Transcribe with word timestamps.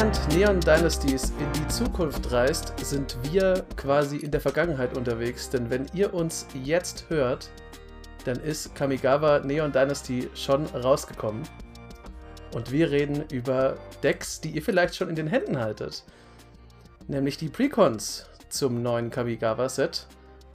Während 0.00 0.34
Neon 0.34 0.60
Dynasties 0.60 1.30
in 1.38 1.52
die 1.52 1.68
Zukunft 1.68 2.32
reist, 2.32 2.72
sind 2.82 3.18
wir 3.30 3.66
quasi 3.76 4.16
in 4.16 4.30
der 4.30 4.40
Vergangenheit 4.40 4.96
unterwegs. 4.96 5.50
Denn 5.50 5.68
wenn 5.68 5.84
ihr 5.92 6.14
uns 6.14 6.46
jetzt 6.64 7.10
hört, 7.10 7.50
dann 8.24 8.40
ist 8.40 8.74
Kamigawa 8.74 9.40
Neon 9.40 9.72
Dynasty 9.72 10.30
schon 10.34 10.64
rausgekommen. 10.64 11.42
Und 12.54 12.72
wir 12.72 12.90
reden 12.90 13.26
über 13.30 13.76
Decks, 14.02 14.40
die 14.40 14.52
ihr 14.52 14.62
vielleicht 14.62 14.96
schon 14.96 15.10
in 15.10 15.16
den 15.16 15.26
Händen 15.26 15.58
haltet. 15.58 16.02
Nämlich 17.06 17.36
die 17.36 17.50
Precons 17.50 18.24
zum 18.48 18.82
neuen 18.82 19.10
Kamigawa-Set. 19.10 20.06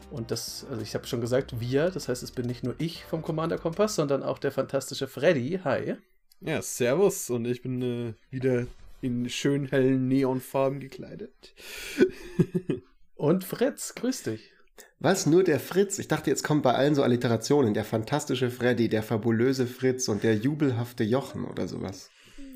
Und 0.09 0.32
das, 0.32 0.66
also 0.71 0.82
ich 0.82 0.96
habe 0.96 1.05
schon 1.05 1.21
gesagt, 1.21 1.59
wir, 1.59 1.92
das 1.92 2.09
heißt, 2.09 2.23
es 2.23 2.32
bin 2.32 2.48
nicht 2.48 2.64
nur 2.64 2.73
ich 2.79 3.06
vom 3.06 3.21
Commander 3.21 3.59
Kompass, 3.59 3.93
sondern 3.93 4.23
auch 4.23 4.39
der 4.39 4.51
fantastische 4.51 5.06
Freddy. 5.06 5.59
Hi. 5.64 5.98
Ja, 6.42 6.64
servus 6.64 7.29
und 7.29 7.46
ich 7.46 7.62
bin 7.62 7.82
äh, 7.84 8.14
wieder 8.32 8.65
in 9.02 9.30
schön 9.30 9.66
hellen 9.68 10.08
Neonfarben 10.08 10.80
gekleidet. 10.80 11.54
und 13.16 13.44
Fritz, 13.44 13.96
grüß 13.96 14.24
dich. 14.24 14.52
Was, 15.00 15.26
nur 15.26 15.44
der 15.44 15.60
Fritz? 15.60 16.00
Ich 16.00 16.08
dachte, 16.08 16.30
jetzt 16.30 16.44
kommen 16.44 16.62
bei 16.62 16.74
allen 16.74 16.96
so 16.96 17.04
Alliterationen. 17.04 17.74
Der 17.74 17.86
fantastische 17.86 18.50
Freddy, 18.50 18.90
der 18.90 19.04
fabulöse 19.04 19.68
Fritz 19.68 20.08
und 20.08 20.24
der 20.24 20.36
jubelhafte 20.36 21.04
Jochen 21.04 21.46
oder 21.46 21.68
sowas. 21.68 22.10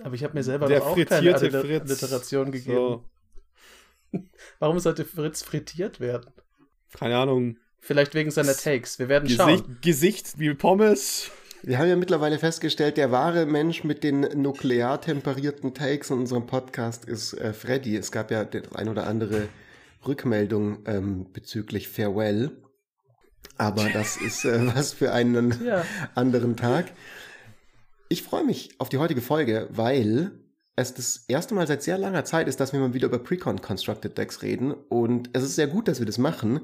Aber 0.04 0.16
ich 0.16 0.24
habe 0.24 0.34
mir 0.34 0.44
selber 0.44 0.68
der 0.68 0.84
auch 0.84 0.96
keine 0.96 1.36
Alliteration 1.36 2.52
gegeben. 2.52 2.76
So. 2.76 3.06
Warum 4.60 4.80
sollte 4.80 5.06
Fritz 5.06 5.44
frittiert 5.44 6.00
werden? 6.00 6.32
Keine 6.98 7.18
Ahnung. 7.18 7.58
Vielleicht 7.80 8.14
wegen 8.14 8.32
seiner 8.32 8.56
Takes. 8.56 9.00
Wir 9.00 9.10
werden 9.10 9.26
Gesicht, 9.26 9.40
schauen. 9.40 9.78
Gesicht 9.82 10.40
wie 10.40 10.54
Pommes. 10.54 11.32
Wir 11.62 11.78
haben 11.78 11.90
ja 11.90 11.96
mittlerweile 11.98 12.40
festgestellt, 12.40 12.96
der 12.96 13.12
wahre 13.12 13.46
Mensch 13.46 13.84
mit 13.84 14.04
den 14.04 14.22
nuklear 14.42 15.02
temperierten 15.02 15.74
Takes 15.74 16.10
in 16.10 16.20
unserem 16.20 16.48
Podcast 16.48 17.04
ist 17.04 17.34
äh, 17.34 17.52
Freddy. 17.52 17.98
Es 17.98 18.12
gab 18.12 18.32
ja 18.32 18.46
das 18.46 18.74
ein 18.74 18.88
oder 18.88 19.08
andere 19.08 19.50
Rückmeldung 20.08 20.80
ähm, 20.86 21.26
bezüglich 21.34 21.90
Farewell. 21.90 22.52
Aber 23.58 23.90
das 23.94 24.16
ist 24.16 24.46
äh, 24.46 24.74
was 24.74 24.94
für 24.94 25.12
einen 25.12 25.66
ja. 25.66 25.84
anderen 26.16 26.56
Tag. 26.56 26.92
Ich 28.08 28.24
freue 28.24 28.46
mich 28.46 28.72
auf 28.78 28.88
die 28.88 28.98
heutige 28.98 29.22
Folge, 29.22 29.68
weil 29.70 30.32
es 30.78 30.94
das 30.94 31.26
erste 31.28 31.56
Mal 31.56 31.68
seit 31.68 31.84
sehr 31.84 31.98
langer 31.98 32.24
Zeit 32.24 32.48
ist, 32.48 32.62
dass 32.62 32.72
wir 32.72 32.80
mal 32.80 32.94
wieder 32.94 33.08
über 33.08 33.20
Precon 33.20 33.62
Constructed 33.62 34.18
Decks 34.18 34.44
reden. 34.44 34.72
Und 34.72 35.30
es 35.34 35.44
ist 35.44 35.56
sehr 35.56 35.68
gut, 35.68 35.90
dass 35.90 36.00
wir 36.00 36.06
das 36.06 36.18
machen. 36.18 36.62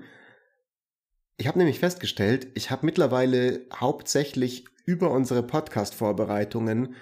Ich 1.38 1.48
habe 1.48 1.58
nämlich 1.58 1.80
festgestellt, 1.80 2.48
ich 2.54 2.72
habe 2.72 2.86
mittlerweile 2.86 3.62
hauptsächlich 3.74 4.66
über 4.86 5.12
unsere 5.12 5.44
Podcast-Vorbereitungen 5.44 6.96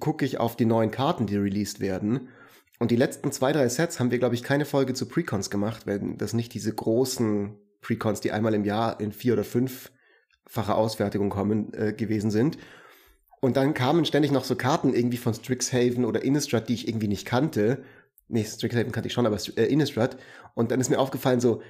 gucke 0.00 0.24
ich 0.24 0.38
auf 0.38 0.56
die 0.56 0.64
neuen 0.64 0.90
Karten, 0.90 1.26
die 1.26 1.36
released 1.36 1.78
werden. 1.78 2.28
Und 2.80 2.90
die 2.90 2.96
letzten 2.96 3.30
zwei, 3.32 3.52
drei 3.52 3.68
Sets 3.68 4.00
haben 4.00 4.10
wir, 4.10 4.18
glaube 4.18 4.34
ich, 4.34 4.42
keine 4.42 4.64
Folge 4.64 4.94
zu 4.94 5.06
Precons 5.06 5.48
gemacht, 5.50 5.86
wenn 5.86 6.18
das 6.18 6.32
nicht 6.32 6.54
diese 6.54 6.74
großen 6.74 7.56
Precons, 7.80 8.20
die 8.20 8.32
einmal 8.32 8.54
im 8.54 8.64
Jahr 8.64 9.00
in 9.00 9.12
vier 9.12 9.34
oder 9.34 9.44
fünffache 9.44 10.74
Ausfertigung 10.74 11.30
kommen, 11.30 11.72
äh, 11.74 11.92
gewesen 11.92 12.30
sind. 12.30 12.58
Und 13.40 13.56
dann 13.56 13.74
kamen 13.74 14.04
ständig 14.04 14.32
noch 14.32 14.44
so 14.44 14.56
Karten 14.56 14.92
irgendwie 14.92 15.16
von 15.16 15.34
Strixhaven 15.34 16.04
oder 16.04 16.24
Innistrad, 16.24 16.68
die 16.68 16.74
ich 16.74 16.88
irgendwie 16.88 17.08
nicht 17.08 17.26
kannte. 17.26 17.84
Nee, 18.26 18.44
Strixhaven 18.44 18.90
kannte 18.90 19.06
ich 19.06 19.12
schon, 19.12 19.26
aber 19.26 19.38
äh, 19.56 19.66
Innistrad. 19.66 20.16
Und 20.54 20.72
dann 20.72 20.80
ist 20.80 20.90
mir 20.90 20.98
aufgefallen 20.98 21.40
so, 21.40 21.62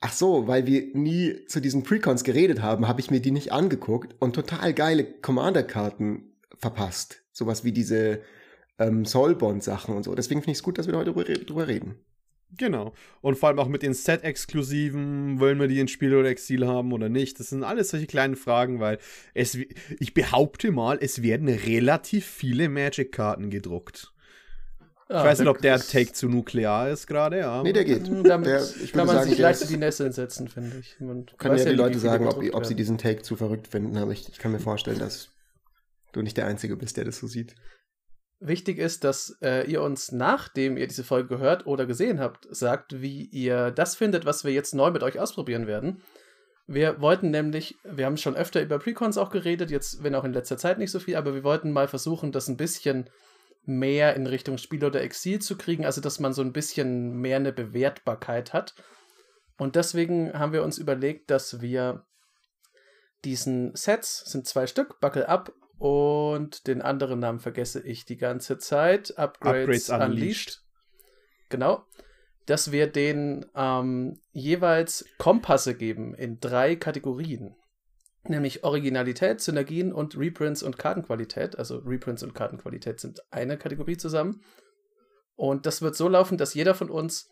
ach 0.00 0.12
so, 0.12 0.46
weil 0.46 0.66
wir 0.66 0.88
nie 0.94 1.44
zu 1.46 1.60
diesen 1.60 1.82
Precons 1.82 2.24
geredet 2.24 2.62
haben, 2.62 2.88
habe 2.88 3.00
ich 3.00 3.10
mir 3.10 3.20
die 3.20 3.30
nicht 3.30 3.52
angeguckt 3.52 4.14
und 4.20 4.34
total 4.34 4.74
geile 4.74 5.04
Commander-Karten 5.04 6.32
verpasst. 6.56 7.22
Sowas 7.32 7.64
wie 7.64 7.72
diese 7.72 8.20
ähm, 8.78 9.04
Soulbond-Sachen 9.04 9.94
und 9.94 10.04
so. 10.04 10.14
Deswegen 10.14 10.40
finde 10.40 10.52
ich 10.52 10.58
es 10.58 10.62
gut, 10.62 10.78
dass 10.78 10.86
wir 10.86 10.96
heute 10.96 11.12
drüber 11.12 11.68
reden. 11.68 11.96
Genau. 12.56 12.94
Und 13.20 13.36
vor 13.36 13.50
allem 13.50 13.58
auch 13.58 13.68
mit 13.68 13.82
den 13.82 13.92
Set-Exklusiven, 13.92 15.38
wollen 15.38 15.60
wir 15.60 15.68
die 15.68 15.80
in 15.80 15.88
Spiel 15.88 16.14
oder 16.14 16.30
Exil 16.30 16.66
haben 16.66 16.92
oder 16.92 17.08
nicht? 17.08 17.38
Das 17.38 17.50
sind 17.50 17.62
alles 17.62 17.90
solche 17.90 18.06
kleinen 18.06 18.36
Fragen, 18.36 18.80
weil 18.80 18.98
es, 19.34 19.54
ich 19.54 20.14
behaupte 20.14 20.70
mal, 20.70 20.98
es 21.00 21.22
werden 21.22 21.48
relativ 21.48 22.24
viele 22.24 22.68
Magic-Karten 22.68 23.50
gedruckt. 23.50 24.14
Ja, 25.08 25.20
ich 25.20 25.24
weiß 25.24 25.38
nicht, 25.38 25.48
ob 25.48 25.62
der 25.62 25.78
Take 25.80 26.12
zu 26.12 26.28
nuklear 26.28 26.90
ist 26.90 27.06
gerade, 27.06 27.38
ja. 27.38 27.62
Nee, 27.62 27.72
der 27.72 27.84
geht. 27.84 28.06
Damit 28.08 28.46
der, 28.46 28.62
kann 28.92 29.06
man 29.06 29.16
sagen, 29.16 29.30
sich 29.30 29.38
leicht 29.38 29.70
die 29.70 29.78
Nesseln 29.78 30.12
setzen, 30.12 30.48
finde 30.48 30.78
ich. 30.78 31.00
Man 31.00 31.24
kann 31.38 31.56
ja 31.56 31.64
die 31.64 31.74
Leute 31.74 31.98
sagen, 31.98 32.26
ob, 32.26 32.42
ob 32.52 32.66
sie 32.66 32.74
diesen 32.74 32.98
Take 32.98 33.22
zu 33.22 33.34
verrückt 33.34 33.68
finden, 33.68 33.96
aber 33.96 34.12
ich, 34.12 34.28
ich 34.28 34.38
kann 34.38 34.52
mir 34.52 34.60
vorstellen, 34.60 34.98
dass 34.98 35.30
du 36.12 36.20
nicht 36.20 36.36
der 36.36 36.46
Einzige 36.46 36.76
bist, 36.76 36.98
der 36.98 37.06
das 37.06 37.18
so 37.18 37.26
sieht. 37.26 37.54
Wichtig 38.40 38.78
ist, 38.78 39.02
dass 39.02 39.36
äh, 39.42 39.68
ihr 39.68 39.82
uns, 39.82 40.12
nachdem 40.12 40.76
ihr 40.76 40.86
diese 40.86 41.04
Folge 41.04 41.28
gehört 41.28 41.66
oder 41.66 41.86
gesehen 41.86 42.20
habt, 42.20 42.46
sagt, 42.50 43.00
wie 43.00 43.24
ihr 43.24 43.70
das 43.70 43.96
findet, 43.96 44.26
was 44.26 44.44
wir 44.44 44.52
jetzt 44.52 44.74
neu 44.74 44.90
mit 44.90 45.02
euch 45.02 45.18
ausprobieren 45.18 45.66
werden. 45.66 46.02
Wir 46.66 47.00
wollten 47.00 47.30
nämlich, 47.30 47.76
wir 47.82 48.04
haben 48.04 48.18
schon 48.18 48.36
öfter 48.36 48.60
über 48.60 48.78
Precons 48.78 49.16
auch 49.16 49.30
geredet, 49.30 49.70
jetzt, 49.70 50.04
wenn 50.04 50.14
auch 50.14 50.24
in 50.24 50.34
letzter 50.34 50.58
Zeit 50.58 50.78
nicht 50.78 50.90
so 50.90 51.00
viel, 51.00 51.16
aber 51.16 51.34
wir 51.34 51.42
wollten 51.42 51.72
mal 51.72 51.88
versuchen, 51.88 52.30
das 52.30 52.46
ein 52.46 52.58
bisschen 52.58 53.08
mehr 53.68 54.16
in 54.16 54.26
Richtung 54.26 54.58
Spiel 54.58 54.84
oder 54.84 55.02
Exil 55.02 55.40
zu 55.40 55.56
kriegen, 55.56 55.84
also 55.84 56.00
dass 56.00 56.18
man 56.18 56.32
so 56.32 56.42
ein 56.42 56.52
bisschen 56.52 57.12
mehr 57.20 57.36
eine 57.36 57.52
Bewertbarkeit 57.52 58.52
hat. 58.52 58.74
Und 59.58 59.76
deswegen 59.76 60.32
haben 60.32 60.52
wir 60.52 60.62
uns 60.62 60.78
überlegt, 60.78 61.30
dass 61.30 61.60
wir 61.60 62.06
diesen 63.24 63.74
Sets, 63.74 64.20
sind 64.30 64.46
zwei 64.46 64.66
Stück, 64.66 65.00
Buckle 65.00 65.28
Up 65.28 65.52
und 65.78 66.66
den 66.66 66.82
anderen 66.82 67.20
Namen 67.20 67.40
vergesse 67.40 67.80
ich 67.80 68.04
die 68.04 68.16
ganze 68.16 68.58
Zeit. 68.58 69.16
Upgrades, 69.18 69.90
Upgrades 69.90 69.90
Unleashed. 69.90 70.10
Unleashed. 70.10 70.62
Genau. 71.48 71.84
Dass 72.46 72.72
wir 72.72 72.86
denen 72.86 73.46
ähm, 73.54 74.20
jeweils 74.30 75.04
Kompasse 75.18 75.74
geben 75.74 76.14
in 76.14 76.40
drei 76.40 76.74
Kategorien. 76.76 77.54
Nämlich 78.24 78.64
Originalität, 78.64 79.40
Synergien 79.40 79.92
und 79.92 80.18
Reprints 80.18 80.62
und 80.62 80.78
Kartenqualität. 80.78 81.58
Also 81.58 81.78
Reprints 81.78 82.22
und 82.22 82.34
Kartenqualität 82.34 83.00
sind 83.00 83.20
eine 83.30 83.56
Kategorie 83.56 83.96
zusammen. 83.96 84.42
Und 85.34 85.66
das 85.66 85.82
wird 85.82 85.96
so 85.96 86.08
laufen, 86.08 86.36
dass 86.36 86.54
jeder 86.54 86.74
von 86.74 86.90
uns 86.90 87.30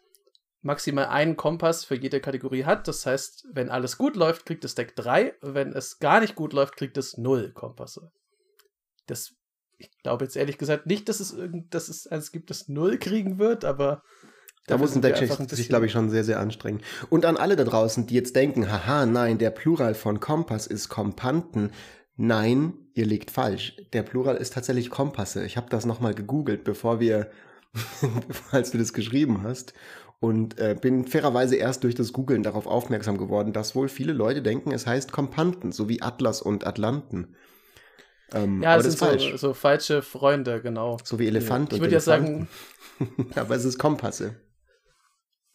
maximal 0.62 1.06
einen 1.06 1.36
Kompass 1.36 1.84
für 1.84 1.96
jede 1.96 2.20
Kategorie 2.20 2.64
hat. 2.64 2.88
Das 2.88 3.04
heißt, 3.04 3.48
wenn 3.52 3.68
alles 3.68 3.98
gut 3.98 4.16
läuft, 4.16 4.46
kriegt 4.46 4.64
das 4.64 4.74
Deck 4.74 4.96
drei. 4.96 5.34
Wenn 5.42 5.72
es 5.72 5.98
gar 5.98 6.20
nicht 6.20 6.34
gut 6.34 6.52
läuft, 6.52 6.76
kriegt 6.76 6.96
es 6.96 7.18
null 7.18 7.52
Kompasse 7.52 8.10
das, 9.06 9.34
ich 9.78 9.90
glaube 10.02 10.24
jetzt 10.24 10.36
ehrlich 10.36 10.58
gesagt 10.58 10.86
nicht, 10.86 11.08
dass 11.08 11.20
es 11.20 11.32
irgend, 11.32 11.74
dass 11.74 11.88
es 11.88 12.06
eins 12.06 12.32
gibt, 12.32 12.50
das 12.50 12.68
null 12.68 12.98
kriegen 12.98 13.38
wird, 13.38 13.64
aber 13.64 14.02
da 14.66 14.78
muss 14.78 14.94
ein 14.94 15.02
Deckschicht 15.02 15.50
sich, 15.50 15.68
glaube 15.68 15.86
ich, 15.86 15.92
schon 15.92 16.10
sehr, 16.10 16.24
sehr 16.24 16.40
anstrengen. 16.40 16.80
Und 17.08 17.24
an 17.24 17.36
alle 17.36 17.56
da 17.56 17.64
draußen, 17.64 18.06
die 18.06 18.14
jetzt 18.14 18.34
denken, 18.34 18.70
haha, 18.70 19.06
nein, 19.06 19.38
der 19.38 19.50
Plural 19.50 19.94
von 19.94 20.18
Kompass 20.18 20.66
ist 20.66 20.88
Kompanten. 20.88 21.70
Nein, 22.16 22.74
ihr 22.94 23.06
liegt 23.06 23.30
falsch. 23.30 23.76
Der 23.92 24.02
Plural 24.02 24.36
ist 24.36 24.54
tatsächlich 24.54 24.90
Kompasse. 24.90 25.44
Ich 25.44 25.56
habe 25.56 25.70
das 25.70 25.86
nochmal 25.86 26.14
gegoogelt, 26.14 26.64
bevor 26.64 26.98
wir, 26.98 27.30
als 28.50 28.72
du 28.72 28.78
das 28.78 28.92
geschrieben 28.92 29.42
hast. 29.42 29.72
Und 30.18 30.58
äh, 30.58 30.74
bin 30.80 31.06
fairerweise 31.06 31.56
erst 31.56 31.84
durch 31.84 31.94
das 31.94 32.12
Googlen 32.12 32.42
darauf 32.42 32.66
aufmerksam 32.66 33.18
geworden, 33.18 33.52
dass 33.52 33.74
wohl 33.74 33.88
viele 33.88 34.14
Leute 34.14 34.40
denken, 34.40 34.72
es 34.72 34.86
heißt 34.86 35.12
Kompanten, 35.12 35.72
so 35.72 35.90
wie 35.90 36.00
Atlas 36.00 36.40
und 36.40 36.66
Atlanten. 36.66 37.36
Ähm, 38.32 38.62
ja, 38.62 38.76
es 38.76 38.84
sind 38.84 39.20
so, 39.20 39.36
so, 39.36 39.54
falsche 39.54 40.02
Freunde, 40.02 40.60
genau. 40.60 40.96
So 41.04 41.18
wie 41.18 41.28
Elefant 41.28 41.74
Ich 41.74 41.80
würde 41.80 41.92
ja 41.92 42.00
sagen. 42.00 42.48
aber 43.36 43.54
es 43.54 43.64
ist 43.64 43.78
Kompasse. 43.78 44.34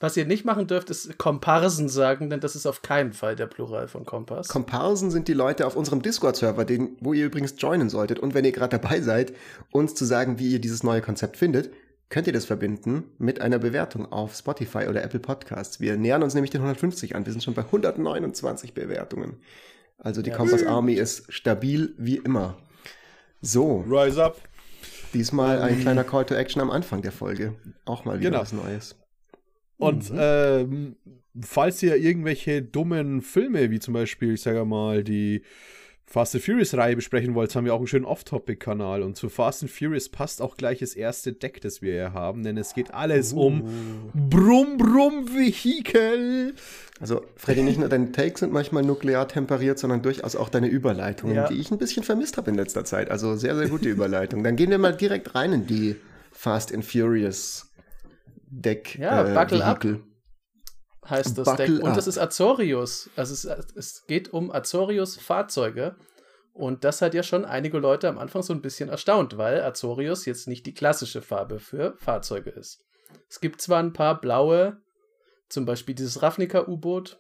Was 0.01 0.17
ihr 0.17 0.25
nicht 0.25 0.45
machen 0.45 0.65
dürft, 0.65 0.89
ist 0.89 1.19
Komparsen 1.19 1.87
sagen, 1.87 2.31
denn 2.31 2.39
das 2.39 2.55
ist 2.55 2.65
auf 2.65 2.81
keinen 2.81 3.13
Fall 3.13 3.35
der 3.35 3.45
Plural 3.45 3.87
von 3.87 4.03
Kompass. 4.03 4.47
Komparsen 4.47 5.11
sind 5.11 5.27
die 5.27 5.33
Leute 5.33 5.67
auf 5.67 5.75
unserem 5.75 6.01
Discord-Server, 6.01 6.65
wo 6.99 7.13
ihr 7.13 7.27
übrigens 7.27 7.53
joinen 7.59 7.87
solltet. 7.87 8.17
Und 8.17 8.33
wenn 8.33 8.43
ihr 8.43 8.51
gerade 8.51 8.79
dabei 8.79 8.99
seid, 9.01 9.31
uns 9.71 9.93
zu 9.93 10.03
sagen, 10.03 10.39
wie 10.39 10.53
ihr 10.53 10.59
dieses 10.59 10.81
neue 10.81 11.01
Konzept 11.01 11.37
findet, 11.37 11.71
könnt 12.09 12.25
ihr 12.25 12.33
das 12.33 12.45
verbinden 12.45 13.03
mit 13.19 13.41
einer 13.41 13.59
Bewertung 13.59 14.11
auf 14.11 14.35
Spotify 14.35 14.87
oder 14.89 15.03
Apple 15.03 15.19
Podcasts. 15.19 15.79
Wir 15.79 15.97
nähern 15.97 16.23
uns 16.23 16.33
nämlich 16.33 16.49
den 16.49 16.61
150 16.61 17.15
an. 17.15 17.27
Wir 17.27 17.31
sind 17.31 17.43
schon 17.43 17.53
bei 17.53 17.61
129 17.61 18.73
Bewertungen. 18.73 19.37
Also 19.99 20.23
die 20.23 20.31
ja. 20.31 20.35
Kompass 20.35 20.65
Army 20.65 20.93
ist 20.93 21.31
stabil 21.31 21.93
wie 21.99 22.17
immer. 22.17 22.57
So. 23.39 23.85
Rise 23.87 24.23
up. 24.23 24.41
Diesmal 25.13 25.61
ein 25.61 25.79
kleiner 25.79 26.03
Call 26.03 26.25
to 26.25 26.33
Action 26.33 26.59
am 26.59 26.71
Anfang 26.71 27.03
der 27.03 27.11
Folge. 27.11 27.53
Auch 27.85 28.03
mal 28.03 28.19
wieder 28.19 28.31
genau. 28.31 28.41
was 28.41 28.51
Neues. 28.51 28.95
Und 29.81 30.11
mhm. 30.11 30.17
ähm, 30.19 30.95
falls 31.41 31.81
ihr 31.81 31.95
irgendwelche 31.95 32.61
dummen 32.61 33.21
Filme, 33.21 33.71
wie 33.71 33.79
zum 33.79 33.95
Beispiel, 33.95 34.35
ich 34.35 34.41
sage 34.41 34.63
mal, 34.63 35.03
die 35.03 35.41
Fast 36.05 36.35
and 36.35 36.43
Furious 36.43 36.75
Reihe 36.75 36.95
besprechen 36.95 37.33
wollt, 37.35 37.55
haben 37.55 37.65
wir 37.65 37.73
auch 37.73 37.79
einen 37.79 37.87
schönen 37.87 38.05
Off-Topic-Kanal. 38.05 39.01
Und 39.01 39.15
zu 39.15 39.29
Fast 39.29 39.63
and 39.63 39.71
Furious 39.71 40.09
passt 40.09 40.39
auch 40.41 40.57
gleich 40.57 40.79
das 40.79 40.93
erste 40.93 41.31
Deck, 41.33 41.61
das 41.61 41.81
wir 41.81 41.93
hier 41.93 42.13
haben, 42.13 42.43
denn 42.43 42.57
es 42.57 42.75
geht 42.75 42.93
alles 42.93 43.33
uh. 43.33 43.47
um 43.47 44.11
Brumm-Brumm-Vehikel. 44.13 46.53
Also, 46.99 47.23
Freddy, 47.37 47.63
nicht 47.63 47.79
nur 47.79 47.89
deine 47.89 48.11
Takes 48.11 48.41
sind 48.41 48.53
manchmal 48.53 48.83
nuklear 48.83 49.27
temperiert, 49.27 49.79
sondern 49.79 50.03
durchaus 50.03 50.35
auch 50.35 50.49
deine 50.49 50.67
Überleitungen, 50.67 51.35
ja. 51.35 51.47
die 51.47 51.55
ich 51.55 51.71
ein 51.71 51.79
bisschen 51.79 52.03
vermisst 52.03 52.37
habe 52.37 52.51
in 52.51 52.57
letzter 52.57 52.85
Zeit. 52.85 53.09
Also, 53.09 53.35
sehr, 53.35 53.55
sehr 53.55 53.69
gute 53.69 53.89
Überleitung. 53.89 54.43
Dann 54.43 54.57
gehen 54.57 54.69
wir 54.69 54.77
mal 54.77 54.95
direkt 54.95 55.33
rein 55.33 55.53
in 55.53 55.65
die 55.65 55.95
Fast 56.31 56.71
and 56.73 56.85
Furious 56.85 57.70
Deck. 58.51 58.97
Ja, 58.99 59.25
äh, 59.25 59.33
Buckle 59.33 59.59
Vehikel. 59.59 59.95
Up 59.95 60.01
heißt 61.09 61.37
das 61.37 61.45
Buckle 61.45 61.65
Deck. 61.65 61.83
Und 61.83 61.89
up. 61.89 61.95
das 61.95 62.07
ist 62.07 62.17
Azorius. 62.17 63.09
Also 63.15 63.33
es, 63.33 63.45
es 63.75 64.05
geht 64.05 64.33
um 64.33 64.51
Azorius 64.51 65.17
Fahrzeuge. 65.17 65.95
Und 66.53 66.83
das 66.83 67.01
hat 67.01 67.13
ja 67.13 67.23
schon 67.23 67.45
einige 67.45 67.77
Leute 67.77 68.09
am 68.09 68.17
Anfang 68.17 68.43
so 68.43 68.53
ein 68.53 68.61
bisschen 68.61 68.89
erstaunt, 68.89 69.37
weil 69.37 69.61
Azorius 69.61 70.25
jetzt 70.25 70.47
nicht 70.47 70.65
die 70.65 70.73
klassische 70.73 71.21
Farbe 71.21 71.59
für 71.59 71.95
Fahrzeuge 71.97 72.49
ist. 72.49 72.83
Es 73.29 73.39
gibt 73.39 73.61
zwar 73.61 73.81
ein 73.81 73.93
paar 73.93 74.19
blaue, 74.19 74.81
zum 75.47 75.65
Beispiel 75.65 75.95
dieses 75.95 76.21
Ravnica-U-Boot, 76.21 77.19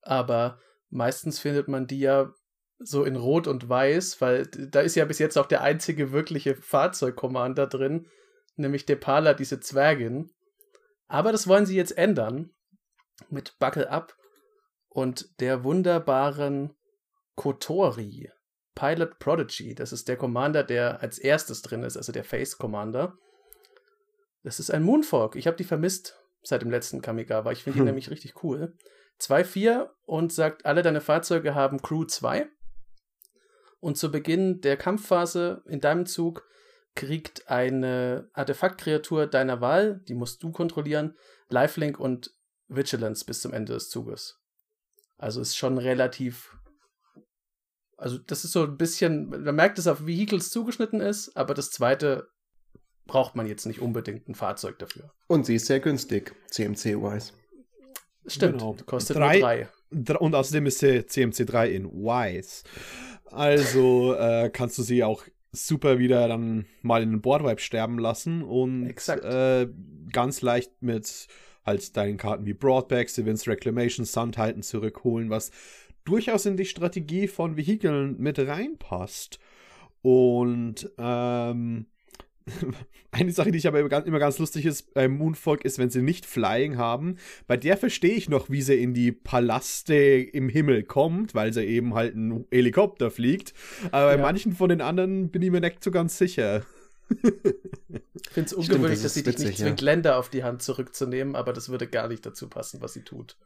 aber 0.00 0.58
meistens 0.88 1.40
findet 1.40 1.68
man 1.68 1.86
die 1.86 2.00
ja 2.00 2.32
so 2.78 3.04
in 3.04 3.16
Rot 3.16 3.46
und 3.46 3.68
Weiß, 3.68 4.20
weil 4.20 4.46
da 4.46 4.80
ist 4.80 4.94
ja 4.94 5.04
bis 5.04 5.18
jetzt 5.18 5.36
auch 5.36 5.46
der 5.46 5.60
einzige 5.60 6.12
wirkliche 6.12 6.56
Fahrzeugcommander 6.56 7.66
drin, 7.66 8.06
nämlich 8.56 8.86
Depala, 8.86 9.34
diese 9.34 9.60
Zwergin. 9.60 10.30
Aber 11.08 11.32
das 11.32 11.46
wollen 11.46 11.66
sie 11.66 11.76
jetzt 11.76 11.96
ändern 11.96 12.50
mit 13.28 13.58
Buckle 13.58 13.90
Up 13.90 14.16
und 14.88 15.40
der 15.40 15.64
wunderbaren 15.64 16.74
Kotori, 17.34 18.30
Pilot 18.74 19.18
Prodigy. 19.18 19.74
Das 19.74 19.92
ist 19.92 20.08
der 20.08 20.16
Commander, 20.16 20.64
der 20.64 21.00
als 21.02 21.18
erstes 21.18 21.62
drin 21.62 21.82
ist, 21.82 21.96
also 21.96 22.12
der 22.12 22.24
Face 22.24 22.58
Commander. 22.58 23.16
Das 24.42 24.58
ist 24.58 24.70
ein 24.70 24.82
Moonfork. 24.82 25.36
Ich 25.36 25.46
habe 25.46 25.56
die 25.56 25.64
vermisst 25.64 26.18
seit 26.42 26.62
dem 26.62 26.70
letzten 26.70 27.00
Kamigawa. 27.00 27.52
Ich 27.52 27.62
finde 27.62 27.76
die 27.76 27.80
Hm. 27.80 27.86
nämlich 27.86 28.10
richtig 28.10 28.42
cool. 28.42 28.76
2-4 29.20 29.90
und 30.04 30.32
sagt, 30.32 30.66
alle 30.66 30.82
deine 30.82 31.00
Fahrzeuge 31.00 31.54
haben 31.54 31.80
Crew 31.80 32.04
2. 32.04 32.48
Und 33.78 33.96
zu 33.96 34.10
Beginn 34.10 34.60
der 34.60 34.76
Kampfphase 34.76 35.62
in 35.66 35.80
deinem 35.80 36.06
Zug 36.06 36.46
kriegt 36.94 37.48
eine 37.48 38.28
Artefaktkreatur 38.34 39.26
deiner 39.26 39.60
Wahl, 39.60 40.00
die 40.08 40.14
musst 40.14 40.42
du 40.42 40.50
kontrollieren, 40.52 41.16
Lifelink 41.48 41.98
und 41.98 42.30
Vigilance 42.68 43.24
bis 43.24 43.40
zum 43.40 43.52
Ende 43.52 43.72
des 43.74 43.88
Zuges. 43.88 44.38
Also 45.18 45.40
ist 45.40 45.56
schon 45.56 45.78
relativ. 45.78 46.56
Also, 47.96 48.18
das 48.18 48.44
ist 48.44 48.52
so 48.52 48.64
ein 48.64 48.76
bisschen. 48.76 49.28
Man 49.28 49.54
merkt, 49.54 49.78
dass 49.78 49.86
auf 49.86 50.06
Vehicles 50.06 50.50
zugeschnitten 50.50 51.00
ist, 51.00 51.36
aber 51.36 51.54
das 51.54 51.70
zweite 51.70 52.28
braucht 53.06 53.36
man 53.36 53.46
jetzt 53.46 53.66
nicht 53.66 53.80
unbedingt 53.80 54.28
ein 54.28 54.34
Fahrzeug 54.34 54.78
dafür. 54.78 55.12
Und 55.28 55.46
sie 55.46 55.56
ist 55.56 55.66
sehr 55.66 55.80
günstig, 55.80 56.34
CMC-wise. 56.50 57.32
Stimmt, 58.26 58.58
Genau. 58.60 58.76
kostet 58.86 59.16
Drei- 59.16 59.32
nur 59.38 59.40
drei. 59.48 59.68
Dr- 59.90 60.20
Und 60.20 60.34
außerdem 60.34 60.66
ist 60.66 60.78
sie 60.78 61.00
CMC3 61.06 61.66
in 61.66 61.86
Wise. 61.90 62.62
Also 63.26 64.14
äh, 64.14 64.50
kannst 64.50 64.78
du 64.78 64.82
sie 64.82 65.02
auch 65.04 65.24
super 65.52 65.98
wieder 65.98 66.26
dann 66.28 66.66
mal 66.80 67.02
in 67.02 67.10
den 67.10 67.20
Boardwipe 67.20 67.60
sterben 67.60 67.98
lassen 67.98 68.42
und 68.42 68.88
äh, 69.08 69.68
ganz 70.10 70.40
leicht 70.40 70.82
mit 70.82 71.28
halt 71.64 71.96
deinen 71.96 72.16
Karten 72.16 72.46
wie 72.46 72.54
Broadback, 72.54 73.08
Civils 73.08 73.46
Reclamation, 73.46 74.06
Titan 74.32 74.62
zurückholen, 74.62 75.30
was 75.30 75.50
durchaus 76.04 76.46
in 76.46 76.56
die 76.56 76.64
Strategie 76.64 77.28
von 77.28 77.56
Vehikeln 77.56 78.16
mit 78.18 78.38
reinpasst. 78.38 79.38
Und 80.00 80.90
ähm, 80.98 81.86
eine 83.10 83.32
Sache, 83.32 83.50
die 83.52 83.58
ich 83.58 83.66
aber 83.66 83.80
immer 83.80 83.88
ganz, 83.88 84.06
immer 84.06 84.18
ganz 84.18 84.38
lustig 84.38 84.66
ist 84.66 84.94
bei 84.94 85.08
Moonfolk, 85.08 85.64
ist, 85.64 85.78
wenn 85.78 85.90
sie 85.90 86.02
nicht 86.02 86.26
Flying 86.26 86.76
haben. 86.76 87.16
Bei 87.46 87.56
der 87.56 87.76
verstehe 87.76 88.14
ich 88.14 88.28
noch, 88.28 88.50
wie 88.50 88.62
sie 88.62 88.82
in 88.82 88.94
die 88.94 89.12
Palaste 89.12 89.94
im 89.94 90.48
Himmel 90.48 90.82
kommt, 90.82 91.34
weil 91.34 91.52
sie 91.52 91.64
eben 91.64 91.94
halt 91.94 92.16
ein 92.16 92.46
Helikopter 92.50 93.10
fliegt. 93.10 93.54
Aber 93.90 94.06
bei 94.06 94.16
Ja. 94.16 94.22
manchen 94.22 94.52
von 94.52 94.68
den 94.68 94.80
anderen 94.80 95.30
bin 95.30 95.42
ich 95.42 95.50
mir 95.50 95.60
nicht 95.60 95.82
so 95.84 95.90
ganz 95.90 96.18
sicher. 96.18 96.62
Ich 97.10 98.30
finde 98.30 98.46
es 98.46 98.52
ungewöhnlich, 98.54 98.90
das 98.92 99.02
dass 99.02 99.14
sie 99.14 99.22
dich 99.22 99.38
nicht 99.38 99.58
ja. 99.58 99.66
zwingt, 99.66 99.80
Länder 99.80 100.18
auf 100.18 100.30
die 100.30 100.44
Hand 100.44 100.62
zurückzunehmen, 100.62 101.36
aber 101.36 101.52
das 101.52 101.68
würde 101.68 101.86
gar 101.86 102.08
nicht 102.08 102.24
dazu 102.24 102.48
passen, 102.48 102.80
was 102.80 102.94
sie 102.94 103.02
tut. 103.02 103.36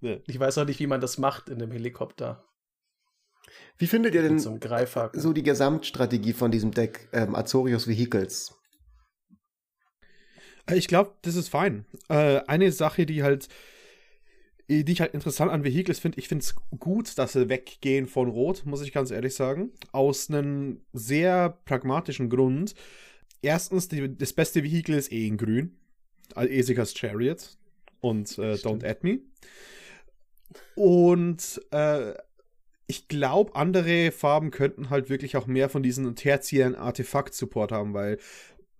Ja. 0.00 0.16
Ich 0.26 0.38
weiß 0.38 0.58
auch 0.58 0.64
nicht, 0.64 0.80
wie 0.80 0.86
man 0.88 1.00
das 1.00 1.18
macht 1.18 1.48
in 1.48 1.58
dem 1.58 1.70
Helikopter. 1.70 2.44
Wie 3.78 3.86
findet 3.86 4.14
ihr 4.14 4.22
denn 4.22 4.38
so 4.38 4.58
so 5.14 5.32
die 5.32 5.42
Gesamtstrategie 5.42 6.32
von 6.32 6.50
diesem 6.50 6.70
Deck 6.70 7.08
ähm, 7.12 7.34
Azorius 7.34 7.88
Vehicles? 7.88 8.54
Äh, 10.66 10.76
Ich 10.76 10.88
glaube, 10.88 11.14
das 11.22 11.36
ist 11.36 11.48
fein. 11.48 11.86
Äh, 12.08 12.40
eine 12.46 12.70
Sache, 12.72 13.06
die 13.06 13.22
halt, 13.22 13.48
die 14.68 14.90
ich 14.90 15.00
halt 15.00 15.14
interessant 15.14 15.50
an 15.50 15.64
Vehicles 15.64 15.98
finde, 15.98 16.18
ich 16.18 16.28
finde 16.28 16.44
es 16.44 16.54
gut, 16.78 17.18
dass 17.18 17.32
sie 17.32 17.48
weggehen 17.48 18.06
von 18.06 18.28
Rot, 18.28 18.64
muss 18.64 18.82
ich 18.82 18.92
ganz 18.92 19.10
ehrlich 19.10 19.34
sagen. 19.34 19.72
Aus 19.92 20.30
einem 20.30 20.84
sehr 20.92 21.58
pragmatischen 21.64 22.30
Grund. 22.30 22.74
Erstens, 23.42 23.88
die, 23.88 24.16
das 24.16 24.32
beste 24.32 24.62
Vehikel 24.62 24.94
ist 24.94 25.10
eh 25.12 25.26
in 25.26 25.36
Grün. 25.36 25.76
Esikas 26.34 26.94
Chariot 26.94 27.58
und 28.00 28.38
äh. 28.38 28.54
Don't 28.54 28.84
Add 28.88 29.00
Me. 29.02 29.18
Und 30.74 31.60
äh, 31.70 32.14
ich 32.86 33.08
glaube, 33.08 33.54
andere 33.54 34.10
Farben 34.10 34.50
könnten 34.50 34.90
halt 34.90 35.08
wirklich 35.08 35.36
auch 35.36 35.46
mehr 35.46 35.68
von 35.68 35.82
diesen 35.82 36.14
tertiären 36.14 36.74
Artefakt-Support 36.74 37.72
haben, 37.72 37.94
weil 37.94 38.18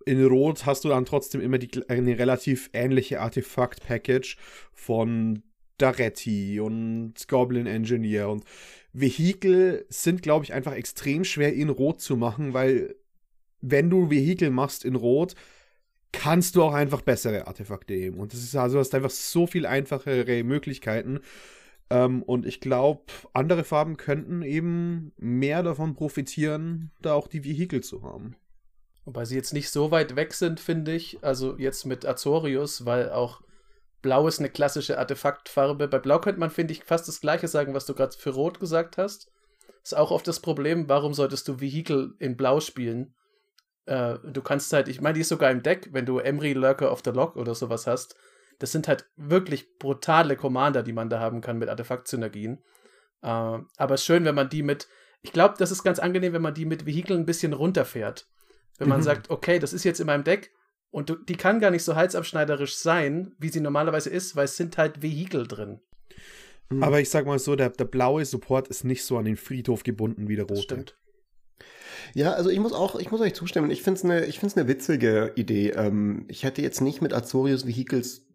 in 0.05 0.25
Rot 0.25 0.65
hast 0.65 0.83
du 0.83 0.89
dann 0.89 1.05
trotzdem 1.05 1.41
immer 1.41 1.57
die, 1.57 1.69
eine 1.87 2.17
relativ 2.19 2.69
ähnliche 2.73 3.21
Artefakt-Package 3.21 4.37
von 4.73 5.43
Daretti 5.77 6.59
und 6.59 7.13
Goblin 7.27 7.67
Engineer 7.67 8.29
und 8.29 8.43
Vehikel 8.91 9.85
sind, 9.89 10.21
glaube 10.21 10.45
ich, 10.45 10.53
einfach 10.53 10.73
extrem 10.73 11.23
schwer 11.23 11.53
in 11.53 11.69
Rot 11.69 12.01
zu 12.01 12.15
machen, 12.15 12.53
weil 12.53 12.95
wenn 13.61 13.89
du 13.89 14.09
Vehikel 14.09 14.51
machst 14.51 14.85
in 14.85 14.95
Rot, 14.95 15.35
kannst 16.11 16.55
du 16.55 16.63
auch 16.63 16.73
einfach 16.73 17.01
bessere 17.01 17.47
Artefakte 17.47 17.93
nehmen. 17.93 18.19
Und 18.19 18.33
das 18.33 18.43
ist 18.43 18.55
also, 18.55 18.75
du 18.75 18.79
hast 18.79 18.93
einfach 18.93 19.09
so 19.09 19.47
viel 19.47 19.65
einfachere 19.65 20.43
Möglichkeiten. 20.43 21.21
Ähm, 21.89 22.23
und 22.23 22.45
ich 22.45 22.59
glaube, 22.59 23.03
andere 23.33 23.63
Farben 23.63 23.97
könnten 23.97 24.41
eben 24.41 25.13
mehr 25.17 25.63
davon 25.63 25.95
profitieren, 25.95 26.91
da 27.01 27.13
auch 27.13 27.27
die 27.27 27.43
Vehikel 27.43 27.81
zu 27.81 28.03
haben. 28.03 28.35
Wobei 29.05 29.25
sie 29.25 29.35
jetzt 29.35 29.53
nicht 29.53 29.69
so 29.69 29.91
weit 29.91 30.15
weg 30.15 30.33
sind, 30.33 30.59
finde 30.59 30.93
ich. 30.93 31.23
Also 31.23 31.57
jetzt 31.57 31.85
mit 31.85 32.05
Azorius, 32.05 32.85
weil 32.85 33.11
auch 33.11 33.41
Blau 34.01 34.27
ist 34.27 34.39
eine 34.39 34.49
klassische 34.49 34.97
Artefaktfarbe. 34.97 35.87
Bei 35.87 35.99
Blau 35.99 36.19
könnte 36.19 36.39
man, 36.39 36.49
finde 36.49 36.73
ich, 36.73 36.83
fast 36.83 37.07
das 37.07 37.21
gleiche 37.21 37.47
sagen, 37.47 37.73
was 37.73 37.85
du 37.85 37.93
gerade 37.93 38.17
für 38.17 38.31
Rot 38.31 38.59
gesagt 38.59 38.97
hast. 38.97 39.31
Ist 39.83 39.95
auch 39.95 40.11
oft 40.11 40.27
das 40.27 40.39
Problem, 40.39 40.87
warum 40.87 41.13
solltest 41.13 41.47
du 41.47 41.59
Vehikel 41.59 42.15
in 42.19 42.37
Blau 42.37 42.61
spielen? 42.61 43.13
Äh, 43.85 44.15
du 44.23 44.41
kannst 44.41 44.71
halt, 44.71 44.87
ich 44.87 45.01
meine, 45.01 45.15
die 45.15 45.21
ist 45.21 45.29
sogar 45.29 45.51
im 45.51 45.63
Deck, 45.63 45.89
wenn 45.91 46.05
du 46.05 46.19
Emery 46.19 46.53
Lurker 46.53 46.91
of 46.91 47.01
the 47.03 47.11
Lock 47.11 47.35
oder 47.35 47.55
sowas 47.55 47.87
hast. 47.87 48.15
Das 48.59 48.71
sind 48.71 48.87
halt 48.87 49.09
wirklich 49.15 49.77
brutale 49.77 50.35
Commander, 50.35 50.83
die 50.83 50.93
man 50.93 51.09
da 51.09 51.19
haben 51.19 51.41
kann 51.41 51.57
mit 51.57 51.69
Artefakt-Synergien. 51.69 52.59
Äh, 53.21 53.27
aber 53.27 53.93
es 53.93 54.01
ist 54.01 54.05
schön, 54.05 54.25
wenn 54.25 54.35
man 54.35 54.49
die 54.49 54.63
mit, 54.63 54.87
ich 55.21 55.31
glaube, 55.31 55.55
das 55.57 55.71
ist 55.71 55.83
ganz 55.83 55.99
angenehm, 55.99 56.33
wenn 56.33 56.41
man 56.41 56.53
die 56.53 56.65
mit 56.65 56.85
Vehikeln 56.85 57.21
ein 57.21 57.25
bisschen 57.25 57.53
runterfährt. 57.53 58.27
Wenn 58.77 58.89
man 58.89 58.99
Mhm. 58.99 59.03
sagt, 59.03 59.29
okay, 59.29 59.59
das 59.59 59.73
ist 59.73 59.83
jetzt 59.83 59.99
in 59.99 60.07
meinem 60.07 60.23
Deck 60.23 60.51
und 60.89 61.09
du, 61.09 61.15
die 61.15 61.35
kann 61.35 61.59
gar 61.59 61.71
nicht 61.71 61.83
so 61.83 61.95
halsabschneiderisch 61.95 62.75
sein, 62.75 63.33
wie 63.39 63.49
sie 63.49 63.59
normalerweise 63.61 64.09
ist, 64.09 64.35
weil 64.35 64.45
es 64.45 64.57
sind 64.57 64.77
halt 64.77 65.01
Vehikel 65.01 65.47
drin. 65.47 65.79
Mhm. 66.69 66.83
Aber 66.83 66.99
ich 66.99 67.09
sag 67.09 67.25
mal 67.25 67.39
so, 67.39 67.55
der, 67.55 67.69
der 67.69 67.85
blaue 67.85 68.25
Support 68.25 68.67
ist 68.67 68.83
nicht 68.83 69.03
so 69.03 69.17
an 69.17 69.25
den 69.25 69.37
Friedhof 69.37 69.83
gebunden 69.83 70.27
wie 70.27 70.35
der 70.35 70.45
rote. 70.45 70.55
Das 70.55 70.63
stimmt. 70.63 70.97
Ja, 72.13 72.33
also 72.33 72.49
ich 72.49 72.59
muss 72.59 72.73
auch, 72.73 72.99
ich 72.99 73.11
muss 73.11 73.21
euch 73.21 73.33
zustimmen. 73.33 73.71
Ich 73.71 73.81
finde 73.81 73.97
es 73.97 74.03
eine, 74.03 74.25
ich 74.25 74.41
eine 74.43 74.67
witzige 74.67 75.31
Idee. 75.35 75.69
Ähm, 75.71 76.25
ich 76.27 76.43
hätte 76.43 76.61
jetzt 76.61 76.81
nicht 76.81 77.01
mit 77.01 77.13
Azorius 77.13 77.65
Vehicles 77.65 78.25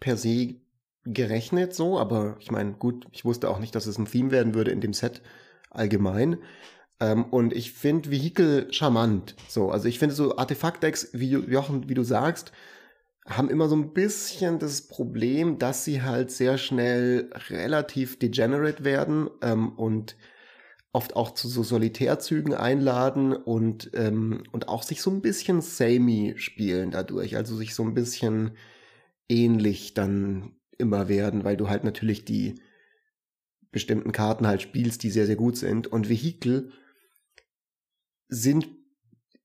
per 0.00 0.16
se 0.16 0.56
gerechnet, 1.04 1.74
so, 1.74 1.98
aber 1.98 2.36
ich 2.40 2.50
meine, 2.50 2.72
gut, 2.72 3.06
ich 3.12 3.24
wusste 3.24 3.48
auch 3.48 3.58
nicht, 3.58 3.74
dass 3.74 3.86
es 3.86 3.98
ein 3.98 4.06
Theme 4.06 4.30
werden 4.30 4.54
würde 4.54 4.72
in 4.72 4.80
dem 4.80 4.92
Set 4.92 5.22
allgemein. 5.70 6.38
Ähm, 7.00 7.24
und 7.24 7.52
ich 7.52 7.72
finde 7.72 8.10
Vehikel 8.10 8.72
charmant. 8.72 9.36
So, 9.48 9.70
also 9.70 9.88
ich 9.88 9.98
finde 9.98 10.14
so 10.14 10.36
Artefakt-Decks, 10.36 11.10
wie 11.12 11.30
Jochen, 11.30 11.88
wie 11.88 11.94
du 11.94 12.02
sagst, 12.02 12.52
haben 13.26 13.50
immer 13.50 13.68
so 13.68 13.76
ein 13.76 13.92
bisschen 13.92 14.58
das 14.58 14.82
Problem, 14.82 15.58
dass 15.58 15.84
sie 15.84 16.02
halt 16.02 16.30
sehr 16.30 16.58
schnell 16.58 17.30
relativ 17.50 18.18
degenerate 18.18 18.84
werden 18.84 19.28
ähm, 19.42 19.70
und 19.70 20.16
oft 20.92 21.14
auch 21.14 21.32
zu 21.32 21.48
so 21.48 21.62
Solitärzügen 21.62 22.54
einladen 22.54 23.34
und, 23.34 23.90
ähm, 23.94 24.44
und 24.52 24.68
auch 24.68 24.82
sich 24.82 25.02
so 25.02 25.10
ein 25.10 25.20
bisschen 25.20 25.60
samey 25.60 26.34
spielen 26.38 26.90
dadurch, 26.90 27.36
also 27.36 27.54
sich 27.56 27.74
so 27.74 27.82
ein 27.82 27.94
bisschen 27.94 28.52
ähnlich 29.28 29.94
dann 29.94 30.56
immer 30.78 31.08
werden, 31.08 31.44
weil 31.44 31.56
du 31.56 31.68
halt 31.68 31.84
natürlich 31.84 32.24
die 32.24 32.60
bestimmten 33.70 34.12
Karten 34.12 34.46
halt 34.46 34.62
spielst, 34.62 35.02
die 35.02 35.10
sehr, 35.10 35.26
sehr 35.26 35.36
gut 35.36 35.56
sind. 35.56 35.86
Und 35.86 36.08
Vehikel 36.08 36.72
sind 38.28 38.68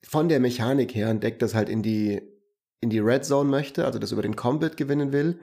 von 0.03 0.29
der 0.29 0.39
Mechanik 0.39 0.95
her 0.95 1.09
ein 1.09 1.19
Deck, 1.19 1.39
das 1.39 1.53
halt 1.53 1.69
in 1.69 1.83
die, 1.83 2.21
in 2.79 2.89
die 2.89 2.99
Red 2.99 3.25
Zone 3.25 3.49
möchte, 3.49 3.85
also 3.85 3.99
das 3.99 4.11
über 4.11 4.21
den 4.21 4.35
Combat 4.35 4.77
gewinnen 4.77 5.11
will. 5.11 5.39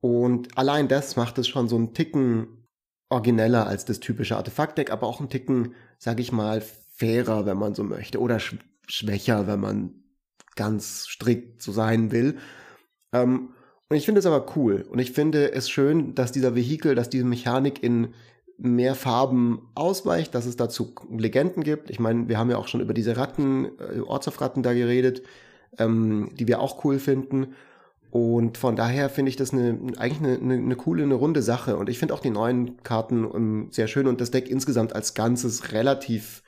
Und 0.00 0.58
allein 0.58 0.88
das 0.88 1.16
macht 1.16 1.38
es 1.38 1.48
schon 1.48 1.68
so 1.68 1.76
einen 1.76 1.94
Ticken 1.94 2.66
origineller 3.08 3.66
als 3.66 3.84
das 3.84 4.00
typische 4.00 4.36
Artefaktdeck, 4.36 4.90
aber 4.90 5.06
auch 5.06 5.20
einen 5.20 5.30
Ticken, 5.30 5.74
sag 5.98 6.20
ich 6.20 6.32
mal, 6.32 6.60
fairer, 6.60 7.46
wenn 7.46 7.56
man 7.56 7.74
so 7.74 7.84
möchte, 7.84 8.20
oder 8.20 8.38
sch 8.38 8.56
schwächer, 8.86 9.46
wenn 9.46 9.60
man 9.60 10.04
ganz 10.56 11.06
strikt 11.06 11.62
so 11.62 11.72
sein 11.72 12.12
will. 12.12 12.36
Ähm, 13.12 13.53
und 13.88 13.96
ich 13.96 14.06
finde 14.06 14.18
es 14.18 14.26
aber 14.26 14.56
cool. 14.56 14.86
Und 14.90 14.98
ich 14.98 15.12
finde 15.12 15.52
es 15.52 15.68
schön, 15.68 16.14
dass 16.14 16.32
dieser 16.32 16.54
Vehikel, 16.54 16.94
dass 16.94 17.10
diese 17.10 17.24
Mechanik 17.24 17.82
in 17.82 18.14
mehr 18.56 18.94
Farben 18.94 19.68
ausweicht, 19.74 20.34
dass 20.34 20.46
es 20.46 20.56
dazu 20.56 20.94
Legenden 21.10 21.62
gibt. 21.62 21.90
Ich 21.90 21.98
meine, 21.98 22.28
wir 22.28 22.38
haben 22.38 22.50
ja 22.50 22.56
auch 22.56 22.68
schon 22.68 22.80
über 22.80 22.94
diese 22.94 23.16
Ratten, 23.16 23.66
äh, 23.78 24.00
Ortsofratten 24.00 24.62
da 24.62 24.72
geredet, 24.72 25.22
ähm, 25.78 26.30
die 26.38 26.46
wir 26.46 26.60
auch 26.60 26.84
cool 26.84 26.98
finden. 26.98 27.54
Und 28.10 28.58
von 28.58 28.76
daher 28.76 29.10
finde 29.10 29.30
ich 29.30 29.36
das 29.36 29.52
eine, 29.52 29.76
eigentlich 29.96 30.20
eine, 30.20 30.36
eine, 30.36 30.54
eine, 30.54 30.76
coole, 30.76 31.02
eine 31.02 31.14
runde 31.14 31.42
Sache. 31.42 31.76
Und 31.76 31.88
ich 31.88 31.98
finde 31.98 32.14
auch 32.14 32.20
die 32.20 32.30
neuen 32.30 32.80
Karten 32.84 33.24
um, 33.24 33.36
ähm, 33.36 33.68
sehr 33.72 33.88
schön 33.88 34.06
und 34.06 34.20
das 34.20 34.30
Deck 34.30 34.48
insgesamt 34.48 34.94
als 34.94 35.14
Ganzes 35.14 35.72
relativ 35.72 36.42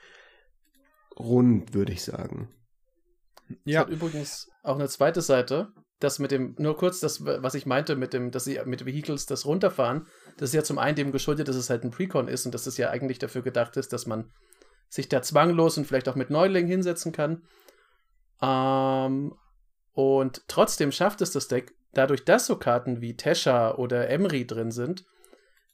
rund, 1.19 1.73
würde 1.73 1.91
ich 1.91 2.03
sagen. 2.03 2.47
Ja. 3.65 3.81
hat 3.81 3.89
übrigens 3.89 4.49
auch 4.63 4.75
eine 4.75 4.87
zweite 4.87 5.21
Seite. 5.21 5.73
Das 5.99 6.19
mit 6.19 6.31
dem, 6.31 6.55
nur 6.59 6.77
kurz, 6.77 6.99
das, 6.99 7.25
was 7.25 7.55
ich 7.55 7.65
meinte, 7.65 7.95
mit 7.95 8.13
dem, 8.13 8.29
dass 8.29 8.43
sie 8.43 8.59
mit 8.65 8.85
Vehicles 8.85 9.25
das 9.25 9.45
runterfahren, 9.45 10.05
das 10.37 10.49
ist 10.49 10.53
ja 10.53 10.63
zum 10.63 10.77
einen 10.77 10.95
dem 10.95 11.11
geschuldet, 11.11 11.47
dass 11.47 11.55
es 11.55 11.69
halt 11.69 11.83
ein 11.83 11.91
Precon 11.91 12.27
ist 12.27 12.45
und 12.45 12.53
dass 12.53 12.67
es 12.67 12.77
ja 12.77 12.89
eigentlich 12.91 13.17
dafür 13.17 13.41
gedacht 13.41 13.77
ist, 13.77 13.93
dass 13.93 14.05
man 14.05 14.31
sich 14.89 15.09
da 15.09 15.21
zwanglos 15.21 15.77
und 15.77 15.85
vielleicht 15.85 16.07
auch 16.07 16.15
mit 16.15 16.29
Neulingen 16.29 16.69
hinsetzen 16.69 17.11
kann. 17.11 17.43
Ähm, 18.41 19.33
und 19.93 20.43
trotzdem 20.47 20.91
schafft 20.91 21.21
es 21.21 21.31
das 21.31 21.47
Deck, 21.47 21.73
dadurch, 21.93 22.23
dass 22.23 22.45
so 22.45 22.57
Karten 22.57 23.01
wie 23.01 23.17
Tesha 23.17 23.73
oder 23.75 24.09
Emry 24.09 24.45
drin 24.45 24.71
sind, 24.71 25.03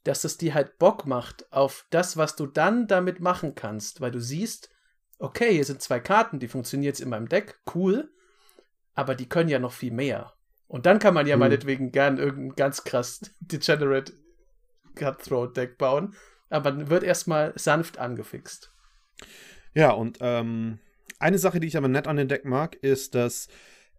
dass 0.03 0.23
es 0.23 0.37
dir 0.37 0.53
halt 0.53 0.77
Bock 0.79 1.05
macht 1.05 1.51
auf 1.51 1.85
das, 1.89 2.17
was 2.17 2.35
du 2.35 2.45
dann 2.45 2.87
damit 2.87 3.19
machen 3.19 3.55
kannst, 3.55 4.01
weil 4.01 4.11
du 4.11 4.21
siehst, 4.21 4.69
okay, 5.19 5.53
hier 5.53 5.65
sind 5.65 5.81
zwei 5.81 5.99
Karten, 5.99 6.39
die 6.39 6.47
funktionieren 6.47 6.87
jetzt 6.87 7.01
in 7.01 7.09
meinem 7.09 7.29
Deck, 7.29 7.59
cool, 7.73 8.09
aber 8.95 9.15
die 9.15 9.27
können 9.27 9.49
ja 9.49 9.59
noch 9.59 9.73
viel 9.73 9.91
mehr. 9.91 10.33
Und 10.67 10.85
dann 10.85 10.99
kann 10.99 11.13
man 11.13 11.27
ja 11.27 11.33
hm. 11.33 11.39
meinetwegen 11.39 11.91
gern 11.91 12.17
irgendein 12.17 12.55
ganz 12.55 12.83
krass 12.83 13.21
Degenerate 13.39 14.13
Cutthroat 14.95 15.57
Deck 15.57 15.77
bauen, 15.77 16.15
aber 16.49 16.71
man 16.71 16.89
wird 16.89 17.03
erstmal 17.03 17.53
sanft 17.55 17.97
angefixt. 17.97 18.71
Ja, 19.73 19.91
und 19.91 20.19
ähm, 20.21 20.79
eine 21.19 21.39
Sache, 21.39 21.59
die 21.59 21.67
ich 21.67 21.77
aber 21.77 21.87
nett 21.87 22.07
an 22.07 22.17
dem 22.17 22.27
Deck 22.27 22.45
mag, 22.45 22.75
ist, 22.75 23.15
dass 23.15 23.47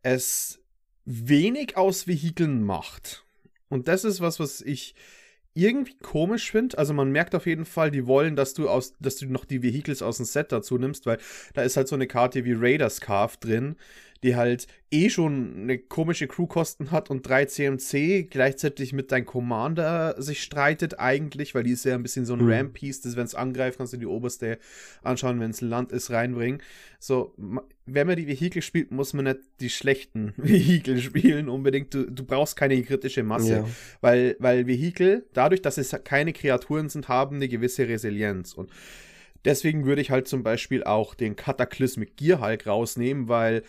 es 0.03 0.63
wenig 1.05 1.77
aus 1.77 2.07
Vehikeln 2.07 2.63
macht. 2.63 3.25
Und 3.69 3.89
das 3.89 4.05
ist 4.05 4.21
was, 4.21 4.39
was 4.39 4.61
ich 4.61 4.95
irgendwie 5.55 5.97
komisch 5.99 6.51
finde. 6.51 6.77
Also 6.79 6.93
man 6.93 7.11
merkt 7.11 7.35
auf 7.35 7.47
jeden 7.47 7.65
Fall, 7.65 7.91
die 7.91 8.07
wollen, 8.07 8.37
dass 8.37 8.55
du 8.55 8.69
aus, 8.69 8.95
dass 8.99 9.17
du 9.17 9.27
noch 9.27 9.45
die 9.45 9.63
Vehicles 9.63 10.03
aus 10.03 10.17
dem 10.17 10.27
Set 10.27 10.53
dazu 10.53 10.79
nimmst, 10.79 11.07
weil 11.07 11.19
da 11.55 11.63
ist 11.63 11.77
halt 11.77 11.89
so 11.89 11.95
eine 11.95 12.07
Karte 12.07 12.45
wie 12.45 12.55
Raiders 12.55 13.01
Carve 13.01 13.37
drin, 13.41 13.77
die 14.25 14.37
halt 14.37 14.67
eh 14.91 15.11
schon 15.11 15.55
eine 15.63 15.79
komische 15.79 16.27
Crewkosten 16.27 16.91
hat 16.91 17.11
und 17.11 17.29
3 17.29 17.45
CMC 17.45 18.29
gleichzeitig 18.31 18.93
mit 18.93 19.13
deinem 19.13 19.27
Commander 19.27 20.21
sich 20.21 20.43
streitet 20.43 20.99
eigentlich, 20.99 21.55
weil 21.55 21.65
die 21.65 21.73
ist 21.73 21.85
ja 21.85 21.95
ein 21.95 22.03
bisschen 22.03 22.25
so 22.25 22.33
ein 22.33 22.43
mhm. 22.43 22.51
Ramp-Piece, 22.51 23.03
das 23.03 23.17
wenn 23.17 23.27
es 23.27 23.35
angreift, 23.35 23.79
kannst 23.79 23.93
du 23.93 23.99
die 23.99 24.07
oberste 24.07 24.59
anschauen, 25.03 25.41
wenn 25.41 25.51
es 25.51 25.61
Land 25.61 25.93
ist, 25.93 26.11
reinbringen. 26.11 26.63
So, 26.99 27.35
wenn 27.85 28.07
man 28.07 28.17
die 28.17 28.27
Vehikel 28.27 28.63
spielt, 28.63 28.91
muss 28.91 29.13
man 29.13 29.27
nicht 29.27 29.41
die 29.61 29.71
schlechten 29.71 30.33
Vehikel 30.37 30.99
spielen 31.01 31.51
unbedingt. 31.51 31.93
Du, 31.93 32.11
du 32.11 32.25
brauchst 32.25 32.57
keine 32.57 32.83
kritische 32.83 33.23
Masse, 33.23 33.57
ja. 33.57 33.67
weil, 34.01 34.37
weil 34.39 34.67
Vehikel, 34.67 35.27
dadurch, 35.35 35.61
dass 35.61 35.77
es 35.77 35.95
keine 36.05 36.33
Kreaturen 36.33 36.89
sind, 36.89 37.09
haben 37.09 37.37
eine 37.37 37.49
gewisse 37.49 37.87
Resilienz 37.87 38.55
und 38.55 38.71
Deswegen 39.45 39.85
würde 39.85 40.01
ich 40.01 40.11
halt 40.11 40.27
zum 40.27 40.43
Beispiel 40.43 40.85
auch 40.85 41.15
den 41.15 41.37
Cataclysmic 41.37 42.17
Gear 42.17 42.41
Hulk 42.41 42.67
rausnehmen, 42.67 43.29
weil 43.29 43.63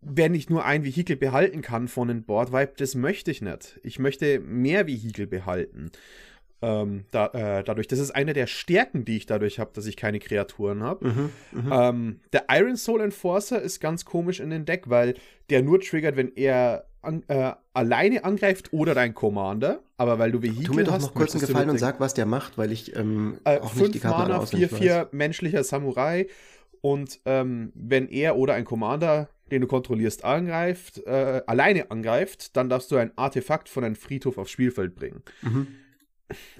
wenn 0.00 0.34
ich 0.34 0.48
nur 0.48 0.64
ein 0.64 0.84
Vehikel 0.84 1.16
behalten 1.16 1.62
kann 1.62 1.88
von 1.88 2.10
einem 2.10 2.22
Boardwipe, 2.22 2.74
das 2.76 2.94
möchte 2.94 3.30
ich 3.30 3.42
nicht. 3.42 3.80
Ich 3.82 3.98
möchte 3.98 4.40
mehr 4.40 4.86
Vehikel 4.86 5.26
behalten. 5.26 5.90
Ähm, 6.60 7.04
da, 7.12 7.26
äh, 7.28 7.62
dadurch, 7.62 7.86
das 7.86 8.00
ist 8.00 8.10
eine 8.10 8.32
der 8.32 8.48
Stärken, 8.48 9.04
die 9.04 9.16
ich 9.16 9.26
dadurch 9.26 9.60
habe, 9.60 9.70
dass 9.74 9.86
ich 9.86 9.96
keine 9.96 10.18
Kreaturen 10.18 10.82
habe. 10.82 11.08
Mhm, 11.08 11.30
mhm, 11.52 11.72
ähm, 11.72 12.20
der 12.32 12.46
Iron 12.50 12.76
Soul 12.76 13.00
Enforcer 13.00 13.62
ist 13.62 13.80
ganz 13.80 14.04
komisch 14.04 14.40
in 14.40 14.50
den 14.50 14.64
Deck, 14.64 14.90
weil 14.90 15.14
der 15.50 15.62
nur 15.62 15.80
triggert, 15.80 16.16
wenn 16.16 16.34
er 16.34 16.86
an, 17.00 17.22
äh, 17.28 17.52
alleine 17.74 18.24
angreift 18.24 18.72
oder 18.72 18.94
dein 18.94 19.14
Commander. 19.14 19.82
Aber 19.96 20.18
weil 20.18 20.32
du 20.32 20.42
Vehikel 20.42 20.64
Tu 20.64 20.74
mir 20.74 20.84
doch 20.84 20.94
hast, 20.94 21.02
noch 21.02 21.14
kurz 21.14 21.32
einen 21.32 21.46
Gefallen 21.46 21.70
und 21.70 21.78
sag, 21.78 22.00
was 22.00 22.14
der 22.14 22.26
macht, 22.26 22.58
weil 22.58 22.72
ich 22.72 22.94
ähm, 22.96 23.38
äh, 23.44 23.58
auch 23.58 23.74
nicht 23.74 23.94
die 23.94 24.00
Karte 24.00 24.32
Mana, 24.32 24.42
4-4 24.42 25.08
menschlicher 25.12 25.62
Samurai. 25.62 26.26
Und 26.80 27.20
ähm, 27.24 27.72
wenn 27.74 28.08
er 28.08 28.36
oder 28.36 28.54
ein 28.54 28.64
Commander 28.64 29.28
den 29.50 29.62
du 29.62 29.66
kontrollierst, 29.66 30.24
angreift, 30.24 30.98
äh, 31.06 31.42
alleine 31.46 31.90
angreift, 31.90 32.56
dann 32.56 32.68
darfst 32.68 32.90
du 32.90 32.96
ein 32.96 33.12
Artefakt 33.16 33.68
von 33.68 33.84
einem 33.84 33.96
Friedhof 33.96 34.38
aufs 34.38 34.50
Spielfeld 34.50 34.94
bringen. 34.94 35.22
Mhm. 35.42 35.66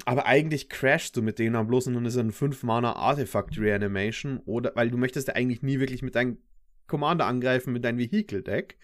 Aber 0.05 0.27
eigentlich 0.27 0.69
crashst 0.71 1.17
du 1.17 1.23
mit 1.23 1.39
denen 1.39 1.57
am 1.57 1.67
bloß 1.67 1.89
und 1.89 1.95
dann 1.95 2.07
ist 2.07 2.17
ein 2.17 2.33
5-Mana 2.33 2.95
Artefakt 2.95 3.59
Reanimation 3.59 4.41
oder 4.47 4.73
weil 4.75 4.91
du 4.91 4.97
möchtest 4.97 5.29
ja 5.29 5.35
eigentlich 5.35 5.63
nie 5.63 5.79
wirklich 5.79 6.03
mit 6.03 6.15
deinem 6.15 6.39
Commander 6.89 7.27
angreifen 7.27 7.73
mit 7.73 7.85
deinem 7.85 7.99
Vehicle-Deck. 7.99 8.77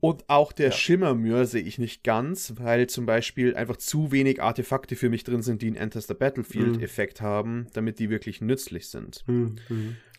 Und 0.00 0.28
auch 0.28 0.52
der 0.52 0.66
ja. 0.66 0.72
Schimmermür 0.72 1.44
sehe 1.44 1.62
ich 1.62 1.78
nicht 1.78 2.04
ganz, 2.04 2.54
weil 2.56 2.86
zum 2.86 3.04
Beispiel 3.04 3.56
einfach 3.56 3.76
zu 3.76 4.12
wenig 4.12 4.40
Artefakte 4.40 4.94
für 4.94 5.10
mich 5.10 5.24
drin 5.24 5.42
sind, 5.42 5.60
die 5.60 5.66
einen 5.66 5.76
Enter 5.76 6.00
the 6.00 6.14
Battlefield-Effekt 6.14 7.20
mhm. 7.20 7.24
haben, 7.24 7.66
damit 7.72 7.98
die 7.98 8.08
wirklich 8.08 8.40
nützlich 8.40 8.88
sind. 8.88 9.24
Mhm. 9.26 9.56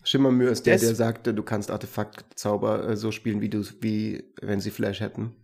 Schimmermühe 0.09 0.49
ist 0.49 0.65
der, 0.65 0.73
Des 0.73 0.87
der 0.87 0.95
sagte, 0.95 1.35
du 1.35 1.43
kannst 1.43 1.69
Artefaktzauber 1.69 2.89
äh, 2.89 2.97
so 2.97 3.11
spielen, 3.11 3.41
wie 3.41 3.49
du 3.49 3.63
wie 3.81 4.23
wenn 4.41 4.59
sie 4.59 4.71
Flash 4.71 5.01
hätten. 5.01 5.35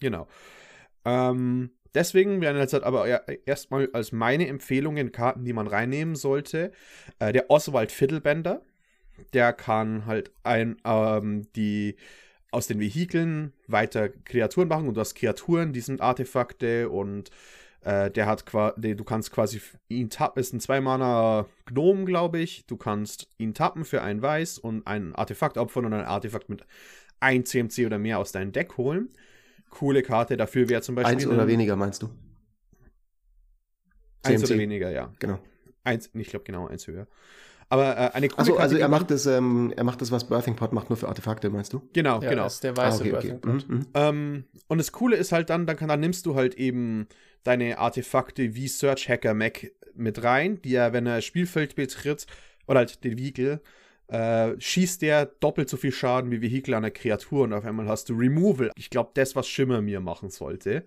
Genau. 0.00 0.28
Ähm, 1.04 1.68
deswegen 1.94 2.40
werden 2.40 2.56
jetzt 2.56 2.72
halt 2.72 2.84
aber 2.84 3.28
erstmal 3.46 3.90
als 3.92 4.12
meine 4.12 4.48
Empfehlungen 4.48 5.12
Karten, 5.12 5.44
die 5.44 5.52
man 5.52 5.66
reinnehmen 5.66 6.16
sollte. 6.16 6.72
Äh, 7.18 7.34
der 7.34 7.50
Oswald 7.50 7.92
Fiddlebender. 7.92 8.62
Der 9.34 9.52
kann 9.52 10.06
halt 10.06 10.30
ein, 10.42 10.78
ähm, 10.84 11.46
die 11.54 11.96
aus 12.50 12.68
den 12.68 12.80
Vehikeln 12.80 13.52
weiter 13.66 14.08
Kreaturen 14.08 14.68
machen 14.68 14.88
und 14.88 14.94
du 14.94 15.00
hast 15.00 15.14
Kreaturen, 15.14 15.74
die 15.74 15.80
sind 15.80 16.00
Artefakte 16.00 16.88
und 16.88 17.30
äh, 17.86 18.10
der 18.10 18.26
hat 18.26 18.46
quasi, 18.46 18.96
du 18.96 19.04
kannst 19.04 19.30
quasi 19.30 19.62
ihn 19.88 20.10
tappen, 20.10 20.40
ist 20.40 20.52
ein 20.52 20.58
Zwei-Mana 20.58 21.46
Gnome, 21.66 22.04
glaube 22.04 22.40
ich. 22.40 22.66
Du 22.66 22.76
kannst 22.76 23.28
ihn 23.38 23.54
tappen 23.54 23.84
für 23.84 24.02
ein 24.02 24.20
Weiß 24.20 24.58
und 24.58 24.88
ein 24.88 25.14
Artefakt 25.14 25.56
opfern 25.56 25.84
und 25.86 25.92
ein 25.92 26.04
Artefakt 26.04 26.48
mit 26.48 26.66
ein 27.20 27.44
CMC 27.44 27.86
oder 27.86 27.98
mehr 27.98 28.18
aus 28.18 28.32
deinem 28.32 28.50
Deck 28.50 28.76
holen. 28.76 29.10
Coole 29.70 30.02
Karte, 30.02 30.36
dafür 30.36 30.68
wäre 30.68 30.82
zum 30.82 30.96
Beispiel. 30.96 31.14
Eins 31.14 31.26
oder 31.28 31.46
weniger, 31.46 31.76
meinst 31.76 32.02
du? 32.02 32.08
Eins 34.24 34.40
CMC. 34.40 34.50
oder 34.50 34.58
weniger, 34.58 34.90
ja. 34.90 35.12
Genau. 35.20 35.38
Eins, 35.84 36.10
ich 36.12 36.28
glaube 36.28 36.44
genau, 36.44 36.66
eins 36.66 36.88
höher. 36.88 37.06
Aber 37.68 37.96
äh, 37.96 38.10
eine 38.14 38.28
coole 38.28 38.38
also, 38.38 38.52
Karte. 38.54 38.62
Also 38.64 38.76
er 38.78 38.88
macht 38.88 39.12
das, 39.12 39.26
ähm, 39.26 39.72
er 39.76 39.84
macht 39.84 40.00
das, 40.00 40.10
was 40.10 40.26
Birthing 40.26 40.56
Pod 40.56 40.72
macht, 40.72 40.90
nur 40.90 40.96
für 40.96 41.06
Artefakte, 41.06 41.50
meinst 41.50 41.72
du? 41.72 41.88
Genau, 41.92 42.20
ja, 42.20 42.30
genau. 42.30 42.44
Das 42.44 42.54
ist 42.54 42.64
der 42.64 42.76
weiße 42.76 43.04
ah, 43.04 43.16
okay. 43.16 43.32
Okay. 43.34 43.48
Mhm, 43.48 43.62
mhm, 43.68 43.86
ähm, 43.94 44.44
und 44.66 44.78
das 44.78 44.90
Coole 44.90 45.14
ist 45.14 45.30
halt 45.30 45.50
dann, 45.50 45.66
dann, 45.66 45.76
kann, 45.76 45.88
dann 45.88 46.00
nimmst 46.00 46.26
du 46.26 46.34
halt 46.34 46.56
eben 46.56 47.06
deine 47.46 47.78
Artefakte 47.78 48.54
wie 48.54 48.68
Search 48.68 49.08
Hacker 49.08 49.34
Mac 49.34 49.70
mit 49.94 50.22
rein, 50.22 50.60
die 50.62 50.74
er, 50.74 50.92
wenn 50.92 51.06
er 51.06 51.22
Spielfeld 51.22 51.74
betritt, 51.74 52.26
oder 52.66 52.80
halt 52.80 53.04
den 53.04 53.18
Vehikel, 53.18 53.60
äh, 54.08 54.58
schießt 54.58 55.02
der 55.02 55.26
doppelt 55.26 55.68
so 55.68 55.76
viel 55.76 55.92
Schaden 55.92 56.30
wie 56.30 56.42
Vehikel 56.42 56.74
an 56.74 56.82
der 56.82 56.92
Kreatur 56.92 57.44
und 57.44 57.52
auf 57.52 57.64
einmal 57.64 57.88
hast 57.88 58.08
du 58.08 58.14
Removal. 58.14 58.70
Ich 58.76 58.90
glaube, 58.90 59.10
das, 59.14 59.34
was 59.34 59.48
Schimmer 59.48 59.82
mir 59.82 60.00
machen 60.00 60.30
sollte. 60.30 60.84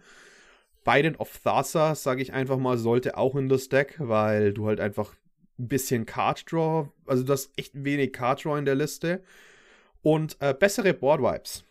Biden 0.86 1.16
of 1.18 1.38
Thassa, 1.44 1.96
sage 1.96 2.22
ich 2.22 2.34
einfach 2.34 2.58
mal, 2.58 2.78
sollte 2.78 3.18
auch 3.18 3.36
in 3.36 3.50
das 3.50 3.70
Deck, 3.70 3.96
weil 3.98 4.54
du 4.54 4.68
halt 4.68 4.80
einfach 4.80 5.14
ein 5.58 5.68
bisschen 5.68 6.06
Card 6.06 6.50
Draw, 6.52 6.90
also 7.06 7.24
du 7.24 7.34
hast 7.34 7.52
echt 7.58 7.84
wenig 7.84 8.14
Card 8.14 8.46
Draw 8.46 8.58
in 8.58 8.66
der 8.66 8.76
Liste 8.76 9.22
und 10.02 10.38
äh, 10.40 10.54
bessere 10.54 10.94
Board 10.94 11.22
Vibes. 11.22 11.66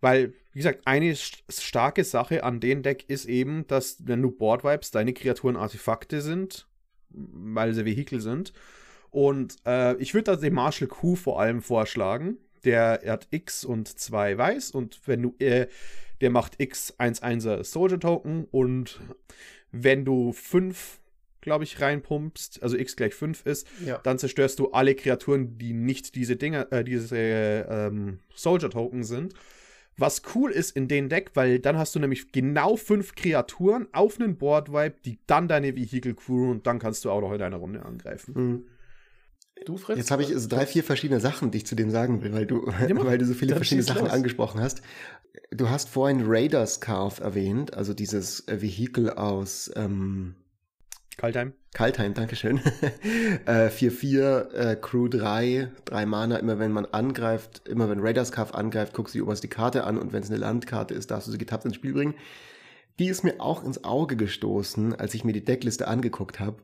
Weil, 0.00 0.34
wie 0.56 0.60
gesagt, 0.60 0.86
eine 0.86 1.14
st 1.14 1.44
starke 1.50 2.02
Sache 2.02 2.42
an 2.42 2.60
dem 2.60 2.82
Deck 2.82 3.04
ist 3.08 3.26
eben, 3.26 3.66
dass, 3.66 4.06
wenn 4.06 4.22
du 4.22 4.30
Board 4.30 4.64
Vibes, 4.64 4.90
deine 4.90 5.12
Kreaturen 5.12 5.54
Artefakte 5.54 6.22
sind, 6.22 6.66
weil 7.10 7.74
sie 7.74 7.84
Vehikel 7.84 8.22
sind. 8.22 8.54
Und 9.10 9.56
äh, 9.66 9.96
ich 9.96 10.14
würde 10.14 10.24
da 10.24 10.36
den 10.36 10.54
Marshall 10.54 10.88
Q 10.88 11.14
vor 11.14 11.42
allem 11.42 11.60
vorschlagen. 11.60 12.38
Der 12.64 13.02
hat 13.04 13.28
X 13.32 13.66
und 13.66 13.86
2 13.86 14.38
weiß 14.38 14.70
und 14.70 14.98
wenn 15.04 15.24
du, 15.24 15.34
äh, 15.40 15.66
der 16.22 16.30
macht 16.30 16.58
X 16.58 16.94
1-1er 16.98 17.62
Soldier 17.62 18.00
Token 18.00 18.46
und 18.50 18.98
wenn 19.72 20.06
du 20.06 20.32
5 20.32 21.00
glaube 21.42 21.64
ich, 21.64 21.80
reinpumpst, 21.80 22.60
also 22.62 22.76
x 22.76 22.96
gleich 22.96 23.14
5 23.14 23.46
ist, 23.46 23.68
ja. 23.86 23.98
dann 23.98 24.18
zerstörst 24.18 24.58
du 24.58 24.72
alle 24.72 24.96
Kreaturen, 24.96 25.58
die 25.58 25.74
nicht 25.74 26.16
diese 26.16 26.34
Dinger, 26.34 26.72
äh, 26.72 26.82
diese 26.82 27.16
ähm, 27.16 28.18
Soldier-Token 28.34 29.04
sind. 29.04 29.34
Was 29.98 30.22
cool 30.34 30.50
ist 30.50 30.76
in 30.76 30.88
dem 30.88 31.08
Deck, 31.08 31.30
weil 31.34 31.58
dann 31.58 31.78
hast 31.78 31.94
du 31.94 31.98
nämlich 31.98 32.30
genau 32.30 32.76
fünf 32.76 33.14
Kreaturen 33.14 33.88
auf 33.92 34.20
einen 34.20 34.36
Board-Vibe, 34.36 34.96
die 35.04 35.18
dann 35.26 35.48
deine 35.48 35.74
Vehicle 35.74 36.14
crew 36.14 36.50
und 36.50 36.66
dann 36.66 36.78
kannst 36.78 37.04
du 37.04 37.10
auch 37.10 37.20
noch 37.22 37.32
in 37.32 37.40
einer 37.40 37.56
Runde 37.56 37.82
angreifen. 37.84 38.34
Mhm. 38.34 38.64
Du, 39.64 39.78
Fritz? 39.78 39.96
Jetzt 39.96 40.10
habe 40.10 40.22
ich 40.22 40.32
also 40.34 40.48
drei, 40.48 40.66
vier 40.66 40.84
verschiedene 40.84 41.18
Sachen, 41.18 41.50
die 41.50 41.58
ich 41.58 41.66
zu 41.66 41.74
dem 41.74 41.90
sagen 41.90 42.22
will, 42.22 42.32
weil 42.34 42.44
du, 42.46 42.66
Ja, 42.66 43.04
weil 43.04 43.16
du 43.16 43.24
so 43.24 43.32
viele 43.32 43.54
verschiedene 43.56 43.84
Sachen 43.84 44.02
los. 44.04 44.12
angesprochen 44.12 44.60
hast. 44.60 44.82
Du 45.50 45.70
hast 45.70 45.88
vorhin 45.88 46.24
Raiders 46.26 46.80
Carve 46.80 47.22
erwähnt, 47.22 47.72
also 47.72 47.94
dieses 47.94 48.44
Vehikel 48.48 49.10
aus 49.10 49.70
ähm, 49.74 50.34
Kaltheim. 51.16 51.54
Kaltheim, 51.72 52.12
Dankeschön. 52.12 52.60
äh, 53.46 53.68
4-4, 53.68 54.52
äh, 54.52 54.76
Crew 54.76 55.08
3, 55.08 55.72
3 55.86 56.06
Mana, 56.06 56.36
immer 56.36 56.58
wenn 56.58 56.72
man 56.72 56.84
angreift, 56.84 57.66
immer 57.66 57.88
wenn 57.88 58.00
Raiders 58.00 58.32
Carve 58.32 58.54
angreift, 58.54 58.92
guckst 58.92 59.14
du 59.14 59.18
die 59.18 59.22
oberste 59.22 59.48
Karte 59.48 59.84
an 59.84 59.96
und 59.96 60.12
wenn 60.12 60.22
es 60.22 60.30
eine 60.30 60.38
Landkarte 60.38 60.92
ist, 60.92 61.10
darfst 61.10 61.28
du 61.28 61.32
sie 61.32 61.38
getappt 61.38 61.64
ins 61.64 61.76
Spiel 61.76 61.94
bringen. 61.94 62.14
Die 62.98 63.08
ist 63.08 63.24
mir 63.24 63.40
auch 63.40 63.64
ins 63.64 63.84
Auge 63.84 64.16
gestoßen, 64.16 64.94
als 64.94 65.14
ich 65.14 65.24
mir 65.24 65.32
die 65.32 65.44
Deckliste 65.44 65.88
angeguckt 65.88 66.38
habe. 66.38 66.58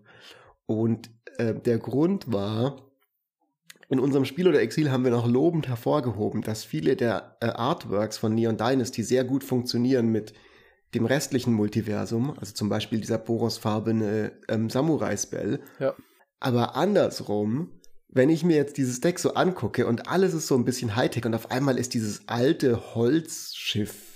Und 0.67 1.11
äh, 1.39 1.55
der 1.55 1.79
Grund 1.79 2.31
war, 2.31 2.77
in 3.89 4.01
unserem 4.01 4.25
Spiel 4.25 4.49
oder 4.49 4.61
Exil 4.61 4.91
haben 4.91 5.05
wir 5.05 5.11
noch 5.11 5.27
lobend 5.27 5.69
hervorgehoben, 5.69 6.43
dass 6.43 6.65
viele 6.65 6.97
der 6.97 7.37
äh, 7.41 7.47
Artworks 7.47 8.17
von 8.17 8.35
Neon 8.35 8.57
Dynasty 8.57 9.03
sehr 9.03 9.25
gut 9.25 9.45
funktionieren 9.45 10.09
mit 10.09 10.33
dem 10.95 11.07
restlichen 11.07 11.53
Multiversum, 11.53 12.37
also 12.39 12.53
zum 12.53 12.69
Beispiel 12.69 13.01
dieser 13.01 13.19
porosfarbene 13.19 14.33
ähm, 14.49 14.69
Samurai-Spell. 14.69 15.61
Ja. 15.79 15.95
Aber 16.41 16.77
andersrum, 16.77 17.71
wenn 18.09 18.29
ich 18.29 18.45
mir 18.45 18.57
jetzt 18.57 18.77
dieses 18.77 19.01
Deck 19.01 19.19
so 19.19 19.35
angucke 19.35 19.87
und 19.87 20.09
alles 20.09 20.35
ist 20.35 20.47
so 20.47 20.55
ein 20.55 20.65
bisschen 20.65 20.97
Hightech 20.97 21.25
und 21.25 21.35
auf 21.35 21.51
einmal 21.51 21.79
ist 21.79 21.95
dieses 21.95 22.29
alte 22.29 22.95
Holzschiff 22.95 24.13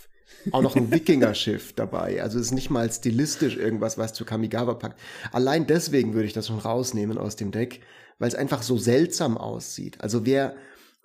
auch 0.53 0.63
noch 0.63 0.77
ein 0.77 0.91
Wikinger-Schiff 0.93 1.73
dabei. 1.73 2.23
Also 2.23 2.39
es 2.39 2.47
ist 2.47 2.53
nicht 2.53 2.71
mal 2.71 2.91
stilistisch 2.91 3.57
irgendwas, 3.57 3.99
was 3.99 4.13
zu 4.13 4.25
Kamigawa 4.25 4.75
packt. 4.75 5.01
Allein 5.33 5.67
deswegen 5.67 6.15
würde 6.15 6.27
ich 6.27 6.33
das 6.33 6.49
schon 6.49 6.59
rausnehmen 6.59 7.19
aus 7.19 7.37
dem 7.37 7.51
Deck, 7.51 7.81
weil 8.19 8.29
es 8.29 8.35
einfach 8.35 8.63
so 8.63 8.77
seltsam 8.77 9.39
aussieht. 9.39 10.01
Also 10.01 10.27
wer, 10.27 10.57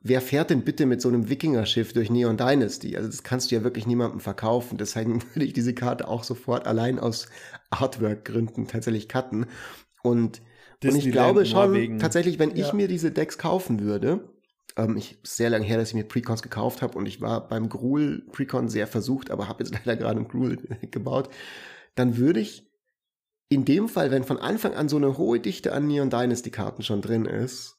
wer 0.02 0.22
fährt 0.22 0.50
denn 0.50 0.64
bitte 0.64 0.86
mit 0.86 1.02
so 1.02 1.10
einem 1.10 1.30
Wikinger-Schiff 1.30 1.94
durch 1.94 2.10
Neon 2.10 2.38
Dynasty? 2.38 2.96
Also 2.98 3.10
das 3.10 3.24
kannst 3.24 3.52
du 3.52 3.56
ja 3.56 3.64
wirklich 3.64 3.88
niemandem 3.88 4.20
verkaufen. 4.20 4.78
Deswegen 4.78 5.22
würde 5.34 5.46
ich 5.46 5.54
diese 5.54 5.74
Karte 5.74 6.08
auch 6.08 6.24
sofort 6.24 6.68
allein 6.68 7.00
aus 7.00 7.28
Artwork-Gründen 7.70 8.68
tatsächlich 8.68 9.08
cutten. 9.10 9.46
Und, 10.04 10.42
und 10.84 10.96
ich 10.96 11.12
glaube 11.12 11.46
schon, 11.46 11.72
Norwegen. 11.74 12.00
tatsächlich, 12.00 12.40
wenn 12.40 12.56
ich 12.56 12.58
Ja. 12.60 12.74
mir 12.74 12.88
diese 12.88 13.12
Decks 13.12 13.38
kaufen 13.38 13.82
würde, 13.82 14.30
ähm, 14.78 14.98
ich 14.98 15.20
sehr 15.24 15.50
lange 15.50 15.66
her, 15.66 15.78
dass 15.78 15.90
ich 15.90 15.96
mir 15.96 16.04
Precons 16.06 16.42
gekauft 16.42 16.82
habe 16.82 16.98
und 16.98 17.06
ich 17.06 17.22
war 17.22 17.48
beim 17.48 17.70
Gruul 17.70 18.26
Precon 18.32 18.70
sehr 18.70 18.88
versucht, 18.88 19.30
aber 19.32 19.48
habe 19.48 19.64
jetzt 19.64 19.74
leider 19.86 19.98
gerade 19.98 20.20
ein 20.20 20.28
Gruul 20.28 20.58
gebaut, 20.92 21.30
dann 21.96 22.18
würde 22.18 22.40
ich 22.40 22.66
in 23.50 23.66
dem 23.66 23.90
Fall, 23.90 24.12
wenn 24.12 24.24
von 24.24 24.38
Anfang 24.38 24.74
an 24.74 24.90
so 24.90 24.98
eine 24.98 25.18
hohe 25.18 25.40
Dichte 25.40 25.74
an 25.74 25.88
Neon 25.88 26.10
Dynasty 26.10 26.52
Karten 26.52 26.84
schon 26.84 27.02
drin 27.02 27.26
ist, 27.26 27.78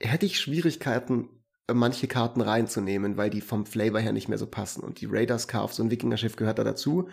hätte 0.00 0.26
ich 0.26 0.40
Schwierigkeiten, 0.40 1.28
manche 1.72 2.06
Karten 2.06 2.40
reinzunehmen, 2.40 3.16
weil 3.16 3.30
die 3.30 3.40
vom 3.40 3.66
Flavor 3.66 4.00
her 4.00 4.12
nicht 4.12 4.28
mehr 4.28 4.38
so 4.38 4.46
passen. 4.46 4.82
Und 4.82 5.00
die 5.00 5.06
Raiders 5.06 5.48
Carve, 5.48 5.72
so 5.72 5.82
ein 5.82 5.90
Wikinger-Schiff 5.90 6.36
gehört 6.36 6.58
da 6.58 6.64
dazu. 6.64 7.08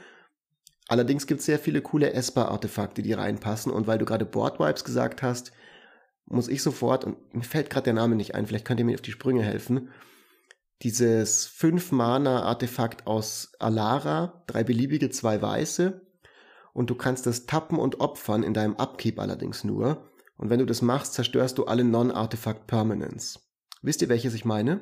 Allerdings 0.88 1.28
gibt 1.28 1.40
es 1.40 1.46
sehr 1.46 1.60
viele 1.60 1.82
coole 1.82 2.14
Esper-Artefakte, 2.14 3.02
die 3.02 3.14
reinpassen. 3.14 3.72
Und 3.72 3.88
weil 3.88 3.98
du 3.98 4.06
gerade 4.06 4.26
Boardwipes 4.26 4.84
gesagt 4.84 5.24
hast, 5.24 5.54
muss 6.26 6.48
ich 6.48 6.62
sofort, 6.62 7.06
und 7.06 7.34
mir 7.34 7.44
fällt 7.44 7.70
gerade 7.70 7.86
der 7.86 7.94
Name 7.94 8.16
nicht 8.16 8.36
ein, 8.36 8.46
vielleicht 8.46 8.66
könnt 8.66 8.80
ihr 8.80 8.86
mir 8.86 8.96
auf 8.96 9.02
die 9.02 9.12
Sprünge 9.12 9.44
helfen, 9.44 9.90
dieses 10.82 11.48
5-Mana-Artefakt 11.50 13.08
aus 13.08 13.54
Alara, 13.60 14.44
drei 14.48 14.64
beliebige, 14.64 15.10
zwei 15.10 15.42
weiße, 15.42 16.02
und 16.74 16.90
du 16.90 16.96
kannst 16.96 17.26
das 17.26 17.46
tappen 17.46 17.78
und 17.78 18.00
opfern, 18.00 18.44
in 18.44 18.54
deinem 18.54 18.76
Upkeep 18.76 19.20
allerdings 19.20 19.64
nur. 19.64 20.10
Und 20.38 20.50
wenn 20.50 20.60
du 20.60 20.66
das 20.66 20.82
machst, 20.82 21.14
zerstörst 21.14 21.58
du 21.58 21.66
alle 21.66 21.84
Non-Artifact 21.84 22.68
Permanents. 22.68 23.40
Wisst 23.84 24.02
ihr, 24.02 24.10
welches 24.10 24.34
ich 24.34 24.46
meine? 24.46 24.82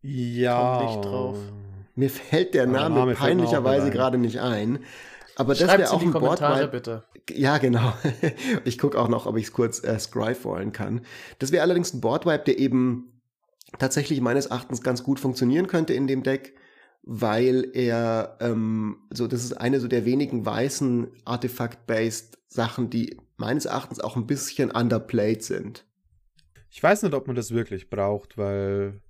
Ja. 0.00 0.78
Komm 0.78 0.86
nicht 0.86 1.04
drauf. 1.04 1.38
Mir 1.96 2.08
fällt 2.08 2.54
der 2.54 2.66
Name, 2.66 2.94
Name 2.94 3.14
peinlicherweise 3.14 3.90
gerade 3.90 4.16
nicht 4.16 4.40
ein. 4.40 4.78
Aber 5.36 5.54
das 5.54 5.68
wäre 5.68 5.90
auch 5.90 5.94
in 5.94 5.98
die 6.00 6.06
ein 6.06 6.12
Kommentare 6.12 6.68
Boardwipe. 6.68 6.70
bitte. 6.70 7.04
Ja, 7.30 7.58
genau. 7.58 7.92
Ich 8.64 8.78
gucke 8.78 8.98
auch 8.98 9.08
noch, 9.08 9.26
ob 9.26 9.36
ich 9.36 9.46
es 9.46 9.52
kurz 9.52 9.82
äh, 9.82 9.98
scryfallen 9.98 10.72
kann. 10.72 11.02
Das 11.40 11.50
wäre 11.52 11.62
allerdings 11.62 11.92
ein 11.92 12.00
Boardwipe, 12.00 12.44
der 12.44 12.58
eben 12.58 13.20
tatsächlich 13.78 14.20
meines 14.20 14.46
Erachtens 14.46 14.82
ganz 14.82 15.02
gut 15.02 15.18
funktionieren 15.18 15.66
könnte 15.66 15.94
in 15.94 16.06
dem 16.06 16.22
Deck, 16.22 16.54
weil 17.02 17.70
er 17.72 18.36
ähm, 18.40 19.08
so 19.10 19.26
das 19.26 19.42
ist 19.42 19.54
eine 19.54 19.80
so 19.80 19.88
der 19.88 20.04
wenigen 20.04 20.46
weißen 20.46 21.10
Artifact-based 21.24 22.38
Sachen, 22.48 22.88
die 22.90 23.18
meines 23.36 23.64
Erachtens 23.64 23.98
auch 23.98 24.16
ein 24.16 24.26
bisschen 24.26 24.70
underplayed 24.70 25.42
sind. 25.42 25.84
Ich 26.74 26.82
weiß 26.82 27.02
nicht, 27.02 27.12
ob 27.12 27.26
man 27.26 27.36
das 27.36 27.50
wirklich 27.50 27.90
braucht, 27.90 28.38
weil, 28.38 29.02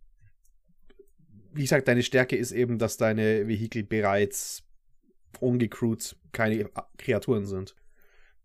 wie 1.52 1.62
gesagt, 1.62 1.86
deine 1.86 2.02
Stärke 2.02 2.36
ist 2.36 2.50
eben, 2.50 2.78
dass 2.78 2.96
deine 2.96 3.46
Vehikel 3.46 3.84
bereits 3.84 4.64
ungecrewt 5.38 6.16
keine 6.32 6.68
Kreaturen 6.98 7.46
sind. 7.46 7.76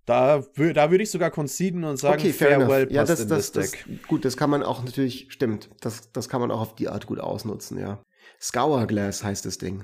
Da, 0.06 0.44
da 0.56 0.92
würde 0.92 1.04
ich 1.04 1.10
sogar 1.10 1.32
conceden 1.32 1.84
und 1.84 1.98
sagen, 1.98 2.22
okay, 2.22 2.32
fair 2.32 2.60
Farewell 2.60 2.84
enough. 2.84 2.94
Ja, 2.94 3.04
das, 3.04 3.22
in 3.22 3.28
das, 3.28 3.52
das 3.52 3.72
das, 3.72 3.84
Deck. 3.84 4.08
gut, 4.08 4.24
das 4.24 4.38
kann 4.38 4.52
man 4.52 4.62
auch 4.62 4.84
natürlich, 4.84 5.28
stimmt, 5.34 5.70
das, 5.82 6.12
das 6.12 6.30
kann 6.30 6.40
man 6.40 6.52
auch 6.52 6.62
auf 6.62 6.76
die 6.76 6.88
Art 6.88 7.08
gut 7.08 7.20
ausnutzen, 7.20 7.80
ja. 7.80 8.02
Scourglass 8.40 9.24
heißt 9.24 9.46
das 9.46 9.58
Ding. 9.58 9.84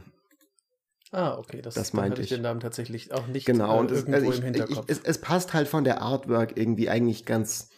Ah, 1.12 1.38
okay, 1.40 1.62
das, 1.62 1.74
Das 1.74 1.92
meinte 1.94 2.12
hatte 2.12 2.22
ich 2.22 2.32
ich. 2.32 2.38
den 2.38 2.44
Namen 2.44 2.60
tatsächlich 2.60 3.12
auch 3.12 3.28
nicht 3.28 3.46
Genau, 3.46 3.76
äh, 3.76 3.80
und 3.80 3.92
es, 3.92 4.00
irgendwo 4.00 4.16
also 4.16 4.32
ich, 4.32 4.38
im 4.38 4.44
Hinterkopf. 4.44 4.86
Ich, 4.88 4.98
es, 4.98 5.04
es 5.04 5.18
passt 5.20 5.54
halt 5.54 5.68
von 5.68 5.84
der 5.84 6.02
Artwork 6.02 6.56
irgendwie 6.56 6.88
eigentlich 6.90 7.26
ganz, 7.26 7.70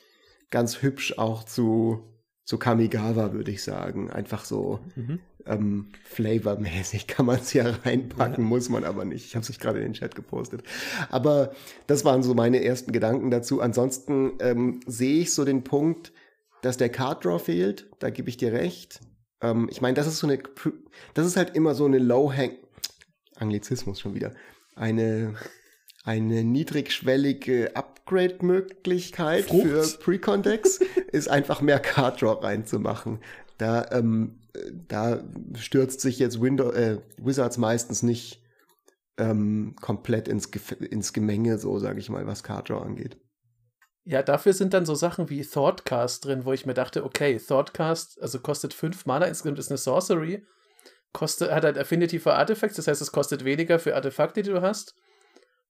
ganz 0.56 0.82
hübsch 0.82 1.18
auch 1.18 1.44
zu, 1.44 2.00
zu 2.46 2.58
Kamigawa, 2.58 3.34
würde 3.34 3.52
ich 3.52 3.62
sagen. 3.62 4.10
Einfach 4.10 4.46
so 4.46 4.80
Mhm. 4.96 5.20
ähm, 5.46 5.91
flavormäßig 6.06 7.08
kann 7.13 7.26
man 7.26 7.39
es 7.39 7.52
ja 7.52 7.70
reinpacken, 7.84 8.41
muss 8.41 8.70
man 8.70 8.86
aber 8.86 9.04
nicht. 9.04 9.26
Ich 9.26 9.36
habe 9.36 9.46
es 9.46 9.60
gerade 9.60 9.80
in 9.80 9.88
den 9.88 9.94
Chat 9.96 10.15
gepostet. 10.15 10.63
Aber 11.10 11.52
das 11.88 12.06
waren 12.06 12.24
so 12.24 12.34
meine 12.36 12.63
ersten 12.63 12.94
Gedanken 12.94 13.32
dazu. 13.32 13.60
Ansonsten 13.60 14.32
ähm, 14.39 14.80
sehe 14.88 15.24
ich 15.24 15.34
so 15.34 15.44
den 15.44 15.65
Punkt, 15.65 16.13
dass 16.62 16.78
der 16.78 16.88
Card 16.88 17.26
Draw 17.26 17.38
fehlt. 17.38 17.89
Da 18.00 18.10
gebe 18.10 18.30
ich 18.30 18.38
dir 18.38 18.54
recht. 18.54 19.02
Ähm, 19.41 19.68
ich 19.70 19.82
meine, 19.82 19.96
das 19.96 20.08
ist 20.08 20.20
so 20.20 20.28
eine, 20.28 20.39
das 21.15 21.28
ist 21.28 21.36
halt 21.36 21.54
immer 21.54 21.76
so 21.76 21.84
eine 21.84 22.00
Low-Hang, 22.00 22.52
Anglizismus 23.36 24.00
schon 24.00 24.15
wieder, 24.15 24.32
eine 24.78 25.36
eine 26.06 26.44
niedrigschwellige 26.44 27.76
Upgrade-Möglichkeit 27.76 29.46
für 29.46 29.82
Precon-Decks 30.00 30.80
ist 31.12 31.28
einfach 31.28 31.62
mehr 31.62 31.80
Card 31.80 32.22
Draw 32.22 32.46
reinzumachen. 32.46 33.20
Da, 33.58 33.89
ähm, 33.91 34.39
äh, 34.54 34.72
da 34.88 35.24
stürzt 35.58 36.02
sich 36.02 36.20
jetzt 36.20 36.39
Window, 36.39 36.72
äh, 36.72 37.00
Wizards 37.18 37.58
meistens 37.58 38.04
nicht 38.04 38.44
ähm, 39.18 39.76
komplett 39.82 40.28
ins, 40.28 40.52
Gef 40.52 40.74
ins 40.80 41.12
Gemenge, 41.12 41.58
so 41.58 41.80
sage 41.80 42.00
ich 42.00 42.10
mal, 42.10 42.28
was 42.28 42.44
Card 42.44 42.70
Draw 42.70 42.84
angeht. 42.84 43.18
Ja, 44.04 44.22
dafür 44.22 44.54
sind 44.54 44.76
dann 44.76 44.86
so 44.86 44.94
Sachen 44.94 45.32
wie 45.32 45.41
Thoughtcast 45.44 46.26
drin, 46.26 46.46
wo 46.46 46.54
ich 46.54 46.68
mir 46.68 46.76
dachte, 46.76 47.04
okay, 47.04 47.39
Thoughtcast, 47.39 48.22
also 48.22 48.39
kostet 48.39 48.76
5 48.76 49.08
Mana, 49.08 49.26
insgesamt 49.26 49.58
ist 49.58 49.72
eine 49.72 49.80
Sorcery, 49.80 50.46
kostet, 51.12 51.50
hat 51.50 51.63
halt 51.63 51.80
Affinity 51.80 52.20
für 52.20 52.36
Artifacts, 52.36 52.76
das 52.76 52.88
heißt, 52.88 53.02
es 53.02 53.12
kostet 53.12 53.44
weniger 53.44 53.80
für 53.80 53.96
Artefakte, 53.96 54.44
die 54.44 54.52
du 54.52 54.62
hast. 54.62 54.94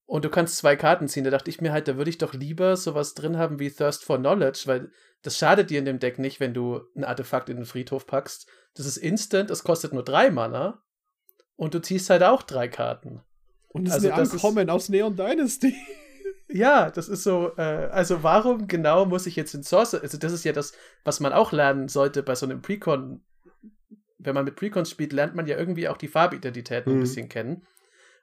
Und 0.07 0.23
du 0.23 0.29
kannst 0.29 0.57
zwei 0.57 0.75
Karten 0.75 1.07
ziehen. 1.07 1.23
Da 1.23 1.31
dachte 1.31 1.49
ich 1.49 1.61
mir 1.61 1.71
halt, 1.71 1.87
da 1.87 1.97
würde 1.97 2.09
ich 2.09 2.19
doch 2.19 2.33
lieber 2.33 2.77
sowas 2.77 3.15
drin 3.15 3.37
haben 3.37 3.59
wie 3.59 3.71
Thirst 3.71 4.03
for 4.03 4.17
Knowledge, 4.17 4.63
weil 4.65 4.91
das 5.23 5.37
schadet 5.37 5.71
dir 5.71 5.79
in 5.79 5.85
dem 5.85 5.99
Deck 5.99 6.19
nicht, 6.19 6.39
wenn 6.39 6.53
du 6.53 6.81
ein 6.95 7.03
Artefakt 7.03 7.49
in 7.49 7.57
den 7.57 7.65
Friedhof 7.65 8.05
packst. 8.05 8.47
Das 8.75 8.85
ist 8.85 8.97
instant, 8.97 9.49
es 9.49 9.63
kostet 9.63 9.93
nur 9.93 10.03
drei 10.03 10.29
Mana 10.29 10.83
und 11.55 11.73
du 11.73 11.79
ziehst 11.81 12.09
halt 12.11 12.21
auch 12.21 12.43
drei 12.43 12.67
Karten. 12.67 13.21
Und 13.69 13.87
es 13.87 13.95
Also 13.95 14.07
ist 14.07 14.13
ein 14.13 14.19
das 14.19 14.33
Ankommen 14.33 14.69
aus 14.69 14.89
Neon 14.89 15.15
Dynasty. 15.15 15.75
Ja, 16.47 16.91
das 16.91 17.09
ist 17.09 17.23
so, 17.23 17.53
äh, 17.57 17.61
also 17.61 18.21
warum 18.21 18.67
genau 18.67 19.05
muss 19.07 19.25
ich 19.25 19.35
jetzt 19.35 19.55
in 19.55 19.63
Sorcerer, 19.63 20.03
also 20.03 20.19
das 20.19 20.31
ist 20.31 20.45
ja 20.45 20.53
das, 20.53 20.73
was 21.03 21.19
man 21.19 21.33
auch 21.33 21.51
lernen 21.51 21.87
sollte 21.89 22.21
bei 22.21 22.35
so 22.35 22.45
einem 22.45 22.61
Precon, 22.61 23.25
wenn 24.19 24.35
man 24.35 24.45
mit 24.45 24.55
Precons 24.55 24.91
spielt, 24.91 25.11
lernt 25.11 25.33
man 25.33 25.47
ja 25.47 25.57
irgendwie 25.57 25.89
auch 25.89 25.97
die 25.97 26.07
Farbidentitäten 26.07 26.91
ein 26.93 26.97
Mhm. 26.97 27.01
bisschen 27.01 27.29
kennen. 27.29 27.65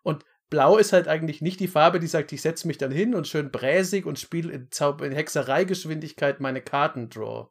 Und 0.05 0.25
Blau 0.53 0.77
ist 0.77 0.93
halt 0.93 1.09
eigentlich 1.09 1.41
nicht 1.41 1.61
die 1.61 1.67
Farbe, 1.67 1.99
die 1.99 2.07
sagt, 2.07 2.31
ich 2.31 2.43
setze 2.43 2.67
mich 2.67 2.77
dann 2.77 2.91
hin 2.91 3.15
und 3.15 3.27
schön 3.27 3.51
bräsig 3.51 4.05
und 4.05 4.19
spiele 4.19 4.53
in, 4.53 4.69
Zauber- 4.69 5.07
in 5.07 5.13
Hexereigeschwindigkeit 5.13 6.41
meine 6.41 6.61
Karten 6.61 7.09
draw. 7.09 7.49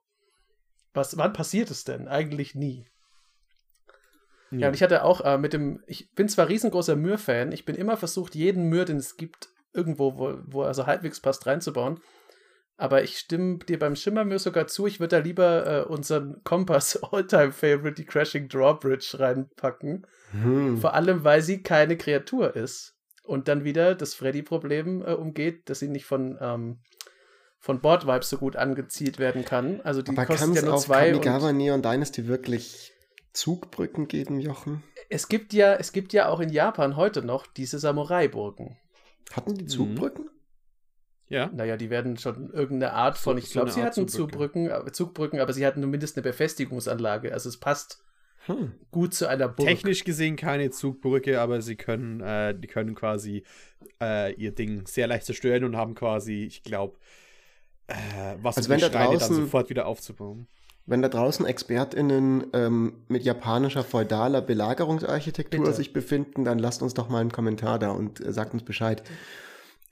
Was, 0.94 1.18
wann 1.18 1.34
passiert 1.34 1.72
es 1.72 1.84
denn? 1.84 2.08
Eigentlich 2.08 2.54
nie. 2.54 2.86
Ja, 4.52 4.68
und 4.68 4.76
ich 4.76 4.84
hatte 4.84 5.04
auch 5.04 5.22
äh, 5.22 5.40
mit 5.40 5.54
dem, 5.54 5.82
ich 5.88 6.12
bin 6.12 6.30
zwar 6.30 6.48
riesengroßer 6.48 6.96
Myr-Fan, 6.96 7.52
ich 7.52 7.66
bin 7.66 7.76
immer 7.76 7.98
versucht, 7.98 8.36
jeden 8.36 8.70
Myr, 8.70 8.86
den 8.86 8.98
es 8.98 9.18
gibt, 9.18 9.50
irgendwo, 9.74 10.20
wo, 10.20 10.38
wo 10.46 10.62
er 10.62 10.76
so 10.76 10.86
halbwegs 10.86 11.20
passt, 11.20 11.48
reinzubauen. 11.48 12.00
Aber 12.82 13.04
ich 13.04 13.20
stimme 13.20 13.60
dir 13.60 13.78
beim 13.78 13.96
Schimmermyr 13.96 14.40
sogar 14.40 14.66
zu, 14.66 14.88
ich 14.88 15.00
würde 15.00 15.18
da 15.18 15.24
lieber 15.24 15.68
äh, 15.68 15.84
unseren 15.84 16.44
Kompass 16.44 16.98
All-Time-Favorite, 17.12 17.94
die 17.94 18.06
Crashing 18.06 18.50
Drawbridge, 18.50 19.20
reinpacken. 19.20 20.08
Hm. 20.32 20.80
Vor 20.80 20.96
allem, 20.96 21.24
weil 21.24 21.44
sie 21.44 21.62
keine 21.62 21.96
Kreatur 21.96 22.56
ist. 22.56 22.96
Und 23.24 23.48
dann 23.48 23.64
wieder 23.64 23.94
das 23.94 24.16
Freddy-Problem 24.16 25.04
äh, 25.06 25.14
umgeht, 25.14 25.70
dass 25.70 25.78
sie 25.78 25.90
nicht 25.90 26.06
von, 26.06 26.40
ähm, 26.42 26.80
von 27.60 27.82
Board 27.82 28.08
Vibes 28.08 28.32
so 28.32 28.40
gut 28.40 28.56
angezielt 28.56 29.20
werden 29.20 29.46
kann. 29.46 29.82
Also 29.82 30.02
die 30.02 30.10
Aber 30.10 30.26
kosten 30.26 30.48
kann 30.48 30.56
ja 30.56 30.64
nur 30.64 30.74
auf 30.74 30.86
zwei. 30.86 31.12
Kamigawa 31.12 31.50
Und 31.50 31.58
Neon 31.58 31.84
Dynasty 31.84 32.28
wirklich 32.28 32.94
Zugbrücken 33.32 34.08
geben, 34.08 34.40
Jochen? 34.40 34.82
es 35.08 35.28
gibt 35.28 35.54
ja, 35.54 35.76
es 35.76 35.92
gibt 35.92 36.14
ja 36.14 36.30
auch 36.30 36.40
in 36.40 36.50
Japan 36.50 36.96
heute 36.96 37.22
noch 37.22 37.46
diese 37.46 37.78
Samurai-Burgen. 37.78 38.76
Hatten 39.34 39.54
die 39.54 39.68
Zugbrücken? 39.68 40.31
Ja. 41.32 41.50
Naja, 41.54 41.78
die 41.78 41.90
werden 41.90 42.18
schon 42.18 42.50
irgendeine 42.52 42.94
Art 42.94 43.18
von, 43.18 43.38
So- 43.38 43.40
ich 43.40 43.46
so 43.48 43.54
glaube, 43.54 43.66
eine 43.68 43.74
sie 43.74 43.82
Art 43.82 43.92
hatten 43.98 44.08
Zugbrücke. 44.08 44.32
Zugbrücken, 44.32 44.72
aber- 44.72 44.94
Zugbrücken, 44.94 45.40
aber 45.40 45.54
sie 45.54 45.66
hatten 45.66 45.82
zumindest 45.82 46.18
eine 46.18 46.24
Befestigungsanlage. 46.24 47.32
Also 47.34 47.48
es 47.50 47.58
passt 47.58 48.04
Hm. 48.48 48.74
gut 48.92 49.14
zu 49.14 49.28
einer 49.28 49.48
Burg. 49.48 49.68
Technisch 49.68 50.04
gesehen 50.04 50.36
keine 50.36 50.72
Zugbrücke, 50.72 51.40
aber 51.40 51.62
sie 51.62 51.76
können, 51.78 52.20
äh, 52.22 52.54
die 52.58 52.68
können 52.68 52.96
quasi 52.96 53.44
äh, 54.02 54.34
ihr 54.34 54.52
Ding 54.54 54.86
sehr 54.88 55.08
leicht 55.08 55.26
zerstören 55.26 55.64
und 55.64 55.76
haben 55.78 55.96
quasi, 55.96 56.44
ich 56.44 56.64
glaube, 56.64 56.98
äh, 57.88 57.94
was 58.42 58.58
Also 58.58 58.68
um 58.68 58.72
wenn 58.72 58.78
die 58.78 58.82
da 58.84 58.90
Steine 58.90 59.18
dann 59.18 59.20
draußen- 59.30 59.36
sofort 59.36 59.70
wieder 59.70 59.86
aufzubauen. 59.88 60.48
Wenn 60.88 61.02
da 61.02 61.10
draußen 61.10 61.46
ExpertInnen 61.46 62.48
ähm, 62.54 62.94
mit 63.08 63.24
japanischer 63.24 63.84
feudaler 63.84 64.42
Belagerungsarchitektur 64.42 65.62
Bitte. 65.62 65.74
sich 65.76 65.94
befinden, 65.94 66.44
dann 66.44 66.60
lasst 66.60 66.82
uns 66.82 66.94
doch 66.94 67.08
mal 67.10 67.20
einen 67.22 67.32
Kommentar 67.32 67.80
da 67.80 67.92
und 67.92 68.20
äh, 68.20 68.34
sagt 68.34 68.54
uns 68.54 68.64
Bescheid. 68.64 69.04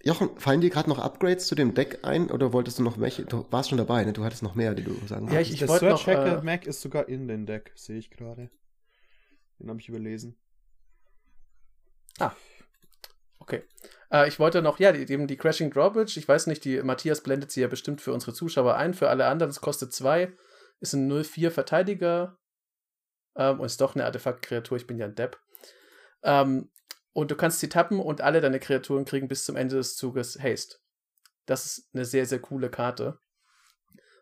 Jochen, 0.02 0.38
fallen 0.40 0.62
dir 0.62 0.70
gerade 0.70 0.90
noch 0.90 1.00
Upgrades 1.00 1.46
zu 1.48 1.56
dem 1.56 1.74
Deck 1.74 2.00
ein 2.04 2.32
oder 2.32 2.54
wolltest 2.54 2.80
du 2.80 2.84
noch 2.84 3.00
welche? 3.00 3.26
Du 3.26 3.46
warst 3.52 3.70
schon 3.70 3.78
dabei, 3.78 4.06
ne? 4.06 4.14
Du 4.14 4.24
hattest 4.24 4.44
noch 4.44 4.56
mehr, 4.56 4.74
die 4.74 4.84
du 4.84 4.94
sagen 5.08 5.28
Ja, 5.28 5.34
wolltest. 5.34 5.52
ich- 5.54 5.60
Der 5.60 5.68
wollte 5.68 5.90
noch, 5.90 6.08
Hacker 6.08 6.40
äh, 6.40 6.42
Mac 6.42 6.66
ist 6.66 6.80
sogar 6.82 7.10
in 7.10 7.28
den 7.28 7.46
Deck, 7.46 7.72
sehe 7.76 7.98
ich 7.98 8.10
gerade. 8.10 8.50
Den 9.60 9.70
habe 9.70 9.80
ich 9.80 9.90
überlesen. 9.90 10.38
Okay. 13.42 13.64
Äh, 14.12 14.28
ich 14.28 14.40
wollte 14.40 14.62
noch, 14.62 14.80
ja, 14.80 14.92
die, 14.92 15.12
eben 15.12 15.26
die 15.28 15.38
Crashing 15.38 15.72
Drawbridge, 15.72 16.20
ich 16.20 16.28
weiß 16.28 16.48
nicht, 16.48 16.64
die 16.66 16.82
Matthias 16.84 17.22
blendet 17.22 17.52
sie 17.52 17.62
ja 17.62 17.68
bestimmt 17.68 18.00
für 18.02 18.14
unsere 18.14 18.34
Zuschauer 18.34 18.76
ein. 18.76 18.94
Für 18.94 19.10
alle 19.10 19.26
anderen, 19.26 19.50
es 19.50 19.62
kostet 19.62 19.92
2, 19.94 20.32
ist 20.82 20.94
ein 20.94 21.08
0-4 21.12 21.50
Verteidiger 21.50 22.38
ähm, 23.36 23.60
und 23.60 23.66
ist 23.66 23.82
doch 23.82 23.96
eine 23.96 24.06
Artefakt-Kreatur, 24.06 24.78
ich 24.78 24.88
bin 24.88 24.98
ja 24.98 25.06
ein 25.06 25.16
Depp. 25.16 25.40
Ähm, 26.24 26.70
und 27.20 27.32
du 27.32 27.36
kannst 27.36 27.60
sie 27.60 27.68
tappen 27.68 28.00
und 28.00 28.22
alle 28.22 28.40
deine 28.40 28.60
Kreaturen 28.60 29.04
kriegen 29.04 29.28
bis 29.28 29.44
zum 29.44 29.58
Ende 29.58 29.76
des 29.76 29.98
Zuges 29.98 30.40
Haste. 30.42 30.78
Das 31.46 31.66
ist 31.66 31.90
eine 31.94 32.06
sehr, 32.06 32.26
sehr 32.26 32.40
coole 32.40 32.70
Karte. 32.70 33.20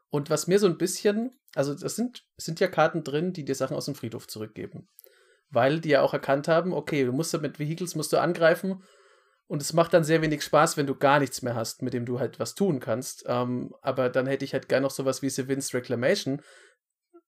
Und 0.10 0.32
was 0.32 0.48
mir 0.48 0.58
so 0.58 0.66
ein 0.66 0.80
bisschen, 0.80 1.38
also 1.54 1.76
das 1.76 1.96
sind, 1.96 2.24
sind 2.38 2.60
ja 2.60 2.68
Karten 2.68 3.04
drin, 3.04 3.34
die 3.34 3.46
dir 3.46 3.54
Sachen 3.54 3.78
aus 3.78 3.86
dem 3.86 3.94
Friedhof 3.94 4.28
zurückgeben. 4.28 4.90
Weil 5.50 5.80
die 5.80 5.90
ja 5.90 6.02
auch 6.02 6.14
erkannt 6.14 6.48
haben, 6.48 6.74
okay, 6.74 7.06
du 7.06 7.12
musst 7.12 7.40
mit 7.40 7.60
Vehicles 7.60 7.94
musst 7.94 8.14
du 8.14 8.18
angreifen 8.18 8.84
und 9.46 9.62
es 9.62 9.74
macht 9.74 9.94
dann 9.94 10.04
sehr 10.04 10.24
wenig 10.24 10.44
Spaß, 10.44 10.76
wenn 10.76 10.88
du 10.88 10.96
gar 10.96 11.20
nichts 11.20 11.44
mehr 11.44 11.54
hast, 11.54 11.84
mit 11.84 11.94
dem 11.94 12.06
du 12.06 12.20
halt 12.20 12.40
was 12.40 12.56
tun 12.56 12.80
kannst. 12.80 13.26
Ähm, 13.28 13.76
aber 13.82 14.10
dann 14.10 14.26
hätte 14.26 14.44
ich 14.44 14.54
halt 14.54 14.70
gerne 14.70 14.86
noch 14.86 14.92
sowas 14.92 15.22
wie 15.22 15.30
Sevin's 15.30 15.72
Reclamation. 15.74 16.42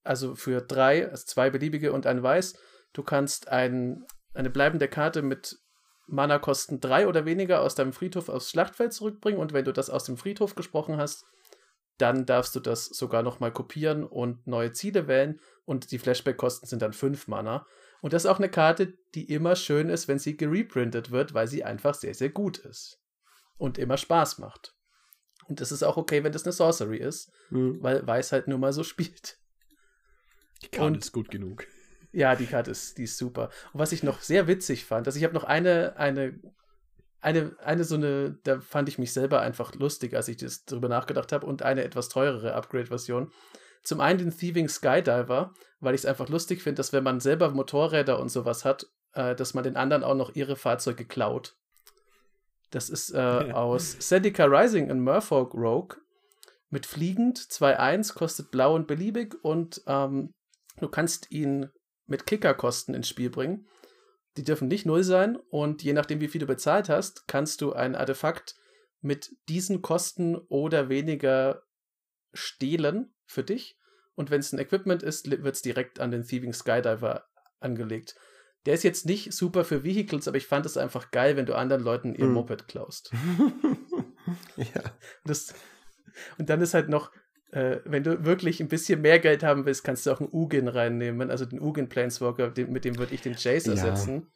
Also 0.04 0.34
für 0.36 0.62
drei, 0.62 1.10
also 1.10 1.26
zwei 1.26 1.52
beliebige 1.52 1.94
und 1.94 2.08
ein 2.08 2.24
Weiß. 2.24 2.58
Du 2.92 3.04
kannst 3.04 3.50
ein, 3.50 4.06
eine 4.34 4.50
bleibende 4.50 4.88
Karte 4.88 5.22
mit 5.22 5.58
Mana-Kosten 6.08 6.80
drei 6.80 7.08
oder 7.08 7.26
weniger 7.26 7.62
aus 7.62 7.76
deinem 7.76 7.94
Friedhof 7.94 8.30
aufs 8.30 8.50
Schlachtfeld 8.50 8.94
zurückbringen. 8.94 9.40
Und 9.40 9.54
wenn 9.54 9.66
du 9.66 9.72
das 9.74 9.90
aus 9.90 10.04
dem 10.06 10.18
Friedhof 10.18 10.56
gesprochen 10.56 10.98
hast, 10.98 11.26
dann 11.98 12.26
darfst 12.26 12.56
du 12.56 12.60
das 12.60 12.86
sogar 12.86 13.24
nochmal 13.24 13.52
kopieren 13.52 14.04
und 14.06 14.48
neue 14.48 14.72
Ziele 14.72 15.08
wählen. 15.08 15.40
Und 15.66 15.92
die 15.92 16.00
Flashback-Kosten 16.00 16.66
sind 16.66 16.82
dann 16.82 16.94
fünf 16.94 17.28
Mana. 17.28 17.66
Und 18.02 18.14
das 18.14 18.24
ist 18.24 18.30
auch 18.30 18.38
eine 18.38 18.50
Karte, 18.50 18.94
die 19.14 19.26
immer 19.32 19.56
schön 19.56 19.90
ist, 19.90 20.08
wenn 20.08 20.18
sie 20.20 20.38
gereprintet 20.38 21.12
wird, 21.12 21.34
weil 21.34 21.48
sie 21.48 21.64
einfach 21.64 21.94
sehr, 21.94 22.14
sehr 22.16 22.30
gut 22.30 22.58
ist. 22.60 23.00
Und 23.58 23.78
immer 23.78 23.98
Spaß 23.98 24.38
macht. 24.40 24.74
Und 25.48 25.60
es 25.62 25.72
ist 25.72 25.84
auch 25.84 25.98
okay, 25.98 26.24
wenn 26.24 26.32
das 26.32 26.46
eine 26.46 26.54
Sorcery 26.54 26.98
ist, 26.98 27.32
Hm. 27.50 27.84
weil 27.84 28.06
Weiß 28.08 28.32
halt 28.32 28.48
nur 28.48 28.58
mal 28.58 28.72
so 28.74 28.84
spielt. 28.84 29.38
Die 30.64 30.70
Karte 30.70 30.88
Und- 30.94 30.98
ist 31.04 31.12
gut 31.12 31.30
genug. 31.30 31.68
Ja, 32.12 32.36
die 32.36 32.48
Karte 32.48 32.72
ist, 32.72 32.98
die 32.98 33.04
ist 33.04 33.18
super. 33.18 33.50
Und 33.74 33.80
was 33.80 33.92
ich 33.92 34.04
noch 34.04 34.22
sehr 34.22 34.48
witzig 34.48 34.86
fand, 34.86 35.08
also 35.08 35.18
ich 35.18 35.24
habe 35.24 35.34
noch 35.34 35.44
eine, 35.44 35.96
eine, 35.98 36.40
eine, 37.22 37.56
eine 37.64 37.84
so 37.84 37.96
eine, 37.96 38.40
da 38.44 38.60
fand 38.60 38.90
ich 38.90 38.98
mich 38.98 39.14
selber 39.14 39.42
einfach 39.42 39.76
lustig, 39.76 40.16
als 40.16 40.28
ich 40.28 40.38
das 40.38 40.66
drüber 40.66 40.90
nachgedacht 40.90 41.32
habe, 41.32 41.46
und 41.46 41.62
eine 41.62 41.84
etwas 41.84 42.10
teurere 42.10 42.54
Upgrade-Version. 42.54 43.32
Zum 43.84 44.02
einen 44.02 44.20
den 44.20 44.36
Thieving 44.36 44.68
Skydiver, 44.68 45.54
weil 45.80 45.96
ich 45.96 46.02
es 46.02 46.06
einfach 46.06 46.30
lustig 46.30 46.62
finde, 46.62 46.78
dass 46.78 46.94
wenn 46.94 47.04
man 47.04 47.20
selber 47.20 47.52
Motorräder 47.52 48.20
und 48.20 48.30
sowas 48.30 48.66
hat, 48.66 48.88
äh, 49.14 49.36
dass 49.36 49.54
man 49.54 49.64
den 49.64 49.78
anderen 49.78 50.04
auch 50.04 50.16
noch 50.16 50.36
ihre 50.36 50.56
Fahrzeuge 50.56 51.06
klaut. 51.06 51.56
Das 52.72 52.90
ist 52.90 53.14
äh, 53.14 53.18
aus 53.18 53.98
Zendika 54.00 54.46
Rising 54.46 54.90
in 54.90 55.02
Murfolk 55.02 55.54
Rogue 55.54 55.98
mit 56.70 56.86
fliegend 56.86 57.40
2-1, 57.40 58.14
kostet 58.14 58.52
blau 58.52 58.76
und 58.76 58.86
beliebig 58.88 59.36
und 59.44 59.82
ähm, 59.88 60.34
du 60.80 60.88
kannst 60.88 61.32
ihn 61.32 61.70
mit 62.10 62.26
Kickerkosten 62.26 62.94
ins 62.94 63.08
Spiel 63.08 63.30
bringen. 63.30 63.68
Die 64.38 64.44
dürfen 64.44 64.68
nicht 64.68 64.86
null 64.86 65.04
sein 65.04 65.38
und 65.50 65.84
je 65.84 65.94
nachdem, 65.94 66.22
wie 66.22 66.28
viel 66.28 66.40
du 66.40 66.48
bezahlt 66.48 66.90
hast, 66.90 67.28
kannst 67.28 67.62
du 67.62 67.74
ein 67.74 67.96
Artefakt 67.96 68.56
mit 69.02 69.36
diesen 69.48 69.82
Kosten 69.82 70.36
oder 70.36 70.90
weniger 70.90 71.64
stehlen 72.34 73.14
für 73.26 73.44
dich. 73.44 73.78
Und 74.16 74.30
wenn 74.30 74.40
es 74.40 74.52
ein 74.52 74.60
Equipment 74.60 75.02
ist, 75.02 75.30
wird 75.30 75.56
es 75.56 75.62
direkt 75.62 76.00
an 76.00 76.12
den 76.12 76.24
Thieving 76.24 76.54
Skydiver 76.54 77.26
angelegt. 77.60 78.16
Der 78.66 78.74
ist 78.74 78.84
jetzt 78.84 79.06
nicht 79.06 79.34
super 79.34 79.64
für 79.64 79.84
Vehicles, 79.84 80.28
aber 80.28 80.38
ich 80.38 80.48
fand 80.48 80.66
es 80.66 80.78
einfach 80.78 81.12
geil, 81.12 81.38
wenn 81.38 81.46
du 81.46 81.56
anderen 81.56 81.82
Leuten 81.82 82.14
ihr 82.14 82.26
Hm. 82.26 82.34
Moped 82.34 82.68
klaust. 82.68 83.12
ja. 84.58 84.84
Das, 85.24 85.54
und 86.38 86.50
dann 86.50 86.62
ist 86.62 86.74
halt 86.74 86.90
noch, 86.90 87.12
äh, 87.52 87.78
wenn 87.86 88.04
du 88.04 88.26
wirklich 88.26 88.60
ein 88.62 88.68
bisschen 88.68 89.02
mehr 89.02 89.20
Geld 89.20 89.44
haben 89.44 89.66
willst, 89.66 89.84
kannst 89.84 90.06
du 90.06 90.12
auch 90.12 90.20
einen 90.20 90.30
Ugin 90.32 90.68
reinnehmen, 90.68 91.32
also 91.32 91.46
den 91.46 91.62
Ugin 91.62 91.90
Planeswalker, 91.90 92.50
den, 92.50 92.72
mit 92.72 92.86
dem 92.86 92.98
würde 92.98 93.14
ich 93.16 93.22
den 93.22 93.36
Chase 93.36 93.70
Ja. 93.70 93.72
ersetzen. 93.72 94.28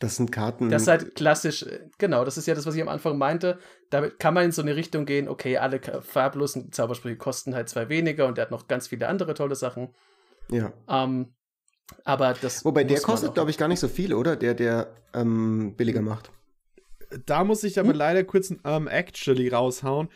Das 0.00 0.16
sind 0.16 0.32
Karten. 0.32 0.68
Das 0.70 0.82
ist 0.82 0.88
halt 0.88 1.14
klassisch, 1.14 1.62
äh, 1.62 1.80
genau, 1.98 2.24
das 2.24 2.36
ist 2.36 2.46
ja 2.46 2.54
das, 2.54 2.66
was 2.66 2.74
ich 2.74 2.82
am 2.82 2.88
Anfang 2.88 3.18
meinte. 3.18 3.58
Damit 3.90 4.18
kann 4.18 4.34
man 4.34 4.44
in 4.46 4.52
so 4.52 4.62
eine 4.62 4.74
Richtung 4.74 5.06
gehen, 5.06 5.28
okay, 5.28 5.58
alle 5.58 5.80
farblosen 6.00 6.72
Zaubersprüche 6.72 7.16
kosten 7.16 7.54
halt 7.54 7.68
zwei 7.68 7.88
weniger 7.88 8.26
und 8.26 8.36
der 8.38 8.46
hat 8.46 8.50
noch 8.50 8.66
ganz 8.68 8.88
viele 8.88 9.06
andere 9.08 9.34
tolle 9.34 9.54
Sachen. 9.54 9.94
ja. 10.50 10.72
Ähm, 10.88 11.34
aber 12.04 12.34
das. 12.40 12.64
Wobei 12.64 12.84
der 12.84 13.00
kostet, 13.00 13.34
glaube 13.34 13.50
ich, 13.50 13.58
gar 13.58 13.68
nicht 13.68 13.80
so 13.80 13.88
viel, 13.88 14.14
oder? 14.14 14.36
Der, 14.36 14.54
der 14.54 14.88
ähm, 15.14 15.74
billiger 15.76 16.00
macht. 16.02 16.30
Da 17.26 17.44
muss 17.44 17.62
ich 17.64 17.78
aber 17.78 17.90
Hm? 17.90 17.98
leider 17.98 18.24
kurz 18.24 18.50
ein 18.50 18.60
ähm, 18.64 18.88
Actually 18.88 19.48
raushauen. 19.48 20.08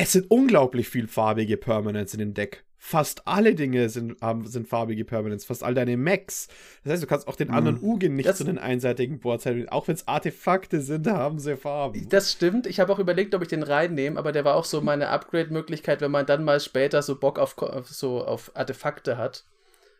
Es 0.00 0.12
sind 0.12 0.30
unglaublich 0.30 0.88
viel 0.88 1.08
farbige 1.08 1.56
Permanents 1.56 2.12
in 2.14 2.20
dem 2.20 2.34
Deck. 2.34 2.64
Fast 2.80 3.26
alle 3.26 3.56
Dinge 3.56 3.88
sind, 3.88 4.16
ähm, 4.22 4.46
sind 4.46 4.68
farbige 4.68 5.04
Permanents, 5.04 5.44
fast 5.44 5.64
all 5.64 5.74
deine 5.74 5.96
Max. 5.96 6.46
Das 6.84 6.92
heißt, 6.92 7.02
du 7.02 7.06
kannst 7.08 7.26
auch 7.26 7.34
den 7.34 7.48
Mhm. 7.48 7.54
anderen 7.54 7.82
Ugin 7.82 8.14
nicht 8.14 8.28
Das- 8.28 8.38
zu 8.38 8.44
den 8.44 8.58
einseitigen 8.58 9.18
Boards 9.18 9.46
haben. 9.46 9.68
Auch 9.68 9.88
wenn 9.88 9.96
es 9.96 10.06
Artefakte 10.06 10.80
sind, 10.80 11.08
haben 11.08 11.40
sie 11.40 11.56
Farben. 11.56 12.08
Das 12.08 12.30
stimmt. 12.30 12.68
Ich 12.68 12.78
habe 12.78 12.92
auch 12.92 13.00
überlegt, 13.00 13.34
ob 13.34 13.42
ich 13.42 13.48
den 13.48 13.64
reinnehme, 13.64 14.16
aber 14.18 14.30
der 14.30 14.44
war 14.44 14.54
auch 14.54 14.64
so 14.64 14.80
meine 14.80 15.08
Upgrade-Möglichkeit, 15.08 16.00
wenn 16.00 16.12
man 16.12 16.24
dann 16.26 16.44
mal 16.44 16.60
später 16.60 17.02
so 17.02 17.18
Bock 17.18 17.40
auf, 17.40 17.56
so 17.88 18.24
auf 18.24 18.52
Artefakte 18.54 19.18
hat. 19.18 19.44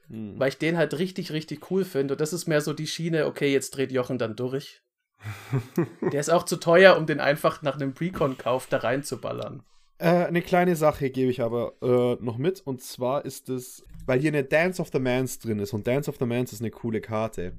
Hm. 0.08 0.38
Weil 0.38 0.50
ich 0.50 0.58
den 0.58 0.76
halt 0.78 0.96
richtig, 0.98 1.32
richtig 1.32 1.70
cool 1.72 1.84
finde. 1.84 2.14
Und 2.14 2.20
das 2.20 2.32
ist 2.32 2.46
mehr 2.46 2.60
so 2.60 2.72
die 2.72 2.86
Schiene, 2.86 3.26
okay, 3.26 3.52
jetzt 3.52 3.76
dreht 3.76 3.90
Jochen 3.90 4.18
dann 4.18 4.36
durch. 4.36 4.82
Der 6.12 6.20
ist 6.20 6.30
auch 6.30 6.44
zu 6.44 6.56
teuer, 6.58 6.96
um 6.96 7.06
den 7.06 7.18
einfach 7.18 7.60
nach 7.62 7.74
einem 7.74 7.92
Precon-Kauf 7.92 8.68
da 8.68 8.76
reinzuballern. 8.78 9.64
Äh, 9.98 10.26
eine 10.26 10.42
kleine 10.42 10.76
Sache 10.76 11.10
gebe 11.10 11.30
ich 11.30 11.40
aber 11.40 11.74
äh, 11.82 12.22
noch 12.24 12.38
mit. 12.38 12.60
Und 12.60 12.82
zwar 12.82 13.24
ist 13.24 13.48
es, 13.48 13.84
weil 14.06 14.20
hier 14.20 14.30
eine 14.30 14.44
Dance 14.44 14.80
of 14.80 14.90
the 14.92 15.00
Mans 15.00 15.38
drin 15.38 15.58
ist. 15.58 15.72
Und 15.72 15.86
Dance 15.86 16.08
of 16.08 16.16
the 16.18 16.26
Mans 16.26 16.52
ist 16.52 16.60
eine 16.60 16.70
coole 16.70 17.00
Karte. 17.00 17.52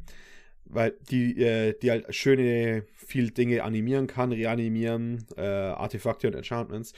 Weil 0.66 0.94
die, 1.10 1.42
äh, 1.42 1.78
die 1.80 1.92
halt 1.92 2.14
schöne, 2.16 2.84
viel 2.96 3.32
Dinge 3.32 3.64
animieren 3.64 4.08
kann, 4.08 4.32
reanimieren, 4.32 5.26
äh, 5.36 5.42
Artefakte 5.42 6.28
und 6.28 6.36
Enchantments. 6.36 6.94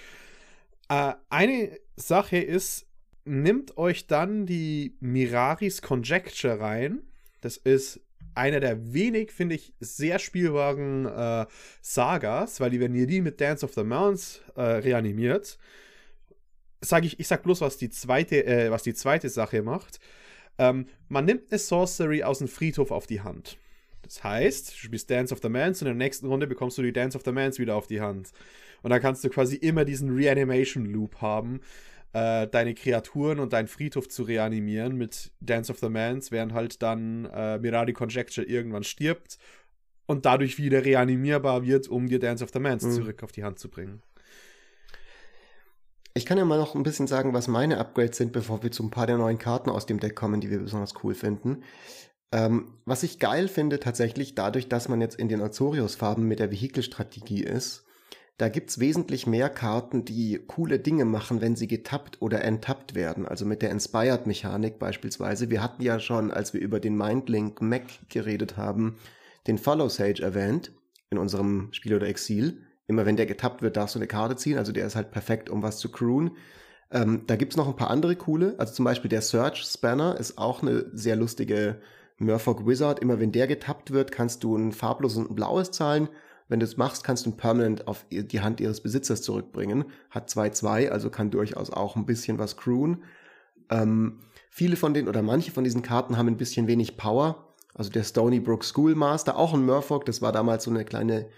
Äh, 0.90 1.14
eine 1.30 1.80
Sache 1.96 2.38
ist, 2.38 2.86
nimmt 3.26 3.78
euch 3.78 4.08
dann 4.08 4.46
die 4.46 4.98
Miraris 5.00 5.82
Conjecture 5.82 6.60
rein. 6.60 7.02
Das 7.40 7.58
ist 7.58 8.02
einer 8.36 8.60
der 8.60 8.94
wenig, 8.94 9.32
finde 9.32 9.56
ich, 9.56 9.74
sehr 9.80 10.20
spielbaren 10.20 11.06
äh, 11.06 11.46
Sagas, 11.82 12.60
weil 12.60 12.70
die, 12.70 12.80
wenn 12.80 12.96
ihr 12.96 13.08
die 13.08 13.22
mit 13.22 13.42
Dance 13.42 13.66
of 13.66 13.74
the 13.74 13.84
Mounts 13.84 14.42
äh, 14.56 14.62
reanimiert, 14.62 15.58
sage 16.82 17.06
ich, 17.06 17.20
ich 17.20 17.28
sag 17.28 17.44
bloß, 17.44 17.62
was 17.62 17.78
die 17.78 17.90
zweite, 17.90 18.46
äh, 18.46 18.72
was 18.72 18.84
die 18.84 18.94
zweite 18.94 19.30
Sache 19.30 19.62
macht. 19.62 20.00
Ähm, 20.58 20.88
man 21.10 21.26
nimmt 21.26 21.52
eine 21.52 21.60
Sorcery 21.60 22.24
aus 22.24 22.40
dem 22.40 22.48
Friedhof 22.48 22.92
auf 22.92 23.08
die 23.08 23.22
Hand. 23.22 23.58
Das 24.02 24.24
heißt, 24.24 24.72
du 24.72 24.76
spielst 24.76 25.10
Dance 25.10 25.34
of 25.34 25.40
the 25.42 25.50
Mans 25.50 25.82
und 25.82 25.88
in 25.88 25.98
der 25.98 26.06
nächsten 26.06 26.28
Runde 26.28 26.48
bekommst 26.48 26.78
du 26.78 26.82
die 26.82 26.92
Dance 26.92 27.18
of 27.18 27.24
the 27.24 27.32
Mans 27.32 27.60
wieder 27.60 27.76
auf 27.76 27.88
die 27.88 28.02
Hand. 28.02 28.32
Und 28.82 28.90
dann 28.90 29.02
kannst 29.02 29.24
du 29.24 29.30
quasi 29.30 29.56
immer 29.56 29.86
diesen 29.86 30.14
Reanimation 30.16 30.86
Loop 30.86 31.22
haben, 31.22 31.62
äh, 32.14 32.48
deine 32.48 32.74
Kreaturen 32.74 33.40
und 33.40 33.54
deinen 33.54 33.68
Friedhof 33.68 34.10
zu 34.10 34.24
reanimieren 34.24 34.98
mit 34.98 35.32
Dance 35.40 35.72
of 35.72 35.80
the 35.80 35.90
Mans, 35.90 36.32
während 36.32 36.54
halt 36.54 36.82
dann 36.82 37.26
äh, 37.26 37.58
Mirari 37.60 37.94
Conjecture 37.94 38.46
irgendwann 38.46 38.84
stirbt 38.84 39.38
und 40.08 40.26
dadurch 40.26 40.58
wieder 40.58 40.84
reanimierbar 40.84 41.64
wird, 41.64 41.88
um 41.88 42.08
dir 42.08 42.20
Dance 42.20 42.44
of 42.44 42.50
the 42.54 42.60
Mans 42.60 42.84
Mhm. 42.84 42.92
zurück 42.92 43.24
auf 43.24 43.32
die 43.32 43.44
Hand 43.44 43.60
zu 43.60 43.70
bringen. 43.70 44.02
Ich 46.14 46.26
kann 46.26 46.38
ja 46.38 46.44
mal 46.44 46.58
noch 46.58 46.76
ein 46.76 46.84
bisschen 46.84 47.08
sagen, 47.08 47.34
was 47.34 47.48
meine 47.48 47.78
Upgrades 47.78 48.18
sind, 48.18 48.34
bevor 48.34 48.64
wir 48.64 48.72
zu 48.72 48.84
ein 48.84 48.92
paar 48.92 49.08
der 49.08 49.18
neuen 49.18 49.38
Karten 49.38 49.70
aus 49.70 49.86
dem 49.86 50.00
Deck 50.00 50.16
kommen, 50.16 50.42
die 50.42 50.50
wir 50.50 50.60
besonders 50.60 50.94
cool 51.04 51.14
finden. 51.16 51.64
Ähm, 52.34 52.74
was 52.86 53.04
ich 53.04 53.20
geil 53.20 53.48
finde, 53.48 53.80
tatsächlich, 53.80 54.36
dadurch, 54.36 54.68
dass 54.68 54.90
man 54.90 55.00
jetzt 55.00 55.16
in 55.16 55.30
den 55.30 55.42
Azorius-Farben 55.42 56.28
mit 56.28 56.40
der 56.40 56.52
Vehikelstrategie 56.52 57.44
ist, 57.44 57.86
da 58.42 58.50
gibt's 58.50 58.80
wesentlich 58.80 59.28
mehr 59.28 59.52
Karten, 59.52 60.04
die 60.04 60.40
coole 60.48 60.80
Dinge 60.80 61.06
machen, 61.06 61.42
wenn 61.42 61.56
sie 61.56 61.68
getappt 61.68 62.24
oder 62.24 62.44
enttappt 62.44 62.96
werden. 62.96 63.28
Also 63.28 63.46
mit 63.46 63.62
der 63.62 63.70
Inspired-Mechanik 63.70 64.80
beispielsweise. 64.80 65.52
Wir 65.52 65.62
hatten 65.62 65.84
ja 65.84 66.00
schon, 66.00 66.32
als 66.32 66.52
wir 66.52 66.60
über 66.60 66.80
den 66.80 66.98
Mindlink 66.98 67.62
Mac 67.62 67.84
geredet 68.10 68.58
haben, 68.58 68.98
den 69.46 69.60
Follow 69.60 69.90
Sage 69.90 70.24
erwähnt 70.24 70.72
in 71.12 71.20
unserem 71.20 71.70
Spiel 71.72 71.94
oder 71.94 72.08
Exil. 72.08 72.64
Immer 72.88 73.06
wenn 73.06 73.16
der 73.16 73.28
getappt 73.28 73.62
wird, 73.62 73.78
darfst 73.78 73.94
du 73.94 74.00
eine 74.00 74.08
Karte 74.08 74.36
ziehen. 74.36 74.58
Also 74.58 74.72
der 74.72 74.88
ist 74.88 74.96
halt 74.96 75.12
perfekt, 75.12 75.52
um 75.52 75.62
was 75.62 75.78
zu 75.78 75.92
crewen. 75.92 76.32
Ähm, 76.90 77.26
da 77.28 77.36
gibt's 77.36 77.58
noch 77.58 77.68
ein 77.68 77.76
paar 77.76 77.92
andere 77.92 78.16
coole. 78.16 78.56
Also 78.58 78.74
zum 78.74 78.86
Beispiel 78.86 79.10
der 79.10 79.22
Search 79.22 79.62
Spanner 79.62 80.20
ist 80.20 80.40
auch 80.40 80.64
eine 80.64 80.86
sehr 80.94 81.16
lustige 81.16 81.80
Murfolk 82.18 82.66
Wizard. 82.66 83.02
Immer 83.02 83.20
wenn 83.20 83.32
der 83.32 83.46
getappt 83.46 83.92
wird, 83.92 84.12
kannst 84.12 84.44
du 84.44 84.56
ein 84.56 84.72
farbloses 84.72 85.20
und 85.20 85.30
ein 85.30 85.36
blaues 85.36 85.70
zahlen. 85.70 86.10
Wenn 86.52 86.60
du 86.60 86.66
es 86.66 86.76
machst, 86.76 87.06
kannst 87.06 87.26
du 87.26 87.30
ein 87.30 87.38
Permanent 87.38 87.88
auf 87.88 88.06
die 88.12 88.42
Hand 88.42 88.60
ihres 88.60 88.82
Besitzers 88.82 89.22
zurückbringen. 89.22 89.86
Hat 90.10 90.30
2-2, 90.30 90.90
also 90.90 91.10
kann 91.10 91.32
durchaus 91.32 91.70
auch 91.70 91.96
ein 91.96 92.06
bisschen 92.06 92.40
was 92.40 92.58
crewen. 92.58 93.06
Ähm, 93.70 94.20
viele 94.50 94.76
von 94.76 94.94
den 94.94 95.08
oder 95.08 95.22
manche 95.22 95.54
von 95.54 95.64
diesen 95.64 95.82
Karten 95.82 96.18
haben 96.18 96.28
ein 96.28 96.36
bisschen 96.36 96.68
wenig 96.68 96.98
Power. 96.98 97.56
Also 97.74 97.90
der 97.90 98.04
Stony 98.04 98.42
Brook 98.42 98.66
Schoolmaster, 98.66 99.38
auch 99.38 99.54
ein 99.54 99.66
Murfolk, 99.66 100.04
das 100.04 100.22
war 100.22 100.34
damals 100.34 100.66
so 100.66 100.72
eine 100.72 100.84
kleine 100.84 101.30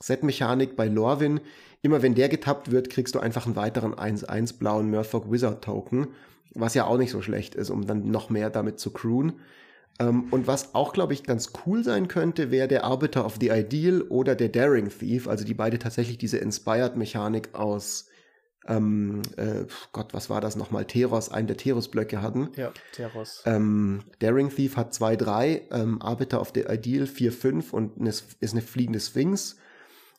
Set-Mechanik 0.00 0.76
bei 0.76 0.86
Lorwyn. 0.86 1.40
Immer 1.82 2.00
wenn 2.00 2.14
der 2.14 2.28
getappt 2.28 2.70
wird, 2.70 2.88
kriegst 2.88 3.16
du 3.16 3.18
einfach 3.18 3.46
einen 3.46 3.56
weiteren 3.56 3.96
1-1 3.96 4.58
blauen 4.58 4.92
Murfolk 4.92 5.28
Wizard 5.32 5.64
Token, 5.64 6.06
was 6.54 6.74
ja 6.74 6.84
auch 6.84 6.98
nicht 6.98 7.10
so 7.10 7.20
schlecht 7.20 7.56
ist, 7.56 7.68
um 7.68 7.84
dann 7.84 8.12
noch 8.12 8.30
mehr 8.30 8.48
damit 8.48 8.78
zu 8.78 8.92
crewen. 8.92 9.40
Ähm, 9.98 10.28
und 10.30 10.46
was 10.46 10.74
auch, 10.74 10.92
glaube 10.92 11.12
ich, 11.12 11.24
ganz 11.24 11.52
cool 11.66 11.84
sein 11.84 12.08
könnte, 12.08 12.50
wäre 12.50 12.68
der 12.68 12.84
Arbiter 12.84 13.24
of 13.24 13.36
the 13.40 13.48
Ideal 13.48 14.02
oder 14.02 14.34
der 14.34 14.48
Daring 14.48 14.88
Thief, 14.88 15.28
also 15.28 15.44
die 15.44 15.54
beide 15.54 15.78
tatsächlich 15.78 16.18
diese 16.18 16.38
Inspired-Mechanik 16.38 17.54
aus 17.54 18.06
ähm, 18.66 19.22
äh, 19.36 19.64
Gott, 19.92 20.12
was 20.12 20.28
war 20.28 20.40
das 20.40 20.54
nochmal? 20.54 20.84
Teros, 20.84 21.30
einen 21.30 21.46
der 21.46 21.56
Teros-Blöcke 21.56 22.20
hatten. 22.20 22.50
Ja, 22.56 22.72
Teros. 22.92 23.42
Ähm, 23.46 24.02
Daring 24.18 24.50
Thief 24.50 24.76
hat 24.76 24.92
2-3, 24.92 25.62
ähm, 25.72 26.02
Arbiter 26.02 26.40
of 26.40 26.52
the 26.54 26.64
Ideal 26.68 27.04
4-5 27.04 27.70
und 27.70 28.06
ist 28.06 28.52
eine 28.52 28.62
fliegende 28.62 29.00
Sphinx. 29.00 29.56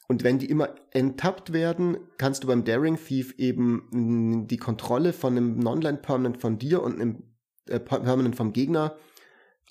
Und 0.08 0.24
wenn 0.24 0.40
die 0.40 0.48
immer 0.48 0.76
enttappt 0.92 1.54
werden, 1.54 1.98
kannst 2.18 2.44
du 2.44 2.48
beim 2.48 2.66
Daring 2.66 2.98
Thief 2.98 3.36
eben 3.38 3.88
mh, 3.92 4.48
die 4.48 4.58
Kontrolle 4.58 5.14
von 5.14 5.38
einem 5.38 5.60
Non-Land-Permanent 5.60 6.38
von 6.38 6.58
dir 6.58 6.82
und 6.82 7.00
einem 7.00 7.24
äh, 7.68 7.80
Permanent 7.80 8.36
vom 8.36 8.54
Gegner 8.54 8.98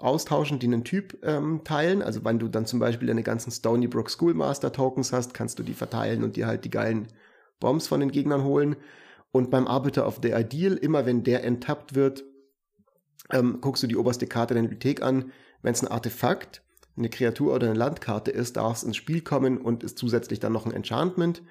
austauschen, 0.03 0.59
die 0.59 0.67
einen 0.67 0.85
Typ 0.85 1.19
ähm, 1.23 1.63
teilen. 1.65 2.03
Also 2.03 2.25
wenn 2.25 2.39
du 2.39 2.49
dann 2.49 2.67
zum 2.67 2.79
Beispiel 2.79 3.09
deine 3.09 3.23
ganzen 3.23 3.51
Stony 3.51 3.87
Brook 3.87 4.11
Schoolmaster 4.11 4.73
Tokens 4.73 5.13
hast, 5.13 5.35
kannst 5.35 5.59
du 5.59 5.63
die 5.63 5.75
verteilen 5.75 6.25
und 6.25 6.37
dir 6.37 6.47
halt 6.47 6.65
die 6.65 6.71
geilen 6.71 7.09
Bombs 7.61 7.87
von 7.89 8.01
den 8.01 8.11
Gegnern 8.11 8.45
holen. 8.45 8.77
Und 9.33 9.51
beim 9.51 9.67
Arbiter 9.67 10.07
of 10.07 10.21
the 10.23 10.33
Ideal, 10.33 10.77
immer 10.77 11.07
wenn 11.07 11.23
der 11.23 11.45
enttappt 11.45 11.95
wird, 11.95 12.25
ähm, 13.31 13.59
guckst 13.61 13.83
du 13.83 13.87
die 13.87 13.97
oberste 13.97 14.27
Karte 14.27 14.55
der 14.55 14.63
Bibliothek 14.63 15.03
an. 15.03 15.33
Wenn 15.63 15.75
es 15.75 15.83
ein 15.83 15.89
Artefakt, 15.89 16.63
eine 16.97 17.11
Kreatur 17.11 17.55
oder 17.55 17.69
eine 17.69 17.79
Landkarte 17.79 18.31
ist, 18.31 18.57
darf 18.57 18.79
es 18.79 18.83
ins 18.83 18.97
Spiel 18.97 19.21
kommen 19.21 19.59
und 19.59 19.85
ist 19.85 19.99
zusätzlich 19.99 20.41
dann 20.41 20.53
noch 20.53 20.67
ein 20.67 20.73
Enchantment, 20.73 21.43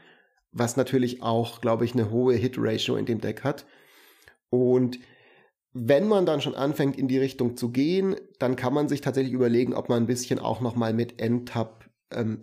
was 0.51 0.77
natürlich 0.77 1.21
auch, 1.21 1.61
glaube 1.61 1.85
ich, 1.85 1.93
eine 1.93 2.09
hohe 2.09 2.35
Hit-Ratio 2.35 2.95
in 2.95 3.05
dem 3.05 3.21
Deck 3.21 3.43
hat. 3.43 3.65
Und 4.49 4.99
wenn 5.73 6.07
man 6.07 6.25
dann 6.25 6.41
schon 6.41 6.55
anfängt, 6.55 6.97
in 6.97 7.07
die 7.07 7.19
Richtung 7.19 7.55
zu 7.55 7.69
gehen, 7.69 8.15
dann 8.39 8.55
kann 8.55 8.73
man 8.73 8.89
sich 8.89 9.01
tatsächlich 9.01 9.33
überlegen, 9.33 9.73
ob 9.73 9.89
man 9.89 10.03
ein 10.03 10.07
bisschen 10.07 10.39
auch 10.39 10.61
nochmal 10.61 10.93
mit 10.93 11.21
Endtap 11.21 11.89
ähm, 12.11 12.39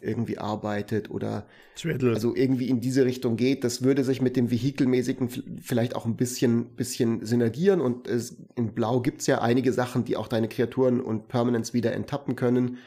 irgendwie 0.00 0.38
arbeitet 0.38 1.10
oder 1.10 1.46
Twiddle. 1.76 2.14
also 2.14 2.34
irgendwie 2.34 2.68
in 2.68 2.80
diese 2.80 3.04
Richtung 3.04 3.36
geht. 3.36 3.64
Das 3.64 3.82
würde 3.82 4.02
sich 4.02 4.22
mit 4.22 4.36
dem 4.36 4.50
Vehikelmäßigen 4.50 5.28
vielleicht 5.60 5.94
auch 5.94 6.06
ein 6.06 6.16
bisschen, 6.16 6.74
bisschen 6.74 7.24
synergieren 7.24 7.80
und 7.80 8.08
es, 8.08 8.36
in 8.56 8.72
Blau 8.72 9.00
gibt's 9.00 9.26
ja 9.26 9.42
einige 9.42 9.72
Sachen, 9.72 10.04
die 10.04 10.16
auch 10.16 10.28
deine 10.28 10.48
Kreaturen 10.48 11.00
und 11.00 11.28
Permanents 11.28 11.74
wieder 11.74 11.92
enttappen 11.92 12.34
können. 12.34 12.78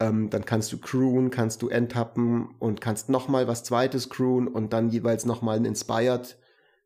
Ähm, 0.00 0.28
dann 0.28 0.44
kannst 0.44 0.72
du 0.72 0.78
crewen, 0.78 1.30
kannst 1.30 1.62
du 1.62 1.68
enttappen 1.68 2.48
und 2.58 2.80
kannst 2.80 3.08
nochmal 3.08 3.48
was 3.48 3.64
zweites 3.64 4.10
crewen 4.10 4.48
und 4.48 4.72
dann 4.72 4.90
jeweils 4.90 5.24
nochmal 5.24 5.56
einen 5.56 5.66
Inspired 5.66 6.36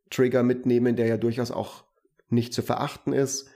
Trigger 0.09 0.43
mitnehmen, 0.43 0.95
der 0.95 1.07
ja 1.07 1.17
durchaus 1.17 1.51
auch 1.51 1.83
nicht 2.29 2.53
zu 2.53 2.61
verachten 2.61 3.13
ist. 3.13 3.49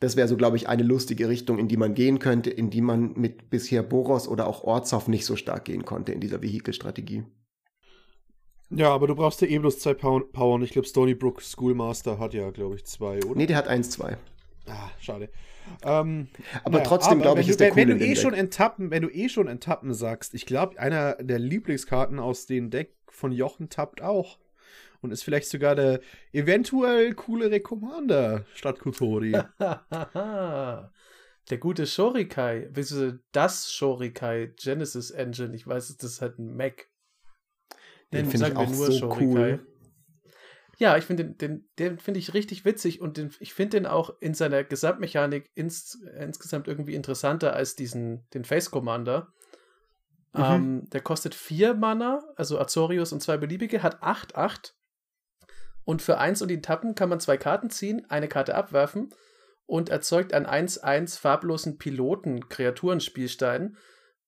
Das 0.00 0.16
wäre 0.16 0.28
so, 0.28 0.36
glaube 0.36 0.56
ich, 0.56 0.68
eine 0.68 0.84
lustige 0.84 1.28
Richtung, 1.28 1.58
in 1.58 1.66
die 1.66 1.76
man 1.76 1.94
gehen 1.94 2.20
könnte, 2.20 2.50
in 2.50 2.70
die 2.70 2.80
man 2.80 3.14
mit 3.14 3.50
bisher 3.50 3.82
Boros 3.82 4.28
oder 4.28 4.46
auch 4.46 4.62
Ortshoff 4.62 5.08
nicht 5.08 5.24
so 5.24 5.34
stark 5.34 5.64
gehen 5.64 5.84
konnte 5.84 6.12
in 6.12 6.20
dieser 6.20 6.40
Vehikelstrategie. 6.40 7.24
Ja, 8.70 8.90
aber 8.90 9.06
du 9.06 9.14
brauchst 9.14 9.40
ja 9.40 9.48
eh 9.48 9.58
bloß 9.58 9.78
zwei 9.78 9.94
Power 9.94 10.54
und 10.54 10.62
ich 10.62 10.70
glaube, 10.70 10.86
Stony 10.86 11.14
Brook 11.14 11.42
Schoolmaster 11.42 12.18
hat 12.18 12.34
ja, 12.34 12.50
glaube 12.50 12.76
ich, 12.76 12.84
zwei, 12.84 13.18
oder? 13.24 13.34
Nee, 13.34 13.46
der 13.46 13.56
hat 13.56 13.66
eins, 13.66 13.90
zwei. 13.90 14.18
Ah, 14.66 14.90
schade. 15.00 15.30
Ähm, 15.82 16.28
aber 16.64 16.78
naja, 16.78 16.84
trotzdem 16.84 17.20
glaube 17.20 17.40
ich, 17.40 17.48
ist 17.48 17.60
der 17.60 17.74
wenn, 17.74 17.88
wenn 17.88 17.98
du 17.98 18.04
eh 18.04 18.16
schon 18.16 18.34
enttappen, 18.34 18.90
wenn 18.90 19.02
du 19.02 19.08
eh 19.08 19.28
schon 19.28 19.48
enttappen 19.48 19.94
sagst, 19.94 20.34
ich 20.34 20.46
glaube, 20.46 20.78
einer 20.78 21.14
der 21.14 21.38
Lieblingskarten 21.38 22.18
aus 22.18 22.46
dem 22.46 22.70
Deck 22.70 22.94
von 23.08 23.32
Jochen 23.32 23.68
tappt 23.68 24.02
auch 24.02 24.38
und 25.00 25.12
ist 25.12 25.22
vielleicht 25.22 25.48
sogar 25.48 25.74
der 25.74 26.00
eventuell 26.32 27.14
coolere 27.14 27.60
Commander 27.60 28.44
statt 28.54 28.78
Kotori. 28.78 29.32
der 31.50 31.58
gute 31.58 31.86
Shorikai, 31.86 32.68
wieso 32.72 33.12
das 33.32 33.72
Shorikai 33.72 34.52
Genesis 34.56 35.10
Engine, 35.10 35.54
ich 35.54 35.66
weiß, 35.66 35.96
das 35.96 36.12
ist 36.12 36.22
halt 36.22 36.38
ein 36.38 36.56
Mac. 36.56 36.88
Den, 38.12 38.24
den 38.24 38.30
finde 38.30 38.48
ich 38.48 38.56
auch 38.56 38.68
nur 38.68 38.86
so 38.86 38.92
Shorikai. 38.92 39.24
cool. 39.24 39.66
Ja, 40.78 40.96
ich 40.96 41.04
finde 41.04 41.24
den, 41.24 41.38
den, 41.38 41.68
den 41.78 41.98
finde 41.98 42.20
ich 42.20 42.34
richtig 42.34 42.64
witzig 42.64 43.00
und 43.00 43.16
den, 43.16 43.34
ich 43.40 43.52
finde 43.52 43.78
den 43.78 43.86
auch 43.86 44.14
in 44.20 44.34
seiner 44.34 44.62
Gesamtmechanik 44.62 45.50
ins, 45.54 46.00
insgesamt 46.20 46.68
irgendwie 46.68 46.94
interessanter 46.94 47.52
als 47.52 47.74
diesen, 47.74 48.28
den 48.32 48.44
Face 48.44 48.70
Commander. 48.70 49.32
Mhm. 50.34 50.42
Ähm, 50.42 50.90
der 50.90 51.00
kostet 51.00 51.34
vier 51.34 51.74
Mana, 51.74 52.22
also 52.36 52.60
Azorius 52.60 53.12
und 53.12 53.20
zwei 53.20 53.36
beliebige, 53.36 53.82
hat 53.82 54.02
8-8 54.02 54.74
und 55.88 56.02
für 56.02 56.18
1 56.18 56.42
und 56.42 56.48
die 56.48 56.60
Tappen 56.60 56.94
kann 56.94 57.08
man 57.08 57.18
zwei 57.18 57.38
Karten 57.38 57.70
ziehen, 57.70 58.04
eine 58.10 58.28
Karte 58.28 58.54
abwerfen 58.54 59.08
und 59.64 59.88
erzeugt 59.88 60.34
einen 60.34 60.44
1-1 60.44 61.18
farblosen 61.18 61.78
Piloten-Kreaturenspielstein. 61.78 63.74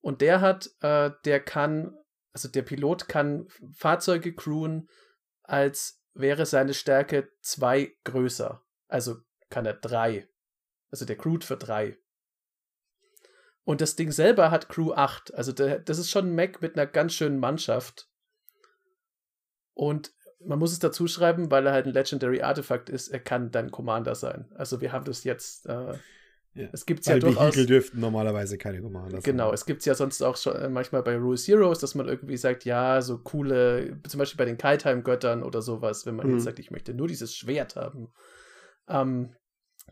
Und 0.01 0.23
der 0.23 0.41
hat, 0.41 0.71
äh, 0.81 1.11
der 1.27 1.41
kann, 1.41 1.95
also 2.33 2.49
der 2.49 2.63
Pilot 2.63 3.09
kann 3.09 3.47
Fahrzeuge 3.75 4.35
crewen, 4.35 4.89
als 5.43 6.03
wäre 6.15 6.47
seine 6.47 6.73
Stärke 6.73 7.29
2 7.43 7.93
größer. 8.05 8.63
Also 8.89 9.19
kann 9.51 9.67
er 9.67 9.75
3. 9.75 10.27
Also 10.91 11.05
der 11.05 11.19
crewt 11.19 11.45
für 11.45 11.59
3. 11.59 11.99
Und 13.65 13.83
das 13.83 13.97
Ding 13.97 14.13
selber 14.13 14.51
hat 14.51 14.71
Crew 14.71 14.95
8. 14.95 15.35
Also 15.35 15.53
der, 15.53 15.79
das 15.79 15.99
ist 15.99 16.09
schon 16.09 16.29
ein 16.29 16.35
Mac 16.35 16.63
mit 16.63 16.79
einer 16.79 16.87
ganz 16.87 17.13
schönen 17.13 17.39
Mannschaft. 17.39 18.09
Und 19.75 20.15
man 20.45 20.59
muss 20.59 20.73
es 20.73 20.79
dazu 20.79 21.07
schreiben, 21.07 21.51
weil 21.51 21.67
er 21.67 21.73
halt 21.73 21.87
ein 21.87 21.93
Legendary 21.93 22.43
Artefakt 22.43 22.89
ist, 22.89 23.09
er 23.09 23.21
kann 23.21 23.51
dann 23.51 23.71
Commander 23.71 24.15
sein. 24.15 24.47
Also 24.55 24.81
wir 24.81 24.93
haben 24.93 25.05
das 25.05 25.25
jetzt. 25.25 25.67
Äh, 25.67 25.95
ja. 26.55 26.69
Es 26.73 26.85
gibt 26.85 27.07
ja 27.07 27.19
durchaus. 27.19 27.55
Vehikel 27.55 27.67
dürften 27.67 28.01
normalerweise 28.01 28.59
keine 28.59 28.83
Commander 28.83 29.13
sein. 29.13 29.23
Genau, 29.23 29.53
es 29.53 29.67
gibt 29.67 29.81
es 29.81 29.87
ja 29.87 29.95
sonst 29.95 30.21
auch 30.23 30.37
schon 30.37 30.57
äh, 30.57 30.69
manchmal 30.69 31.03
bei 31.03 31.17
Rule 31.17 31.39
Heroes, 31.39 31.79
dass 31.79 31.95
man 31.95 32.09
irgendwie 32.09 32.37
sagt, 32.37 32.65
ja, 32.65 33.01
so 33.03 33.19
coole, 33.19 33.99
zum 34.09 34.19
Beispiel 34.19 34.39
bei 34.39 34.47
den 34.47 34.59
Kaltheim-Göttern 34.59 35.43
oder 35.43 35.63
sowas, 35.63 36.07
wenn 36.07 36.17
man 36.17 36.27
mhm. 36.27 36.35
jetzt 36.35 36.45
sagt, 36.45 36.59
ich 36.59 36.71
möchte 36.71 36.93
nur 36.93 37.07
dieses 37.07 37.37
Schwert 37.37 37.77
haben. 37.77 38.09
Ähm, 38.89 39.31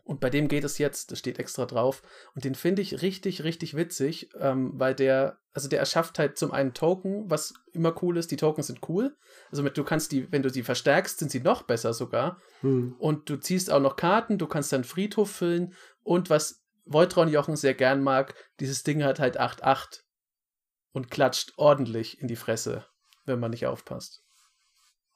und 0.03 0.19
bei 0.19 0.29
dem 0.29 0.47
geht 0.47 0.63
es 0.63 0.77
jetzt, 0.77 1.11
das 1.11 1.19
steht 1.19 1.39
extra 1.39 1.65
drauf. 1.65 2.01
Und 2.35 2.45
den 2.45 2.55
finde 2.55 2.81
ich 2.81 3.01
richtig, 3.01 3.43
richtig 3.43 3.75
witzig, 3.75 4.29
ähm, 4.39 4.71
weil 4.75 4.95
der, 4.95 5.39
also 5.53 5.69
der 5.69 5.79
erschafft 5.79 6.19
halt 6.19 6.37
zum 6.37 6.51
einen 6.51 6.73
Token, 6.73 7.29
was 7.29 7.53
immer 7.73 7.95
cool 8.01 8.17
ist. 8.17 8.31
Die 8.31 8.37
Tokens 8.37 8.67
sind 8.67 8.87
cool. 8.89 9.15
Also 9.51 9.63
mit, 9.63 9.77
du 9.77 9.83
kannst 9.83 10.11
die, 10.11 10.31
wenn 10.31 10.43
du 10.43 10.49
sie 10.49 10.63
verstärkst, 10.63 11.19
sind 11.19 11.31
sie 11.31 11.41
noch 11.41 11.63
besser 11.63 11.93
sogar. 11.93 12.41
Hm. 12.61 12.95
Und 12.97 13.29
du 13.29 13.37
ziehst 13.37 13.71
auch 13.71 13.81
noch 13.81 13.95
Karten, 13.95 14.37
du 14.37 14.47
kannst 14.47 14.73
dann 14.73 14.83
Friedhof 14.83 15.31
füllen. 15.31 15.73
Und 16.03 16.29
was 16.29 16.63
Voltron 16.85 17.29
Jochen 17.29 17.55
sehr 17.55 17.75
gern 17.75 18.01
mag, 18.01 18.33
dieses 18.59 18.83
Ding 18.83 19.03
hat 19.03 19.19
halt 19.19 19.39
8-8 19.39 20.01
und 20.91 21.11
klatscht 21.11 21.53
ordentlich 21.57 22.19
in 22.19 22.27
die 22.27 22.35
Fresse, 22.35 22.85
wenn 23.25 23.39
man 23.39 23.51
nicht 23.51 23.67
aufpasst. 23.67 24.23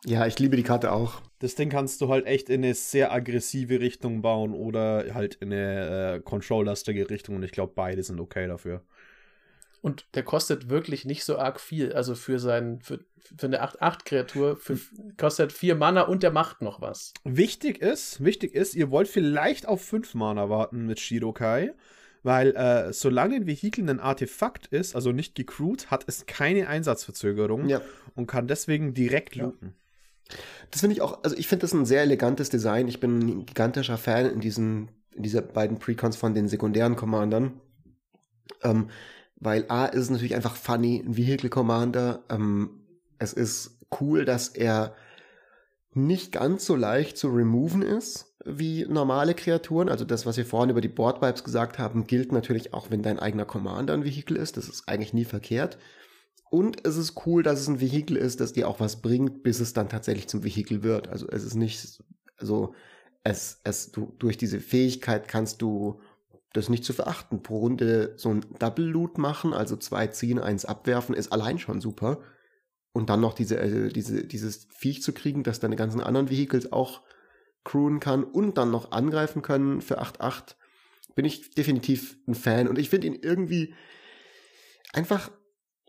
Ja, 0.06 0.28
ich 0.28 0.38
liebe 0.40 0.56
die 0.58 0.64
Karte 0.64 0.92
auch. 0.92 1.22
Das 1.40 1.56
Ding 1.56 1.70
kannst 1.70 2.02
du 2.02 2.10
halt 2.10 2.26
echt 2.26 2.50
in 2.50 2.64
eine 2.64 2.74
sehr 2.74 3.12
aggressive 3.14 3.80
Richtung 3.80 4.22
bauen 4.22 4.54
oder 4.54 5.14
halt 5.14 5.36
in 5.36 5.52
eine 5.54 6.16
äh, 6.16 6.20
control-lastige 6.20 7.10
Richtung 7.10 7.36
und 7.36 7.44
ich 7.44 7.52
glaube, 7.52 7.74
beide 7.76 8.04
sind 8.04 8.20
okay 8.20 8.48
dafür. 8.48 8.82
Und 9.82 10.06
der 10.16 10.24
kostet 10.24 10.70
wirklich 10.70 11.04
nicht 11.04 11.26
so 11.26 11.38
arg 11.38 11.60
viel. 11.60 11.92
Also 11.92 12.16
für 12.16 12.40
sein, 12.40 12.80
für, 12.82 13.00
für 13.38 13.48
eine 13.48 13.62
8-8-Kreatur 13.64 14.58
kostet 15.18 15.52
4 15.52 15.76
Mana 15.76 16.04
und 16.04 16.24
der 16.24 16.32
macht 16.32 16.62
noch 16.62 16.80
was. 16.80 17.14
Wichtig 17.26 17.82
ist, 17.82 18.24
wichtig 18.24 18.56
ist, 18.56 18.76
ihr 18.76 18.92
wollt 18.92 19.10
vielleicht 19.10 19.68
auf 19.68 19.82
5 19.84 20.14
Mana 20.16 20.50
warten 20.50 20.86
mit 20.86 21.00
Shirokai. 21.00 21.74
Weil 22.26 22.56
äh, 22.56 22.94
solange 22.94 23.36
ein 23.36 23.48
Vehikel 23.48 23.90
ein 23.90 24.00
Artefakt 24.00 24.68
ist, 24.68 24.96
also 24.96 25.12
nicht 25.12 25.36
gecrewt, 25.36 25.92
hat 25.92 26.06
es 26.08 26.26
keine 26.26 26.70
Einsatzverzögerung 26.70 27.68
Ja. 27.68 27.82
und 28.16 28.28
kann 28.28 28.48
deswegen 28.48 28.94
direkt 28.94 29.36
Ja. 29.36 29.52
Das 30.72 30.82
finde 30.82 30.96
ich 30.96 31.02
auch, 31.02 31.24
also 31.24 31.36
ich 31.38 31.48
finde 31.48 31.64
das 31.64 31.74
ein 31.74 31.86
sehr 31.86 32.02
elegantes 32.02 32.50
Design. 32.50 32.88
Ich 32.88 33.00
bin 33.00 33.20
ein 33.20 33.46
gigantischer 33.46 33.98
Fan 33.98 34.26
in 34.26 34.40
diesen, 34.40 34.90
in 35.12 35.24
dieser 35.24 35.42
beiden 35.42 35.78
Precons 35.78 36.16
von 36.16 36.34
den 36.34 36.48
sekundären 36.48 36.96
Commandern. 36.96 37.62
Ähm, 38.64 38.90
weil 39.36 39.66
A 39.70 39.86
ist 39.86 40.10
natürlich 40.10 40.36
einfach 40.36 40.56
funny, 40.56 41.04
ein 41.06 41.18
Vehicle 41.18 41.50
Commander. 41.50 42.24
Ähm, 42.30 42.82
es 43.20 43.34
ist 43.34 43.80
cool, 44.00 44.26
dass 44.26 44.50
er 44.50 44.96
nicht 45.94 46.32
ganz 46.32 46.66
so 46.66 46.76
leicht 46.76 47.18
zu 47.18 47.28
removen 47.28 47.82
ist 47.82 48.34
wie 48.46 48.86
normale 48.86 49.34
Kreaturen. 49.36 49.90
Also 49.90 50.06
das, 50.06 50.26
was 50.26 50.38
wir 50.38 50.46
vorhin 50.46 50.70
über 50.70 50.82
die 50.82 50.88
Board 50.88 51.22
Vibes 51.22 51.44
gesagt 51.44 51.80
haben, 51.80 52.08
gilt 52.08 52.32
natürlich 52.32 52.74
auch, 52.74 52.90
wenn 52.90 53.04
dein 53.04 53.20
eigener 53.20 53.46
Commander 53.46 53.94
ein 53.94 54.04
Vehikel 54.04 54.38
ist. 54.38 54.58
Das 54.58 54.68
ist 54.68 54.88
eigentlich 54.88 55.14
nie 55.14 55.26
verkehrt. 55.26 55.78
Und 56.54 56.86
es 56.86 56.98
ist 56.98 57.26
cool, 57.26 57.42
dass 57.42 57.60
es 57.60 57.68
ein 57.68 57.82
Vehikel 57.82 58.16
ist, 58.16 58.40
das 58.40 58.54
dir 58.54 58.68
auch 58.68 58.80
was 58.80 59.02
bringt, 59.02 59.42
bis 59.42 59.60
es 59.60 59.74
dann 59.74 59.90
tatsächlich 59.90 60.28
zum 60.28 60.44
Vehikel 60.44 60.84
wird. 60.84 61.08
Also 61.08 61.28
es 61.28 61.44
ist 61.44 61.56
nicht 61.56 62.00
so, 62.38 62.76
es, 63.24 63.60
es, 63.64 63.92
du, 63.92 64.14
durch 64.20 64.38
diese 64.38 64.60
Fähigkeit 64.60 65.28
kannst 65.28 65.64
du 65.64 66.00
das 66.54 66.70
nicht 66.70 66.86
zu 66.86 66.94
verachten. 66.94 67.42
Pro 67.42 67.58
Runde 67.58 68.14
so 68.18 68.30
ein 68.30 68.46
Double 68.60 68.86
Loot 68.86 69.18
machen, 69.18 69.52
also 69.52 69.78
zwei 69.78 70.06
ziehen, 70.06 70.38
eins 70.38 70.64
abwerfen, 70.64 71.16
ist 71.16 71.34
allein 71.34 71.58
schon 71.58 71.82
super. 71.82 72.20
Und 72.92 73.10
dann 73.10 73.22
noch 73.22 73.34
diese, 73.34 73.58
äh, 73.58 73.90
diese, 73.90 74.24
dieses 74.24 74.68
Viech 74.70 75.02
zu 75.02 75.12
kriegen, 75.12 75.42
das 75.42 75.60
deine 75.60 75.76
ganzen 75.76 76.02
anderen 76.02 76.30
Vehicles 76.30 76.72
auch 76.72 77.02
crewen 77.64 78.00
kann 78.00 78.24
und 78.24 78.60
dann 78.60 78.70
noch 78.70 78.92
angreifen 78.92 79.42
können 79.42 79.82
für 79.82 80.00
8-8, 80.04 80.54
bin 81.16 81.26
ich 81.26 81.50
definitiv 81.56 82.16
ein 82.28 82.36
Fan. 82.36 82.68
Und 82.68 82.78
ich 82.78 82.92
finde 82.92 83.08
ihn 83.08 83.18
irgendwie 83.20 83.74
einfach 84.94 85.32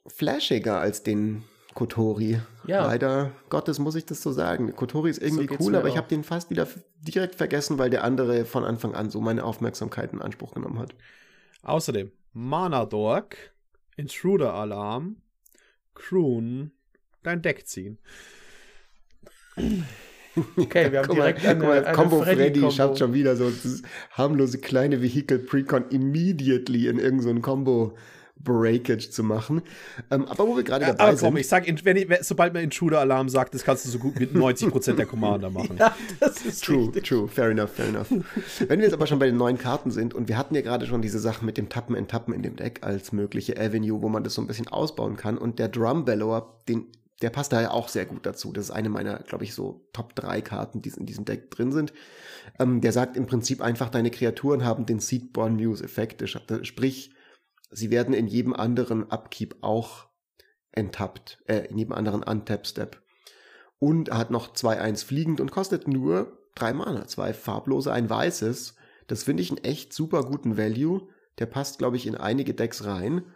flashiger 0.06 0.80
als 0.80 1.02
den 1.02 1.44
Kotori. 1.74 2.40
Ja. 2.66 2.86
Leider 2.86 3.32
Gottes 3.50 3.78
muss 3.78 3.94
ich 3.96 4.06
das 4.06 4.22
so 4.22 4.32
sagen. 4.32 4.74
Kotori 4.74 5.10
ist 5.10 5.20
irgendwie 5.22 5.46
geht's 5.46 5.64
cool, 5.64 5.74
aber 5.74 5.88
ich 5.88 5.94
auch. 5.94 5.98
habe 5.98 6.08
den 6.08 6.24
fast 6.24 6.50
wieder 6.50 6.66
direkt 7.00 7.34
vergessen, 7.34 7.78
weil 7.78 7.90
der 7.90 8.04
andere 8.04 8.44
von 8.44 8.64
Anfang 8.64 8.94
an 8.94 9.10
so 9.10 9.20
meine 9.20 9.44
Aufmerksamkeit 9.44 10.12
in 10.12 10.22
Anspruch 10.22 10.54
genommen 10.54 10.78
hat. 10.78 10.94
Außerdem 11.62 12.12
Mana 12.32 12.84
Dork, 12.84 13.36
Intruder 13.96 14.54
Alarm, 14.54 15.16
Croon, 15.94 16.72
dein 17.22 17.42
Deck 17.42 17.66
ziehen. 17.66 17.98
Okay, 20.56 20.92
wir 20.92 20.98
haben 21.00 21.06
Guck 21.08 21.16
mal, 21.16 21.32
direkt 21.32 21.46
eine, 21.46 21.60
guck 21.60 21.68
mal, 21.68 21.84
eine 21.84 21.96
Combo 21.96 22.22
Freddy, 22.22 22.36
Freddy-Kombo. 22.36 22.74
schafft 22.74 22.98
schon 22.98 23.14
wieder 23.14 23.36
so 23.36 23.50
das 23.50 23.82
harmlose 24.10 24.58
kleine 24.58 25.00
Vehicle 25.00 25.38
Precon 25.38 25.88
immediately 25.90 26.88
in 26.88 26.98
irgendein 26.98 27.36
so 27.36 27.40
Combo 27.40 27.96
Breakage 28.36 29.10
zu 29.10 29.22
machen. 29.22 29.62
Ähm, 30.10 30.26
aber 30.26 30.46
wo 30.46 30.56
wir 30.56 30.62
gerade 30.62 30.84
dabei 30.86 31.02
Aber 31.04 31.10
komm, 31.16 31.32
sind. 31.32 31.38
ich 31.38 31.48
sag, 31.48 31.84
wenn 31.84 31.96
ich, 31.96 32.08
sobald 32.20 32.52
man 32.52 32.62
Intruder 32.62 33.00
Alarm 33.00 33.28
sagt, 33.28 33.54
das 33.54 33.64
kannst 33.64 33.86
du 33.86 33.90
so 33.90 33.98
gut 33.98 34.18
mit 34.20 34.34
90% 34.34 34.94
der 34.94 35.06
Commander 35.06 35.50
machen. 35.50 35.76
Ja, 35.78 35.96
das 36.20 36.42
ist 36.44 36.64
True, 36.64 36.86
richtig. 36.86 37.04
true, 37.04 37.28
fair 37.28 37.50
enough, 37.50 37.70
fair 37.70 37.88
enough. 37.88 38.10
Wenn 38.68 38.78
wir 38.78 38.84
jetzt 38.84 38.94
aber 38.94 39.06
schon 39.06 39.18
bei 39.18 39.26
den 39.26 39.36
neuen 39.36 39.58
Karten 39.58 39.90
sind 39.90 40.14
und 40.14 40.28
wir 40.28 40.36
hatten 40.36 40.54
ja 40.54 40.60
gerade 40.60 40.86
schon 40.86 41.00
diese 41.02 41.18
Sachen 41.18 41.46
mit 41.46 41.56
dem 41.56 41.68
Tappen, 41.68 41.94
Enttappen 41.94 42.34
in 42.34 42.42
dem 42.42 42.56
Deck 42.56 42.80
als 42.82 43.12
mögliche 43.12 43.58
Avenue, 43.58 44.02
wo 44.02 44.08
man 44.08 44.24
das 44.24 44.34
so 44.34 44.42
ein 44.42 44.46
bisschen 44.46 44.68
ausbauen 44.68 45.16
kann 45.16 45.38
und 45.38 45.58
der 45.58 45.68
Drum 45.68 46.04
Bellower, 46.04 46.60
den, 46.68 46.86
der 47.22 47.30
passt 47.30 47.52
da 47.52 47.62
ja 47.62 47.70
auch 47.70 47.88
sehr 47.88 48.04
gut 48.04 48.26
dazu. 48.26 48.52
Das 48.52 48.66
ist 48.66 48.70
eine 48.70 48.90
meiner, 48.90 49.20
glaube 49.20 49.44
ich, 49.44 49.54
so 49.54 49.86
Top 49.92 50.14
3 50.16 50.42
Karten, 50.42 50.82
die 50.82 50.90
in 50.90 51.06
diesem 51.06 51.24
Deck 51.24 51.50
drin 51.50 51.72
sind. 51.72 51.92
Ähm, 52.58 52.80
der 52.82 52.92
sagt 52.92 53.16
im 53.16 53.26
Prinzip 53.26 53.62
einfach, 53.62 53.88
deine 53.88 54.10
Kreaturen 54.10 54.64
haben 54.64 54.84
den 54.84 55.00
Seedborn 55.00 55.56
Muse 55.56 55.82
Effekt, 55.82 56.22
sprich, 56.62 57.13
sie 57.74 57.90
werden 57.90 58.14
in 58.14 58.26
jedem 58.26 58.54
anderen 58.54 59.10
Upkeep 59.10 59.56
auch 59.60 60.08
enttappt, 60.72 61.42
äh, 61.46 61.66
in 61.68 61.78
jedem 61.78 61.92
anderen 61.92 62.22
Untap-Step 62.22 63.04
und 63.84 64.08
er 64.08 64.18
hat 64.18 64.30
noch 64.30 64.54
2-1 64.54 65.04
fliegend 65.04 65.40
und 65.42 65.50
kostet 65.50 65.88
nur 65.88 66.38
3 66.54 66.72
Mana, 66.72 67.06
zwei 67.06 67.34
farblose, 67.34 67.92
ein 67.92 68.08
weißes. 68.08 68.76
Das 69.08 69.24
finde 69.24 69.42
ich 69.42 69.50
einen 69.50 69.62
echt 69.62 69.92
super 69.92 70.22
guten 70.22 70.56
Value. 70.56 71.08
Der 71.38 71.44
passt, 71.44 71.78
glaube 71.78 71.96
ich, 71.96 72.06
in 72.06 72.14
einige 72.14 72.54
Decks 72.54 72.86
rein. 72.86 73.26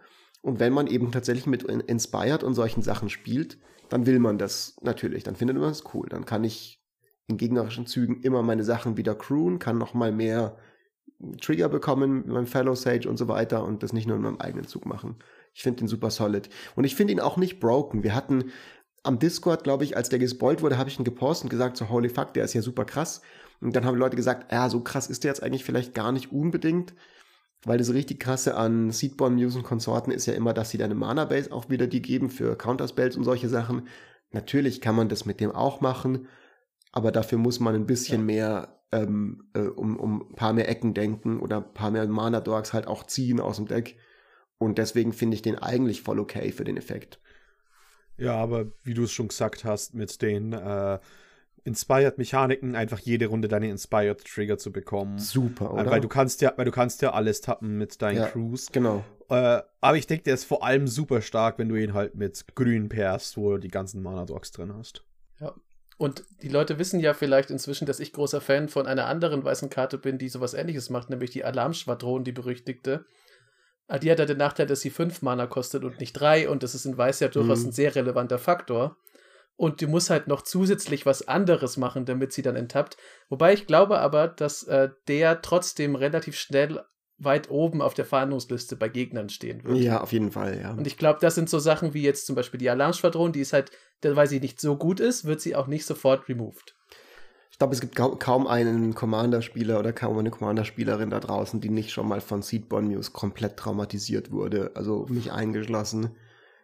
Und 0.40 0.59
wenn 0.59 0.72
man 0.72 0.87
eben 0.87 1.12
tatsächlich 1.12 1.46
mit 1.46 1.64
In- 1.64 1.81
Inspired 1.81 2.44
und 2.44 2.55
solchen 2.55 2.81
Sachen 2.81 3.11
spielt, 3.11 3.59
dann 3.90 4.07
will 4.07 4.20
man 4.20 4.38
das 4.38 4.77
natürlich. 4.81 5.24
Dann 5.24 5.37
findet 5.37 5.59
man 5.59 5.70
es 5.70 5.85
cool. 5.92 6.09
Dann 6.09 6.24
kann 6.24 6.44
ich 6.44 6.83
in 7.27 7.37
gegnerischen 7.37 7.87
Zügen 7.87 8.22
immer 8.22 8.42
meine 8.42 8.64
Sachen 8.64 8.96
wieder 8.96 9.14
crewen, 9.14 9.59
kann 9.59 9.77
noch 9.77 9.92
mal 9.92 10.12
mehr 10.12 10.57
Trigger 11.40 11.68
bekommen 11.68 12.18
mit 12.18 12.26
meinem 12.28 12.46
Fellow 12.46 12.74
Sage 12.74 13.09
und 13.09 13.16
so 13.16 13.28
weiter 13.28 13.64
und 13.64 13.83
das 13.83 13.92
nicht 13.92 14.07
nur 14.07 14.16
in 14.16 14.22
meinem 14.22 14.38
eigenen 14.38 14.66
Zug 14.66 14.87
machen. 14.87 15.16
Ich 15.52 15.62
finde 15.62 15.83
ihn 15.85 15.88
super 15.88 16.11
solid. 16.11 16.48
Und 16.76 16.85
ich 16.85 16.94
finde 16.94 17.12
ihn 17.12 17.20
auch 17.20 17.37
nicht 17.37 17.59
broken. 17.59 18.02
Wir 18.04 18.14
hatten 18.14 18.50
am 19.02 19.18
Discord, 19.18 19.64
glaube 19.64 19.85
ich, 19.85 19.96
als 19.96 20.09
der 20.09 20.18
gespoilt 20.18 20.62
wurde, 20.62 20.78
habe 20.78 20.90
ich 20.90 20.98
ihn 20.98 21.04
gepostet 21.04 21.44
und 21.44 21.50
gesagt, 21.50 21.76
so 21.76 21.88
holy 21.88 22.09
fuck, 22.09 22.35
der 22.35 22.44
ist 22.44 22.54
ja 22.54 22.62
super 22.62 22.85
krass. 22.85 23.22
Und 23.61 23.74
dann 23.74 23.85
haben 23.85 23.96
Leute 23.96 24.16
gesagt, 24.16 24.52
ja, 24.52 24.68
so 24.68 24.81
krass 24.81 25.09
ist 25.09 25.24
der 25.24 25.31
jetzt 25.31 25.42
eigentlich 25.42 25.64
vielleicht 25.64 25.94
gar 25.94 26.12
nicht 26.12 26.31
unbedingt, 26.31 26.94
weil 27.64 27.78
das 27.78 27.92
richtig 27.92 28.20
krasse 28.20 28.57
an 28.57 28.90
Seedborn 28.90 29.35
Muse 29.35 29.59
und 29.59 29.64
Konsorten 29.64 30.12
ist 30.12 30.26
ja 30.26 30.35
immer, 30.35 30.54
dass 30.54 30.70
sie 30.70 30.78
deine 30.78 30.94
Mana-Base 30.94 31.50
auch 31.50 31.68
wieder 31.68 31.88
die 31.88 32.02
geben 32.02 32.31
für 32.31 32.57
Counterspells 32.57 33.16
und 33.16 33.24
solche 33.24 33.48
Sachen. 33.48 33.88
Natürlich 34.31 34.81
kann 34.81 34.94
man 34.94 35.09
das 35.09 35.24
mit 35.24 35.40
dem 35.40 35.50
auch 35.50 35.81
machen, 35.81 36.28
aber 36.92 37.11
dafür 37.11 37.38
muss 37.38 37.59
man 37.59 37.74
ein 37.74 37.87
bisschen 37.87 38.20
Ja. 38.20 38.24
mehr 38.26 38.77
ähm, 38.92 39.44
äh, 39.55 39.61
um, 39.61 39.96
um 39.98 40.22
ein 40.31 40.35
paar 40.35 40.53
mehr 40.53 40.68
Ecken 40.68 40.94
denken 40.94 41.40
oder 41.40 41.59
ein 41.59 41.74
paar 41.74 41.90
mehr 41.90 42.07
Mana-Dorks 42.07 42.72
halt 42.72 42.87
auch 42.87 43.05
ziehen 43.05 43.40
aus 43.40 43.57
dem 43.57 43.66
Deck. 43.66 43.96
Und 44.59 44.79
deswegen 44.79 45.12
finde 45.12 45.35
ich 45.37 45.42
den 45.42 45.57
eigentlich 45.59 46.03
voll 46.03 46.18
okay 46.18 46.51
für 46.53 46.64
den 46.64 46.77
Effekt. 46.77 47.20
Ja, 48.16 48.35
aber 48.35 48.66
wie 48.83 48.94
du 48.94 49.05
es 49.05 49.12
schon 49.12 49.29
gesagt 49.29 49.64
hast, 49.64 49.94
mit 49.94 50.20
den 50.22 50.53
äh, 50.53 50.98
Inspired-Mechaniken 51.64 52.74
einfach 52.74 52.98
jede 52.98 53.27
Runde 53.27 53.46
deine 53.48 53.68
Inspired-Trigger 53.70 54.59
zu 54.59 54.72
bekommen. 54.72 55.18
Super, 55.18 55.66
Äh, 55.66 55.81
oder? 55.81 55.90
Weil 55.90 56.01
du 56.01 56.09
kannst 56.09 56.40
ja, 56.40 56.53
weil 56.57 56.64
du 56.64 56.70
kannst 56.72 57.03
ja 57.03 57.12
alles 57.12 57.40
tappen 57.40 57.79
mit 57.79 58.01
deinen 58.03 58.16
Ja. 58.18 58.27
Crews. 58.27 58.72
genau. 58.72 59.05
Äh, 59.29 59.61
aber 59.81 59.96
ich 59.96 60.07
denke, 60.07 60.24
der 60.24 60.35
ist 60.35 60.44
vor 60.44 60.64
allem 60.64 60.88
super 60.88 61.20
stark, 61.20 61.59
wenn 61.59 61.68
du 61.68 61.77
ihn 61.77 61.92
halt 61.92 62.14
mit 62.14 62.44
grün 62.55 62.88
pairst, 62.88 63.37
wo 63.37 63.53
du 63.53 63.59
die 63.59 63.68
ganzen 63.68 64.03
Mana-Dogs 64.03 64.51
drin 64.53 64.74
hast. 64.74 65.05
Und 65.98 66.24
die 66.42 66.48
Leute 66.48 66.78
wissen 66.78 67.00
ja 67.00 67.12
vielleicht 67.12 67.50
inzwischen, 67.50 67.84
dass 67.84 67.98
ich 68.00 68.12
großer 68.12 68.40
Fan 68.40 68.68
von 68.68 68.87
einer 68.87 69.06
anderen 69.06 69.44
weißen 69.44 69.68
Karte 69.68 69.98
bin, 69.98 70.16
die 70.16 70.28
sowas 70.28 70.54
ähnliches 70.54 70.90
macht, 70.90 71.11
nämlich 71.11 71.30
die 71.30 71.44
Alarmschwadron, 71.44 72.22
die 72.24 72.32
berüchtigte. 72.32 73.04
Ah, 73.88 73.98
Die 73.98 74.11
hat 74.11 74.18
ja 74.20 74.24
den 74.26 74.38
Nachteil, 74.38 74.66
dass 74.66 74.80
sie 74.80 74.90
fünf 74.90 75.22
Mana 75.22 75.46
kostet 75.48 75.82
und 75.82 75.98
nicht 75.98 76.12
drei 76.12 76.48
und 76.48 76.62
das 76.62 76.74
ist 76.76 76.84
in 76.84 76.96
Weiß 76.96 77.18
ja 77.20 77.28
durchaus 77.28 77.62
Mhm. 77.62 77.68
ein 77.68 77.72
sehr 77.72 77.94
relevanter 77.94 78.38
Faktor. 78.38 78.96
Und 79.56 79.82
du 79.82 79.88
musst 79.88 80.08
halt 80.08 80.28
noch 80.28 80.42
zusätzlich 80.42 81.04
was 81.04 81.26
anderes 81.26 81.76
machen, 81.76 82.04
damit 82.04 82.32
sie 82.32 82.42
dann 82.42 82.54
enttappt. 82.54 82.96
Wobei 83.28 83.52
ich 83.54 83.66
glaube 83.66 83.98
aber, 83.98 84.28
dass 84.28 84.62
äh, 84.64 84.90
der 85.08 85.42
trotzdem 85.42 85.96
relativ 85.96 86.37
schnell 86.37 86.80
weit 87.18 87.50
oben 87.50 87.83
auf 87.83 87.94
der 87.94 88.04
Fahndungsliste 88.04 88.76
bei 88.76 88.88
Gegnern 88.88 89.28
stehen 89.28 89.64
wird. 89.64 89.78
Ja, 89.78 90.00
auf 90.00 90.12
jeden 90.12 90.31
Fall, 90.31 90.61
ja. 90.61 90.72
Und 90.72 90.87
ich 90.87 90.96
glaube, 90.96 91.18
das 91.20 91.35
sind 91.35 91.50
so 91.50 91.59
Sachen 91.59 91.92
wie 91.94 92.02
jetzt 92.02 92.26
zum 92.26 92.37
Beispiel 92.37 92.59
die 92.59 92.70
Alarmschwadron, 92.70 93.33
die 93.33 93.40
ist 93.40 93.52
halt, 93.52 93.72
weil 94.02 94.28
sie 94.28 94.40
nicht 94.40 94.61
so 94.61 94.76
gut 94.76 95.00
ist, 95.00 95.24
wird 95.24 95.40
sie 95.40 95.57
auch 95.57 95.66
nicht 95.66 95.85
sofort 95.85 96.28
removed. 96.28 96.76
Ich 97.50 97.59
glaube, 97.59 97.74
es 97.74 97.81
gibt 97.81 97.96
kaum, 97.96 98.46
einen 98.46 98.94
Commander-Spieler 98.94 99.81
oder 99.81 99.92
kaum 99.92 100.16
eine 100.16 100.31
Commander-Spielerin 100.31 101.10
da 101.10 101.19
draußen, 101.19 101.60
die 101.60 101.71
nicht 101.71 101.90
schon 101.90 102.06
mal 102.06 102.21
von 102.21 102.40
Seedborn 102.40 102.87
Muse 102.87 103.10
komplett 103.10 103.56
traumatisiert 103.56 104.31
wurde. 104.31 104.71
Also 104.75 105.06
mich 105.08 105.33
eingeschlossen. 105.33 106.10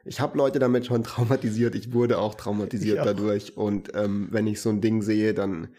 Ich 0.04 0.20
habe 0.20 0.38
Leute 0.38 0.60
damit 0.60 0.86
schon 0.86 1.02
traumatisiert. 1.02 1.74
Ich 1.74 1.92
wurde 1.92 2.18
auch 2.18 2.36
traumatisiert 2.36 3.00
auch. 3.00 3.06
dadurch. 3.06 3.56
Und 3.56 3.90
ähm, 3.96 4.28
wenn 4.30 4.46
ich 4.46 4.60
so 4.60 4.70
ein 4.70 4.80
Ding 4.80 5.02
sehe, 5.02 5.34
dann 5.34 5.74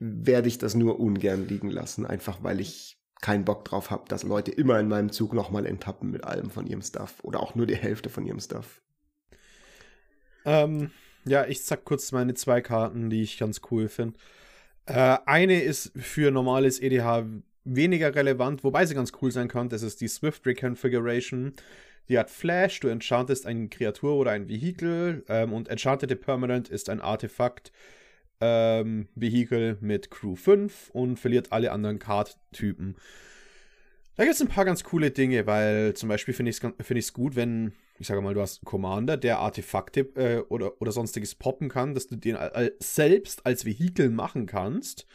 werde 0.00 0.48
ich 0.48 0.58
das 0.58 0.74
nur 0.74 0.98
ungern 0.98 1.46
liegen 1.46 1.70
lassen. 1.70 2.04
Einfach 2.04 2.42
weil 2.42 2.60
ich 2.60 2.98
keinen 3.24 3.46
Bock 3.46 3.64
drauf 3.64 3.90
habe, 3.90 4.04
dass 4.08 4.22
Leute 4.22 4.50
immer 4.50 4.78
in 4.78 4.86
meinem 4.86 5.10
Zug 5.10 5.32
nochmal 5.32 5.64
enttappen 5.64 6.10
mit 6.10 6.24
allem 6.24 6.50
von 6.50 6.66
ihrem 6.66 6.82
Stuff. 6.82 7.14
Oder 7.22 7.40
auch 7.40 7.54
nur 7.54 7.64
die 7.66 7.74
Hälfte 7.74 8.10
von 8.10 8.26
ihrem 8.26 8.38
Stuff. 8.38 8.82
Ähm, 10.44 10.90
ja, 11.24 11.46
ich 11.46 11.64
sag 11.64 11.86
kurz 11.86 12.12
meine 12.12 12.34
zwei 12.34 12.60
Karten, 12.60 13.08
die 13.08 13.22
ich 13.22 13.38
ganz 13.38 13.62
cool 13.70 13.88
finde. 13.88 14.18
Äh, 14.84 15.16
eine 15.24 15.62
ist 15.62 15.92
für 15.96 16.30
normales 16.30 16.82
EDH 16.82 17.24
weniger 17.64 18.14
relevant, 18.14 18.62
wobei 18.62 18.84
sie 18.84 18.94
ganz 18.94 19.12
cool 19.22 19.32
sein 19.32 19.48
kann. 19.48 19.70
Das 19.70 19.80
ist 19.80 20.02
die 20.02 20.08
Swift 20.08 20.44
Reconfiguration. 20.44 21.54
Die 22.10 22.18
hat 22.18 22.28
Flash, 22.28 22.80
du 22.80 22.88
enchantest 22.88 23.46
eine 23.46 23.68
Kreatur 23.68 24.16
oder 24.16 24.32
ein 24.32 24.50
Vehikel 24.50 25.24
ähm, 25.28 25.54
und 25.54 25.68
enchantete 25.68 26.16
Permanent 26.16 26.68
ist 26.68 26.90
ein 26.90 27.00
Artefakt 27.00 27.72
ähm, 28.40 29.08
Vehikel 29.14 29.78
mit 29.80 30.10
Crew 30.10 30.36
5 30.36 30.90
und 30.90 31.18
verliert 31.18 31.52
alle 31.52 31.72
anderen 31.72 31.98
Card-Typen. 31.98 32.96
Da 34.16 34.22
gibt 34.24 34.34
es 34.34 34.40
ein 34.40 34.48
paar 34.48 34.64
ganz 34.64 34.84
coole 34.84 35.10
Dinge, 35.10 35.46
weil 35.46 35.94
zum 35.94 36.08
Beispiel 36.08 36.34
finde 36.34 36.50
ich 36.50 36.62
es 36.62 36.86
find 36.86 37.12
gut, 37.14 37.34
wenn, 37.34 37.72
ich 37.98 38.06
sage 38.06 38.20
mal, 38.20 38.34
du 38.34 38.40
hast 38.40 38.60
einen 38.60 38.66
Commander, 38.66 39.16
der 39.16 39.38
Artefakte 39.38 40.00
äh, 40.14 40.38
oder, 40.48 40.80
oder 40.80 40.92
sonstiges 40.92 41.34
poppen 41.34 41.68
kann, 41.68 41.94
dass 41.94 42.06
du 42.06 42.16
den 42.16 42.38
selbst 42.78 43.44
als 43.44 43.64
Vehikel 43.64 44.10
machen 44.10 44.46
kannst. 44.46 45.06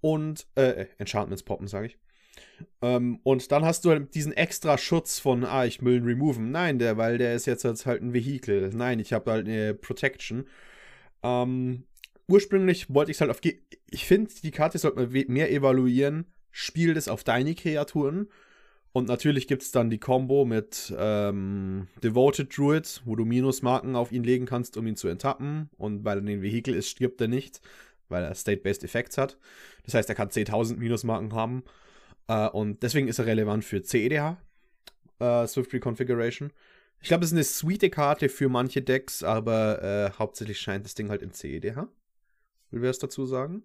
Und, 0.00 0.46
äh, 0.56 0.86
Enchantments 0.98 1.42
poppen, 1.42 1.68
sage 1.68 1.86
ich. 1.86 1.98
Ähm, 2.82 3.20
und 3.22 3.50
dann 3.52 3.64
hast 3.64 3.84
du 3.84 3.90
halt 3.90 4.14
diesen 4.14 4.32
extra 4.32 4.78
Schutz 4.78 5.18
von, 5.18 5.44
ah, 5.44 5.64
ich 5.64 5.82
will 5.82 5.96
ihn 5.96 6.04
removen. 6.04 6.50
Nein, 6.50 6.78
der, 6.78 6.96
weil 6.96 7.18
der 7.18 7.34
ist 7.34 7.46
jetzt 7.46 7.64
halt 7.64 8.02
ein 8.02 8.12
Vehikel. 8.12 8.70
Nein, 8.74 8.98
ich 8.98 9.12
habe 9.12 9.30
halt 9.30 9.46
eine 9.46 9.74
Protection. 9.74 10.46
Ähm, 11.22 11.84
ursprünglich 12.28 12.92
wollte 12.92 13.10
ich 13.10 13.16
es 13.16 13.20
halt 13.20 13.30
auf. 13.30 13.40
Ge 13.40 13.60
ich 13.90 14.04
finde, 14.04 14.30
die 14.42 14.50
Karte 14.50 14.78
sollte 14.78 14.98
man 14.98 15.24
mehr 15.28 15.50
evaluieren. 15.50 16.26
Spiel 16.50 16.94
das 16.94 17.08
auf 17.08 17.24
deine 17.24 17.54
Kreaturen. 17.54 18.28
Und 18.92 19.08
natürlich 19.08 19.46
gibt 19.46 19.62
es 19.62 19.72
dann 19.72 19.90
die 19.90 19.98
Combo 19.98 20.46
mit 20.46 20.94
ähm, 20.98 21.86
Devoted 22.02 22.56
Druid, 22.56 23.02
wo 23.04 23.14
du 23.14 23.26
Minusmarken 23.26 23.94
auf 23.94 24.10
ihn 24.10 24.24
legen 24.24 24.46
kannst, 24.46 24.78
um 24.78 24.86
ihn 24.86 24.96
zu 24.96 25.08
enttappen. 25.08 25.68
Und 25.76 26.04
weil 26.04 26.18
er 26.18 26.24
ein 26.24 26.42
Vehikel 26.42 26.74
ist, 26.74 26.88
stirbt 26.88 27.20
er 27.20 27.28
nicht, 27.28 27.60
weil 28.08 28.24
er 28.24 28.34
State-Based 28.34 28.84
Effects 28.84 29.18
hat. 29.18 29.36
Das 29.84 29.92
heißt, 29.92 30.08
er 30.08 30.14
kann 30.14 30.30
10.000 30.30 30.76
Minusmarken 30.76 31.34
haben. 31.34 31.62
Äh, 32.26 32.48
und 32.48 32.82
deswegen 32.82 33.08
ist 33.08 33.18
er 33.18 33.26
relevant 33.26 33.64
für 33.66 33.82
CEDH, 33.82 34.38
äh, 35.20 35.46
Swift 35.46 35.74
Reconfiguration. 35.74 36.50
Ich 37.02 37.08
glaube, 37.08 37.20
das 37.20 37.32
ist 37.32 37.36
eine 37.36 37.44
sweete 37.44 37.90
Karte 37.90 38.30
für 38.30 38.48
manche 38.48 38.80
Decks, 38.80 39.22
aber 39.22 39.82
äh, 39.82 40.18
hauptsächlich 40.18 40.58
scheint 40.58 40.86
das 40.86 40.94
Ding 40.94 41.10
halt 41.10 41.22
in 41.22 41.32
CEDH. 41.32 41.86
Will 42.70 42.82
wer 42.82 42.90
es 42.90 42.98
dazu 42.98 43.26
sagen? 43.26 43.64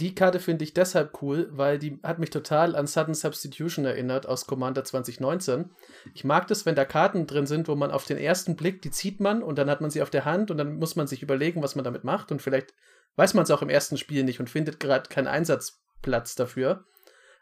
Die 0.00 0.14
Karte 0.14 0.40
finde 0.40 0.64
ich 0.64 0.74
deshalb 0.74 1.22
cool, 1.22 1.48
weil 1.52 1.78
die 1.78 2.00
hat 2.02 2.18
mich 2.18 2.30
total 2.30 2.74
an 2.74 2.88
Sudden 2.88 3.14
Substitution 3.14 3.84
erinnert 3.84 4.26
aus 4.26 4.46
Commander 4.46 4.82
2019. 4.82 5.70
Ich 6.12 6.24
mag 6.24 6.48
das, 6.48 6.66
wenn 6.66 6.74
da 6.74 6.84
Karten 6.84 7.26
drin 7.28 7.46
sind, 7.46 7.68
wo 7.68 7.76
man 7.76 7.92
auf 7.92 8.04
den 8.04 8.18
ersten 8.18 8.56
Blick, 8.56 8.82
die 8.82 8.90
zieht 8.90 9.20
man 9.20 9.44
und 9.44 9.58
dann 9.58 9.70
hat 9.70 9.80
man 9.80 9.90
sie 9.90 10.02
auf 10.02 10.10
der 10.10 10.24
Hand 10.24 10.50
und 10.50 10.58
dann 10.58 10.76
muss 10.76 10.96
man 10.96 11.06
sich 11.06 11.22
überlegen, 11.22 11.62
was 11.62 11.76
man 11.76 11.84
damit 11.84 12.02
macht 12.02 12.32
und 12.32 12.42
vielleicht 12.42 12.74
weiß 13.14 13.34
man 13.34 13.44
es 13.44 13.50
auch 13.50 13.62
im 13.62 13.68
ersten 13.68 13.96
Spiel 13.96 14.24
nicht 14.24 14.40
und 14.40 14.50
findet 14.50 14.80
gerade 14.80 15.08
keinen 15.08 15.28
Einsatzplatz 15.28 16.34
dafür 16.34 16.84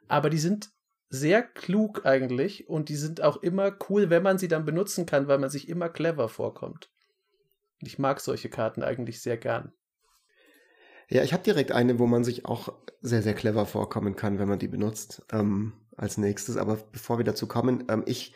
aber 0.08 0.30
die 0.30 0.38
sind 0.38 0.70
sehr 1.08 1.42
klug 1.42 2.04
eigentlich 2.04 2.68
und 2.68 2.88
die 2.88 2.96
sind 2.96 3.22
auch 3.22 3.36
immer 3.38 3.76
cool, 3.88 4.10
wenn 4.10 4.22
man 4.22 4.38
sie 4.38 4.48
dann 4.48 4.64
benutzen 4.64 5.06
kann, 5.06 5.28
weil 5.28 5.38
man 5.38 5.50
sich 5.50 5.68
immer 5.68 5.88
clever 5.88 6.28
vorkommt. 6.28 6.90
Ich 7.80 7.98
mag 7.98 8.20
solche 8.20 8.48
Karten 8.48 8.82
eigentlich 8.82 9.22
sehr 9.22 9.36
gern. 9.36 9.72
Ja, 11.14 11.22
ich 11.22 11.32
habe 11.32 11.44
direkt 11.44 11.70
eine, 11.70 12.00
wo 12.00 12.08
man 12.08 12.24
sich 12.24 12.44
auch 12.44 12.74
sehr, 13.00 13.22
sehr 13.22 13.34
clever 13.34 13.66
vorkommen 13.66 14.16
kann, 14.16 14.40
wenn 14.40 14.48
man 14.48 14.58
die 14.58 14.66
benutzt, 14.66 15.22
ähm, 15.30 15.72
als 15.96 16.18
nächstes. 16.18 16.56
Aber 16.56 16.76
bevor 16.90 17.18
wir 17.18 17.24
dazu 17.24 17.46
kommen, 17.46 17.84
ähm, 17.88 18.02
ich, 18.04 18.34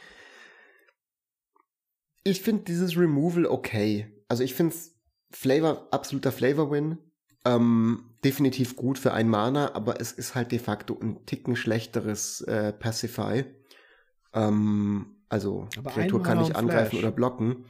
ich 2.22 2.40
finde 2.40 2.62
dieses 2.62 2.96
Removal 2.96 3.46
okay. 3.46 4.06
Also 4.28 4.44
ich 4.44 4.54
finde 4.54 4.76
es 4.76 4.94
Flavor, 5.32 5.88
absoluter 5.90 6.30
Flavor-Win. 6.30 6.98
Ähm, 7.44 8.14
definitiv 8.24 8.76
gut 8.76 8.96
für 8.96 9.12
ein 9.12 9.28
Mana, 9.28 9.74
aber 9.74 10.00
es 10.00 10.12
ist 10.12 10.36
halt 10.36 10.52
de 10.52 10.60
facto 10.60 10.96
ein 11.00 11.26
Ticken 11.26 11.56
schlechteres 11.56 12.42
äh, 12.42 12.72
Pacify. 12.72 13.44
Ähm, 14.34 15.16
also 15.28 15.66
aber 15.76 15.90
Kreatur 15.90 16.22
kann 16.22 16.38
nicht 16.38 16.54
angreifen 16.54 17.00
oder 17.00 17.10
blocken. 17.10 17.64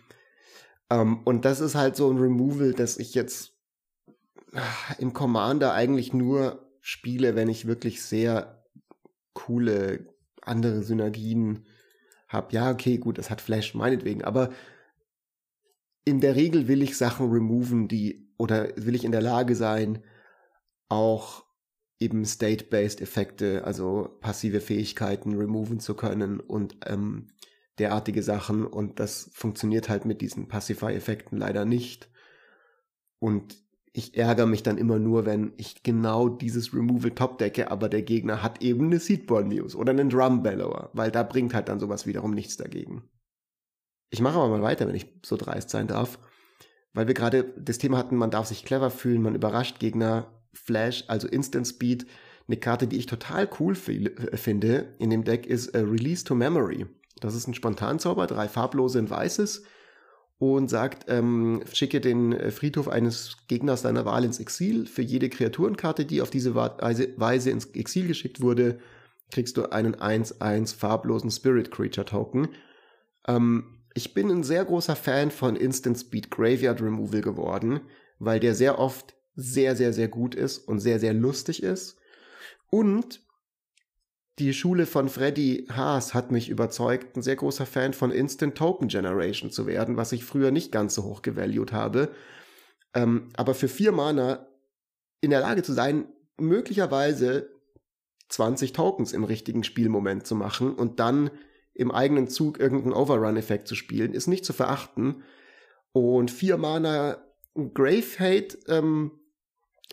Ähm, 0.90 1.22
und 1.24 1.46
das 1.46 1.60
ist 1.60 1.76
halt 1.76 1.96
so 1.96 2.10
ein 2.10 2.18
Removal, 2.18 2.74
das 2.74 2.98
ich 2.98 3.14
jetzt 3.14 3.57
im 4.98 5.12
Commander 5.12 5.72
eigentlich 5.72 6.12
nur 6.12 6.68
spiele, 6.80 7.34
wenn 7.36 7.48
ich 7.48 7.66
wirklich 7.66 8.02
sehr 8.02 8.64
coole 9.34 10.06
andere 10.42 10.82
Synergien 10.82 11.66
habe. 12.28 12.54
Ja, 12.54 12.70
okay, 12.70 12.98
gut, 12.98 13.18
das 13.18 13.30
hat 13.30 13.40
Flash 13.40 13.74
meinetwegen, 13.74 14.24
aber 14.24 14.50
in 16.04 16.20
der 16.20 16.36
Regel 16.36 16.68
will 16.68 16.82
ich 16.82 16.96
Sachen 16.96 17.30
removen, 17.30 17.88
die 17.88 18.32
oder 18.38 18.68
will 18.76 18.94
ich 18.94 19.04
in 19.04 19.12
der 19.12 19.20
Lage 19.20 19.54
sein, 19.54 20.02
auch 20.88 21.44
eben 22.00 22.24
State-Based 22.24 23.00
Effekte, 23.00 23.64
also 23.64 24.16
passive 24.20 24.60
Fähigkeiten 24.60 25.34
removen 25.34 25.80
zu 25.80 25.94
können 25.94 26.40
und 26.40 26.76
ähm, 26.86 27.28
derartige 27.78 28.22
Sachen. 28.22 28.66
Und 28.66 29.00
das 29.00 29.30
funktioniert 29.34 29.88
halt 29.88 30.04
mit 30.04 30.20
diesen 30.20 30.48
Pacify-Effekten 30.48 31.36
leider 31.36 31.64
nicht. 31.64 32.08
Und 33.18 33.56
ich 33.98 34.16
ärgere 34.16 34.46
mich 34.46 34.62
dann 34.62 34.78
immer 34.78 34.98
nur, 34.98 35.26
wenn 35.26 35.52
ich 35.56 35.82
genau 35.82 36.28
dieses 36.28 36.72
Removal 36.72 37.10
top 37.10 37.38
decke, 37.38 37.70
aber 37.70 37.88
der 37.88 38.02
Gegner 38.02 38.42
hat 38.42 38.62
eben 38.62 38.86
eine 38.86 39.00
Seedborn 39.00 39.48
Muse 39.48 39.76
oder 39.76 39.90
einen 39.90 40.08
Drum 40.08 40.42
Bellower, 40.42 40.90
weil 40.92 41.10
da 41.10 41.22
bringt 41.22 41.54
halt 41.54 41.68
dann 41.68 41.80
sowas 41.80 42.06
wiederum 42.06 42.32
nichts 42.32 42.56
dagegen. 42.56 43.02
Ich 44.10 44.20
mache 44.20 44.36
aber 44.36 44.48
mal 44.48 44.62
weiter, 44.62 44.88
wenn 44.88 44.94
ich 44.94 45.06
so 45.24 45.36
dreist 45.36 45.68
sein 45.70 45.86
darf 45.86 46.18
weil 46.98 47.06
wir 47.06 47.14
gerade 47.14 47.44
das 47.56 47.78
Thema 47.78 47.98
hatten, 47.98 48.16
man 48.16 48.32
darf 48.32 48.46
sich 48.46 48.64
clever 48.64 48.90
fühlen, 48.90 49.22
man 49.22 49.34
überrascht 49.34 49.78
Gegner, 49.78 50.32
Flash, 50.52 51.04
also 51.08 51.28
Instant 51.28 51.66
Speed. 51.66 52.06
Eine 52.48 52.56
Karte, 52.56 52.88
die 52.88 52.96
ich 52.96 53.06
total 53.06 53.48
cool 53.60 53.76
äh, 53.76 54.36
finde 54.36 54.96
in 54.98 55.10
dem 55.10 55.22
Deck 55.22 55.46
ist 55.46 55.68
äh, 55.68 55.78
Release 55.78 56.24
to 56.24 56.34
Memory. 56.34 56.86
Das 57.20 57.34
ist 57.34 57.46
ein 57.46 57.54
Spontanzauber, 57.54 58.26
drei 58.26 58.48
farblose 58.48 58.98
in 58.98 59.10
weißes 59.10 59.62
und 60.38 60.68
sagt, 60.68 61.06
ähm, 61.08 61.62
schicke 61.72 62.00
den 62.00 62.32
äh, 62.32 62.50
Friedhof 62.50 62.88
eines 62.88 63.36
Gegners 63.48 63.82
deiner 63.82 64.04
Wahl 64.04 64.24
ins 64.24 64.38
Exil. 64.38 64.86
Für 64.86 65.02
jede 65.02 65.28
Kreaturenkarte, 65.28 66.04
die 66.04 66.22
auf 66.22 66.30
diese 66.30 66.54
Weise 66.54 67.50
ins 67.50 67.66
Exil 67.66 68.06
geschickt 68.06 68.40
wurde, 68.40 68.78
kriegst 69.30 69.56
du 69.56 69.66
einen 69.70 69.96
1-1 69.96 70.76
farblosen 70.76 71.30
Spirit 71.30 71.70
Creature 71.70 72.06
Token. 72.06 72.48
Ähm, 73.26 73.78
ich 73.94 74.14
bin 74.14 74.30
ein 74.30 74.44
sehr 74.44 74.64
großer 74.64 74.94
Fan 74.94 75.32
von 75.32 75.56
Instant 75.56 75.98
Speed 75.98 76.30
Graveyard 76.30 76.80
Removal 76.80 77.20
geworden, 77.20 77.80
weil 78.20 78.38
der 78.38 78.54
sehr 78.54 78.78
oft 78.78 79.14
sehr, 79.34 79.74
sehr, 79.74 79.92
sehr 79.92 80.08
gut 80.08 80.34
ist 80.34 80.58
und 80.58 80.78
sehr, 80.78 81.00
sehr 81.00 81.14
lustig 81.14 81.62
ist. 81.62 81.96
Und 82.70 83.20
die 84.38 84.54
Schule 84.54 84.86
von 84.86 85.08
Freddy 85.08 85.66
Haas 85.70 86.14
hat 86.14 86.30
mich 86.30 86.48
überzeugt, 86.48 87.16
ein 87.16 87.22
sehr 87.22 87.36
großer 87.36 87.66
Fan 87.66 87.92
von 87.92 88.10
Instant 88.10 88.56
Token 88.56 88.88
Generation 88.88 89.50
zu 89.50 89.66
werden, 89.66 89.96
was 89.96 90.12
ich 90.12 90.24
früher 90.24 90.50
nicht 90.50 90.70
ganz 90.70 90.94
so 90.94 91.04
hoch 91.04 91.22
gevalued 91.22 91.72
habe. 91.72 92.10
Ähm, 92.94 93.28
aber 93.36 93.54
für 93.54 93.68
vier 93.68 93.92
Mana 93.92 94.46
in 95.20 95.30
der 95.30 95.40
Lage 95.40 95.62
zu 95.62 95.72
sein, 95.72 96.06
möglicherweise 96.38 97.50
20 98.28 98.72
Tokens 98.72 99.12
im 99.12 99.24
richtigen 99.24 99.64
Spielmoment 99.64 100.26
zu 100.26 100.34
machen 100.34 100.74
und 100.74 101.00
dann 101.00 101.30
im 101.74 101.90
eigenen 101.90 102.28
Zug 102.28 102.60
irgendeinen 102.60 102.92
Overrun-Effekt 102.92 103.66
zu 103.68 103.74
spielen, 103.74 104.12
ist 104.12 104.26
nicht 104.26 104.44
zu 104.44 104.52
verachten. 104.52 105.22
Und 105.92 106.30
vier 106.30 106.56
Mana 106.58 107.18
Grave 107.74 108.18
Hate, 108.18 108.58
ähm, 108.68 109.12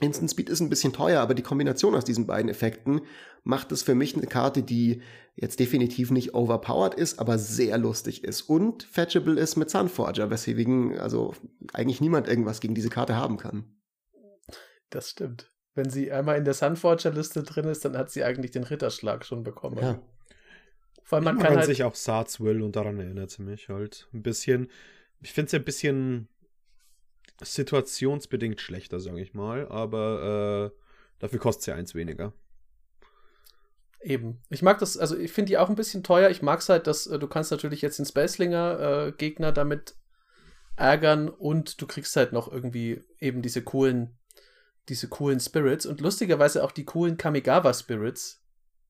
Instant 0.01 0.29
Speed 0.29 0.49
ist 0.49 0.59
ein 0.59 0.69
bisschen 0.69 0.91
teuer, 0.91 1.21
aber 1.21 1.35
die 1.35 1.41
Kombination 1.41 1.95
aus 1.95 2.03
diesen 2.03 2.27
beiden 2.27 2.49
Effekten 2.49 3.01
macht 3.43 3.71
es 3.71 3.81
für 3.81 3.95
mich 3.95 4.15
eine 4.15 4.27
Karte, 4.27 4.61
die 4.61 5.01
jetzt 5.35 5.59
definitiv 5.59 6.11
nicht 6.11 6.33
overpowered 6.33 6.95
ist, 6.95 7.19
aber 7.19 7.37
sehr 7.37 7.77
lustig 7.77 8.23
ist 8.23 8.41
und 8.41 8.83
fetchable 8.83 9.39
ist 9.39 9.55
mit 9.55 9.69
Sunforger, 9.69 10.29
weswegen 10.29 10.97
also 10.99 11.33
eigentlich 11.73 12.01
niemand 12.01 12.27
irgendwas 12.27 12.59
gegen 12.59 12.75
diese 12.75 12.89
Karte 12.89 13.15
haben 13.15 13.37
kann. 13.37 13.63
Das 14.89 15.09
stimmt. 15.09 15.51
Wenn 15.75 15.89
sie 15.89 16.11
einmal 16.11 16.37
in 16.37 16.45
der 16.45 16.53
Sunforger-Liste 16.53 17.43
drin 17.43 17.65
ist, 17.65 17.85
dann 17.85 17.97
hat 17.97 18.09
sie 18.09 18.23
eigentlich 18.23 18.51
den 18.51 18.63
Ritterschlag 18.63 19.25
schon 19.25 19.43
bekommen. 19.43 19.77
Ja. 19.81 20.01
Vor 21.03 21.17
allem 21.17 21.25
man 21.25 21.39
kann 21.39 21.55
halt 21.55 21.65
sich 21.65 21.83
auch 21.83 21.95
Sarts 21.95 22.41
Will 22.41 22.61
und 22.61 22.75
daran 22.75 22.99
erinnert 22.99 23.29
sie 23.29 23.43
mich 23.43 23.69
halt 23.69 24.09
ein 24.13 24.23
bisschen. 24.23 24.69
Ich 25.21 25.33
finde 25.33 25.47
es 25.47 25.51
ja 25.51 25.59
ein 25.59 25.65
bisschen 25.65 26.27
situationsbedingt 27.41 28.61
schlechter, 28.61 28.99
sage 28.99 29.21
ich 29.21 29.33
mal, 29.33 29.67
aber 29.67 30.71
äh, 30.73 30.79
dafür 31.19 31.39
kostet 31.39 31.63
sie 31.63 31.71
eins 31.73 31.95
weniger. 31.95 32.33
Eben. 34.01 34.39
Ich 34.49 34.61
mag 34.61 34.77
das, 34.79 34.97
also 34.97 35.17
ich 35.17 35.31
finde 35.31 35.49
die 35.49 35.57
auch 35.57 35.69
ein 35.69 35.75
bisschen 35.75 36.03
teuer. 36.03 36.29
Ich 36.29 36.43
mag 36.43 36.59
es 36.59 36.69
halt, 36.69 36.85
dass 36.85 37.07
äh, 37.07 37.17
du 37.17 37.27
kannst 37.27 37.51
natürlich 37.51 37.81
jetzt 37.81 37.97
den 37.97 38.05
Spacelinger 38.05 39.07
äh, 39.07 39.11
Gegner 39.13 39.51
damit 39.51 39.95
ärgern 40.75 41.29
und 41.29 41.81
du 41.81 41.87
kriegst 41.87 42.15
halt 42.15 42.31
noch 42.31 42.51
irgendwie 42.51 43.01
eben 43.19 43.41
diese 43.41 43.63
coolen, 43.63 44.17
diese 44.89 45.07
coolen 45.07 45.39
Spirits 45.39 45.85
und 45.85 46.01
lustigerweise 46.01 46.63
auch 46.63 46.71
die 46.71 46.85
coolen 46.85 47.17
Kamigawa 47.17 47.73
Spirits, 47.73 48.43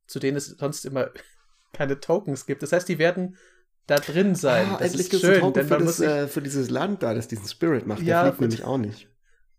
zu 0.06 0.20
denen 0.20 0.36
es 0.36 0.48
sonst 0.48 0.86
immer 0.86 1.12
keine 1.74 2.00
Tokens 2.00 2.46
gibt. 2.46 2.62
Das 2.62 2.74
heißt, 2.74 2.90
die 2.90 3.00
werden 3.00 3.38
da 3.88 3.98
drin 3.98 4.36
sein. 4.36 4.68
Ah, 4.72 4.78
das 4.78 4.92
endlich 4.92 5.14
ist 5.14 5.22
schön, 5.22 5.54
denn 5.54 5.68
für, 5.68 5.78
das, 5.78 6.00
äh, 6.00 6.28
für 6.28 6.42
dieses 6.42 6.70
Land 6.70 7.04
da, 7.04 7.14
das 7.14 7.28
diesen 7.28 7.48
Spirit 7.48 7.86
macht. 7.86 8.02
Ja, 8.02 8.24
Der 8.24 8.34
fliegt 8.34 8.42
nämlich 8.42 8.64
auch 8.64 8.78
nicht. 8.78 9.10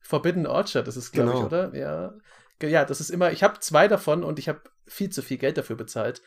Forbidden 0.00 0.46
Orchard, 0.46 0.86
das 0.86 0.96
ist, 0.96 1.12
glaube 1.12 1.30
genau. 1.32 1.40
ich, 1.40 1.46
oder? 1.46 1.74
Ja. 1.74 2.14
Ja, 2.62 2.84
das 2.84 3.00
ist 3.00 3.10
immer, 3.10 3.32
ich 3.32 3.42
habe 3.42 3.60
zwei 3.60 3.86
davon 3.86 4.24
und 4.24 4.38
ich 4.38 4.48
habe 4.48 4.62
viel 4.86 5.10
zu 5.10 5.22
viel 5.22 5.36
Geld 5.36 5.58
dafür 5.58 5.76
bezahlt. 5.76 6.22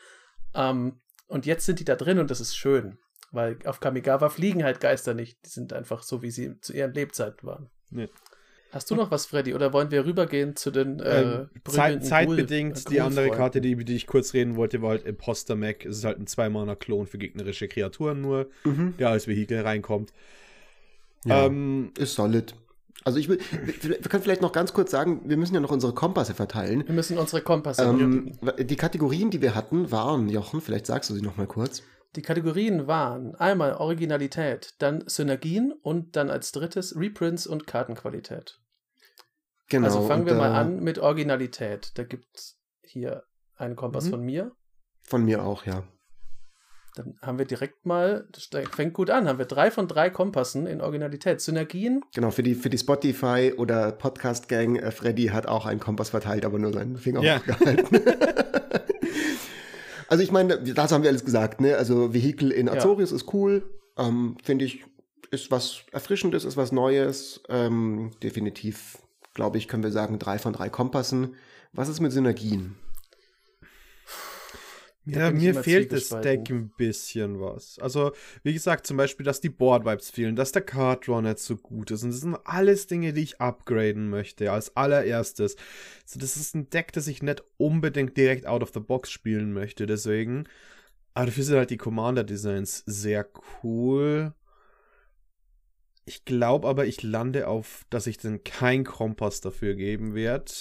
Ähm, 0.54 1.00
und 1.26 1.46
jetzt 1.46 1.66
sind 1.66 1.80
die 1.80 1.84
da 1.84 1.96
drin 1.96 2.18
und 2.18 2.30
das 2.30 2.40
ist 2.40 2.56
schön. 2.56 2.98
Weil 3.32 3.58
auf 3.64 3.80
Kamigawa 3.80 4.28
fliegen 4.28 4.64
halt 4.64 4.80
Geister 4.80 5.14
nicht. 5.14 5.44
Die 5.44 5.50
sind 5.50 5.72
einfach 5.72 6.02
so, 6.02 6.22
wie 6.22 6.30
sie 6.30 6.60
zu 6.60 6.72
ihren 6.72 6.92
Lebzeiten 6.92 7.46
waren. 7.46 7.70
Nee. 7.90 8.08
Hast 8.72 8.90
du 8.90 8.94
noch 8.94 9.10
was, 9.10 9.26
Freddy? 9.26 9.54
Oder 9.54 9.72
wollen 9.72 9.90
wir 9.90 10.04
rübergehen 10.06 10.54
zu 10.56 10.70
den 10.70 11.00
äh, 11.00 11.22
Ähm, 11.22 11.50
Zeit, 11.68 12.04
zeitbedingt, 12.04 12.76
Ghoul- 12.76 12.90
die 12.90 13.00
andere? 13.00 13.30
Karte, 13.30 13.60
die, 13.60 13.72
über 13.72 13.84
die 13.84 13.96
ich 13.96 14.06
kurz 14.06 14.32
reden 14.32 14.54
wollte, 14.56 14.80
war 14.82 14.90
halt 14.90 15.04
Imposter 15.06 15.56
Mac. 15.56 15.84
Es 15.84 15.98
ist 15.98 16.04
halt 16.04 16.18
ein 16.18 16.26
2-Mana-Klon 16.26 17.06
für 17.06 17.18
gegnerische 17.18 17.66
Kreaturen 17.68 18.20
nur, 18.20 18.48
Mhm. 18.64 18.94
der 18.98 19.08
als 19.10 19.26
Vehikel 19.26 19.60
reinkommt. 19.62 20.12
Ja. 21.24 21.46
Ähm, 21.46 21.92
Ist 21.98 22.14
solid. 22.14 22.54
Also 23.02 23.18
ich 23.18 23.28
will, 23.28 23.38
wir, 23.64 23.90
wir 23.90 23.98
können 23.98 24.22
vielleicht 24.22 24.42
noch 24.42 24.52
ganz 24.52 24.72
kurz 24.74 24.90
sagen, 24.90 25.22
wir 25.24 25.36
müssen 25.38 25.54
ja 25.54 25.60
noch 25.60 25.70
unsere 25.70 25.94
Kompasse 25.94 26.34
verteilen. 26.34 26.84
Wir 26.86 26.94
müssen 26.94 27.16
unsere 27.18 27.40
Kompasse 27.42 27.82
ähm, 27.84 28.32
die 28.58 28.76
Kategorien, 28.76 29.30
die 29.30 29.40
wir 29.40 29.54
hatten, 29.54 29.90
waren, 29.90 30.28
Jochen, 30.28 30.60
vielleicht 30.60 30.84
sagst 30.86 31.08
du 31.10 31.14
sie 31.14 31.22
noch 31.22 31.36
mal 31.38 31.46
kurz. 31.46 31.82
Die 32.16 32.22
Kategorien 32.22 32.86
waren 32.88 33.34
einmal 33.36 33.74
Originalität, 33.74 34.74
dann 34.78 35.04
Synergien 35.06 35.72
und 35.82 36.16
dann 36.16 36.28
als 36.30 36.50
drittes 36.52 36.96
Reprints 36.96 37.46
und 37.46 37.66
Kartenqualität. 37.66 38.58
Genau. 39.68 39.86
also 39.86 40.02
fangen 40.08 40.26
wir 40.26 40.34
mal 40.34 40.52
an 40.52 40.80
mit 40.80 40.98
Originalität. 40.98 41.92
Da 41.96 42.02
gibt 42.02 42.26
es 42.34 42.58
hier 42.82 43.22
einen 43.56 43.76
Kompass 43.76 44.06
Mhm. 44.06 44.10
von 44.10 44.22
mir. 44.22 44.52
Von 45.02 45.24
mir 45.24 45.44
auch, 45.44 45.64
ja. 45.66 45.84
Dann 46.96 47.16
haben 47.22 47.38
wir 47.38 47.44
direkt 47.46 47.86
mal, 47.86 48.26
das 48.32 48.48
fängt 48.72 48.94
gut 48.94 49.10
an, 49.10 49.28
haben 49.28 49.38
wir 49.38 49.46
drei 49.46 49.70
von 49.70 49.86
drei 49.86 50.10
Kompassen 50.10 50.66
in 50.66 50.80
Originalität. 50.80 51.40
Synergien, 51.40 52.02
Genau, 52.12 52.32
für 52.32 52.42
die, 52.42 52.56
für 52.56 52.68
die 52.68 52.78
Spotify- 52.78 53.54
oder 53.56 53.92
Podcast-Gang, 53.92 54.74
äh, 54.74 54.90
Freddy 54.90 55.26
hat 55.26 55.46
auch 55.46 55.66
einen 55.66 55.78
Kompass 55.78 56.10
verteilt, 56.10 56.44
aber 56.44 56.58
nur 56.58 56.72
seinen 56.72 56.96
Finger 56.96 57.22
Ja. 57.22 57.36
hochgehalten. 57.46 58.00
Also 60.10 60.22
ich 60.22 60.32
meine, 60.32 60.58
das 60.58 60.92
haben 60.92 61.02
wir 61.02 61.08
alles 61.08 61.24
gesagt, 61.24 61.60
ne? 61.60 61.76
Also 61.76 62.12
Vehikel 62.12 62.50
in 62.50 62.66
Ja. 62.66 62.74
Azorius 62.74 63.12
ist 63.12 63.32
cool, 63.32 63.62
ähm, 63.96 64.36
finde 64.42 64.64
ich, 64.66 64.84
ist 65.30 65.50
was 65.50 65.84
Erfrischendes, 65.92 66.44
ist 66.44 66.56
was 66.56 66.72
Neues. 66.72 67.40
Ähm, 67.48 68.10
definitiv, 68.22 68.98
glaube 69.34 69.56
ich, 69.58 69.68
können 69.68 69.84
wir 69.84 69.92
sagen, 69.92 70.18
drei 70.18 70.38
von 70.38 70.52
drei 70.52 70.68
Kompassen. 70.68 71.36
Was 71.72 71.88
ist 71.88 72.00
mit 72.00 72.10
Synergien? 72.12 72.74
Ja, 75.06 75.30
mir 75.30 75.54
fehlt 75.54 75.92
das. 75.92 76.10
Deck 76.10 76.50
ein 76.50 76.70
bisschen 76.76 77.40
was. 77.40 77.78
Also, 77.78 78.12
wie 78.42 78.52
gesagt, 78.52 78.86
zum 78.86 78.96
Beispiel, 78.96 79.24
dass 79.24 79.40
die 79.40 79.48
Board-Vibes 79.48 80.10
fehlen, 80.10 80.36
dass 80.36 80.52
der 80.52 80.62
Card-Draw 80.62 81.22
nicht 81.22 81.38
so 81.38 81.56
gut 81.56 81.90
ist. 81.90 82.02
Und 82.02 82.10
das 82.10 82.20
sind 82.20 82.36
alles 82.44 82.86
Dinge, 82.86 83.12
die 83.12 83.22
ich 83.22 83.40
upgraden 83.40 84.10
möchte, 84.10 84.52
als 84.52 84.76
allererstes. 84.76 85.56
So, 86.04 86.20
das 86.20 86.36
ist 86.36 86.54
ein 86.54 86.68
Deck, 86.70 86.92
das 86.92 87.08
ich 87.08 87.22
nicht 87.22 87.42
unbedingt 87.56 88.16
direkt 88.16 88.46
out 88.46 88.62
of 88.62 88.72
the 88.74 88.80
box 88.80 89.10
spielen 89.10 89.52
möchte, 89.52 89.86
deswegen. 89.86 90.44
Aber 91.14 91.26
dafür 91.26 91.44
sind 91.44 91.56
halt 91.56 91.70
die 91.70 91.76
Commander-Designs 91.78 92.84
sehr 92.86 93.26
cool. 93.62 94.34
Ich 96.04 96.24
glaube 96.24 96.68
aber, 96.68 96.86
ich 96.86 97.02
lande 97.02 97.48
auf, 97.48 97.84
dass 97.88 98.06
ich 98.06 98.18
dann 98.18 98.44
kein 98.44 98.84
Kompass 98.84 99.40
dafür 99.40 99.74
geben 99.74 100.14
werde. 100.14 100.52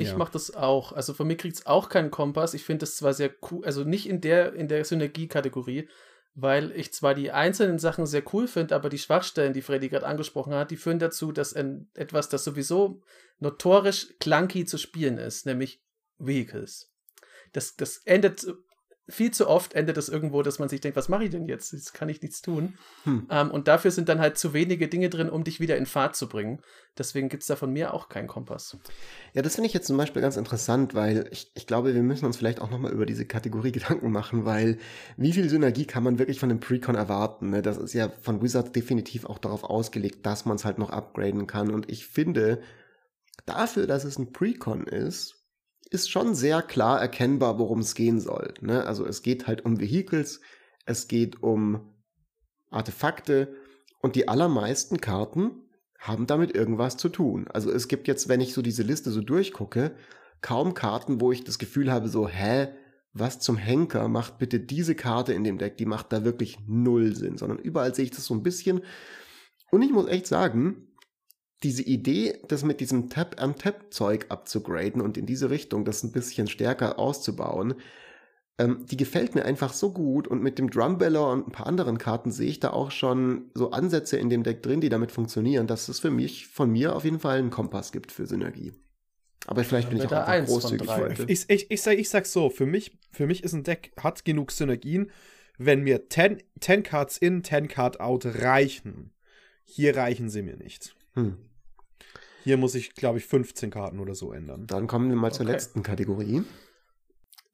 Ich 0.00 0.08
Ja. 0.08 0.16
mache 0.16 0.32
das 0.32 0.54
auch. 0.54 0.92
Also 0.92 1.14
von 1.14 1.26
mir 1.26 1.36
kriegt 1.36 1.56
es 1.56 1.66
auch 1.66 1.88
keinen 1.88 2.10
Kompass. 2.10 2.54
Ich 2.54 2.64
finde 2.64 2.80
das 2.80 2.96
zwar 2.96 3.14
sehr 3.14 3.30
cool, 3.50 3.64
also 3.64 3.84
nicht 3.84 4.08
in 4.08 4.20
der, 4.20 4.54
in 4.54 4.68
der 4.68 4.84
Synergie-Kategorie, 4.84 5.88
weil 6.34 6.70
ich 6.72 6.92
zwar 6.92 7.14
die 7.14 7.32
einzelnen 7.32 7.78
Sachen 7.78 8.06
sehr 8.06 8.22
cool 8.32 8.46
finde, 8.48 8.74
aber 8.74 8.88
die 8.88 8.98
Schwachstellen, 8.98 9.52
die 9.52 9.62
Freddy 9.62 9.88
gerade 9.88 10.06
angesprochen 10.06 10.54
hat, 10.54 10.70
die 10.70 10.76
führen 10.76 10.98
dazu, 10.98 11.32
dass 11.32 11.54
ein, 11.54 11.90
etwas, 11.94 12.28
das 12.28 12.44
sowieso 12.44 13.02
notorisch 13.38 14.14
clunky 14.20 14.64
zu 14.64 14.78
spielen 14.78 15.18
ist, 15.18 15.46
nämlich 15.46 15.82
Vehicles. 16.18 16.92
Das, 17.52 17.76
das 17.76 17.98
endet 17.98 18.46
viel 19.10 19.30
zu 19.30 19.48
oft 19.48 19.74
endet 19.74 19.96
das 19.96 20.08
irgendwo, 20.08 20.42
dass 20.42 20.58
man 20.58 20.68
sich 20.68 20.80
denkt, 20.80 20.96
was 20.96 21.08
mache 21.08 21.24
ich 21.24 21.30
denn 21.30 21.46
jetzt? 21.46 21.72
Jetzt 21.72 21.94
kann 21.94 22.08
ich 22.08 22.22
nichts 22.22 22.42
tun. 22.42 22.74
Hm. 23.04 23.26
Ähm, 23.30 23.50
und 23.50 23.68
dafür 23.68 23.90
sind 23.90 24.08
dann 24.08 24.20
halt 24.20 24.38
zu 24.38 24.52
wenige 24.52 24.88
Dinge 24.88 25.10
drin, 25.10 25.28
um 25.28 25.44
dich 25.44 25.60
wieder 25.60 25.76
in 25.76 25.86
Fahrt 25.86 26.16
zu 26.16 26.28
bringen. 26.28 26.60
Deswegen 26.98 27.28
gibt 27.28 27.42
es 27.42 27.46
da 27.46 27.56
von 27.56 27.72
mir 27.72 27.94
auch 27.94 28.08
keinen 28.08 28.26
Kompass. 28.26 28.76
Ja, 29.34 29.42
das 29.42 29.54
finde 29.54 29.68
ich 29.68 29.74
jetzt 29.74 29.86
zum 29.86 29.96
Beispiel 29.96 30.22
ganz 30.22 30.36
interessant, 30.36 30.94
weil 30.94 31.28
ich, 31.30 31.50
ich 31.54 31.66
glaube, 31.66 31.94
wir 31.94 32.02
müssen 32.02 32.26
uns 32.26 32.36
vielleicht 32.36 32.60
auch 32.60 32.70
nochmal 32.70 32.92
über 32.92 33.06
diese 33.06 33.26
Kategorie 33.26 33.72
Gedanken 33.80 34.10
machen, 34.10 34.44
weil 34.44 34.78
wie 35.16 35.32
viel 35.32 35.48
Synergie 35.48 35.86
kann 35.86 36.02
man 36.02 36.18
wirklich 36.18 36.40
von 36.40 36.50
einem 36.50 36.60
Precon 36.60 36.94
erwarten? 36.94 37.50
Ne? 37.50 37.62
Das 37.62 37.78
ist 37.78 37.94
ja 37.94 38.08
von 38.08 38.42
Wizards 38.42 38.72
definitiv 38.72 39.24
auch 39.24 39.38
darauf 39.38 39.64
ausgelegt, 39.64 40.26
dass 40.26 40.44
man 40.44 40.56
es 40.56 40.64
halt 40.64 40.78
noch 40.78 40.90
upgraden 40.90 41.46
kann. 41.46 41.70
Und 41.70 41.90
ich 41.90 42.06
finde, 42.06 42.60
dafür, 43.46 43.86
dass 43.86 44.04
es 44.04 44.18
ein 44.18 44.32
Precon 44.32 44.84
ist, 44.84 45.39
ist 45.90 46.10
schon 46.10 46.34
sehr 46.34 46.62
klar 46.62 47.00
erkennbar, 47.00 47.58
worum 47.58 47.80
es 47.80 47.94
gehen 47.94 48.20
soll. 48.20 48.54
Ne? 48.60 48.86
Also 48.86 49.04
es 49.06 49.22
geht 49.22 49.46
halt 49.46 49.64
um 49.64 49.80
Vehicles, 49.80 50.40
es 50.86 51.08
geht 51.08 51.42
um 51.42 51.94
Artefakte 52.70 53.54
und 54.00 54.14
die 54.16 54.28
allermeisten 54.28 55.00
Karten 55.00 55.50
haben 55.98 56.26
damit 56.26 56.54
irgendwas 56.54 56.96
zu 56.96 57.08
tun. 57.08 57.46
Also 57.52 57.70
es 57.70 57.88
gibt 57.88 58.08
jetzt, 58.08 58.28
wenn 58.28 58.40
ich 58.40 58.54
so 58.54 58.62
diese 58.62 58.82
Liste 58.82 59.10
so 59.10 59.20
durchgucke, 59.20 59.94
kaum 60.40 60.72
Karten, 60.72 61.20
wo 61.20 61.32
ich 61.32 61.44
das 61.44 61.58
Gefühl 61.58 61.92
habe, 61.92 62.08
so, 62.08 62.26
hä, 62.26 62.68
was 63.12 63.40
zum 63.40 63.56
Henker 63.56 64.08
macht 64.08 64.38
bitte 64.38 64.60
diese 64.60 64.94
Karte 64.94 65.34
in 65.34 65.44
dem 65.44 65.58
Deck? 65.58 65.76
Die 65.76 65.86
macht 65.86 66.12
da 66.12 66.24
wirklich 66.24 66.58
null 66.66 67.14
Sinn, 67.14 67.36
sondern 67.36 67.58
überall 67.58 67.94
sehe 67.94 68.04
ich 68.04 68.12
das 68.12 68.24
so 68.24 68.34
ein 68.34 68.42
bisschen. 68.42 68.82
Und 69.70 69.82
ich 69.82 69.90
muss 69.90 70.06
echt 70.06 70.26
sagen, 70.26 70.88
diese 71.62 71.82
Idee, 71.82 72.38
das 72.48 72.64
mit 72.64 72.80
diesem 72.80 73.10
Tap-am-Tap-Zeug 73.10 74.26
abzugraden 74.28 75.00
und 75.00 75.18
in 75.18 75.26
diese 75.26 75.50
Richtung 75.50 75.84
das 75.84 76.02
ein 76.02 76.12
bisschen 76.12 76.46
stärker 76.46 76.98
auszubauen, 76.98 77.74
ähm, 78.58 78.86
die 78.90 78.96
gefällt 78.96 79.34
mir 79.34 79.44
einfach 79.44 79.72
so 79.72 79.92
gut 79.92 80.26
und 80.28 80.42
mit 80.42 80.58
dem 80.58 80.70
Drumbeller 80.70 81.30
und 81.30 81.48
ein 81.48 81.52
paar 81.52 81.66
anderen 81.66 81.98
Karten 81.98 82.30
sehe 82.30 82.48
ich 82.48 82.60
da 82.60 82.70
auch 82.70 82.90
schon 82.90 83.50
so 83.54 83.70
Ansätze 83.70 84.16
in 84.16 84.30
dem 84.30 84.42
Deck 84.42 84.62
drin, 84.62 84.80
die 84.80 84.88
damit 84.88 85.12
funktionieren, 85.12 85.66
dass 85.66 85.88
es 85.88 85.98
für 85.98 86.10
mich, 86.10 86.46
von 86.46 86.70
mir 86.70 86.94
auf 86.96 87.04
jeden 87.04 87.20
Fall 87.20 87.38
einen 87.38 87.50
Kompass 87.50 87.92
gibt 87.92 88.12
für 88.12 88.26
Synergie. 88.26 88.72
Aber 89.46 89.64
vielleicht 89.64 89.88
bin 89.88 89.98
ich 89.98 90.04
auch 90.04 90.10
da 90.10 90.24
einfach 90.24 90.52
großzügig 90.52 90.88
heute. 90.88 91.24
Ich, 91.26 91.48
ich, 91.48 91.70
ich, 91.70 91.82
sag, 91.82 91.98
ich 91.98 92.08
sag 92.08 92.26
so, 92.26 92.50
für 92.50 92.66
mich, 92.66 92.98
für 93.10 93.26
mich 93.26 93.42
ist 93.42 93.52
ein 93.52 93.64
Deck, 93.64 93.92
hat 93.98 94.24
genug 94.24 94.52
Synergien, 94.52 95.10
wenn 95.58 95.82
mir 95.82 96.08
10, 96.08 96.42
10 96.60 96.82
Cards 96.82 97.18
in, 97.18 97.42
10 97.42 97.68
Card 97.68 98.00
out 98.00 98.26
reichen. 98.26 99.12
Hier 99.64 99.96
reichen 99.96 100.28
sie 100.28 100.42
mir 100.42 100.56
nicht. 100.56 100.94
Hm. 101.14 101.36
Hier 102.44 102.56
muss 102.56 102.74
ich, 102.74 102.94
glaube 102.94 103.18
ich, 103.18 103.26
15 103.26 103.70
Karten 103.70 104.00
oder 104.00 104.14
so 104.14 104.32
ändern. 104.32 104.66
Dann 104.66 104.86
kommen 104.86 105.08
wir 105.10 105.16
mal 105.16 105.32
zur 105.32 105.44
Okay. 105.44 105.52
letzten 105.52 105.82
Kategorie. 105.82 106.42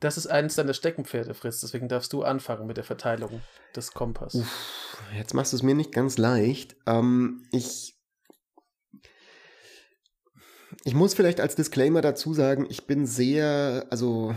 Das 0.01 0.17
ist 0.19 0.27
eines 0.27 0.57
deiner 0.57 0.75
Steckenpferde, 0.75 1.35
Fritz. 1.35 1.61
Deswegen 1.61 1.89
darfst 1.89 2.13
du 2.13 2.23
anfangen 2.23 2.67
mit 2.67 2.77
der 2.77 2.85
Verteilung 2.85 3.41
des 3.75 3.93
Kompass. 3.93 4.35
Uff, 4.35 4.99
jetzt 5.17 5.33
machst 5.35 5.53
du 5.53 5.57
es 5.57 5.63
mir 5.63 5.75
nicht 5.75 5.93
ganz 5.93 6.19
leicht. 6.19 6.77
Ähm, 6.87 7.47
ich, 7.51 7.95
ich 10.85 10.95
muss 10.95 11.15
vielleicht 11.15 11.41
als 11.41 11.55
Disclaimer 11.57 12.03
dazu 12.03 12.35
sagen, 12.35 12.67
ich 12.69 12.87
bin 12.87 13.07
sehr, 13.07 13.87
also 13.91 14.35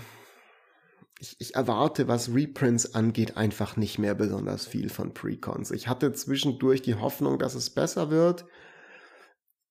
ich, 1.20 1.36
ich 1.40 1.56
erwarte, 1.56 2.08
was 2.08 2.34
Reprints 2.34 2.96
angeht, 2.96 3.36
einfach 3.36 3.76
nicht 3.76 4.00
mehr 4.00 4.16
besonders 4.16 4.66
viel 4.66 4.90
von 4.90 5.14
Precons. 5.14 5.72
Ich 5.72 5.90
hatte 5.90 6.14
zwischendurch 6.14 6.82
die 6.82 6.96
Hoffnung, 6.96 7.38
dass 7.38 7.56
es 7.56 7.70
besser 7.70 8.10
wird. 8.10 8.46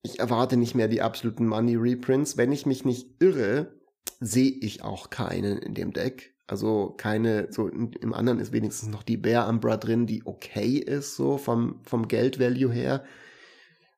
Ich 0.01 0.19
erwarte 0.19 0.57
nicht 0.57 0.75
mehr 0.75 0.87
die 0.87 1.01
absoluten 1.01 1.47
Money 1.47 1.75
Reprints. 1.75 2.37
Wenn 2.37 2.51
ich 2.51 2.65
mich 2.65 2.85
nicht 2.85 3.21
irre, 3.21 3.79
sehe 4.19 4.51
ich 4.51 4.83
auch 4.83 5.09
keinen 5.09 5.57
in 5.57 5.73
dem 5.73 5.93
Deck. 5.93 6.35
Also 6.47 6.95
keine, 6.97 7.51
so 7.51 7.67
im 7.67 8.13
anderen 8.13 8.39
ist 8.39 8.51
wenigstens 8.51 8.89
noch 8.89 9.03
die 9.03 9.17
Bear 9.17 9.47
Umbra 9.47 9.77
drin, 9.77 10.07
die 10.07 10.25
okay 10.25 10.77
ist, 10.77 11.15
so 11.15 11.37
vom, 11.37 11.81
vom 11.83 12.07
Geldvalue 12.07 12.71
her. 12.71 13.03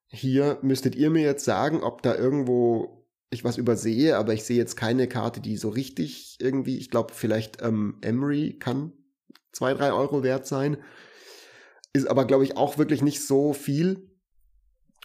Hier 0.07 0.57
müsstet 0.61 0.95
ihr 0.95 1.09
mir 1.09 1.23
jetzt 1.23 1.45
sagen, 1.45 1.81
ob 1.81 2.01
da 2.01 2.13
irgendwo 2.13 3.05
ich 3.29 3.45
was 3.45 3.57
übersehe, 3.57 4.17
aber 4.17 4.33
ich 4.33 4.43
sehe 4.43 4.57
jetzt 4.57 4.75
keine 4.75 5.07
Karte, 5.07 5.39
die 5.39 5.55
so 5.55 5.69
richtig 5.69 6.35
irgendwie, 6.41 6.77
ich 6.77 6.89
glaube, 6.89 7.13
vielleicht 7.13 7.61
ähm, 7.61 7.97
Emery 8.01 8.57
kann 8.59 8.91
zwei, 9.53 9.73
drei 9.73 9.93
Euro 9.93 10.21
wert 10.21 10.45
sein. 10.45 10.77
Ist 11.93 12.07
aber, 12.07 12.25
glaube 12.25 12.43
ich, 12.43 12.57
auch 12.57 12.77
wirklich 12.77 13.01
nicht 13.01 13.25
so 13.25 13.53
viel. 13.53 14.10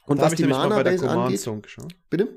Und 0.07 0.19
Da 0.19 0.23
was 0.25 0.35
die 0.35 0.43
nämlich 0.43 0.59
mal 0.59 0.69
bei 0.69 0.83
der 0.83 0.93
Mana-Base 1.01 1.45
Command 1.45 1.79
angeht, 1.79 1.97
bitte? 2.11 2.29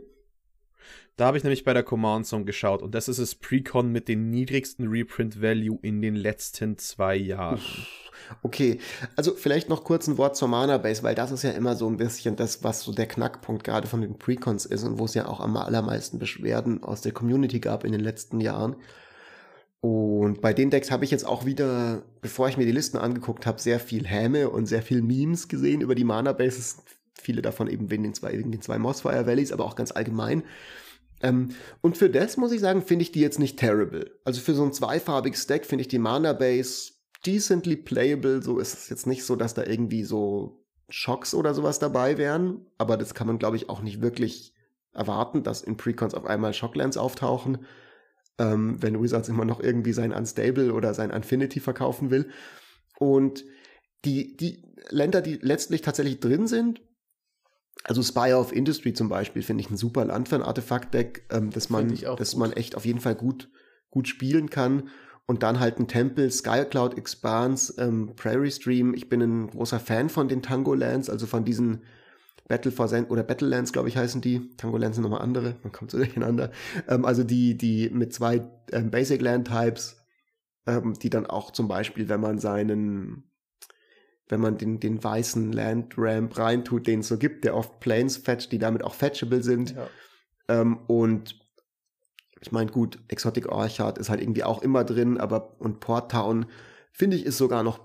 Da 1.19 1.25
habe 1.25 1.37
ich 1.37 1.43
nämlich 1.43 1.65
bei 1.65 1.73
der 1.73 1.83
Command 1.83 2.25
Zone 2.25 2.45
geschaut 2.45 2.81
und 2.81 2.95
das 2.95 3.09
ist 3.09 3.19
das 3.19 3.35
Precon 3.35 3.91
mit 3.91 4.07
dem 4.07 4.29
niedrigsten 4.29 4.87
Reprint 4.87 5.41
Value 5.41 5.77
in 5.81 6.01
den 6.01 6.15
letzten 6.15 6.77
zwei 6.77 7.15
Jahren. 7.15 7.59
Okay, 8.41 8.79
also 9.15 9.33
vielleicht 9.33 9.69
noch 9.69 9.83
kurz 9.83 10.07
ein 10.07 10.17
Wort 10.17 10.35
zur 10.35 10.49
Mana 10.49 10.77
Base, 10.77 11.03
weil 11.03 11.15
das 11.15 11.31
ist 11.31 11.43
ja 11.43 11.51
immer 11.51 11.75
so 11.75 11.89
ein 11.89 11.97
bisschen 11.97 12.35
das, 12.35 12.63
was 12.63 12.81
so 12.81 12.91
der 12.91 13.07
Knackpunkt 13.07 13.63
gerade 13.63 13.87
von 13.87 14.01
den 14.01 14.17
Precons 14.17 14.65
ist 14.65 14.83
und 14.83 14.99
wo 14.99 15.05
es 15.05 15.13
ja 15.13 15.27
auch 15.27 15.39
am 15.39 15.57
allermeisten 15.57 16.19
Beschwerden 16.19 16.83
aus 16.83 17.01
der 17.01 17.11
Community 17.11 17.59
gab 17.59 17.83
in 17.85 17.91
den 17.91 18.01
letzten 18.01 18.39
Jahren. 18.39 18.75
Und 19.81 20.41
bei 20.41 20.53
den 20.53 20.69
Decks 20.69 20.91
habe 20.91 21.05
ich 21.05 21.11
jetzt 21.11 21.25
auch 21.25 21.45
wieder, 21.45 22.03
bevor 22.21 22.49
ich 22.49 22.57
mir 22.57 22.65
die 22.65 22.71
Listen 22.71 22.97
angeguckt 22.97 23.45
habe, 23.45 23.59
sehr 23.59 23.79
viel 23.79 24.05
Häme 24.05 24.49
und 24.49 24.65
sehr 24.67 24.81
viel 24.81 25.01
Memes 25.01 25.47
gesehen 25.47 25.81
über 25.81 25.95
die 25.95 26.03
Mana 26.03 26.33
Bases. 26.33 26.83
Viele 27.19 27.41
davon 27.41 27.67
eben 27.67 27.89
wegen 27.89 28.03
den 28.03 28.13
zwei, 28.13 28.31
wegen 28.33 28.51
den 28.51 28.61
zwei 28.61 28.77
Mossfire 28.77 29.25
Valleys, 29.25 29.51
aber 29.51 29.65
auch 29.65 29.75
ganz 29.75 29.91
allgemein. 29.91 30.43
Ähm, 31.21 31.49
und 31.81 31.97
für 31.97 32.09
das 32.09 32.37
muss 32.37 32.51
ich 32.51 32.61
sagen, 32.61 32.81
finde 32.81 33.03
ich 33.03 33.11
die 33.11 33.21
jetzt 33.21 33.39
nicht 33.39 33.59
terrible. 33.59 34.19
Also 34.23 34.41
für 34.41 34.53
so 34.53 34.63
ein 34.63 34.73
zweifarbiges 34.73 35.47
Deck 35.47 35.65
finde 35.65 35.81
ich 35.81 35.87
die 35.87 35.99
Mana 35.99 36.33
Base 36.33 36.93
decently 37.25 37.75
playable. 37.75 38.41
So 38.41 38.59
ist 38.59 38.73
es 38.73 38.89
jetzt 38.89 39.07
nicht 39.07 39.25
so, 39.25 39.35
dass 39.35 39.53
da 39.53 39.65
irgendwie 39.65 40.03
so 40.03 40.65
Schocks 40.89 41.33
oder 41.33 41.53
sowas 41.53 41.79
dabei 41.79 42.17
wären, 42.17 42.65
aber 42.77 42.97
das 42.97 43.13
kann 43.13 43.27
man, 43.27 43.37
glaube 43.37 43.57
ich, 43.57 43.69
auch 43.69 43.81
nicht 43.81 44.01
wirklich 44.01 44.53
erwarten, 44.91 45.43
dass 45.43 45.61
in 45.61 45.77
Precons 45.77 46.15
auf 46.15 46.25
einmal 46.25 46.53
Shocklands 46.53 46.97
auftauchen, 46.97 47.59
ähm, 48.39 48.81
wenn 48.81 49.01
Wizards 49.01 49.29
immer 49.29 49.45
noch 49.45 49.59
irgendwie 49.59 49.93
sein 49.93 50.11
Unstable 50.11 50.73
oder 50.73 50.93
sein 50.93 51.11
Infinity 51.11 51.59
verkaufen 51.59 52.09
will. 52.09 52.29
Und 52.97 53.45
die, 54.03 54.35
die 54.35 54.63
Länder, 54.89 55.21
die 55.21 55.35
letztlich 55.35 55.81
tatsächlich 55.81 56.19
drin 56.19 56.47
sind, 56.47 56.81
also 57.83 58.03
Spire 58.03 58.37
of 58.37 58.51
Industry 58.51 58.93
zum 58.93 59.09
Beispiel, 59.09 59.41
finde 59.41 59.61
ich 59.61 59.69
ein 59.69 59.77
super 59.77 60.05
Land 60.05 60.29
für 60.29 60.35
ein 60.35 60.43
Artefakt-Deck, 60.43 61.25
ähm, 61.31 61.49
das 61.51 61.69
man, 61.69 61.95
das 62.17 62.35
man 62.35 62.51
echt 62.53 62.75
auf 62.75 62.85
jeden 62.85 62.99
Fall 62.99 63.15
gut, 63.15 63.49
gut 63.89 64.07
spielen 64.07 64.49
kann. 64.49 64.89
Und 65.25 65.43
dann 65.43 65.59
halt 65.59 65.79
ein 65.79 65.87
Tempel, 65.87 66.31
Skycloud 66.31 66.97
Expanse, 66.97 67.75
ähm, 67.77 68.13
Prairie 68.15 68.49
Stream. 68.49 68.95
Ich 68.95 69.09
bin 69.09 69.21
ein 69.21 69.47
großer 69.47 69.79
Fan 69.79 70.09
von 70.09 70.27
den 70.27 70.41
Tango 70.41 70.73
Lands, 70.73 71.07
also 71.07 71.27
von 71.27 71.45
diesen 71.45 71.83
Battle 72.49 72.71
for 72.71 72.87
Zen 72.87 73.05
oder 73.05 73.23
Battlelands, 73.23 73.71
glaube 73.71 73.89
ich, 73.89 73.95
heißen 73.95 74.21
die. 74.21 74.49
Tango 74.57 74.77
Lands 74.77 74.95
sind 74.95 75.03
nochmal 75.03 75.21
andere, 75.21 75.55
man 75.61 75.71
kommt 75.71 75.91
so 75.91 75.97
durcheinander. 75.99 76.51
Ähm, 76.87 77.05
also 77.05 77.23
die, 77.23 77.57
die 77.57 77.89
mit 77.91 78.11
zwei 78.11 78.41
ähm, 78.71 78.89
Basic 78.89 79.21
Land 79.21 79.47
Types, 79.47 80.03
ähm, 80.65 80.95
die 80.95 81.11
dann 81.11 81.27
auch 81.27 81.51
zum 81.51 81.67
Beispiel, 81.67 82.09
wenn 82.09 82.19
man 82.19 82.39
seinen, 82.39 83.28
wenn 84.29 84.39
man 84.39 84.57
den, 84.57 84.79
den 84.79 85.03
weißen 85.03 85.51
Land 85.51 85.95
Ramp 85.97 86.37
reintut, 86.37 86.87
den 86.87 87.01
es 87.01 87.07
so 87.07 87.17
gibt, 87.17 87.43
der 87.43 87.55
oft 87.55 87.79
Planes 87.79 88.17
fetcht, 88.17 88.51
die 88.51 88.59
damit 88.59 88.83
auch 88.83 88.93
fetchable 88.93 89.43
sind. 89.43 89.75
Ja. 89.75 89.89
Ähm, 90.47 90.77
und 90.87 91.35
ich 92.39 92.51
meine, 92.51 92.71
gut, 92.71 92.99
Exotic 93.07 93.49
Orchard 93.49 93.97
ist 93.97 94.09
halt 94.09 94.21
irgendwie 94.21 94.43
auch 94.43 94.61
immer 94.61 94.83
drin, 94.83 95.17
aber 95.17 95.59
und 95.59 95.79
Port 95.79 96.11
Town, 96.11 96.45
finde 96.91 97.17
ich, 97.17 97.25
ist 97.25 97.37
sogar 97.37 97.63
noch 97.63 97.79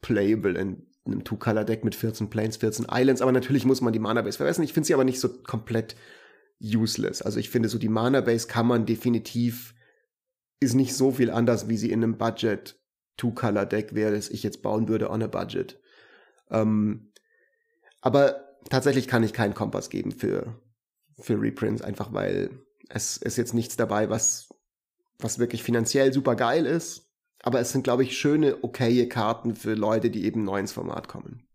playable 0.00 0.58
in 0.58 0.86
einem 1.04 1.24
Two-Color-Deck 1.24 1.84
mit 1.84 1.94
14 1.94 2.28
Planes, 2.30 2.56
14 2.56 2.86
Islands, 2.90 3.22
aber 3.22 3.32
natürlich 3.32 3.64
muss 3.64 3.80
man 3.80 3.92
die 3.92 3.98
Mana-Base 3.98 4.38
verwässern. 4.38 4.64
Ich 4.64 4.72
finde 4.72 4.86
sie 4.86 4.94
aber 4.94 5.04
nicht 5.04 5.20
so 5.20 5.28
komplett 5.28 5.96
useless. 6.62 7.22
Also 7.22 7.38
ich 7.38 7.50
finde 7.50 7.68
so 7.68 7.78
die 7.78 7.88
Mana-Base 7.88 8.48
kann 8.48 8.66
man 8.66 8.84
definitiv, 8.84 9.74
ist 10.60 10.74
nicht 10.74 10.94
so 10.94 11.12
viel 11.12 11.30
anders, 11.30 11.68
wie 11.68 11.76
sie 11.76 11.90
in 11.90 12.02
einem 12.02 12.18
Budget 12.18 12.78
Two-Color-Deck 13.18 13.94
wäre, 13.94 14.12
das 14.12 14.30
ich 14.30 14.42
jetzt 14.42 14.62
bauen 14.62 14.88
würde 14.88 15.10
on 15.10 15.22
a 15.22 15.26
Budget. 15.26 15.78
Ähm, 16.50 17.12
aber 18.00 18.56
tatsächlich 18.70 19.06
kann 19.06 19.22
ich 19.22 19.34
keinen 19.34 19.54
Kompass 19.54 19.90
geben 19.90 20.12
für, 20.12 20.58
für 21.18 21.38
Reprints, 21.38 21.82
einfach 21.82 22.12
weil 22.14 22.50
es 22.88 23.18
ist 23.18 23.36
jetzt 23.36 23.52
nichts 23.52 23.76
dabei, 23.76 24.08
was, 24.08 24.48
was 25.18 25.38
wirklich 25.38 25.62
finanziell 25.62 26.12
super 26.12 26.36
geil 26.36 26.64
ist. 26.64 27.04
Aber 27.42 27.60
es 27.60 27.70
sind, 27.70 27.84
glaube 27.84 28.02
ich, 28.02 28.18
schöne, 28.18 28.64
okaye 28.64 29.08
Karten 29.08 29.54
für 29.54 29.74
Leute, 29.74 30.10
die 30.10 30.24
eben 30.24 30.44
neu 30.44 30.58
ins 30.58 30.72
Format 30.72 31.06
kommen. 31.06 31.46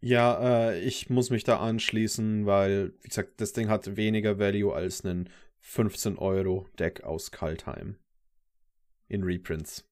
Ja, 0.00 0.70
äh, 0.70 0.80
ich 0.80 1.10
muss 1.10 1.30
mich 1.30 1.44
da 1.44 1.58
anschließen, 1.58 2.46
weil, 2.46 2.94
wie 3.02 3.08
gesagt, 3.08 3.40
das 3.40 3.52
Ding 3.52 3.68
hat 3.68 3.96
weniger 3.96 4.38
Value 4.38 4.74
als 4.74 5.04
ein 5.04 5.28
15 5.60 6.16
Euro 6.16 6.68
Deck 6.78 7.02
aus 7.02 7.30
Kaltheim. 7.30 7.96
In 9.08 9.22
Reprints. 9.22 9.84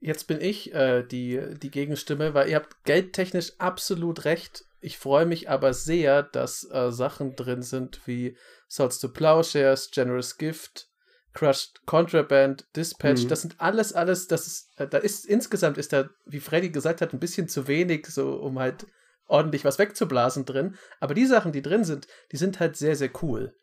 Jetzt 0.00 0.28
bin 0.28 0.40
ich 0.40 0.72
äh, 0.74 1.02
die, 1.02 1.40
die 1.60 1.70
Gegenstimme, 1.70 2.32
weil 2.34 2.48
ihr 2.48 2.56
habt 2.56 2.84
geldtechnisch 2.84 3.52
absolut 3.58 4.24
recht. 4.24 4.64
Ich 4.80 4.96
freue 4.96 5.26
mich 5.26 5.50
aber 5.50 5.74
sehr, 5.74 6.22
dass 6.22 6.68
äh, 6.70 6.92
Sachen 6.92 7.34
drin 7.34 7.62
sind 7.62 8.00
wie 8.06 8.36
Swords 8.70 9.00
to 9.00 9.08
Plowshares, 9.08 9.90
Generous 9.90 10.38
Gift, 10.38 10.88
Crushed 11.34 11.84
Contraband, 11.84 12.66
Dispatch, 12.76 13.24
mhm. 13.24 13.28
das 13.28 13.42
sind 13.42 13.60
alles, 13.60 13.92
alles, 13.92 14.28
das 14.28 14.46
ist, 14.46 14.80
äh, 14.80 14.86
da 14.86 14.98
ist 14.98 15.26
insgesamt 15.26 15.78
ist 15.78 15.92
da, 15.92 16.08
wie 16.26 16.40
Freddy 16.40 16.70
gesagt 16.70 17.00
hat, 17.00 17.12
ein 17.12 17.20
bisschen 17.20 17.48
zu 17.48 17.66
wenig, 17.66 18.06
so 18.06 18.34
um 18.36 18.58
halt 18.58 18.86
ordentlich 19.26 19.64
was 19.64 19.78
wegzublasen 19.78 20.44
drin. 20.44 20.76
Aber 21.00 21.14
die 21.14 21.26
Sachen, 21.26 21.52
die 21.52 21.62
drin 21.62 21.84
sind, 21.84 22.06
die 22.32 22.36
sind 22.36 22.60
halt 22.60 22.76
sehr, 22.76 22.96
sehr 22.96 23.10
cool. 23.22 23.54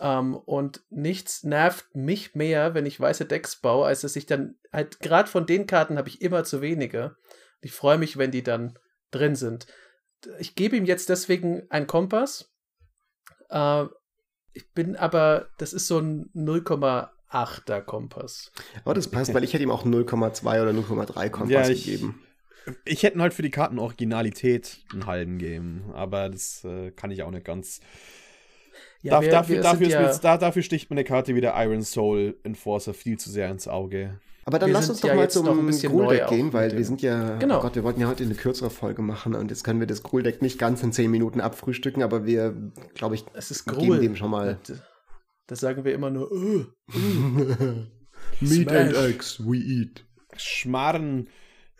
Um, 0.00 0.06
ähm, 0.06 0.34
und 0.34 0.82
nichts 0.88 1.44
nervt 1.44 1.94
mich 1.94 2.34
mehr, 2.34 2.72
wenn 2.72 2.86
ich 2.86 2.98
weiße 2.98 3.26
Decks 3.26 3.56
baue, 3.56 3.84
als 3.84 4.00
dass 4.00 4.16
ich 4.16 4.24
dann 4.24 4.54
halt, 4.72 4.98
gerade 5.00 5.28
von 5.28 5.44
den 5.44 5.66
Karten 5.66 5.98
habe 5.98 6.08
ich 6.08 6.22
immer 6.22 6.42
zu 6.42 6.62
wenige. 6.62 7.16
Ich 7.60 7.72
freue 7.72 7.98
mich, 7.98 8.16
wenn 8.16 8.30
die 8.30 8.42
dann 8.42 8.78
drin 9.10 9.36
sind. 9.36 9.66
Ich 10.38 10.54
gebe 10.54 10.74
ihm 10.76 10.86
jetzt 10.86 11.10
deswegen 11.10 11.70
einen 11.70 11.86
Kompass. 11.86 12.50
Uh, 13.52 13.88
ich 14.54 14.72
bin 14.72 14.96
aber, 14.96 15.50
das 15.58 15.74
ist 15.74 15.86
so 15.86 15.98
ein 15.98 16.30
0,8er 16.34 17.82
Kompass. 17.82 18.52
Aber 18.84 18.94
das 18.94 19.08
passt, 19.08 19.34
weil 19.34 19.44
ich 19.44 19.52
hätte 19.52 19.64
ihm 19.64 19.70
auch 19.70 19.84
0,2 19.84 20.62
oder 20.62 20.70
0,3 20.70 21.28
Kompass 21.30 21.50
ja, 21.50 21.68
ich, 21.68 21.84
gegeben. 21.84 22.22
Ich 22.84 23.02
hätte 23.02 23.18
halt 23.18 23.34
für 23.34 23.42
die 23.42 23.50
Karten 23.50 23.78
Originalität 23.78 24.78
einen 24.92 25.04
halben 25.06 25.38
geben, 25.38 25.90
aber 25.92 26.28
das 26.28 26.64
äh, 26.64 26.90
kann 26.90 27.10
ich 27.10 27.22
auch 27.22 27.30
nicht 27.30 27.44
ganz. 27.44 27.80
Ja, 29.02 29.12
Darf, 29.12 29.24
wir, 29.24 29.30
dafür, 29.30 29.56
wir 29.56 29.62
dafür, 29.62 29.88
ja 29.88 30.18
da, 30.18 30.36
dafür 30.36 30.62
sticht 30.62 30.90
mir 30.90 30.94
eine 30.94 31.04
Karte 31.04 31.34
wie 31.34 31.40
der 31.40 31.54
Iron 31.56 31.82
Soul 31.82 32.36
Enforcer 32.42 32.92
viel 32.92 33.18
zu 33.18 33.30
sehr 33.30 33.50
ins 33.50 33.66
Auge. 33.66 34.20
Aber 34.44 34.58
dann 34.58 34.70
wir 34.70 34.74
lass 34.74 34.90
uns 34.90 35.00
doch 35.00 35.08
ja 35.08 35.14
mal 35.14 35.30
zum 35.30 35.46
Gruul-Deck 35.46 36.26
gehen, 36.28 36.52
weil 36.52 36.76
wir 36.76 36.84
sind 36.84 37.02
ja, 37.02 37.36
genau. 37.38 37.58
oh 37.58 37.62
Gott, 37.62 37.76
wir 37.76 37.84
wollten 37.84 38.00
ja 38.00 38.08
heute 38.08 38.24
eine 38.24 38.34
kürzere 38.34 38.70
Folge 38.70 39.00
machen 39.00 39.34
und 39.34 39.50
jetzt 39.50 39.64
können 39.64 39.80
wir 39.80 39.86
das 39.86 40.02
Gruul-Deck 40.02 40.42
nicht 40.42 40.58
ganz 40.58 40.82
in 40.82 40.92
10 40.92 41.10
Minuten 41.10 41.40
abfrühstücken, 41.40 42.02
aber 42.02 42.26
wir, 42.26 42.54
glaube 42.94 43.14
ich, 43.14 43.24
es 43.34 43.50
ist 43.50 43.66
geben 43.66 44.00
dem 44.00 44.16
schon 44.16 44.30
mal. 44.30 44.58
Das 45.46 45.60
sagen 45.60 45.84
wir 45.84 45.94
immer 45.94 46.10
nur. 46.10 46.30
Uh, 46.92 47.84
Meat 48.40 48.70
and 48.70 48.94
eggs, 48.96 49.40
we 49.40 49.56
eat. 49.56 50.04
Schmarren. 50.36 51.28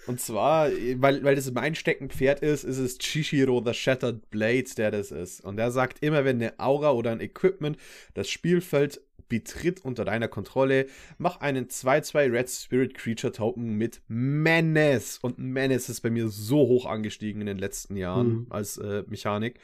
Und 0.07 0.21
zwar, 0.21 0.71
weil, 0.97 1.23
weil 1.23 1.35
das 1.35 1.51
mein 1.53 1.75
Steckenpferd 1.75 2.41
ist, 2.41 2.65
ist 2.65 2.79
es 2.79 2.99
Chishiro 2.99 3.63
the 3.65 3.75
Shattered 3.75 4.31
Blades, 4.31 4.75
der 4.75 4.91
das 4.91 5.11
ist. 5.11 5.41
Und 5.45 5.57
der 5.57 5.71
sagt 5.71 6.03
immer, 6.03 6.25
wenn 6.25 6.37
eine 6.37 6.59
Aura 6.59 6.93
oder 6.93 7.11
ein 7.11 7.21
Equipment 7.21 7.77
das 8.15 8.31
Spielfeld 8.31 9.01
betritt 9.29 9.85
unter 9.85 10.05
deiner 10.05 10.29
Kontrolle, 10.29 10.87
mach 11.17 11.41
einen 11.41 11.69
2-2 11.69 12.33
Red 12.33 12.51
Spirit 12.51 12.95
Creature 12.95 13.33
Token 13.33 13.77
mit 13.77 14.03
Menace. 14.09 15.19
Und 15.23 15.39
Menace 15.39 15.89
ist 15.89 16.01
bei 16.01 16.11
mir 16.11 16.29
so 16.29 16.59
hoch 16.59 16.85
angestiegen 16.87 17.41
in 17.41 17.47
den 17.47 17.59
letzten 17.59 17.97
Jahren 17.97 18.29
mhm. 18.29 18.47
als 18.51 18.77
äh, 18.79 19.05
Mechanik. 19.07 19.61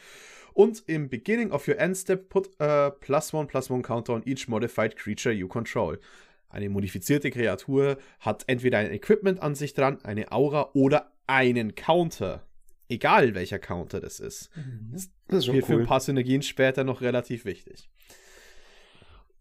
Und 0.55 0.85
im 0.87 1.11
Beginning 1.11 1.51
of 1.51 1.69
your 1.69 1.79
end 1.79 1.99
step, 1.99 2.31
put 2.31 2.49
a 2.59 2.89
plus 2.89 3.35
one 3.35 3.47
plus 3.47 3.71
one 3.71 3.83
counter 3.83 4.15
on 4.15 4.23
each 4.25 4.49
modified 4.49 4.97
creature 4.97 5.31
you 5.31 5.49
control. 5.49 5.99
Eine 6.49 6.69
modifizierte 6.69 7.31
Kreatur 7.31 7.99
hat 8.21 8.45
entweder 8.47 8.79
ein 8.79 8.93
Equipment 8.93 9.41
an 9.41 9.55
sich 9.55 9.75
dran, 9.75 9.99
eine 10.05 10.33
Aura 10.33 10.71
oder 10.75 11.13
einen 11.27 11.75
Counter. 11.75 12.47
Egal 12.89 13.35
welcher 13.35 13.59
Counter 13.59 14.01
das 14.01 14.21
ist. 14.21 14.51
Mhm. 14.57 14.91
Das, 14.93 15.11
das 15.29 15.39
ist 15.39 15.47
schon 15.47 15.57
cool. 15.57 15.63
für 15.63 15.75
ein 15.75 15.87
paar 15.87 16.01
Synergien 16.01 16.43
später 16.43 16.85
noch 16.85 17.01
relativ 17.01 17.45
wichtig. 17.45 17.91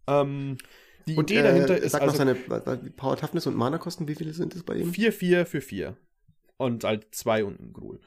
Ähm, 0.08 0.58
die 1.06 1.14
und, 1.14 1.30
Idee 1.30 1.40
äh, 1.40 1.42
dahinter 1.44 1.76
ist. 1.76 1.92
Sag 1.92 2.02
also, 2.02 2.24
noch 2.24 2.34
seine 2.34 2.34
Power 2.96 3.16
Toughness 3.16 3.46
und 3.46 3.56
Mana-Kosten, 3.56 4.08
wie 4.08 4.14
viele 4.14 4.32
sind 4.32 4.54
es 4.56 4.64
bei 4.64 4.74
ihm? 4.74 4.92
4, 4.92 5.12
4 5.12 5.46
für 5.46 5.60
4. 5.60 5.96
Und 6.56 6.84
halt 6.84 7.14
2 7.14 7.44
und 7.44 7.60
ein 7.60 7.72
Gruul. 7.72 8.00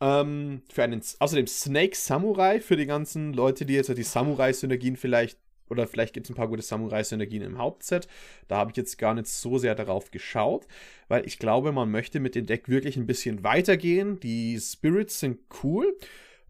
Ähm, 0.00 0.62
für 0.70 0.82
einen, 0.82 1.02
außerdem 1.18 1.46
Snake 1.46 1.96
Samurai 1.96 2.60
für 2.60 2.76
die 2.76 2.86
ganzen 2.86 3.32
Leute, 3.32 3.64
die 3.64 3.74
jetzt 3.74 3.88
die 3.96 4.02
Samurai-Synergien 4.02 4.96
vielleicht, 4.96 5.38
oder 5.70 5.86
vielleicht 5.86 6.14
gibt 6.14 6.26
es 6.26 6.30
ein 6.30 6.36
paar 6.36 6.48
gute 6.48 6.62
Samurai-Synergien 6.62 7.42
im 7.42 7.58
Hauptset. 7.58 8.08
Da 8.48 8.56
habe 8.56 8.70
ich 8.70 8.76
jetzt 8.76 8.98
gar 8.98 9.14
nicht 9.14 9.28
so 9.28 9.58
sehr 9.58 9.74
darauf 9.74 10.10
geschaut, 10.10 10.66
weil 11.08 11.26
ich 11.26 11.38
glaube, 11.38 11.72
man 11.72 11.90
möchte 11.90 12.20
mit 12.20 12.34
dem 12.34 12.46
Deck 12.46 12.68
wirklich 12.68 12.96
ein 12.96 13.06
bisschen 13.06 13.44
weitergehen. 13.44 14.20
Die 14.20 14.58
Spirits 14.60 15.20
sind 15.20 15.40
cool 15.62 15.96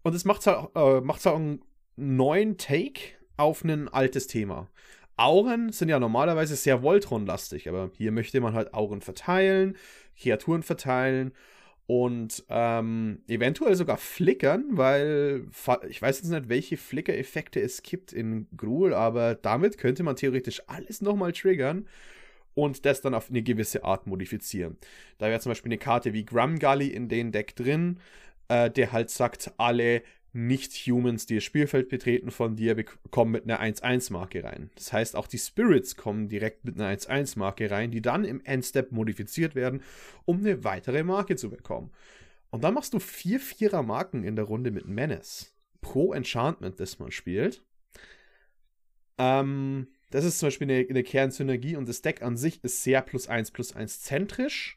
und 0.02 0.14
es 0.14 0.24
macht 0.24 0.46
halt, 0.46 0.70
äh, 0.74 1.00
macht 1.00 1.24
halt 1.26 1.36
einen 1.36 1.62
neuen 1.96 2.56
Take 2.56 3.00
auf 3.36 3.64
ein 3.64 3.88
altes 3.88 4.26
Thema. 4.26 4.68
Auren 5.16 5.70
sind 5.70 5.90
ja 5.90 6.00
normalerweise 6.00 6.56
sehr 6.56 6.82
Voltron-lastig, 6.82 7.68
aber 7.68 7.90
hier 7.96 8.10
möchte 8.10 8.40
man 8.40 8.54
halt 8.54 8.72
Auren 8.72 9.02
verteilen, 9.02 9.76
Kreaturen 10.18 10.62
verteilen 10.62 11.32
und 11.90 12.44
ähm, 12.48 13.18
eventuell 13.26 13.74
sogar 13.74 13.96
flickern, 13.96 14.64
weil 14.70 15.42
ich 15.88 16.00
weiß 16.00 16.18
jetzt 16.20 16.30
nicht, 16.30 16.48
welche 16.48 16.76
Flicker-Effekte 16.76 17.60
es 17.60 17.82
gibt 17.82 18.12
in 18.12 18.46
Gruul, 18.56 18.94
aber 18.94 19.34
damit 19.34 19.76
könnte 19.76 20.04
man 20.04 20.14
theoretisch 20.14 20.62
alles 20.68 21.00
nochmal 21.02 21.32
triggern 21.32 21.88
und 22.54 22.86
das 22.86 23.00
dann 23.00 23.12
auf 23.12 23.28
eine 23.28 23.42
gewisse 23.42 23.82
Art 23.82 24.06
modifizieren. 24.06 24.76
Da 25.18 25.26
wäre 25.26 25.40
zum 25.40 25.50
Beispiel 25.50 25.70
eine 25.70 25.78
Karte 25.78 26.12
wie 26.12 26.24
Grumgully 26.24 26.86
in 26.86 27.08
den 27.08 27.32
Deck 27.32 27.56
drin, 27.56 27.98
äh, 28.46 28.70
der 28.70 28.92
halt 28.92 29.10
sagt, 29.10 29.52
alle 29.56 30.02
nicht-Humans, 30.32 31.26
die 31.26 31.36
das 31.36 31.44
Spielfeld 31.44 31.88
betreten 31.88 32.30
von 32.30 32.56
dir, 32.56 32.76
kommen 33.10 33.32
mit 33.32 33.44
einer 33.44 33.60
1-1-Marke 33.60 34.44
rein. 34.44 34.70
Das 34.76 34.92
heißt, 34.92 35.16
auch 35.16 35.26
die 35.26 35.38
Spirits 35.38 35.96
kommen 35.96 36.28
direkt 36.28 36.64
mit 36.64 36.80
einer 36.80 36.96
1-1-Marke 36.96 37.70
rein, 37.70 37.90
die 37.90 38.02
dann 38.02 38.24
im 38.24 38.40
Endstep 38.44 38.92
modifiziert 38.92 39.54
werden, 39.54 39.82
um 40.24 40.38
eine 40.38 40.62
weitere 40.62 41.02
Marke 41.02 41.36
zu 41.36 41.50
bekommen. 41.50 41.90
Und 42.50 42.64
dann 42.64 42.74
machst 42.74 42.94
du 42.94 42.98
vier 42.98 43.40
Vierer-Marken 43.40 44.24
in 44.24 44.36
der 44.36 44.44
Runde 44.44 44.70
mit 44.70 44.86
Menace. 44.86 45.52
Pro 45.80 46.12
Enchantment, 46.12 46.78
das 46.78 46.98
man 46.98 47.10
spielt. 47.10 47.62
Ähm, 49.18 49.88
das 50.10 50.24
ist 50.24 50.38
zum 50.38 50.48
Beispiel 50.48 50.70
eine, 50.70 50.86
eine 50.88 51.02
Kernsynergie 51.02 51.76
und 51.76 51.88
das 51.88 52.02
Deck 52.02 52.22
an 52.22 52.36
sich 52.36 52.62
ist 52.64 52.82
sehr 52.82 53.02
plus 53.02 53.28
1 53.28 53.52
plus 53.52 53.74
1 53.74 54.02
zentrisch. 54.02 54.76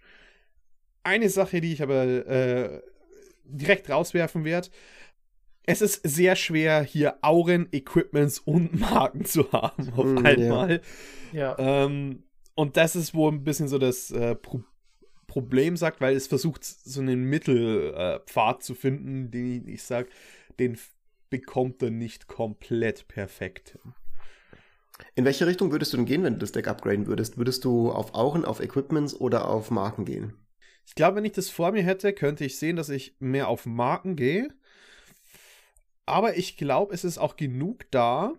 Eine 1.03 1.29
Sache, 1.29 1.59
die 1.59 1.73
ich 1.73 1.81
aber 1.81 2.05
äh, 2.05 2.81
direkt 3.43 3.89
rauswerfen 3.89 4.45
werde. 4.45 4.69
Es 5.65 5.81
ist 5.81 6.01
sehr 6.03 6.35
schwer, 6.35 6.83
hier 6.83 7.17
Auren, 7.21 7.67
Equipments 7.71 8.39
und 8.39 8.79
Marken 8.79 9.25
zu 9.25 9.51
haben 9.51 9.93
auf 9.93 10.05
Mm, 10.05 10.25
einmal. 10.25 10.81
Ja. 11.31 11.55
Ähm, 11.57 12.23
und 12.55 12.77
das 12.77 12.95
ist 12.95 13.13
wohl 13.13 13.31
ein 13.31 13.43
bisschen 13.43 13.67
so 13.67 13.77
das 13.77 14.11
äh, 14.11 14.35
Pro 14.35 14.63
Problem, 15.27 15.77
sagt, 15.77 15.99
weil 15.99 16.15
es 16.15 16.27
versucht, 16.27 16.63
so 16.63 17.01
einen 17.01 17.23
Mittelpfad 17.23 18.61
zu 18.61 18.75
finden, 18.75 19.31
den 19.31 19.67
ich 19.67 19.81
sage, 19.81 20.09
den 20.59 20.77
bekommt 21.31 21.81
er 21.81 21.89
nicht 21.89 22.27
komplett 22.27 23.07
perfekt 23.07 23.69
hin. 23.69 23.93
In 25.15 25.25
welche 25.25 25.47
Richtung 25.47 25.71
würdest 25.71 25.91
du 25.91 25.97
denn 25.97 26.05
gehen, 26.05 26.21
wenn 26.21 26.33
du 26.33 26.39
das 26.39 26.51
Deck 26.51 26.67
upgraden 26.67 27.07
würdest? 27.07 27.37
Würdest 27.37 27.65
du 27.65 27.91
auf 27.91 28.13
Auren, 28.13 28.45
auf 28.45 28.59
Equipments 28.59 29.15
oder 29.19 29.47
auf 29.47 29.71
Marken 29.71 30.05
gehen? 30.05 30.33
Ich 30.85 30.93
glaube, 30.93 31.17
wenn 31.17 31.25
ich 31.25 31.31
das 31.31 31.49
vor 31.49 31.71
mir 31.71 31.81
hätte, 31.81 32.13
könnte 32.13 32.45
ich 32.45 32.59
sehen, 32.59 32.75
dass 32.75 32.89
ich 32.89 33.15
mehr 33.19 33.47
auf 33.47 33.65
Marken 33.65 34.15
gehe. 34.15 34.49
Aber 36.05 36.37
ich 36.37 36.57
glaube, 36.57 36.93
es 36.93 37.03
ist 37.03 37.17
auch 37.17 37.35
genug 37.35 37.85
da, 37.91 38.33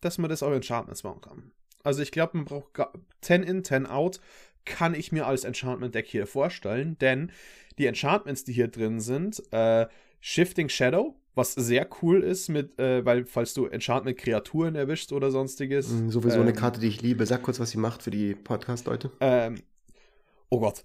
dass 0.00 0.18
man 0.18 0.28
das 0.30 0.42
auch 0.42 0.52
Enchantments 0.52 1.02
machen 1.04 1.20
kann. 1.22 1.52
Also 1.82 2.02
ich 2.02 2.10
glaube, 2.12 2.36
man 2.36 2.44
braucht 2.44 2.74
ga- 2.74 2.92
10 3.22 3.42
in, 3.42 3.64
10 3.64 3.86
out, 3.86 4.20
kann 4.64 4.94
ich 4.94 5.12
mir 5.12 5.26
als 5.26 5.44
Enchantment-Deck 5.44 6.06
hier 6.06 6.26
vorstellen, 6.26 6.96
denn 6.98 7.30
die 7.78 7.86
Enchantments, 7.86 8.44
die 8.44 8.52
hier 8.52 8.68
drin 8.68 9.00
sind, 9.00 9.42
äh, 9.52 9.86
Shifting 10.20 10.68
Shadow, 10.70 11.14
was 11.34 11.52
sehr 11.54 11.88
cool 12.02 12.22
ist, 12.22 12.48
mit, 12.48 12.78
äh, 12.78 13.04
weil 13.04 13.26
falls 13.26 13.52
du 13.54 13.66
Enchantment-Kreaturen 13.66 14.74
erwischst 14.74 15.12
oder 15.12 15.30
sonstiges. 15.30 15.88
Mm, 15.90 16.08
Sowieso 16.08 16.40
eine 16.40 16.50
ähm, 16.50 16.56
Karte, 16.56 16.80
die 16.80 16.86
ich 16.88 17.02
liebe. 17.02 17.26
Sag 17.26 17.42
kurz, 17.42 17.60
was 17.60 17.70
sie 17.70 17.78
macht 17.78 18.02
für 18.02 18.10
die 18.10 18.34
Podcast-Leute. 18.34 19.10
ähm, 19.20 19.56
oh 20.50 20.60
Gott. 20.60 20.82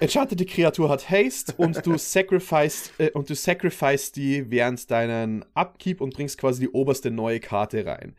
Enchantete 0.00 0.44
Kreatur 0.46 0.88
hat 0.88 1.10
Haste 1.10 1.52
und 1.56 1.84
du 1.86 1.98
sacrificed 1.98 2.92
äh, 2.98 3.10
und 3.10 3.28
du 3.30 3.34
sacrificed 3.34 4.16
die 4.16 4.50
während 4.50 4.90
deinen 4.90 5.44
Upkeep 5.54 6.00
und 6.00 6.14
bringst 6.14 6.38
quasi 6.38 6.60
die 6.60 6.68
oberste 6.70 7.10
neue 7.10 7.40
Karte 7.40 7.84
rein. 7.84 8.14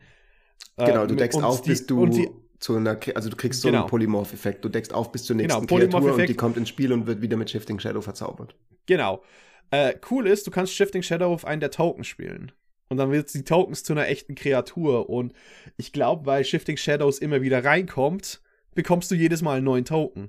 Genau, 0.76 1.06
du 1.06 1.12
Ähm, 1.12 1.16
deckst 1.18 1.36
und 1.38 1.44
auf, 1.44 1.62
die- 1.62 1.70
bis 1.70 1.86
du 1.86 2.06
die, 2.06 2.28
zu 2.58 2.76
einer, 2.76 2.98
also 3.14 3.30
du 3.30 3.36
kriegst 3.36 3.60
so 3.62 3.68
Genau. 3.68 3.80
einen 3.80 3.88
Polymorph-Effekt. 3.90 4.64
Du 4.64 4.68
deckst 4.68 4.92
auf 4.92 5.12
bis 5.12 5.24
zur 5.24 5.36
Genau, 5.36 5.60
nächsten 5.60 5.66
Kreatur 5.66 6.14
und 6.14 6.28
die 6.28 6.34
kommt 6.34 6.56
ins 6.56 6.68
Spiel 6.68 6.92
und 6.92 7.06
wird 7.06 7.22
wieder 7.22 7.36
mit 7.36 7.50
Shifting 7.50 7.78
Shadow 7.78 8.00
verzaubert. 8.02 8.54
Genau. 8.86 9.22
Äh, 9.70 9.94
cool 10.10 10.26
ist, 10.26 10.46
du 10.46 10.50
kannst 10.50 10.74
Shifting 10.74 11.02
Shadow 11.02 11.32
auf 11.32 11.44
einen 11.44 11.60
der 11.60 11.70
Token 11.70 12.04
spielen. 12.04 12.52
Und 12.88 12.96
dann 12.96 13.12
wird 13.12 13.32
die 13.32 13.44
Tokens 13.44 13.84
zu 13.84 13.92
einer 13.92 14.08
echten 14.08 14.34
Kreatur. 14.34 15.08
Und 15.08 15.32
ich 15.76 15.92
glaube, 15.92 16.26
weil 16.26 16.44
Shifting 16.44 16.76
Shadows 16.76 17.18
immer 17.20 17.40
wieder 17.40 17.64
reinkommt, 17.64 18.42
bekommst 18.74 19.10
du 19.12 19.14
jedes 19.14 19.42
Mal 19.42 19.58
einen 19.58 19.64
neuen 19.64 19.84
Token. 19.84 20.28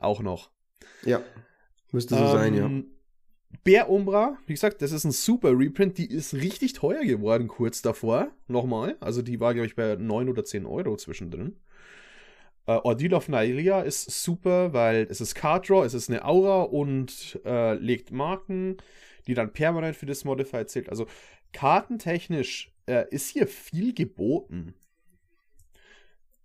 Auch 0.00 0.20
noch. 0.22 0.50
Ja, 1.04 1.22
müsste 1.92 2.16
so 2.16 2.28
sein, 2.28 2.54
ja. 2.54 2.66
Ähm, 2.66 2.86
Bär 3.64 3.88
Umbra, 3.88 4.36
wie 4.46 4.52
gesagt, 4.52 4.82
das 4.82 4.92
ist 4.92 5.04
ein 5.04 5.10
super 5.10 5.58
Reprint. 5.58 5.98
Die 5.98 6.10
ist 6.10 6.34
richtig 6.34 6.74
teuer 6.74 7.04
geworden 7.04 7.48
kurz 7.48 7.82
davor. 7.82 8.30
Nochmal. 8.46 8.96
Also 9.00 9.22
die 9.22 9.40
war, 9.40 9.54
glaube 9.54 9.66
ich, 9.66 9.74
bei 9.74 9.96
9 9.96 10.28
oder 10.28 10.44
10 10.44 10.66
Euro 10.66 10.96
zwischendrin. 10.96 11.56
Äh, 12.66 12.72
Ordeal 12.72 13.14
of 13.14 13.28
Nailia 13.28 13.80
ist 13.80 14.10
super, 14.10 14.74
weil 14.74 15.06
es 15.10 15.22
ist 15.22 15.34
Card 15.34 15.68
Draw, 15.68 15.84
es 15.84 15.94
ist 15.94 16.10
eine 16.10 16.24
Aura 16.24 16.62
und 16.62 17.40
äh, 17.44 17.74
legt 17.74 18.12
Marken, 18.12 18.76
die 19.26 19.34
dann 19.34 19.52
permanent 19.52 19.96
für 19.96 20.06
das 20.06 20.24
Modifier 20.24 20.66
zählt. 20.66 20.90
Also 20.90 21.06
kartentechnisch 21.52 22.70
äh, 22.86 23.06
ist 23.10 23.30
hier 23.30 23.46
viel 23.46 23.94
geboten. 23.94 24.74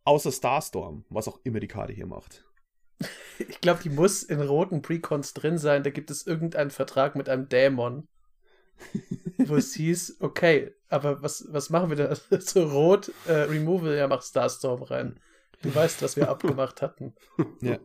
Außer 0.05 0.31
Starstorm, 0.31 1.03
was 1.09 1.27
auch 1.27 1.39
immer 1.43 1.59
die 1.59 1.67
Karte 1.67 1.93
hier 1.93 2.07
macht. 2.07 2.45
Ich 3.49 3.61
glaube, 3.61 3.81
die 3.81 3.89
muss 3.89 4.21
in 4.21 4.39
roten 4.39 4.83
Precons 4.83 5.33
drin 5.33 5.57
sein. 5.57 5.81
Da 5.81 5.89
gibt 5.89 6.11
es 6.11 6.27
irgendeinen 6.27 6.69
Vertrag 6.69 7.15
mit 7.15 7.27
einem 7.29 7.49
Dämon. 7.49 8.07
wo 9.37 9.55
es 9.55 9.73
hieß, 9.73 10.17
okay, 10.19 10.73
aber 10.89 11.21
was, 11.21 11.45
was 11.49 11.69
machen 11.69 11.89
wir 11.89 11.97
da? 11.97 12.15
so 12.39 12.63
rot, 12.67 13.11
äh, 13.27 13.31
Removal, 13.33 13.95
ja, 13.95 14.07
mach 14.07 14.23
Starstorm 14.23 14.83
rein. 14.83 15.19
Du 15.61 15.73
weißt, 15.73 16.01
was 16.01 16.15
wir 16.15 16.29
abgemacht 16.29 16.81
hatten. 16.81 17.13
Ja. 17.61 17.79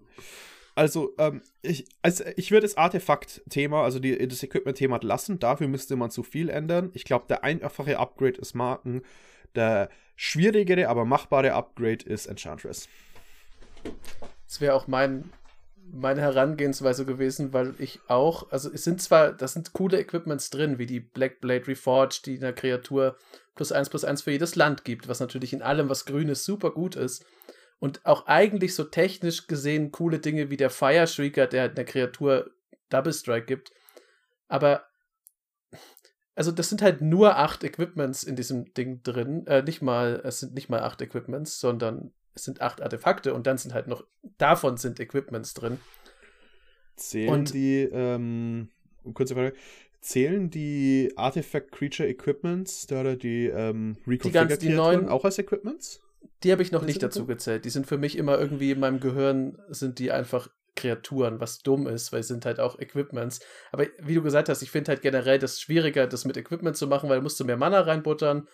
Also, 0.75 1.15
ähm, 1.19 1.43
ich, 1.63 1.89
also 2.03 2.25
ich 2.37 2.51
würde 2.51 2.67
das 2.67 2.77
Artefakt-Thema, 2.77 3.83
also 3.83 3.99
die, 3.99 4.27
das 4.29 4.43
Equipment-Thema 4.43 4.99
lassen. 5.03 5.39
Dafür 5.39 5.69
müsste 5.69 5.97
man 5.97 6.11
zu 6.11 6.23
viel 6.23 6.49
ändern. 6.51 6.91
Ich 6.95 7.05
glaube, 7.05 7.27
der 7.29 7.45
einfache 7.45 7.99
Upgrade 7.99 8.39
ist 8.39 8.55
Marken. 8.55 9.03
Der 9.55 9.91
schwierigere, 10.17 10.89
aber 10.89 11.05
machbare 11.05 11.53
Upgrade 11.53 12.05
ist 12.05 12.27
Enchantress. 12.27 12.89
Das 14.49 14.61
wäre 14.61 14.75
auch 14.75 14.87
mein, 14.87 15.31
meine 15.77 16.23
Herangehensweise 16.23 17.05
gewesen, 17.05 17.53
weil 17.53 17.75
ich 17.79 18.01
auch, 18.09 18.51
also 18.51 18.73
es 18.73 18.83
sind 18.83 19.03
zwar, 19.03 19.33
das 19.33 19.53
sind 19.53 19.75
coole 19.75 20.01
Equipments 20.01 20.51
drin, 20.51 20.79
wie 20.79 20.87
die 20.87 21.01
Black 21.01 21.41
Blade 21.41 21.69
Reforged, 21.69 22.27
die 22.27 22.39
einer 22.39 22.53
Kreatur 22.53 23.17
plus 23.55 23.73
eins 23.73 23.91
plus 23.91 24.05
eins 24.05 24.23
für 24.23 24.31
jedes 24.31 24.57
Land 24.57 24.85
gibt, 24.85 25.09
was 25.09 25.21
natürlich 25.21 25.53
in 25.53 25.63
allem, 25.63 25.89
was 25.89 26.07
grün 26.07 26.29
ist, 26.29 26.45
super 26.45 26.71
gut 26.71 26.97
ist. 26.97 27.25
Und 27.79 28.05
auch 28.07 28.27
eigentlich 28.27 28.75
so 28.75 28.85
technisch 28.85 29.47
gesehen 29.47 29.93
coole 29.93 30.19
Dinge 30.19 30.51
wie 30.51 30.57
der 30.57 30.71
Fire 30.71 31.07
Shrieker, 31.07 31.47
der 31.47 31.63
halt 31.63 31.79
einer 31.79 31.85
Kreatur 31.85 32.51
Double 32.89 33.13
Strike 33.13 33.47
gibt. 33.47 33.71
Aber 34.49 34.85
also 36.35 36.53
das 36.53 36.69
sind 36.69 36.83
halt 36.83 37.01
nur 37.01 37.37
acht 37.37 37.65
Equipments 37.65 38.23
in 38.23 38.37
diesem 38.37 38.73
Ding 38.73 39.03
drin. 39.03 39.47
Äh, 39.47 39.63
nicht 39.63 39.83
mal, 39.83 40.23
es 40.25 40.41
sind 40.41 40.55
nicht 40.55 40.69
mal 40.69 40.81
acht 40.81 41.03
Equipments, 41.03 41.59
sondern 41.61 42.13
es 42.39 42.45
sind 42.45 42.61
acht 42.61 42.80
Artefakte 42.82 43.34
und 43.34 43.47
dann 43.47 43.59
sind 43.59 43.74
halt 43.74 43.86
noch, 43.86 44.05
davon 44.39 44.76
sind 44.76 45.01
Equipments 45.01 45.55
drin. 45.55 45.78
Zählen 46.97 47.32
Und- 47.32 47.55
die, 47.55 47.82
ähm, 47.93 48.70
kurze 49.14 49.34
Frage, 49.34 49.53
zählen 50.01 50.51
die 50.51 51.12
Artifact 51.16 51.72
Creature 51.72 52.09
Equipments, 52.09 52.86
da 52.86 53.01
oder 53.01 53.16
die, 53.16 53.47
ähm, 53.47 53.97
ganzen- 54.32 54.59
die 54.61 54.70
neuen- 54.70 55.09
auch 55.09 55.24
als 55.24 55.39
Equipments? 55.39 56.01
Die 56.43 56.53
habe 56.53 56.62
ich 56.62 56.72
noch 56.72 56.82
nicht 56.82 57.03
dazu 57.03 57.26
gezählt. 57.26 57.64
Die 57.64 57.70
sind 57.70 57.86
für 57.86 57.99
mich 57.99 58.16
immer 58.16 58.39
irgendwie 58.39 58.70
in 58.72 58.80
meinem 58.80 59.01
Gehirn, 59.01 59.59
sind 59.68 59.99
die 59.99 60.11
einfach 60.12 60.49
Kreaturen, 60.76 61.41
was 61.41 61.59
dumm 61.61 61.89
ist, 61.89 62.12
weil 62.12 62.20
es 62.20 62.28
sind 62.28 62.45
halt 62.47 62.61
auch 62.61 62.78
Equipments. 62.78 63.41
Aber 63.72 63.86
wie 64.01 64.14
du 64.14 64.22
gesagt 64.22 64.49
hast, 64.49 64.62
ich 64.62 64.70
finde 64.70 64.91
halt 64.91 65.03
generell 65.03 65.39
das 65.41 65.61
schwieriger, 65.61 66.07
das 66.07 66.24
mit 66.24 66.36
Equipment 66.36 66.76
zu 66.76 66.86
machen, 66.86 67.09
weil 67.09 67.16
da 67.18 67.22
musst 67.22 67.41
du 67.41 67.45
mehr 67.45 67.57
Mana 67.57 67.80
reinbuttern. 67.80 68.47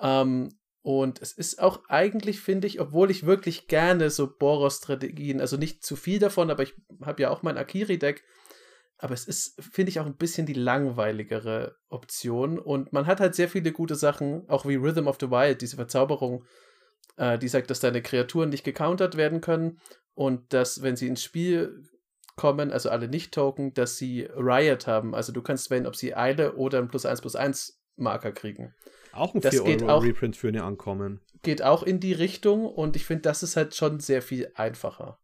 Ähm, 0.00 0.48
und 0.82 1.20
es 1.20 1.32
ist 1.32 1.60
auch 1.60 1.82
eigentlich, 1.88 2.40
finde 2.40 2.66
ich, 2.66 2.80
obwohl 2.80 3.10
ich 3.10 3.26
wirklich 3.26 3.68
gerne 3.68 4.08
so 4.10 4.26
Boros-Strategien, 4.26 5.40
also 5.40 5.56
nicht 5.56 5.84
zu 5.84 5.94
viel 5.94 6.18
davon, 6.18 6.50
aber 6.50 6.62
ich 6.62 6.74
habe 7.02 7.22
ja 7.22 7.30
auch 7.30 7.42
mein 7.42 7.58
Akiri-Deck, 7.58 8.24
aber 8.96 9.14
es 9.14 9.26
ist, 9.26 9.62
finde 9.62 9.90
ich, 9.90 10.00
auch 10.00 10.06
ein 10.06 10.16
bisschen 10.16 10.46
die 10.46 10.54
langweiligere 10.54 11.76
Option. 11.88 12.58
Und 12.58 12.92
man 12.92 13.06
hat 13.06 13.20
halt 13.20 13.34
sehr 13.34 13.48
viele 13.48 13.72
gute 13.72 13.94
Sachen, 13.94 14.48
auch 14.48 14.66
wie 14.66 14.76
Rhythm 14.76 15.06
of 15.06 15.18
the 15.20 15.30
Wild, 15.30 15.62
diese 15.62 15.76
Verzauberung, 15.76 16.44
äh, 17.16 17.38
die 17.38 17.48
sagt, 17.48 17.70
dass 17.70 17.80
deine 17.80 18.02
Kreaturen 18.02 18.50
nicht 18.50 18.64
gecountert 18.64 19.16
werden 19.16 19.40
können 19.40 19.80
und 20.14 20.52
dass, 20.52 20.82
wenn 20.82 20.96
sie 20.96 21.08
ins 21.08 21.22
Spiel 21.22 21.82
kommen, 22.36 22.70
also 22.72 22.90
alle 22.90 23.08
Nicht-Token, 23.08 23.74
dass 23.74 23.96
sie 23.96 24.28
Riot 24.34 24.86
haben. 24.86 25.14
Also 25.14 25.32
du 25.32 25.42
kannst 25.42 25.70
wählen, 25.70 25.86
ob 25.86 25.96
sie 25.96 26.14
Eile 26.14 26.54
oder 26.56 26.78
einen 26.78 26.88
plus 26.88 27.04
1 27.04 27.20
plus 27.20 27.36
1 27.36 27.82
Marker 27.96 28.32
kriegen. 28.32 28.74
Auch 29.12 29.34
ein 29.34 29.40
Das 29.40 29.54
4 29.54 29.64
geht 29.64 29.82
Euro 29.82 29.92
auch- 29.92 30.04
Reprint 30.04 30.36
für 30.36 30.48
eine 30.48 30.64
Ankommen. 30.64 31.20
Geht 31.42 31.62
auch 31.62 31.82
in 31.82 32.00
die 32.00 32.12
Richtung 32.12 32.66
und 32.66 32.96
ich 32.96 33.06
finde, 33.06 33.22
das 33.22 33.42
ist 33.42 33.56
halt 33.56 33.74
schon 33.74 34.00
sehr 34.00 34.20
viel 34.22 34.50
einfacher. 34.54 35.18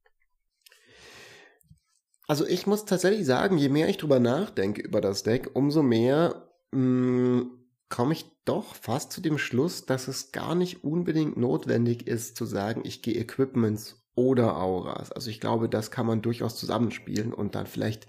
Also 2.29 2.47
ich 2.47 2.67
muss 2.67 2.85
tatsächlich 2.85 3.25
sagen, 3.27 3.57
je 3.59 3.69
mehr 3.69 3.89
ich 3.89 3.99
drüber 3.99 4.19
nachdenke 4.19 4.83
über 4.83 5.01
das 5.01 5.23
Deck, 5.23 5.51
umso 5.55 5.83
mehr 5.83 6.49
mh, 6.73 7.45
komme 7.89 8.15
ich 8.15 8.25
doch 8.45 8.75
fast 8.75 9.13
zu 9.13 9.21
dem 9.21 9.39
Schluss, 9.39 9.87
dass 9.87 10.09
es 10.09 10.33
gar 10.33 10.55
nicht 10.57 10.83
unbedingt 10.83 11.37
notwendig 11.37 12.07
ist 12.07 12.37
zu 12.37 12.45
sagen, 12.45 12.83
ich 12.85 13.03
gehe 13.03 13.15
Equipments 13.15 14.03
oder 14.17 14.57
Auras. 14.57 15.13
Also 15.13 15.31
ich 15.31 15.41
glaube, 15.41 15.69
das 15.69 15.91
kann 15.93 16.07
man 16.07 16.23
durchaus 16.23 16.57
zusammenspielen 16.57 17.33
und 17.33 17.55
dann 17.55 17.67
vielleicht 17.67 18.09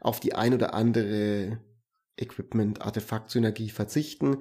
auf 0.00 0.18
die 0.18 0.34
ein 0.34 0.54
oder 0.54 0.74
andere 0.74 1.60
Equipment-Artefakt-Synergie 2.16 3.70
verzichten 3.70 4.38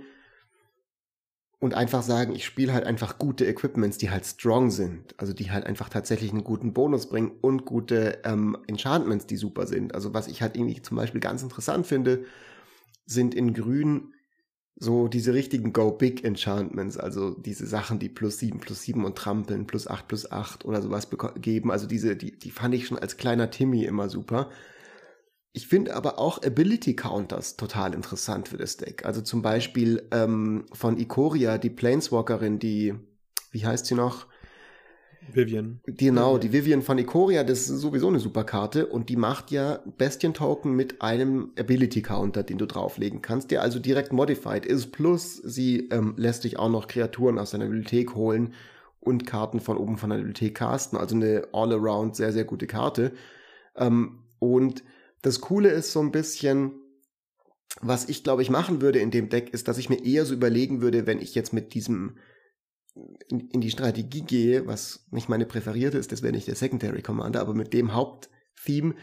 und 1.61 1.75
einfach 1.75 2.01
sagen, 2.01 2.33
ich 2.33 2.43
spiele 2.43 2.73
halt 2.73 2.85
einfach 2.85 3.19
gute 3.19 3.45
Equipments, 3.45 3.99
die 3.99 4.09
halt 4.09 4.25
strong 4.25 4.71
sind. 4.71 5.13
Also 5.19 5.31
die 5.31 5.51
halt 5.51 5.67
einfach 5.67 5.89
tatsächlich 5.89 6.31
einen 6.31 6.43
guten 6.43 6.73
Bonus 6.73 7.07
bringen 7.07 7.33
und 7.39 7.65
gute 7.65 8.17
ähm, 8.25 8.57
Enchantments, 8.65 9.27
die 9.27 9.37
super 9.37 9.67
sind. 9.67 9.93
Also 9.93 10.11
was 10.11 10.27
ich 10.27 10.41
halt 10.41 10.57
irgendwie 10.57 10.81
zum 10.81 10.97
Beispiel 10.97 11.21
ganz 11.21 11.43
interessant 11.43 11.85
finde, 11.85 12.25
sind 13.05 13.35
in 13.35 13.53
Grün 13.53 14.15
so 14.75 15.07
diese 15.07 15.35
richtigen 15.35 15.71
Go-Big 15.71 16.23
Enchantments, 16.23 16.97
also 16.97 17.35
diese 17.35 17.67
Sachen, 17.67 17.99
die 17.99 18.09
plus 18.09 18.39
7, 18.39 18.59
plus 18.59 18.81
7 18.81 19.05
und 19.05 19.15
Trampeln, 19.15 19.67
plus 19.67 19.87
8, 19.87 20.07
plus 20.07 20.31
8 20.31 20.65
oder 20.65 20.81
sowas 20.81 21.09
geben. 21.35 21.69
Also 21.69 21.85
diese, 21.85 22.15
die, 22.15 22.39
die 22.39 22.49
fand 22.49 22.73
ich 22.73 22.87
schon 22.87 22.97
als 22.97 23.17
kleiner 23.17 23.51
Timmy 23.51 23.83
immer 23.85 24.09
super. 24.09 24.49
Ich 25.53 25.67
finde 25.67 25.95
aber 25.95 26.17
auch 26.17 26.41
Ability 26.43 26.95
Counters 26.95 27.57
total 27.57 27.93
interessant 27.93 28.47
für 28.47 28.57
das 28.57 28.77
Deck. 28.77 29.05
Also 29.05 29.21
zum 29.21 29.41
Beispiel 29.41 30.07
ähm, 30.11 30.65
von 30.71 30.97
Ikoria, 30.97 31.57
die 31.57 31.69
Planeswalkerin, 31.69 32.59
die, 32.59 32.93
wie 33.51 33.65
heißt 33.65 33.85
sie 33.85 33.95
noch? 33.95 34.27
Vivian. 35.33 35.81
Genau, 35.85 36.37
die 36.37 36.51
Vivian 36.51 36.81
von 36.81 36.97
Ikoria, 36.97 37.43
das 37.43 37.69
ist 37.69 37.79
sowieso 37.79 38.07
eine 38.07 38.19
super 38.19 38.43
Karte 38.43 38.87
und 38.87 39.09
die 39.09 39.15
macht 39.15 39.51
ja 39.51 39.79
Bestien-Token 39.97 40.73
mit 40.73 41.01
einem 41.01 41.51
Ability-Counter, 41.59 42.43
den 42.43 42.57
du 42.57 42.65
drauflegen 42.65 43.21
kannst, 43.21 43.51
der 43.51 43.61
also 43.61 43.79
direkt 43.79 44.13
modified 44.13 44.65
ist. 44.65 44.91
Plus, 44.91 45.35
sie 45.35 45.89
ähm, 45.89 46.15
lässt 46.17 46.43
dich 46.43 46.57
auch 46.59 46.69
noch 46.69 46.87
Kreaturen 46.87 47.37
aus 47.37 47.51
deiner 47.51 47.65
Bibliothek 47.65 48.15
holen 48.15 48.53
und 48.99 49.27
Karten 49.27 49.59
von 49.59 49.77
oben 49.77 49.97
von 49.97 50.09
der 50.09 50.17
Bibliothek 50.17 50.55
casten. 50.55 50.97
Also 50.97 51.15
eine 51.15 51.47
all-around 51.51 52.15
sehr, 52.15 52.31
sehr 52.31 52.45
gute 52.45 52.67
Karte. 52.67 53.11
Ähm, 53.75 54.19
und 54.39 54.83
das 55.21 55.41
Coole 55.41 55.69
ist 55.69 55.91
so 55.91 56.01
ein 56.01 56.11
bisschen, 56.11 56.73
was 57.81 58.09
ich 58.09 58.23
glaube 58.23 58.41
ich 58.41 58.49
machen 58.49 58.81
würde 58.81 58.99
in 58.99 59.11
dem 59.11 59.29
Deck, 59.29 59.53
ist, 59.53 59.67
dass 59.67 59.77
ich 59.77 59.89
mir 59.89 60.03
eher 60.03 60.25
so 60.25 60.33
überlegen 60.33 60.81
würde, 60.81 61.05
wenn 61.07 61.19
ich 61.19 61.35
jetzt 61.35 61.53
mit 61.53 61.73
diesem 61.73 62.17
in, 63.29 63.49
in 63.49 63.61
die 63.61 63.71
Strategie 63.71 64.21
gehe, 64.21 64.67
was 64.67 65.05
nicht 65.11 65.29
meine 65.29 65.45
präferierte 65.45 65.97
ist, 65.97 66.11
das 66.11 66.21
wäre 66.21 66.33
nicht 66.33 66.47
der 66.47 66.55
Secondary 66.55 67.01
Commander, 67.01 67.39
aber 67.39 67.53
mit 67.53 67.73
dem 67.73 67.93
Haupttheme, 67.93 68.95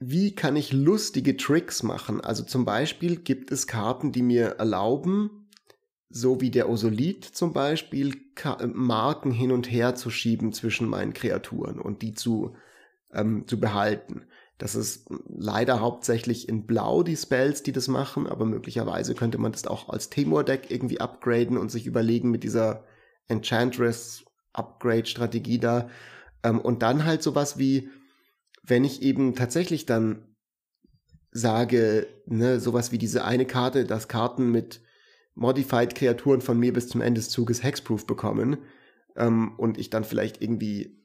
wie 0.00 0.34
kann 0.34 0.54
ich 0.54 0.72
lustige 0.72 1.36
Tricks 1.36 1.82
machen? 1.82 2.20
Also 2.20 2.44
zum 2.44 2.64
Beispiel 2.64 3.16
gibt 3.16 3.50
es 3.50 3.66
Karten, 3.66 4.12
die 4.12 4.22
mir 4.22 4.46
erlauben, 4.58 5.48
so 6.08 6.40
wie 6.40 6.50
der 6.50 6.68
Osolith 6.68 7.24
zum 7.24 7.52
Beispiel, 7.52 8.14
Marken 8.72 9.32
hin 9.32 9.50
und 9.50 9.70
her 9.70 9.96
zu 9.96 10.10
schieben 10.10 10.52
zwischen 10.52 10.88
meinen 10.88 11.12
Kreaturen 11.12 11.80
und 11.80 12.02
die 12.02 12.14
zu, 12.14 12.54
ähm, 13.12 13.46
zu 13.48 13.58
behalten. 13.58 14.27
Das 14.58 14.74
ist 14.74 15.08
leider 15.28 15.80
hauptsächlich 15.80 16.48
in 16.48 16.66
Blau 16.66 17.04
die 17.04 17.16
Spells, 17.16 17.62
die 17.62 17.70
das 17.70 17.86
machen, 17.86 18.26
aber 18.26 18.44
möglicherweise 18.44 19.14
könnte 19.14 19.38
man 19.38 19.52
das 19.52 19.68
auch 19.68 19.88
als 19.88 20.10
Temur-Deck 20.10 20.68
irgendwie 20.70 21.00
upgraden 21.00 21.56
und 21.56 21.70
sich 21.70 21.86
überlegen 21.86 22.32
mit 22.32 22.42
dieser 22.42 22.82
Enchantress-Upgrade-Strategie 23.28 25.60
da. 25.60 25.88
Ähm, 26.42 26.60
und 26.60 26.82
dann 26.82 27.04
halt 27.04 27.22
sowas 27.22 27.56
wie, 27.58 27.88
wenn 28.64 28.82
ich 28.84 29.02
eben 29.02 29.36
tatsächlich 29.36 29.86
dann 29.86 30.24
sage, 31.30 32.08
ne, 32.26 32.58
sowas 32.58 32.90
wie 32.90 32.98
diese 32.98 33.24
eine 33.24 33.46
Karte, 33.46 33.84
dass 33.84 34.08
Karten 34.08 34.50
mit 34.50 34.80
Modified 35.36 35.94
Kreaturen 35.94 36.40
von 36.40 36.58
mir 36.58 36.72
bis 36.72 36.88
zum 36.88 37.00
Ende 37.00 37.20
des 37.20 37.30
Zuges 37.30 37.62
Hexproof 37.62 38.06
bekommen 38.06 38.56
ähm, 39.14 39.52
und 39.56 39.78
ich 39.78 39.88
dann 39.88 40.02
vielleicht 40.02 40.42
irgendwie 40.42 40.98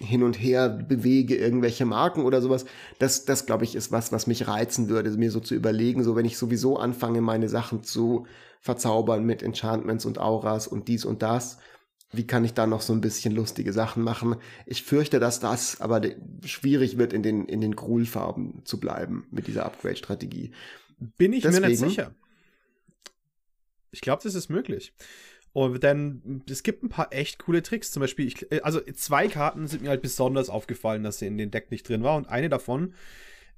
hin 0.00 0.22
und 0.22 0.34
her 0.34 0.68
bewege, 0.68 1.36
irgendwelche 1.36 1.84
Marken 1.84 2.24
oder 2.24 2.40
sowas. 2.40 2.64
Das, 2.98 3.24
das 3.24 3.46
glaube 3.46 3.64
ich, 3.64 3.74
ist 3.74 3.92
was, 3.92 4.12
was 4.12 4.26
mich 4.26 4.48
reizen 4.48 4.88
würde, 4.88 5.10
mir 5.10 5.30
so 5.30 5.40
zu 5.40 5.54
überlegen, 5.54 6.02
so 6.04 6.16
wenn 6.16 6.24
ich 6.24 6.38
sowieso 6.38 6.76
anfange, 6.76 7.20
meine 7.20 7.48
Sachen 7.48 7.82
zu 7.82 8.26
verzaubern 8.60 9.24
mit 9.24 9.42
Enchantments 9.42 10.04
und 10.04 10.18
Auras 10.18 10.66
und 10.66 10.88
dies 10.88 11.04
und 11.04 11.22
das. 11.22 11.58
Wie 12.12 12.26
kann 12.26 12.44
ich 12.44 12.52
da 12.52 12.66
noch 12.66 12.82
so 12.82 12.92
ein 12.92 13.00
bisschen 13.00 13.34
lustige 13.34 13.72
Sachen 13.72 14.02
machen? 14.02 14.36
Ich 14.66 14.82
fürchte, 14.82 15.18
dass 15.18 15.40
das 15.40 15.80
aber 15.80 16.02
schwierig 16.44 16.98
wird, 16.98 17.12
in 17.12 17.22
den, 17.22 17.46
in 17.46 17.60
den 17.60 17.74
Gruhlfarben 17.74 18.62
zu 18.64 18.78
bleiben 18.78 19.26
mit 19.30 19.46
dieser 19.46 19.64
Upgrade-Strategie. 19.64 20.52
Bin 21.16 21.32
ich 21.32 21.42
Deswegen, 21.42 21.62
mir 21.62 21.68
nicht 21.68 21.78
sicher. 21.78 22.14
Ich 23.90 24.00
glaube, 24.00 24.22
das 24.22 24.34
ist 24.34 24.50
möglich. 24.50 24.92
Und 25.52 25.84
dann, 25.84 26.42
es 26.48 26.62
gibt 26.62 26.82
ein 26.82 26.88
paar 26.88 27.12
echt 27.12 27.38
coole 27.38 27.62
Tricks. 27.62 27.90
Zum 27.90 28.00
Beispiel, 28.00 28.26
ich, 28.26 28.50
äh, 28.50 28.60
also 28.62 28.80
zwei 28.94 29.28
Karten 29.28 29.66
sind 29.66 29.82
mir 29.82 29.90
halt 29.90 30.02
besonders 30.02 30.48
aufgefallen, 30.48 31.02
dass 31.02 31.18
sie 31.18 31.26
in 31.26 31.36
den 31.36 31.50
Deck 31.50 31.70
nicht 31.70 31.88
drin 31.88 32.02
war. 32.02 32.16
Und 32.16 32.28
eine 32.28 32.48
davon 32.48 32.94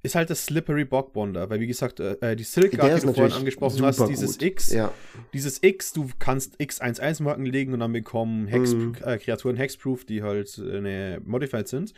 ist 0.03 0.15
halt 0.15 0.29
das 0.29 0.45
Slippery 0.45 0.83
Bogbonder. 0.83 1.49
Weil, 1.49 1.61
wie 1.61 1.67
gesagt, 1.67 2.01
äh, 2.01 2.17
äh 2.21 2.35
die 2.35 2.43
Silk 2.43 2.71
die 2.71 2.77
du 2.77 3.13
vorhin 3.13 3.31
angesprochen 3.31 3.83
hast, 3.83 4.07
dieses 4.07 4.33
gut. 4.33 4.43
X, 4.43 4.71
ja. 4.71 4.93
dieses 5.33 5.63
X, 5.63 5.93
du 5.93 6.09
kannst 6.19 6.59
X11-Marken 6.59 7.45
legen 7.45 7.73
und 7.73 7.79
dann 7.79 7.93
bekommen 7.93 8.47
Hex, 8.47 8.73
mhm. 8.73 8.95
äh, 9.03 9.17
Kreaturen 9.17 9.55
Hexproof, 9.55 10.03
die 10.03 10.21
halt 10.21 10.57
äh, 10.57 10.77
eine 10.77 11.21
Modified 11.23 11.67
sind. 11.67 11.93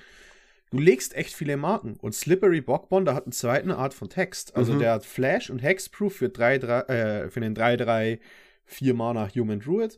Du 0.70 0.80
legst 0.80 1.16
echt 1.16 1.34
viele 1.34 1.58
Marken. 1.58 1.95
Und 2.02 2.14
Slippery 2.14 2.62
Bogbonder 2.62 3.16
hat 3.16 3.26
eine 3.26 3.32
zweite 3.32 3.76
Art 3.76 3.93
von 3.93 4.10
Text. 4.10 4.56
Also 4.56 4.74
mhm. 4.74 4.80
der 4.80 4.91
hat 4.93 5.06
Flash 5.06 5.50
und 5.50 5.60
Hexproof 5.60 6.14
für, 6.14 6.30
3, 6.30 6.58
3, 6.60 6.80
äh, 6.82 7.30
für 7.30 7.39
den 7.39 7.56
3-3 7.56 8.20
vier 8.68 8.93
Mana 8.93 9.30
Human 9.34 9.59
Druid. 9.59 9.97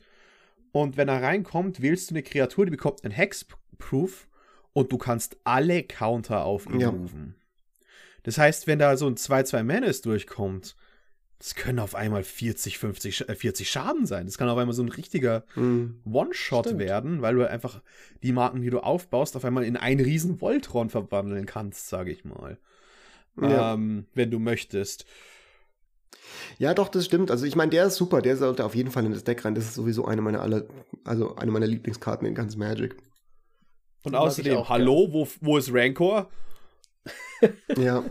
Und 0.71 0.97
wenn 0.97 1.09
er 1.09 1.21
reinkommt, 1.21 1.81
wählst 1.81 2.09
du 2.09 2.13
eine 2.13 2.23
Kreatur, 2.23 2.65
die 2.65 2.71
bekommt 2.71 3.03
einen 3.03 3.13
Hexproof 3.13 4.27
und 4.73 4.91
du 4.91 4.97
kannst 4.97 5.37
alle 5.43 5.83
Counter 5.83 6.45
auf 6.45 6.67
ihn 6.67 6.79
ja. 6.79 6.89
rufen. 6.89 7.35
Das 8.23 8.37
heißt, 8.37 8.67
wenn 8.67 8.79
da 8.79 8.95
so 8.95 9.07
ein 9.07 9.15
2-2 9.15 9.63
Menace 9.63 10.01
durchkommt, 10.01 10.75
das 11.39 11.55
können 11.55 11.79
auf 11.79 11.95
einmal 11.95 12.23
40, 12.23 12.77
50, 12.77 13.25
40 13.33 13.69
Schaden 13.69 14.05
sein. 14.05 14.25
Das 14.25 14.37
kann 14.37 14.49
auf 14.49 14.57
einmal 14.57 14.75
so 14.75 14.83
ein 14.83 14.89
richtiger 14.89 15.45
mhm. 15.55 16.01
One-Shot 16.05 16.77
werden, 16.77 17.21
weil 17.21 17.35
du 17.35 17.49
einfach 17.49 17.81
die 18.21 18.33
Marken, 18.33 18.61
die 18.61 18.69
du 18.69 18.81
aufbaust, 18.81 19.37
auf 19.37 19.45
einmal 19.45 19.63
in 19.63 19.77
einen 19.77 20.01
riesen 20.01 20.41
Voltron 20.41 20.89
verwandeln 20.89 21.45
kannst, 21.45 21.87
sage 21.87 22.11
ich 22.11 22.25
mal. 22.25 22.57
Ja. 23.41 23.73
Ähm, 23.73 24.05
wenn 24.13 24.31
du 24.31 24.39
möchtest. 24.39 25.05
Ja, 26.57 26.73
doch, 26.73 26.89
das 26.89 27.05
stimmt. 27.05 27.31
Also 27.31 27.45
ich 27.45 27.55
meine, 27.55 27.71
der 27.71 27.85
ist 27.85 27.95
super, 27.95 28.21
der 28.21 28.37
sollte 28.37 28.65
auf 28.65 28.75
jeden 28.75 28.91
Fall 28.91 29.05
in 29.05 29.13
das 29.13 29.23
Deck 29.23 29.45
rein. 29.45 29.55
Das 29.55 29.65
ist 29.65 29.75
sowieso 29.75 30.05
eine 30.05 30.21
meiner 30.21 30.41
aller, 30.41 30.65
also 31.03 31.35
eine 31.35 31.51
meiner 31.51 31.67
Lieblingskarten 31.67 32.27
in 32.27 32.35
ganz 32.35 32.55
Magic. 32.55 32.97
Und 34.03 34.15
außerdem, 34.15 34.57
auch, 34.57 34.69
hallo, 34.69 35.09
wo, 35.11 35.27
wo 35.41 35.57
ist 35.57 35.71
Rancor? 35.73 36.29
ja. 37.77 38.03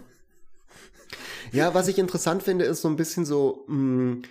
Ja, 1.53 1.75
was 1.75 1.89
ich 1.89 1.99
interessant 1.99 2.43
finde, 2.43 2.65
ist 2.65 2.83
so 2.83 2.89
ein 2.89 2.97
bisschen 2.97 3.25
so 3.25 3.65
mh, 3.69 3.75
hm, 3.75 4.23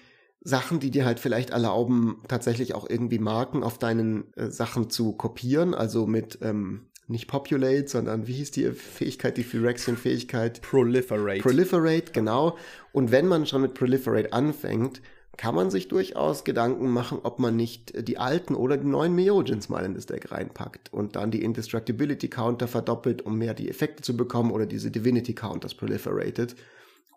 Sachen, 0.42 0.80
die 0.80 0.92
dir 0.92 1.06
halt 1.06 1.20
vielleicht 1.20 1.50
erlauben, 1.50 2.24
tatsächlich 2.28 2.74
auch 2.74 2.90
irgendwie 2.90 3.20
Marken 3.20 3.64
auf 3.64 3.80
deinen 3.80 4.34
äh, 4.36 4.50
Sachen 4.50 4.90
zu 4.90 5.14
kopieren. 5.14 5.74
Also 5.74 6.08
mit 6.08 6.40
ähm, 6.42 6.88
nicht 7.08 7.28
Populate, 7.28 7.88
sondern 7.88 8.28
wie 8.28 8.34
hieß 8.34 8.52
die 8.52 8.72
Fähigkeit, 8.72 9.38
die 9.38 9.44
Phyrexian-Fähigkeit? 9.44 10.62
Proliferate. 10.62 11.42
Proliferate, 11.42 12.12
genau. 12.12 12.58
Und 12.92 13.12
wenn 13.12 13.28
man 13.28 13.46
schon 13.46 13.62
mit 13.62 13.74
Proliferate 13.74 14.34
anfängt, 14.34 15.02
kann 15.38 15.56
man 15.56 15.70
sich 15.70 15.88
durchaus 15.88 16.44
Gedanken 16.44 16.90
machen, 16.90 17.20
ob 17.24 17.40
man 17.40 17.56
nicht 17.56 18.08
die 18.08 18.18
alten 18.18 18.56
oder 18.56 18.76
die 18.76 18.88
neuen 18.88 19.14
Meojins 19.14 19.70
mal 19.70 19.86
in 19.86 19.94
das 19.94 20.08
Deck 20.08 20.32
reinpackt 20.32 20.92
und 20.92 21.16
dann 21.16 21.32
die 21.32 21.44
Indestructibility 21.44 22.28
Counter 22.28 22.68
verdoppelt, 22.68 23.22
um 23.22 23.38
mehr 23.38 23.54
die 23.54 23.70
Effekte 23.70 24.02
zu 24.02 24.18
bekommen 24.18 24.52
oder 24.52 24.66
diese 24.66 24.90
Divinity 24.90 25.34
Counters 25.34 25.76
proliferated, 25.76 26.56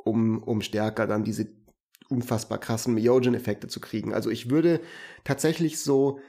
um, 0.04 0.42
um 0.42 0.60
stärker 0.60 1.06
dann 1.06 1.24
diese 1.24 1.48
unfassbar 2.10 2.58
krassen 2.58 2.94
Meojin-Effekte 2.94 3.68
zu 3.68 3.80
kriegen. 3.80 4.12
Also 4.12 4.30
ich 4.30 4.50
würde 4.50 4.80
tatsächlich 5.24 5.80
so 5.80 6.20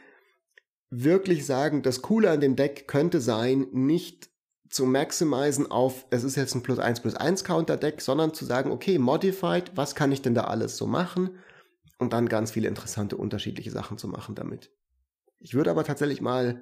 wirklich 0.91 1.45
sagen, 1.45 1.81
das 1.81 2.01
Coole 2.01 2.29
an 2.29 2.41
dem 2.41 2.55
Deck 2.55 2.87
könnte 2.87 3.21
sein, 3.21 3.67
nicht 3.71 4.29
zu 4.69 4.85
maximizen 4.85 5.69
auf, 5.71 6.05
es 6.11 6.23
ist 6.23 6.35
jetzt 6.35 6.53
ein 6.53 6.63
plus 6.63 6.79
1 6.79 6.99
plus 6.99 7.15
1 7.15 7.43
Counter 7.43 7.77
Deck, 7.77 8.01
sondern 8.01 8.33
zu 8.33 8.45
sagen, 8.45 8.71
okay, 8.71 8.99
modified, 8.99 9.71
was 9.75 9.95
kann 9.95 10.11
ich 10.11 10.21
denn 10.21 10.35
da 10.35 10.43
alles 10.43 10.77
so 10.77 10.85
machen? 10.85 11.37
Und 11.97 12.13
dann 12.13 12.29
ganz 12.29 12.51
viele 12.51 12.67
interessante 12.67 13.17
unterschiedliche 13.17 13.71
Sachen 13.71 13.97
zu 13.97 14.07
machen 14.07 14.35
damit. 14.35 14.71
Ich 15.39 15.53
würde 15.53 15.71
aber 15.71 15.83
tatsächlich 15.83 16.21
mal 16.21 16.61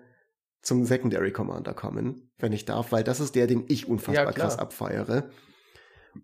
zum 0.61 0.85
Secondary 0.85 1.31
Commander 1.31 1.73
kommen, 1.73 2.31
wenn 2.37 2.51
ich 2.51 2.65
darf, 2.65 2.91
weil 2.91 3.03
das 3.03 3.19
ist 3.19 3.35
der, 3.35 3.47
den 3.47 3.65
ich 3.67 3.87
unfassbar 3.87 4.25
ja, 4.25 4.31
krass 4.31 4.59
abfeiere. 4.59 5.29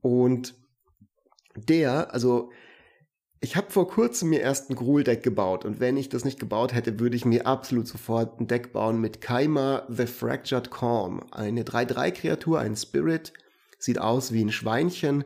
Und 0.01 0.55
der, 1.55 2.13
also 2.13 2.51
ich 3.41 3.55
habe 3.55 3.71
vor 3.71 3.87
kurzem 3.87 4.29
mir 4.29 4.41
erst 4.41 4.69
ein 4.69 4.75
Gruul-Deck 4.75 5.21
gebaut 5.21 5.65
und 5.65 5.79
wenn 5.79 5.97
ich 5.97 6.09
das 6.09 6.25
nicht 6.25 6.39
gebaut 6.39 6.73
hätte, 6.73 6.99
würde 6.99 7.15
ich 7.15 7.25
mir 7.25 7.45
absolut 7.45 7.87
sofort 7.87 8.39
ein 8.39 8.47
Deck 8.47 8.73
bauen 8.73 8.99
mit 8.99 9.21
Kaima 9.21 9.83
the 9.89 10.07
Fractured 10.07 10.71
Calm. 10.71 11.21
Eine 11.31 11.63
3-3-Kreatur, 11.63 12.59
ein 12.59 12.75
Spirit, 12.75 13.33
sieht 13.77 13.99
aus 13.99 14.31
wie 14.31 14.43
ein 14.43 14.51
Schweinchen, 14.51 15.25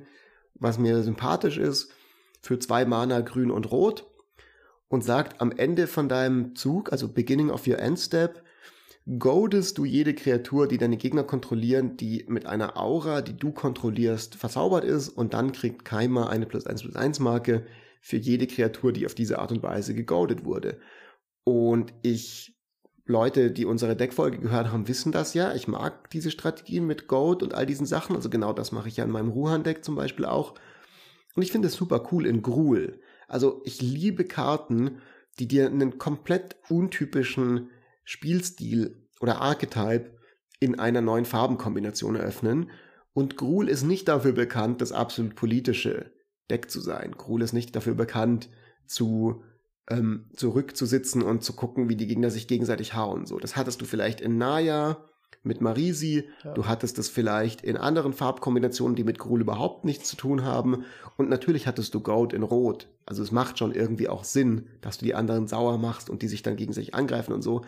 was 0.55 0.77
mir 0.77 1.03
sympathisch 1.03 1.57
ist, 1.57 1.91
für 2.41 2.59
zwei 2.59 2.85
Mana 2.85 3.21
grün 3.21 3.51
und 3.51 3.71
rot 3.71 4.05
und 4.89 5.03
sagt 5.03 5.39
am 5.39 5.51
Ende 5.51 5.87
von 5.87 6.09
deinem 6.09 6.55
Zug, 6.55 6.91
also 6.91 7.07
Beginning 7.07 7.49
of 7.51 7.67
your 7.67 7.79
End 7.79 7.99
Step, 7.99 8.43
goadest 9.17 9.77
du 9.77 9.85
jede 9.85 10.13
Kreatur, 10.13 10.67
die 10.67 10.77
deine 10.77 10.97
Gegner 10.97 11.23
kontrollieren, 11.23 11.95
die 11.97 12.25
mit 12.27 12.45
einer 12.45 12.77
Aura, 12.77 13.21
die 13.21 13.37
du 13.37 13.51
kontrollierst, 13.51 14.35
verzaubert 14.35 14.83
ist 14.83 15.09
und 15.09 15.33
dann 15.33 15.51
kriegt 15.51 15.85
Kaima 15.85 16.27
eine 16.27 16.45
plus 16.45 16.65
1 16.65 16.81
plus 16.81 16.95
1 16.95 17.19
Marke, 17.19 17.65
für 17.99 18.17
jede 18.17 18.47
Kreatur, 18.47 18.93
die 18.93 19.05
auf 19.05 19.15
diese 19.15 19.39
Art 19.39 19.51
und 19.51 19.63
Weise 19.63 19.93
gegoadet 19.93 20.45
wurde. 20.45 20.79
Und 21.43 21.93
ich, 22.01 22.55
Leute, 23.05 23.51
die 23.51 23.65
unsere 23.65 23.95
Deckfolge 23.95 24.39
gehört 24.39 24.71
haben, 24.71 24.87
wissen 24.87 25.11
das 25.11 25.33
ja. 25.33 25.53
Ich 25.53 25.67
mag 25.67 26.09
diese 26.11 26.31
Strategien 26.31 26.85
mit 26.85 27.07
Goat 27.07 27.43
und 27.43 27.53
all 27.53 27.65
diesen 27.65 27.85
Sachen. 27.85 28.15
Also 28.15 28.29
genau 28.29 28.53
das 28.53 28.71
mache 28.71 28.87
ich 28.87 28.97
ja 28.97 29.03
in 29.03 29.11
meinem 29.11 29.29
Ruhan-Deck 29.29 29.83
zum 29.83 29.95
Beispiel 29.95 30.25
auch. 30.25 30.55
Und 31.35 31.43
ich 31.43 31.51
finde 31.51 31.67
es 31.67 31.75
super 31.75 32.07
cool 32.11 32.25
in 32.25 32.41
Gruul. 32.41 33.01
Also 33.27 33.61
ich 33.65 33.81
liebe 33.81 34.25
Karten, 34.25 35.01
die 35.39 35.47
dir 35.47 35.67
einen 35.67 35.97
komplett 35.97 36.57
untypischen 36.69 37.69
Spielstil 38.03 39.07
oder 39.19 39.41
Archetype 39.41 40.17
in 40.59 40.79
einer 40.79 41.01
neuen 41.01 41.25
Farbenkombination 41.25 42.15
eröffnen. 42.15 42.71
Und 43.13 43.37
Gruul 43.37 43.69
ist 43.69 43.83
nicht 43.83 44.07
dafür 44.07 44.33
bekannt, 44.33 44.81
das 44.81 44.91
absolut 44.91 45.35
politische 45.35 46.11
Deck 46.49 46.69
zu 46.69 46.79
sein. 46.79 47.17
Krul 47.17 47.41
ist 47.41 47.53
nicht 47.53 47.75
dafür 47.75 47.95
bekannt, 47.95 48.49
zu 48.85 49.43
ähm, 49.89 50.25
zurückzusitzen 50.35 51.21
und 51.21 51.43
zu 51.43 51.53
gucken, 51.53 51.89
wie 51.89 51.95
die 51.95 52.07
Gegner 52.07 52.29
sich 52.29 52.47
gegenseitig 52.47 52.93
hauen. 52.93 53.25
So, 53.25 53.39
das 53.39 53.55
hattest 53.55 53.81
du 53.81 53.85
vielleicht 53.85 54.21
in 54.21 54.37
Naya 54.37 54.97
mit 55.41 55.61
Marisi, 55.61 56.27
ja. 56.43 56.53
du 56.53 56.65
hattest 56.65 56.97
das 56.97 57.07
vielleicht 57.07 57.61
in 57.61 57.77
anderen 57.77 58.13
Farbkombinationen, 58.13 58.95
die 58.95 59.03
mit 59.03 59.19
Grul 59.19 59.41
überhaupt 59.41 59.85
nichts 59.85 60.09
zu 60.09 60.17
tun 60.17 60.43
haben. 60.43 60.83
Und 61.17 61.29
natürlich 61.29 61.65
hattest 61.65 61.93
du 61.93 62.01
Gold 62.01 62.33
in 62.33 62.43
Rot. 62.43 62.89
Also 63.05 63.23
es 63.23 63.31
macht 63.31 63.57
schon 63.57 63.73
irgendwie 63.73 64.09
auch 64.09 64.25
Sinn, 64.25 64.67
dass 64.81 64.97
du 64.97 65.05
die 65.05 65.15
anderen 65.15 65.47
sauer 65.47 65.77
machst 65.77 66.09
und 66.09 66.21
die 66.21 66.27
sich 66.27 66.43
dann 66.43 66.57
gegenseitig 66.57 66.93
angreifen 66.93 67.33
und 67.33 67.41
so. 67.41 67.63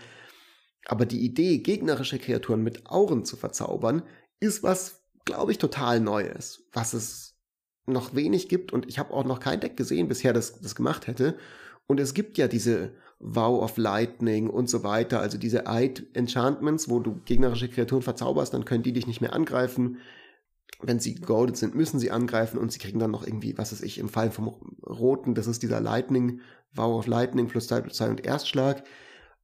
Aber 0.85 1.05
die 1.05 1.23
Idee, 1.23 1.59
gegnerische 1.59 2.19
Kreaturen 2.19 2.61
mit 2.61 2.87
Auren 2.87 3.23
zu 3.23 3.37
verzaubern, 3.37 4.03
ist 4.39 4.63
was, 4.63 5.03
glaube 5.25 5.51
ich, 5.51 5.57
total 5.57 5.99
Neues, 5.99 6.67
was 6.73 6.93
es 6.93 7.30
noch 7.85 8.15
wenig 8.15 8.49
gibt 8.49 8.73
und 8.73 8.87
ich 8.87 8.99
habe 8.99 9.13
auch 9.13 9.25
noch 9.25 9.39
kein 9.39 9.59
Deck 9.59 9.75
gesehen 9.77 10.07
bisher, 10.07 10.33
das 10.33 10.59
das 10.59 10.75
gemacht 10.75 11.07
hätte. 11.07 11.35
Und 11.87 11.99
es 11.99 12.13
gibt 12.13 12.37
ja 12.37 12.47
diese 12.47 12.93
Vow 13.19 13.61
of 13.61 13.77
Lightning 13.77 14.49
und 14.49 14.69
so 14.69 14.83
weiter, 14.83 15.19
also 15.19 15.37
diese 15.37 15.67
Eid 15.67 16.05
Enchantments, 16.13 16.89
wo 16.89 16.99
du 16.99 17.21
gegnerische 17.25 17.69
Kreaturen 17.69 18.01
verzauberst, 18.01 18.53
dann 18.53 18.65
können 18.65 18.83
die 18.83 18.93
dich 18.93 19.07
nicht 19.07 19.21
mehr 19.21 19.33
angreifen. 19.33 19.97
Wenn 20.81 20.99
sie 20.99 21.15
goldet 21.15 21.57
sind, 21.57 21.75
müssen 21.75 21.99
sie 21.99 22.11
angreifen 22.11 22.57
und 22.57 22.71
sie 22.71 22.79
kriegen 22.79 22.99
dann 22.99 23.11
noch 23.11 23.25
irgendwie, 23.25 23.57
was 23.57 23.71
weiß 23.71 23.81
ich, 23.81 23.99
im 23.99 24.09
Fall 24.09 24.31
vom 24.31 24.47
Roten, 24.87 25.35
das 25.35 25.47
ist 25.47 25.61
dieser 25.61 25.81
Lightning, 25.81 26.39
Vow 26.73 26.97
of 26.97 27.07
Lightning 27.07 27.47
plus 27.47 27.67
2 27.67 27.81
plus 27.81 27.97
2 27.97 28.09
und 28.09 28.25
Erstschlag. 28.25 28.83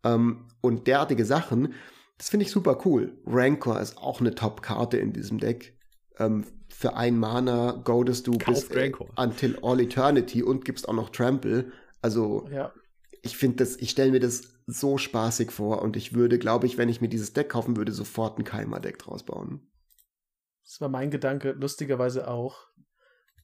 Ähm, 0.04 0.48
und 0.62 0.88
derartige 0.88 1.26
Sachen, 1.26 1.74
das 2.18 2.30
finde 2.30 2.46
ich 2.46 2.52
super 2.52 2.80
cool. 2.86 3.18
Rancor 3.26 3.80
ist 3.80 3.98
auch 3.98 4.22
eine 4.22 4.34
Top-Karte 4.34 4.98
in 4.98 5.14
diesem 5.14 5.38
Deck. 5.38 5.78
Ähm, 6.18 6.46
für 6.78 6.96
ein 6.96 7.18
Mana 7.18 7.72
goadest 7.84 8.28
du 8.28 8.38
Kauf 8.38 8.70
bis 8.70 8.78
äh, 8.78 8.92
until 9.16 9.58
all 9.62 9.80
eternity 9.80 10.44
und 10.44 10.66
gibst 10.66 10.88
auch 10.88 10.94
noch 10.94 11.10
Trample. 11.10 11.72
Also 12.02 12.48
ja 12.52 12.72
ich 13.28 13.38
finde 13.38 13.58
das, 13.58 13.76
ich 13.78 13.90
stelle 13.90 14.12
mir 14.12 14.20
das 14.20 14.44
so 14.66 14.98
spaßig 14.98 15.52
vor 15.52 15.82
und 15.82 15.96
ich 15.96 16.14
würde, 16.14 16.40
glaube 16.40 16.66
ich, 16.66 16.78
wenn 16.78 16.90
ich 16.90 17.02
mir 17.02 17.10
dieses 17.10 17.34
Deck 17.34 17.50
kaufen 17.50 17.78
würde, 17.78 17.92
sofort 17.92 18.38
ein 18.38 18.44
Keimer-Deck 18.44 19.00
draus 19.00 19.24
bauen. 19.24 19.70
Das 20.64 20.82
war 20.82 20.90
mein 20.90 21.12
Gedanke, 21.12 21.52
lustigerweise 21.52 22.28
auch. 22.28 22.68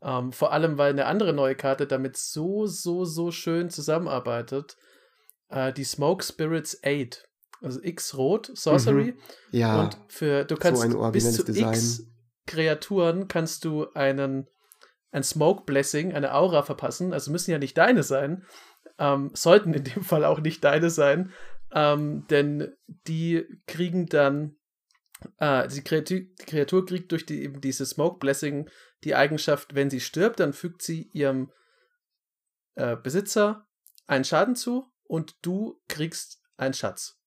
Ähm, 0.02 0.34
vor 0.34 0.52
allem, 0.52 0.78
weil 0.78 0.92
eine 0.92 1.06
andere 1.06 1.34
neue 1.34 1.56
Karte 1.56 1.88
damit 1.88 2.18
so, 2.18 2.66
so, 2.66 3.06
so 3.06 3.32
schön 3.32 3.70
zusammenarbeitet. 3.70 4.76
Äh, 5.50 5.72
die 5.72 5.86
Smoke 5.86 6.24
Spirits 6.24 6.82
8. 6.84 7.30
Also 7.62 7.80
X 7.82 8.18
Rot, 8.18 8.52
Sorcery. 8.54 9.14
Mhm. 9.14 9.18
Ja. 9.52 9.84
Und 9.84 9.98
für, 10.10 10.44
du 10.44 10.58
kannst 10.58 10.82
so 10.82 11.12
bis 11.12 11.34
zu 11.34 11.44
Design. 11.46 11.74
X 11.74 12.06
Kreaturen 12.46 13.28
kannst 13.28 13.66
du 13.66 13.90
einen, 13.94 14.48
ein 15.12 15.24
Smoke 15.24 15.64
Blessing, 15.66 16.14
eine 16.14 16.34
Aura 16.34 16.64
verpassen. 16.64 17.14
Also 17.14 17.32
müssen 17.32 17.52
ja 17.52 17.58
nicht 17.58 17.78
deine 17.78 18.04
sein 18.04 18.46
ähm, 19.00 19.32
sollten 19.34 19.74
in 19.74 19.84
dem 19.84 20.04
Fall 20.04 20.26
auch 20.26 20.40
nicht 20.40 20.64
deine 20.64 20.90
sein, 20.90 21.32
ähm, 21.72 22.28
denn 22.28 22.76
die 23.08 23.46
kriegen 23.68 24.08
dann, 24.08 24.56
äh, 25.38 25.68
die, 25.68 25.84
Kreatur, 25.84 26.20
die, 26.20 26.36
Kreatur, 26.46 26.86
kriegt 26.86 27.12
durch 27.12 27.26
die, 27.26 27.44
eben 27.44 27.62
diese 27.62 27.86
Smoke 27.86 28.20
Blessing 28.20 28.70
die 29.04 29.16
Eigenschaft, 29.16 29.76
wenn 29.76 29.90
sie 29.90 30.00
stirbt, 30.00 30.40
dann 30.40 30.54
fügt 30.54 30.82
sie 30.82 31.10
ihrem 31.14 31.52
äh, 32.76 32.96
Besitzer 32.96 33.68
einen 34.08 34.26
Schaden 34.26 34.56
zu 34.56 34.92
und 35.04 35.36
du 35.42 35.82
kriegst 35.88 36.42
einen 36.58 36.74
Schatz. 36.74 37.20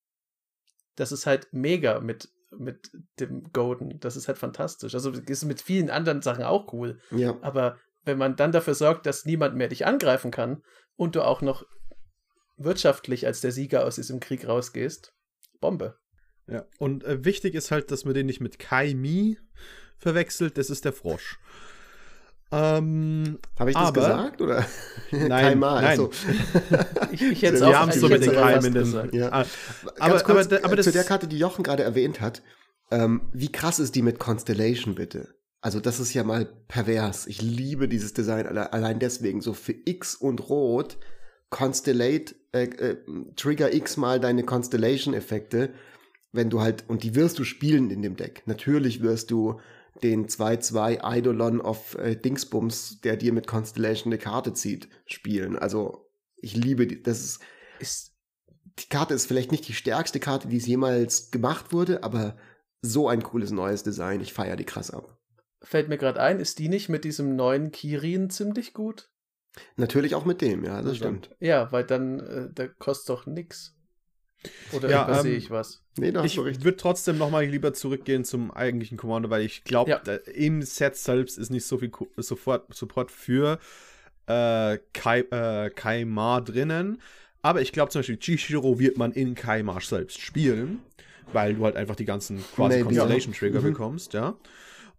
Das 0.95 1.13
ist 1.13 1.27
halt 1.27 1.49
mega 1.53 2.01
mit, 2.01 2.31
mit 2.59 2.91
dem 3.21 3.53
Golden. 3.53 3.99
Das 4.01 4.17
ist 4.17 4.29
halt 4.29 4.39
fantastisch. 4.39 4.95
Also 4.95 5.11
ist 5.11 5.45
mit 5.45 5.61
vielen 5.61 5.91
anderen 5.91 6.23
Sachen 6.23 6.45
auch 6.45 6.73
cool. 6.73 7.01
Ja. 7.11 7.37
Aber 7.43 7.79
wenn 8.05 8.19
man 8.19 8.37
dann 8.37 8.53
dafür 8.53 8.75
sorgt, 8.75 9.07
dass 9.07 9.25
niemand 9.25 9.57
mehr 9.57 9.69
dich 9.69 9.87
angreifen 9.87 10.31
kann 10.31 10.63
und 10.97 11.17
du 11.17 11.23
auch 11.23 11.43
noch 11.43 11.67
wirtschaftlich 12.57 13.27
als 13.27 13.41
der 13.41 13.53
Sieger 13.53 13.85
aus 13.85 13.97
diesem 13.97 14.21
Krieg 14.21 14.47
rausgehst, 14.47 15.13
Bombe. 15.61 15.99
Ja, 16.49 16.65
und 16.79 17.05
äh, 17.05 17.25
wichtig 17.25 17.55
ist 17.55 17.71
halt, 17.71 17.91
dass 17.91 18.05
man 18.05 18.15
den 18.15 18.27
nicht 18.27 18.41
mit 18.41 18.59
Kaimi 18.59 19.39
verwechselt, 19.99 20.59
das 20.59 20.71
ist 20.71 20.85
der 20.85 20.93
Frosch. 20.93 21.39
Ähm, 22.53 23.39
Habe 23.59 23.71
ich 23.71 23.77
das 23.77 23.89
aber, 23.89 24.01
gesagt 24.01 24.41
oder? 24.41 24.67
Nein, 25.11 25.29
Keimal, 25.29 25.83
nein. 25.83 25.91
Also. 25.91 26.11
ich, 27.13 27.23
ich 27.23 27.41
jetzt 27.41 27.61
Wir 27.61 27.79
haben 27.79 27.91
es 27.91 28.01
so 28.01 28.09
mit 28.09 28.23
den 28.23 28.33
Keimen 28.33 28.73
gesagt. 28.73 29.15
Ja. 29.15 29.31
Ah, 29.33 29.45
aber, 29.99 30.21
kurz, 30.21 30.47
aber, 30.47 30.65
aber, 30.65 30.81
zu 30.81 30.93
der 30.93 31.05
Karte, 31.05 31.27
die 31.27 31.39
Jochen 31.39 31.65
gerade 31.65 31.83
erwähnt 31.83 32.21
hat, 32.21 32.43
ähm, 32.91 33.23
wie 33.33 33.51
krass 33.51 33.81
ist 33.81 33.97
die 33.97 34.03
mit 34.03 34.21
Constellation 34.21 34.95
bitte? 34.95 35.35
Also 35.61 35.81
das 35.81 35.99
ist 35.99 36.15
ja 36.15 36.23
mal 36.23 36.47
pervers. 36.69 37.27
Ich 37.27 37.43
liebe 37.43 37.89
dieses 37.89 38.15
Design 38.15 38.47
allein 38.47 39.01
deswegen. 39.01 39.41
So 39.41 39.53
für 39.53 39.75
X 39.85 40.15
und 40.15 40.49
Rot, 40.49 40.99
Constellate, 41.51 42.37
äh, 42.53 42.65
äh, 42.65 42.97
Trigger 43.35 43.75
X 43.75 43.97
mal 43.97 44.21
deine 44.21 44.45
Constellation-Effekte, 44.45 45.71
wenn 46.31 46.51
du 46.51 46.61
halt, 46.61 46.85
und 46.87 47.03
die 47.03 47.17
wirst 47.17 47.41
du 47.41 47.45
spielen 47.45 47.91
in 47.91 48.03
dem 48.03 48.15
Deck. 48.15 48.45
Natürlich 48.47 49.03
wirst 49.03 49.33
du 49.33 49.59
den 50.03 50.27
2-2 50.27 51.05
Eidolon 51.05 51.61
of 51.61 51.97
äh, 51.99 52.17
Dingsbums, 52.17 53.01
der 53.01 53.17
dir 53.17 53.33
mit 53.33 53.47
Constellation 53.47 54.13
eine 54.13 54.19
Karte 54.19 54.53
zieht, 54.53 54.89
spielen. 55.07 55.57
Also 55.57 56.09
ich 56.37 56.57
liebe 56.57 56.87
die, 56.87 57.03
das 57.03 57.21
ist, 57.21 57.41
ist, 57.79 58.17
die 58.79 58.89
Karte 58.89 59.15
ist 59.15 59.27
vielleicht 59.27 59.53
nicht 59.53 59.67
die 59.69 59.75
stärkste 59.75 60.21
Karte, 60.21 60.49
die 60.49 60.57
es 60.59 60.67
jemals 60.67 61.31
gemacht 61.31 61.73
wurde, 61.73 62.03
aber 62.03 62.37
so 62.83 63.09
ein 63.09 63.23
cooles 63.23 63.51
neues 63.51 63.83
Design. 63.83 64.21
Ich 64.21 64.33
feiere 64.33 64.57
die 64.57 64.65
krass 64.65 64.91
ab 64.91 65.17
fällt 65.67 65.89
mir 65.89 65.99
gerade 65.99 66.21
ein, 66.21 66.41
ist 66.41 66.59
die 66.59 66.69
nicht 66.69 66.89
mit 66.89 67.05
diesem 67.05 67.37
neuen 67.37 67.73
Kirin 67.73 68.31
ziemlich 68.31 68.73
gut? 68.73 69.11
Natürlich 69.77 70.15
auch 70.15 70.25
mit 70.25 70.41
dem, 70.41 70.65
ja, 70.65 70.77
das 70.77 70.87
also, 70.87 70.97
stimmt. 70.97 71.35
Ja, 71.41 71.73
weil 71.73 71.85
dann, 71.85 72.21
äh, 72.21 72.53
der 72.53 72.69
kostet 72.69 73.09
doch 73.09 73.27
nix. 73.27 73.76
Oder 74.73 74.91
ja, 74.91 75.05
übersehe 75.05 75.33
ähm, 75.33 75.39
ich 75.39 75.51
was? 75.51 75.83
Nee, 75.99 76.13
da 76.13 76.25
ich 76.25 76.37
würde 76.37 76.77
trotzdem 76.77 77.19
noch 77.19 77.31
mal 77.31 77.45
lieber 77.45 77.73
zurückgehen 77.73 78.25
zum 78.25 78.51
eigentlichen 78.51 78.99
Kommando, 78.99 79.31
weil 79.31 79.43
ich 79.43 79.65
glaube, 79.65 79.91
ja. 79.91 80.15
im 80.33 80.63
Set 80.63 80.97
selbst 80.97 81.39
ist 81.39 81.51
nicht 81.51 81.67
so 81.67 81.79
viel 81.79 81.91
sofort 82.17 82.73
Support 82.75 83.11
für 83.11 83.59
äh, 84.27 84.79
Kai, 84.93 85.21
äh, 85.31 85.71
Kaimar 85.71 86.43
drinnen. 86.43 87.01
Aber 87.43 87.63
ich 87.63 87.73
glaube 87.73 87.91
zum 87.91 88.01
Beispiel, 88.01 88.19
Chishiro 88.19 88.79
wird 88.79 88.99
man 88.99 89.13
in 89.13 89.35
Kaimar 89.35 89.81
selbst 89.81 90.21
spielen, 90.21 90.81
weil 91.33 91.55
du 91.55 91.65
halt 91.65 91.77
einfach 91.77 91.97
die 91.97 92.05
ganzen 92.05 92.45
quasi 92.55 92.83
Constellation 92.83 93.33
Trigger 93.33 93.61
mhm. 93.61 93.65
bekommst, 93.65 94.13
ja. 94.13 94.37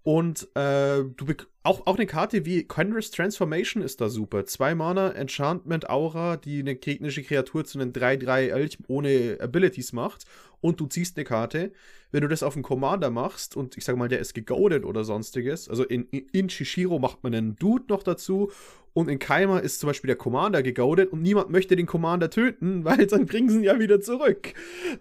Und 0.07 0.47
äh, 0.55 1.03
du 1.03 1.25
auch, 1.63 1.85
auch 1.85 1.97
eine 1.97 2.05
Karte 2.05 2.45
wie 2.45 2.63
Congress 2.63 3.11
Transformation 3.11 3.83
ist 3.83 3.99
da 3.99 4.07
super. 4.07 4.45
Zwei 4.45 4.73
Mana, 4.73 5.11
Enchantment, 5.11 5.89
Aura, 5.89 6.37
die 6.37 6.61
eine 6.61 6.75
gegnerische 6.75 7.23
Kreatur 7.23 7.65
zu 7.65 7.77
einem 7.77 7.91
3-3 7.91 8.47
Elch 8.47 8.77
ohne 8.87 9.37
Abilities 9.41 9.91
macht. 9.91 10.23
Und 10.61 10.79
du 10.79 10.85
ziehst 10.85 11.17
eine 11.17 11.25
Karte. 11.25 11.73
Wenn 12.11 12.21
du 12.21 12.29
das 12.29 12.41
auf 12.41 12.55
einen 12.55 12.63
Commander 12.63 13.09
machst 13.09 13.57
und 13.57 13.75
ich 13.75 13.83
sag 13.83 13.97
mal, 13.97 14.07
der 14.07 14.19
ist 14.19 14.33
gegoadet 14.33 14.85
oder 14.85 15.03
sonstiges, 15.03 15.67
also 15.67 15.83
in, 15.83 16.05
in 16.05 16.49
Shishiro 16.49 16.99
macht 16.99 17.21
man 17.23 17.35
einen 17.35 17.57
Dude 17.57 17.83
noch 17.89 18.01
dazu 18.01 18.49
und 18.93 19.09
in 19.09 19.19
Keimer 19.19 19.61
ist 19.61 19.81
zum 19.81 19.87
Beispiel 19.87 20.07
der 20.07 20.15
Commander 20.15 20.63
gegoadet 20.63 21.11
und 21.11 21.21
niemand 21.21 21.49
möchte 21.49 21.75
den 21.75 21.85
Commander 21.85 22.29
töten, 22.29 22.85
weil 22.85 23.07
dann 23.07 23.25
bringen 23.25 23.49
sie 23.49 23.57
ihn 23.57 23.63
ja 23.65 23.77
wieder 23.77 23.99
zurück. 23.99 24.53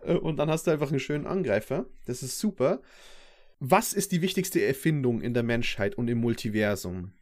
Äh, 0.05 0.15
und 0.15 0.37
dann 0.41 0.51
hast 0.51 0.67
du 0.67 0.73
einfach 0.73 0.91
einen 0.91 0.99
schönen 0.99 1.29
Angreifer. 1.29 1.87
Das 2.07 2.25
ist 2.25 2.41
super. 2.41 2.81
Was 3.59 3.95
ist 3.95 4.13
die 4.13 4.21
wichtigste 4.21 4.63
Erfindung 4.63 5.23
in 5.23 5.35
der 5.35 5.43
Menschheit 5.43 5.97
und 5.97 6.09
im 6.09 6.19
Multiversum? 6.19 7.13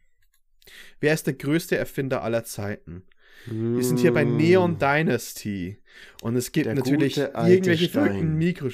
Wer 0.99 1.13
ist 1.13 1.27
der 1.27 1.35
größte 1.35 1.77
Erfinder 1.77 2.23
aller 2.23 2.43
Zeiten? 2.43 3.03
Wir 3.45 3.83
sind 3.83 3.99
hier 3.99 4.11
bei 4.13 4.23
Neon 4.23 4.79
Dynasty. 4.79 5.77
Und 6.21 6.35
es 6.35 6.51
gibt 6.51 6.65
der 6.65 6.73
natürlich 6.75 7.17
irgendwelche 7.17 7.89
verrückten 7.89 8.37
Mikro. 8.37 8.69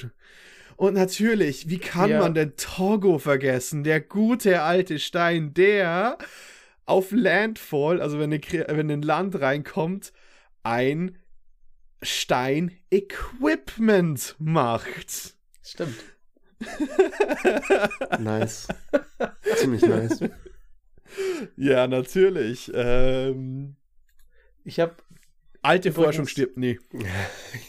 Und 0.76 0.94
natürlich, 0.94 1.68
wie 1.68 1.78
kann 1.78 2.10
ja. 2.10 2.18
man 2.18 2.34
denn 2.34 2.56
Togo 2.56 3.18
vergessen? 3.18 3.84
Der 3.84 4.00
gute 4.00 4.62
alte 4.62 4.98
Stein, 4.98 5.54
der 5.54 6.18
auf 6.86 7.12
Landfall, 7.12 8.00
also 8.00 8.18
wenn, 8.18 8.32
eine, 8.32 8.40
wenn 8.68 8.90
ein 8.90 9.02
Land 9.02 9.40
reinkommt, 9.40 10.12
ein 10.62 11.18
Stein-Equipment 12.02 14.36
macht. 14.38 15.36
Stimmt 15.62 16.11
nice. 18.18 18.68
Ziemlich 19.56 19.82
nice. 19.82 20.20
Ja, 21.56 21.88
natürlich. 21.88 22.70
Ähm, 22.74 23.76
ich 24.64 24.80
habe 24.80 24.96
Alte 25.62 25.92
Forschung 25.92 26.26
stirbt 26.26 26.56
nie. 26.56 26.78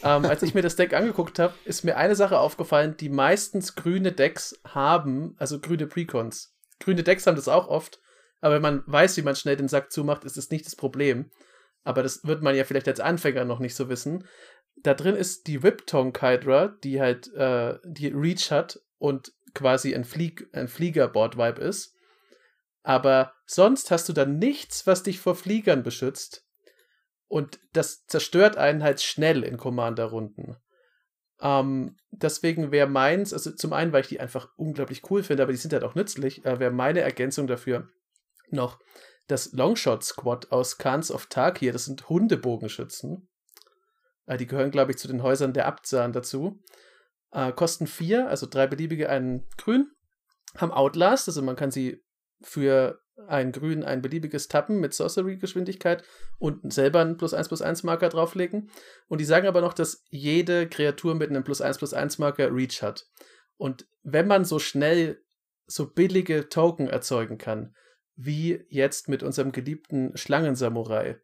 Ähm, 0.02 0.24
als 0.24 0.42
ich 0.42 0.54
mir 0.54 0.62
das 0.62 0.76
Deck 0.76 0.92
angeguckt 0.92 1.38
habe, 1.38 1.54
ist 1.64 1.84
mir 1.84 1.96
eine 1.96 2.14
Sache 2.14 2.38
aufgefallen, 2.38 2.96
die 2.98 3.08
meistens 3.08 3.74
grüne 3.74 4.12
Decks 4.12 4.60
haben, 4.66 5.34
also 5.38 5.60
grüne 5.60 5.86
Precons. 5.86 6.54
Grüne 6.80 7.02
Decks 7.02 7.26
haben 7.26 7.36
das 7.36 7.48
auch 7.48 7.68
oft, 7.68 8.00
aber 8.40 8.56
wenn 8.56 8.62
man 8.62 8.82
weiß, 8.86 9.16
wie 9.16 9.22
man 9.22 9.36
schnell 9.36 9.56
den 9.56 9.68
Sack 9.68 9.92
zumacht, 9.92 10.24
ist 10.24 10.36
das 10.36 10.50
nicht 10.50 10.66
das 10.66 10.76
Problem. 10.76 11.30
Aber 11.84 12.02
das 12.02 12.24
wird 12.24 12.42
man 12.42 12.54
ja 12.54 12.64
vielleicht 12.64 12.88
als 12.88 13.00
Anfänger 13.00 13.44
noch 13.44 13.60
nicht 13.60 13.74
so 13.74 13.88
wissen 13.88 14.26
da 14.84 14.94
drin 14.94 15.16
ist 15.16 15.46
die 15.46 15.62
Whiptongue 15.62 16.12
Hydra, 16.20 16.68
die 16.84 17.00
halt 17.00 17.32
äh, 17.34 17.78
die 17.84 18.08
Reach 18.08 18.50
hat 18.50 18.80
und 18.98 19.32
quasi 19.54 19.94
ein, 19.94 20.04
Flieg 20.04 20.46
ein 20.52 20.68
Fliegerboard-Vibe 20.68 21.60
ist. 21.62 21.96
Aber 22.82 23.32
sonst 23.46 23.90
hast 23.90 24.08
du 24.10 24.12
da 24.12 24.26
nichts, 24.26 24.86
was 24.86 25.02
dich 25.02 25.18
vor 25.18 25.36
Fliegern 25.36 25.82
beschützt. 25.82 26.46
Und 27.28 27.58
das 27.72 28.06
zerstört 28.06 28.58
einen 28.58 28.82
halt 28.82 29.00
schnell 29.00 29.42
in 29.42 29.56
Commander-Runden. 29.56 30.56
Ähm, 31.40 31.96
deswegen 32.10 32.70
wäre 32.70 32.86
meins, 32.86 33.32
also 33.32 33.52
zum 33.52 33.72
einen, 33.72 33.92
weil 33.92 34.02
ich 34.02 34.08
die 34.08 34.20
einfach 34.20 34.50
unglaublich 34.56 35.10
cool 35.10 35.22
finde, 35.22 35.44
aber 35.44 35.52
die 35.52 35.58
sind 35.58 35.72
halt 35.72 35.84
auch 35.84 35.94
nützlich, 35.94 36.44
äh, 36.44 36.60
wäre 36.60 36.70
meine 36.70 37.00
Ergänzung 37.00 37.46
dafür 37.46 37.88
noch 38.50 38.78
das 39.28 39.52
Longshot-Squad 39.52 40.52
aus 40.52 40.76
Khans 40.76 41.10
of 41.10 41.26
Tarkir. 41.26 41.72
Das 41.72 41.86
sind 41.86 42.10
Hundebogenschützen. 42.10 43.28
Äh, 44.26 44.36
die 44.36 44.46
gehören, 44.46 44.70
glaube 44.70 44.92
ich, 44.92 44.98
zu 44.98 45.08
den 45.08 45.22
Häusern 45.22 45.52
der 45.52 45.66
Abzahn 45.66 46.12
dazu. 46.12 46.62
Äh, 47.32 47.52
kosten 47.52 47.86
vier, 47.86 48.28
also 48.28 48.46
drei 48.46 48.66
beliebige, 48.66 49.08
einen 49.08 49.46
grün. 49.56 49.90
Haben 50.56 50.72
Outlast, 50.72 51.28
also 51.28 51.42
man 51.42 51.56
kann 51.56 51.70
sie 51.70 52.04
für 52.40 53.00
ein 53.26 53.52
grün 53.52 53.84
ein 53.84 54.02
beliebiges 54.02 54.48
Tappen 54.48 54.80
mit 54.80 54.92
Sorcery-Geschwindigkeit 54.92 56.04
und 56.38 56.72
selber 56.72 57.00
einen 57.00 57.16
plus 57.16 57.32
1 57.32 57.48
plus 57.48 57.62
1 57.62 57.84
Marker 57.84 58.08
drauflegen. 58.08 58.70
Und 59.08 59.20
die 59.20 59.24
sagen 59.24 59.46
aber 59.46 59.60
noch, 59.60 59.72
dass 59.72 60.04
jede 60.10 60.68
Kreatur 60.68 61.14
mit 61.14 61.30
einem 61.30 61.44
plus 61.44 61.60
1 61.60 61.78
plus 61.78 61.94
1 61.94 62.18
Marker 62.18 62.52
Reach 62.52 62.82
hat. 62.82 63.06
Und 63.56 63.86
wenn 64.02 64.26
man 64.26 64.44
so 64.44 64.58
schnell 64.58 65.22
so 65.66 65.86
billige 65.86 66.48
Token 66.48 66.88
erzeugen 66.88 67.38
kann, 67.38 67.74
wie 68.16 68.64
jetzt 68.68 69.08
mit 69.08 69.22
unserem 69.22 69.52
geliebten 69.52 70.16
Schlangensamurai, 70.16 71.20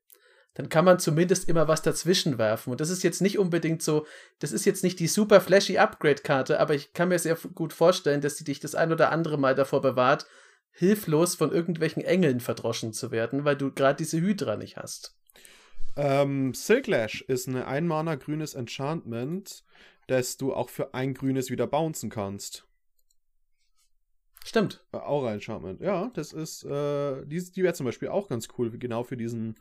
dann 0.54 0.68
kann 0.68 0.84
man 0.84 0.98
zumindest 0.98 1.48
immer 1.48 1.68
was 1.68 1.82
dazwischen 1.82 2.38
werfen. 2.38 2.70
Und 2.70 2.80
das 2.80 2.90
ist 2.90 3.02
jetzt 3.02 3.22
nicht 3.22 3.38
unbedingt 3.38 3.82
so, 3.82 4.06
das 4.40 4.52
ist 4.52 4.64
jetzt 4.64 4.82
nicht 4.82 4.98
die 4.98 5.06
super 5.06 5.40
flashy 5.40 5.78
Upgrade-Karte, 5.78 6.58
aber 6.58 6.74
ich 6.74 6.92
kann 6.92 7.08
mir 7.08 7.18
sehr 7.18 7.36
gut 7.54 7.72
vorstellen, 7.72 8.20
dass 8.20 8.36
sie 8.36 8.44
dich 8.44 8.60
das 8.60 8.74
ein 8.74 8.92
oder 8.92 9.12
andere 9.12 9.38
Mal 9.38 9.54
davor 9.54 9.80
bewahrt, 9.80 10.26
hilflos 10.72 11.34
von 11.34 11.52
irgendwelchen 11.52 12.02
Engeln 12.02 12.40
verdroschen 12.40 12.92
zu 12.92 13.10
werden, 13.10 13.44
weil 13.44 13.56
du 13.56 13.72
gerade 13.72 13.96
diese 13.96 14.20
Hydra 14.20 14.56
nicht 14.56 14.76
hast. 14.76 15.16
Ähm, 15.96 16.54
Silklash 16.54 17.22
ist 17.22 17.46
ein 17.46 17.56
Einmaner 17.56 18.16
grünes 18.16 18.54
Enchantment, 18.54 19.64
das 20.06 20.36
du 20.36 20.52
auch 20.52 20.70
für 20.70 20.94
ein 20.94 21.14
grünes 21.14 21.50
wieder 21.50 21.66
bouncen 21.66 22.10
kannst. 22.10 22.66
Stimmt. 24.44 24.84
Äh, 24.92 24.98
Aura 24.98 25.34
Enchantment. 25.34 25.80
Ja, 25.80 26.10
das 26.14 26.32
ist, 26.32 26.64
äh, 26.64 27.26
die, 27.26 27.42
die 27.52 27.62
wäre 27.62 27.74
zum 27.74 27.86
Beispiel 27.86 28.08
auch 28.08 28.28
ganz 28.28 28.48
cool, 28.56 28.70
genau 28.78 29.04
für 29.04 29.16
diesen, 29.16 29.56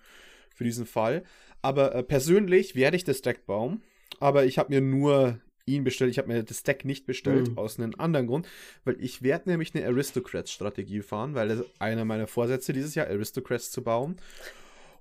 für 0.60 0.66
diesen 0.66 0.86
Fall. 0.86 1.24
Aber 1.62 1.95
äh, 1.95 2.03
persönlich 2.03 2.76
werde 2.76 2.97
ich 2.97 3.05
das 3.05 3.22
Deck 3.22 3.45
bauen. 3.45 3.82
Aber 4.20 4.43
ich 4.43 4.57
habe 4.57 4.74
mir 4.74 4.82
nur 4.82 5.39
ihn 5.66 5.86
bestellt. 5.86 6.12
Ich 6.12 6.18
habe 6.18 6.28
mir 6.28 6.43
das 6.43 6.64
Deck 6.64 6.84
nicht 6.84 7.05
bestellt, 7.05 7.51
mhm. 7.51 7.57
aus 7.57 7.80
einem 7.80 7.93
anderen 7.97 8.28
Grund, 8.28 8.45
weil 8.84 8.97
ich 8.99 9.22
werde 9.22 9.49
nämlich 9.49 9.74
eine 9.74 9.86
Aristocrats-Strategie 9.86 11.01
fahren, 11.01 11.34
weil 11.34 11.47
das 11.47 11.64
einer 11.80 12.03
meiner 12.03 12.28
Vorsätze 12.28 12.74
dieses 12.74 12.93
Jahr, 12.93 13.07
Aristocrats 13.07 13.72
zu 13.72 13.84
bauen. 13.84 14.18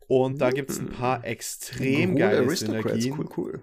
Und 0.06 0.40
da 0.40 0.50
gibt 0.50 0.70
es 0.70 0.78
ein 0.78 0.90
paar 0.90 1.24
extrem 1.24 2.14
geile 2.14 2.48
Synergien. 2.54 3.18
Cool, 3.18 3.28
cool. 3.36 3.60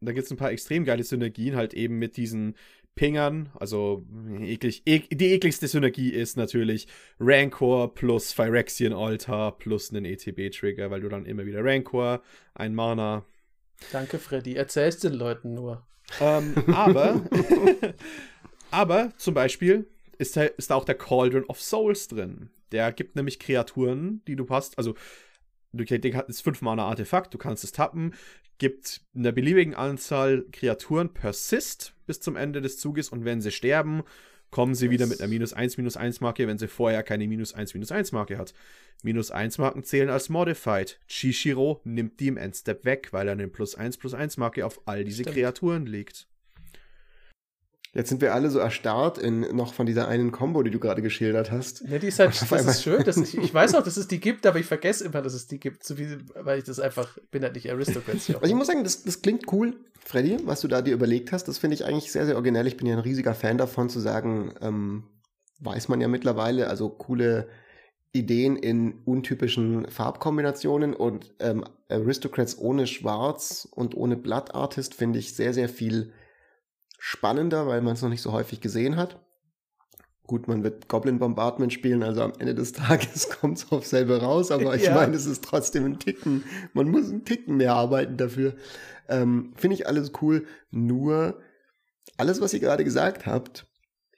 Da 0.00 0.12
gibt 0.12 0.26
es 0.26 0.30
ein 0.30 0.36
paar 0.36 0.52
extrem 0.52 0.84
geile 0.84 1.02
Synergien, 1.02 1.56
halt 1.56 1.74
eben 1.74 1.98
mit 1.98 2.16
diesen 2.16 2.54
Pingern. 2.94 3.50
Also 3.54 4.04
eklig, 4.40 4.82
ek, 4.86 5.08
die 5.10 5.32
ekligste 5.32 5.68
Synergie 5.68 6.10
ist 6.10 6.36
natürlich 6.36 6.86
Rancor 7.18 7.94
plus 7.94 8.32
Phyrexian 8.32 8.92
Altar 8.92 9.58
plus 9.58 9.90
einen 9.90 10.04
ETB-Trigger, 10.04 10.90
weil 10.90 11.00
du 11.00 11.08
dann 11.08 11.26
immer 11.26 11.44
wieder 11.46 11.64
Rancor, 11.64 12.22
ein 12.54 12.74
Mana. 12.74 13.24
Danke, 13.92 14.18
Freddy. 14.18 14.54
Erzählst 14.54 15.04
den 15.04 15.14
Leuten 15.14 15.54
nur. 15.54 15.86
Ähm, 16.20 16.54
aber, 16.72 17.22
aber 18.70 19.12
zum 19.16 19.34
Beispiel 19.34 19.86
ist, 20.18 20.36
ist 20.36 20.70
da 20.70 20.74
auch 20.74 20.84
der 20.84 20.94
Cauldron 20.94 21.44
of 21.44 21.60
Souls 21.60 22.08
drin. 22.08 22.50
Der 22.72 22.92
gibt 22.92 23.16
nämlich 23.16 23.38
Kreaturen, 23.38 24.22
die 24.26 24.36
du 24.36 24.48
hast. 24.48 24.78
Also, 24.78 24.94
du 25.76 25.84
ist 25.84 26.42
5 26.42 26.62
Mana 26.62 26.84
Artefakt, 26.84 27.34
du 27.34 27.38
kannst 27.38 27.64
es 27.64 27.72
tappen, 27.72 28.14
gibt 28.58 29.02
in 29.14 29.22
der 29.22 29.32
beliebigen 29.32 29.74
Anzahl 29.74 30.44
Kreaturen 30.52 31.12
Persist 31.12 31.94
bis 32.06 32.20
zum 32.20 32.36
Ende 32.36 32.60
des 32.60 32.78
Zuges 32.78 33.08
und 33.08 33.24
wenn 33.24 33.40
sie 33.40 33.50
sterben, 33.50 34.02
kommen 34.50 34.76
sie 34.76 34.90
wieder 34.90 35.06
mit 35.06 35.20
einer 35.20 35.28
minus 35.28 35.52
1, 35.52 35.78
minus 35.78 35.96
1 35.96 36.20
Marke, 36.20 36.46
wenn 36.46 36.58
sie 36.58 36.68
vorher 36.68 37.02
keine 37.02 37.26
minus 37.26 37.54
1, 37.54 37.74
minus 37.74 37.90
1 37.90 38.12
Marke 38.12 38.38
hat. 38.38 38.54
Minus 39.02 39.32
1 39.32 39.58
Marken 39.58 39.82
zählen 39.82 40.10
als 40.10 40.28
Modified. 40.28 41.00
Chishiro 41.08 41.80
nimmt 41.82 42.20
die 42.20 42.28
im 42.28 42.36
Endstep 42.36 42.84
weg, 42.84 43.08
weil 43.10 43.26
er 43.26 43.32
eine 43.32 43.48
plus 43.48 43.74
1, 43.74 43.96
plus 43.96 44.14
1 44.14 44.36
Marke 44.36 44.64
auf 44.64 44.80
all 44.86 45.04
diese 45.04 45.22
Stimmt. 45.22 45.36
Kreaturen 45.36 45.86
legt. 45.86 46.28
Jetzt 47.94 48.08
sind 48.08 48.20
wir 48.20 48.34
alle 48.34 48.50
so 48.50 48.58
erstarrt 48.58 49.18
in 49.18 49.42
noch 49.54 49.72
von 49.72 49.86
dieser 49.86 50.08
einen 50.08 50.32
Combo, 50.32 50.64
die 50.64 50.72
du 50.72 50.80
gerade 50.80 51.00
geschildert 51.00 51.52
hast. 51.52 51.84
Ja, 51.88 51.98
die 51.98 52.08
ist 52.08 52.18
halt, 52.18 52.30
das 52.30 52.66
ist 52.66 52.82
schön. 52.82 53.04
Dass 53.04 53.16
ich, 53.16 53.38
ich 53.38 53.54
weiß 53.54 53.74
auch, 53.76 53.84
dass 53.84 53.96
es 53.96 54.08
die 54.08 54.18
gibt, 54.18 54.46
aber 54.46 54.58
ich 54.58 54.66
vergesse 54.66 55.04
immer, 55.04 55.22
dass 55.22 55.32
es 55.32 55.46
die 55.46 55.60
gibt, 55.60 55.84
so 55.84 55.96
wie, 55.96 56.18
weil 56.34 56.58
ich 56.58 56.64
das 56.64 56.80
einfach, 56.80 57.16
bin 57.30 57.44
halt 57.44 57.54
nicht 57.54 57.70
Aristocrats. 57.70 58.28
Also 58.30 58.46
ich 58.46 58.54
muss 58.54 58.66
sagen, 58.66 58.82
das, 58.82 59.04
das 59.04 59.22
klingt 59.22 59.52
cool, 59.52 59.76
Freddy, 60.00 60.38
was 60.44 60.60
du 60.60 60.66
da 60.66 60.82
dir 60.82 60.92
überlegt 60.92 61.30
hast. 61.30 61.46
Das 61.46 61.58
finde 61.58 61.74
ich 61.74 61.84
eigentlich 61.84 62.10
sehr, 62.10 62.26
sehr 62.26 62.34
originell. 62.34 62.66
Ich 62.66 62.76
bin 62.76 62.88
ja 62.88 62.94
ein 62.94 63.00
riesiger 63.00 63.34
Fan 63.34 63.58
davon 63.58 63.88
zu 63.88 64.00
sagen, 64.00 64.54
ähm, 64.60 65.04
weiß 65.60 65.88
man 65.88 66.00
ja 66.00 66.08
mittlerweile, 66.08 66.68
also 66.68 66.88
coole 66.88 67.46
Ideen 68.12 68.56
in 68.56 69.02
untypischen 69.04 69.88
Farbkombinationen 69.88 70.94
und 70.94 71.32
ähm, 71.38 71.64
Aristocrats 71.88 72.58
ohne 72.58 72.88
Schwarz 72.88 73.68
und 73.70 73.96
ohne 73.96 74.16
Blood 74.16 74.52
Artist 74.52 74.94
finde 74.94 75.20
ich 75.20 75.34
sehr, 75.34 75.54
sehr 75.54 75.68
viel 75.68 76.12
spannender, 77.06 77.66
weil 77.66 77.82
man 77.82 77.92
es 77.92 78.00
noch 78.00 78.08
nicht 78.08 78.22
so 78.22 78.32
häufig 78.32 78.62
gesehen 78.62 78.96
hat. 78.96 79.20
Gut, 80.26 80.48
man 80.48 80.64
wird 80.64 80.88
Goblin 80.88 81.18
Bombardment 81.18 81.70
spielen, 81.70 82.02
also 82.02 82.22
am 82.22 82.32
Ende 82.38 82.54
des 82.54 82.72
Tages 82.72 83.28
kommt 83.28 83.58
es 83.58 83.70
auf 83.70 83.86
selber 83.86 84.22
raus, 84.22 84.50
aber 84.50 84.74
ich 84.74 84.84
ja. 84.84 84.94
meine, 84.94 85.14
es 85.14 85.26
ist 85.26 85.44
trotzdem 85.44 85.84
ein 85.84 85.98
Ticken. 85.98 86.44
Man 86.72 86.90
muss 86.90 87.10
einen 87.10 87.26
Ticken 87.26 87.58
mehr 87.58 87.74
arbeiten 87.74 88.16
dafür. 88.16 88.54
Ähm, 89.06 89.52
Finde 89.54 89.74
ich 89.74 89.86
alles 89.86 90.12
cool, 90.22 90.46
nur 90.70 91.42
alles, 92.16 92.40
was 92.40 92.54
ihr 92.54 92.60
gerade 92.60 92.84
gesagt 92.84 93.26
habt, 93.26 93.66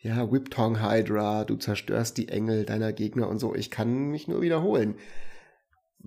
ja, 0.01 0.31
Whiptong 0.31 0.81
Hydra, 0.81 1.43
du 1.43 1.57
zerstörst 1.57 2.17
die 2.19 2.29
Engel 2.29 2.65
deiner 2.65 2.93
Gegner 2.93 3.29
und 3.29 3.41
so, 3.41 3.57
ich 3.57 3.73
kann 3.73 4.11
mich 4.11 4.29
nur 4.29 4.43
wiederholen. 4.43 4.95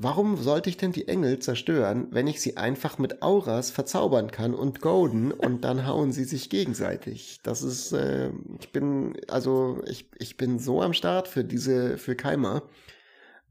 Warum 0.01 0.37
sollte 0.37 0.69
ich 0.69 0.77
denn 0.77 0.93
die 0.93 1.09
Engel 1.09 1.39
zerstören, 1.39 2.07
wenn 2.11 2.25
ich 2.25 2.39
sie 2.39 2.55
einfach 2.55 2.99
mit 2.99 3.21
Auras 3.21 3.69
verzaubern 3.69 4.31
kann 4.31 4.53
und 4.53 4.79
golden 4.79 5.33
und 5.33 5.65
dann 5.65 5.85
hauen 5.85 6.13
sie 6.13 6.23
sich 6.23 6.49
gegenseitig? 6.49 7.41
Das 7.43 7.63
ist, 7.63 7.91
äh, 7.91 8.31
ich 8.61 8.71
bin, 8.71 9.17
also 9.27 9.81
ich, 9.85 10.09
ich 10.17 10.37
bin 10.37 10.57
so 10.57 10.81
am 10.81 10.93
Start 10.93 11.27
für 11.27 11.43
diese, 11.43 11.97
für 11.97 12.15
Keimer. 12.15 12.63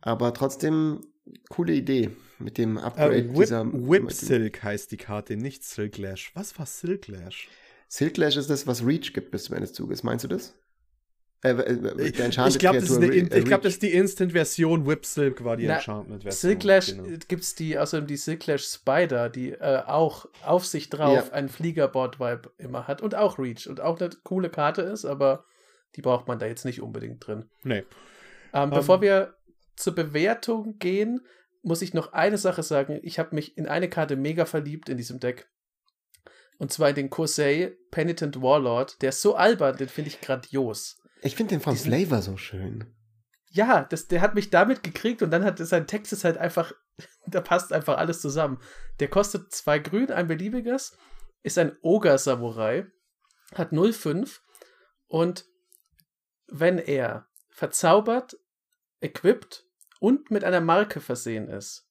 Aber 0.01 0.33
trotzdem, 0.33 1.01
coole 1.51 1.75
Idee 1.75 2.13
mit 2.39 2.57
dem 2.57 2.79
Upgrade 2.79 3.19
äh, 3.19 3.29
Whip, 3.29 3.41
dieser. 3.41 3.71
Whip 3.71 4.11
Silk 4.11 4.63
heißt 4.63 4.91
die 4.91 4.97
Karte, 4.97 5.37
nicht 5.37 5.65
Silklash. 5.65 6.33
Was 6.35 6.59
war 6.59 6.65
Silklash? 6.65 7.47
Silklash 7.89 8.39
ist 8.39 8.49
das, 8.49 8.67
was 8.67 8.87
Reach 8.87 9.13
gibt 9.13 9.33
bis 9.33 9.45
zum 9.45 9.57
Ende 9.57 9.67
des 9.67 9.75
Zuges. 9.75 10.03
Meinst 10.03 10.25
du 10.25 10.29
das? 10.29 10.55
Äh, 11.43 11.51
äh, 11.51 12.09
ich 12.09 12.59
glaube, 12.59 12.81
das, 12.81 12.99
äh, 12.99 13.41
glaub, 13.43 13.63
das 13.63 13.75
ist 13.75 13.83
die 13.83 13.93
Instant-Version. 13.93 14.87
Whip 14.87 15.07
Silk 15.07 15.45
war 15.45 15.57
die 15.57 15.67
Enchantment-Version. 15.67 16.51
Silklash 16.51 16.97
genau. 16.97 17.19
gibt 17.29 17.45
es 17.45 17.55
die, 17.55 17.79
außerdem 17.79 18.09
die 18.09 18.17
Silklash 18.17 18.65
Spider, 18.65 19.29
die 19.29 19.53
äh, 19.53 19.83
auch 19.87 20.27
auf 20.45 20.67
sich 20.67 20.91
drauf 20.91 21.29
ja. 21.29 21.33
einen 21.33 21.49
Fliegerboard-Vibe 21.49 22.51
immer 22.59 22.89
hat 22.89 23.03
und 23.03 23.15
auch 23.15 23.39
Reach 23.39 23.69
und 23.69 23.81
auch 23.81 24.01
eine 24.01 24.11
coole 24.25 24.51
Karte 24.51 24.83
ist, 24.83 25.05
aber 25.05 25.45
die 25.95 26.03
braucht 26.03 26.27
man 26.27 26.41
da 26.41 26.47
jetzt 26.47 26.65
nicht 26.65 26.83
unbedingt 26.83 27.25
drin. 27.25 27.49
Nee. 27.63 27.85
Ähm, 28.53 28.65
um, 28.65 28.71
bevor 28.71 28.97
ähm. 28.97 29.03
wir 29.03 29.35
zur 29.77 29.95
Bewertung 29.95 30.79
gehen, 30.79 31.21
muss 31.63 31.83
ich 31.83 31.95
noch 31.95 32.13
eine 32.13 32.39
Sache 32.39 32.65
sagen. 32.65 32.99
Ich 33.03 33.21
habe 33.21 33.35
mich 33.37 33.57
in 33.57 33.69
eine 33.69 33.89
Karte 33.89 34.17
mega 34.17 34.45
verliebt 34.45 34.89
in 34.89 34.97
diesem 34.97 35.21
Deck. 35.21 35.49
Und 36.59 36.73
zwar 36.73 36.89
in 36.89 36.97
den 36.97 37.11
Kosei 37.11 37.77
Penitent 37.93 38.43
Warlord. 38.43 39.01
Der 39.03 39.11
ist 39.11 39.23
so 39.23 39.37
albern, 39.37 39.77
den 39.77 39.89
finde 39.89 40.09
ich 40.09 40.21
grandios. 40.21 41.01
Ich 41.23 41.37
finde 41.37 41.55
den 41.55 41.61
vom 41.61 41.75
Diesen, 41.75 41.93
Flavor 41.93 42.23
so 42.23 42.37
schön. 42.37 42.95
Ja, 43.51 43.85
das, 43.85 44.09
der 44.09 44.21
hat 44.21 44.35
mich 44.35 44.51
damit 44.51 44.83
gekriegt 44.83 45.23
und 45.23 45.31
dann 45.31 45.45
hat 45.45 45.59
sein 45.59 45.87
Text 45.87 46.13
ist 46.13 46.25
halt 46.25 46.39
einfach, 46.39 46.73
da 47.27 47.41
passt 47.41 47.73
einfach 47.73 47.99
alles 47.99 48.21
zusammen. 48.21 48.59
Der 49.01 49.09
kostet 49.09 49.53
zwei 49.53 49.79
Grün, 49.79 50.11
ein 50.11 50.27
beliebiges, 50.27 50.97
ist 51.43 51.59
ein 51.59 51.77
Ogre-Samurai, 51.83 52.87
hat 53.55 53.73
0,5 53.73 54.41
und 55.07 55.47
wenn 56.47 56.79
er 56.79 57.27
verzaubert, 57.49 58.37
equipped 59.01 59.65
und 60.01 60.31
mit 60.31 60.45
einer 60.45 60.61
Marke 60.61 61.01
versehen 61.01 61.49
ist, 61.49 61.89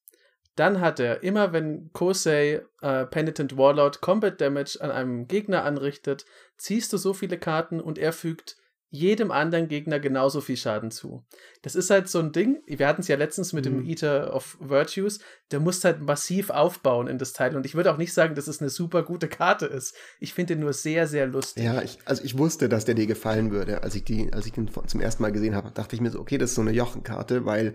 dann 0.55 0.81
hat 0.81 0.99
er 0.99 1.21
immer, 1.21 1.53
wenn 1.53 1.91
Kosei 1.93 2.65
äh, 2.81 3.05
Penitent 3.05 3.57
Warlord 3.57 4.01
Combat 4.01 4.41
Damage 4.41 4.79
an 4.81 4.89
einem 4.89 5.27
Gegner 5.27 5.63
anrichtet, 5.63 6.25
ziehst 6.57 6.91
du 6.91 6.97
so 6.97 7.13
viele 7.13 7.37
Karten 7.37 7.79
und 7.79 7.99
er 7.99 8.11
fügt 8.11 8.57
jedem 8.89 9.31
anderen 9.31 9.67
Gegner 9.67 9.99
genauso 9.99 10.39
viel 10.39 10.55
Schaden 10.55 10.91
zu. 10.91 11.25
Das 11.61 11.75
ist 11.75 11.89
halt 11.89 12.07
so 12.07 12.19
ein 12.19 12.31
Ding, 12.31 12.61
wir 12.65 12.87
hatten 12.87 13.01
es 13.01 13.09
ja 13.09 13.17
letztens 13.17 13.51
mit 13.51 13.65
mhm. 13.65 13.79
dem 13.79 13.85
Eater 13.85 14.33
of 14.33 14.57
Virtues, 14.61 15.19
der 15.51 15.59
muss 15.59 15.83
halt 15.83 16.01
massiv 16.01 16.49
aufbauen 16.49 17.07
in 17.07 17.17
das 17.17 17.33
Teil 17.33 17.55
und 17.55 17.65
ich 17.65 17.75
würde 17.75 17.91
auch 17.91 17.97
nicht 17.97 18.13
sagen, 18.13 18.35
dass 18.35 18.47
es 18.47 18.61
eine 18.61 18.69
super 18.69 19.03
gute 19.03 19.27
Karte 19.27 19.65
ist. 19.65 19.93
Ich 20.19 20.33
finde 20.33 20.55
den 20.55 20.61
nur 20.61 20.73
sehr, 20.73 21.07
sehr 21.07 21.27
lustig. 21.27 21.65
Ja, 21.65 21.81
ich, 21.81 21.99
also 22.05 22.23
ich 22.23 22.37
wusste, 22.37 22.69
dass 22.69 22.85
der 22.85 22.95
dir 22.95 23.07
gefallen 23.07 23.51
würde. 23.51 23.83
Als 23.83 23.95
ich, 23.95 24.05
die, 24.05 24.31
als 24.31 24.45
ich 24.45 24.53
den 24.53 24.69
zum 24.87 25.01
ersten 25.01 25.21
Mal 25.21 25.31
gesehen 25.31 25.55
habe, 25.55 25.71
dachte 25.71 25.95
ich 25.95 26.01
mir 26.01 26.11
so, 26.11 26.19
okay, 26.19 26.37
das 26.37 26.51
ist 26.51 26.55
so 26.55 26.61
eine 26.61 26.71
Jochenkarte, 26.71 27.45
weil 27.45 27.73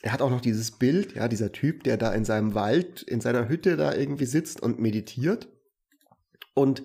er 0.00 0.12
hat 0.12 0.22
auch 0.22 0.30
noch 0.30 0.40
dieses 0.40 0.70
Bild, 0.70 1.14
ja, 1.14 1.28
dieser 1.28 1.52
Typ, 1.52 1.82
der 1.84 1.96
da 1.96 2.12
in 2.12 2.24
seinem 2.24 2.54
Wald, 2.54 3.02
in 3.02 3.20
seiner 3.20 3.48
Hütte 3.48 3.76
da 3.76 3.94
irgendwie 3.94 4.26
sitzt 4.26 4.62
und 4.62 4.78
meditiert. 4.78 5.48
Und 6.54 6.82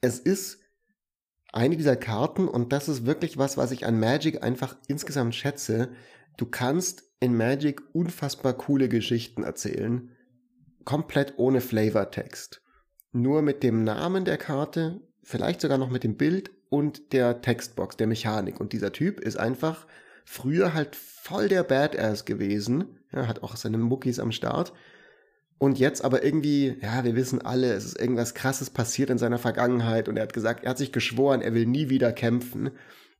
es 0.00 0.18
ist 0.18 0.59
eine 1.52 1.76
dieser 1.76 1.96
Karten, 1.96 2.48
und 2.48 2.72
das 2.72 2.88
ist 2.88 3.06
wirklich 3.06 3.38
was, 3.38 3.56
was 3.56 3.72
ich 3.72 3.86
an 3.86 3.98
Magic 3.98 4.42
einfach 4.42 4.76
insgesamt 4.86 5.34
schätze. 5.34 5.90
Du 6.36 6.46
kannst 6.46 7.04
in 7.18 7.36
Magic 7.36 7.82
unfassbar 7.92 8.54
coole 8.54 8.88
Geschichten 8.88 9.42
erzählen, 9.42 10.10
komplett 10.84 11.34
ohne 11.36 11.60
Flavortext. 11.60 12.62
Nur 13.12 13.42
mit 13.42 13.62
dem 13.62 13.84
Namen 13.84 14.24
der 14.24 14.38
Karte, 14.38 15.00
vielleicht 15.22 15.60
sogar 15.60 15.78
noch 15.78 15.90
mit 15.90 16.04
dem 16.04 16.16
Bild 16.16 16.50
und 16.68 17.12
der 17.12 17.42
Textbox, 17.42 17.96
der 17.96 18.06
Mechanik. 18.06 18.60
Und 18.60 18.72
dieser 18.72 18.92
Typ 18.92 19.20
ist 19.20 19.36
einfach 19.36 19.86
früher 20.24 20.72
halt 20.74 20.94
voll 20.94 21.48
der 21.48 21.64
Badass 21.64 22.24
gewesen. 22.24 22.98
Ja, 23.12 23.26
hat 23.26 23.42
auch 23.42 23.56
seine 23.56 23.78
Muckis 23.78 24.20
am 24.20 24.30
Start. 24.30 24.72
Und 25.60 25.78
jetzt 25.78 26.02
aber 26.02 26.24
irgendwie, 26.24 26.78
ja, 26.80 27.04
wir 27.04 27.14
wissen 27.16 27.42
alle, 27.42 27.74
es 27.74 27.84
ist 27.84 28.00
irgendwas 28.00 28.32
Krasses 28.32 28.70
passiert 28.70 29.10
in 29.10 29.18
seiner 29.18 29.36
Vergangenheit 29.36 30.08
und 30.08 30.16
er 30.16 30.22
hat 30.22 30.32
gesagt, 30.32 30.64
er 30.64 30.70
hat 30.70 30.78
sich 30.78 30.90
geschworen, 30.90 31.42
er 31.42 31.52
will 31.52 31.66
nie 31.66 31.90
wieder 31.90 32.12
kämpfen 32.12 32.70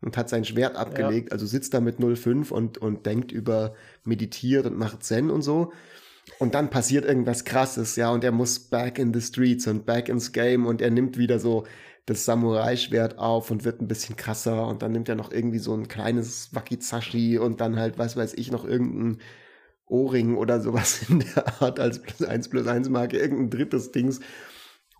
und 0.00 0.16
hat 0.16 0.30
sein 0.30 0.46
Schwert 0.46 0.74
abgelegt, 0.74 1.28
ja. 1.28 1.32
also 1.32 1.44
sitzt 1.44 1.74
da 1.74 1.80
mit 1.80 1.96
05 2.00 2.50
und, 2.50 2.78
und 2.78 3.04
denkt 3.04 3.30
über, 3.30 3.74
meditiert 4.04 4.64
und 4.64 4.78
macht 4.78 5.04
Zen 5.04 5.28
und 5.28 5.42
so. 5.42 5.74
Und 6.38 6.54
dann 6.54 6.70
passiert 6.70 7.04
irgendwas 7.04 7.44
Krasses, 7.44 7.96
ja, 7.96 8.10
und 8.10 8.24
er 8.24 8.32
muss 8.32 8.58
back 8.58 8.98
in 8.98 9.12
the 9.12 9.20
streets 9.20 9.66
und 9.66 9.84
back 9.84 10.08
ins 10.08 10.32
Game 10.32 10.64
und 10.64 10.80
er 10.80 10.90
nimmt 10.90 11.18
wieder 11.18 11.40
so 11.40 11.66
das 12.06 12.24
Samurai-Schwert 12.24 13.18
auf 13.18 13.50
und 13.50 13.66
wird 13.66 13.82
ein 13.82 13.88
bisschen 13.88 14.16
krasser 14.16 14.66
und 14.66 14.80
dann 14.80 14.92
nimmt 14.92 15.10
er 15.10 15.14
noch 15.14 15.30
irgendwie 15.30 15.58
so 15.58 15.74
ein 15.74 15.88
kleines 15.88 16.54
Wakizashi 16.54 17.36
und 17.36 17.60
dann 17.60 17.78
halt, 17.78 17.98
was 17.98 18.16
weiß 18.16 18.32
ich, 18.32 18.50
noch 18.50 18.64
irgendein 18.64 19.18
Ohrring 19.90 20.36
oder 20.36 20.60
sowas 20.60 21.02
in 21.08 21.20
der 21.20 21.62
Art 21.62 21.80
als 21.80 22.00
plus 22.00 22.22
1 22.22 22.48
plus 22.48 22.66
1 22.66 22.88
Marke, 22.88 23.18
irgendein 23.18 23.50
drittes 23.50 23.92
Dings. 23.92 24.20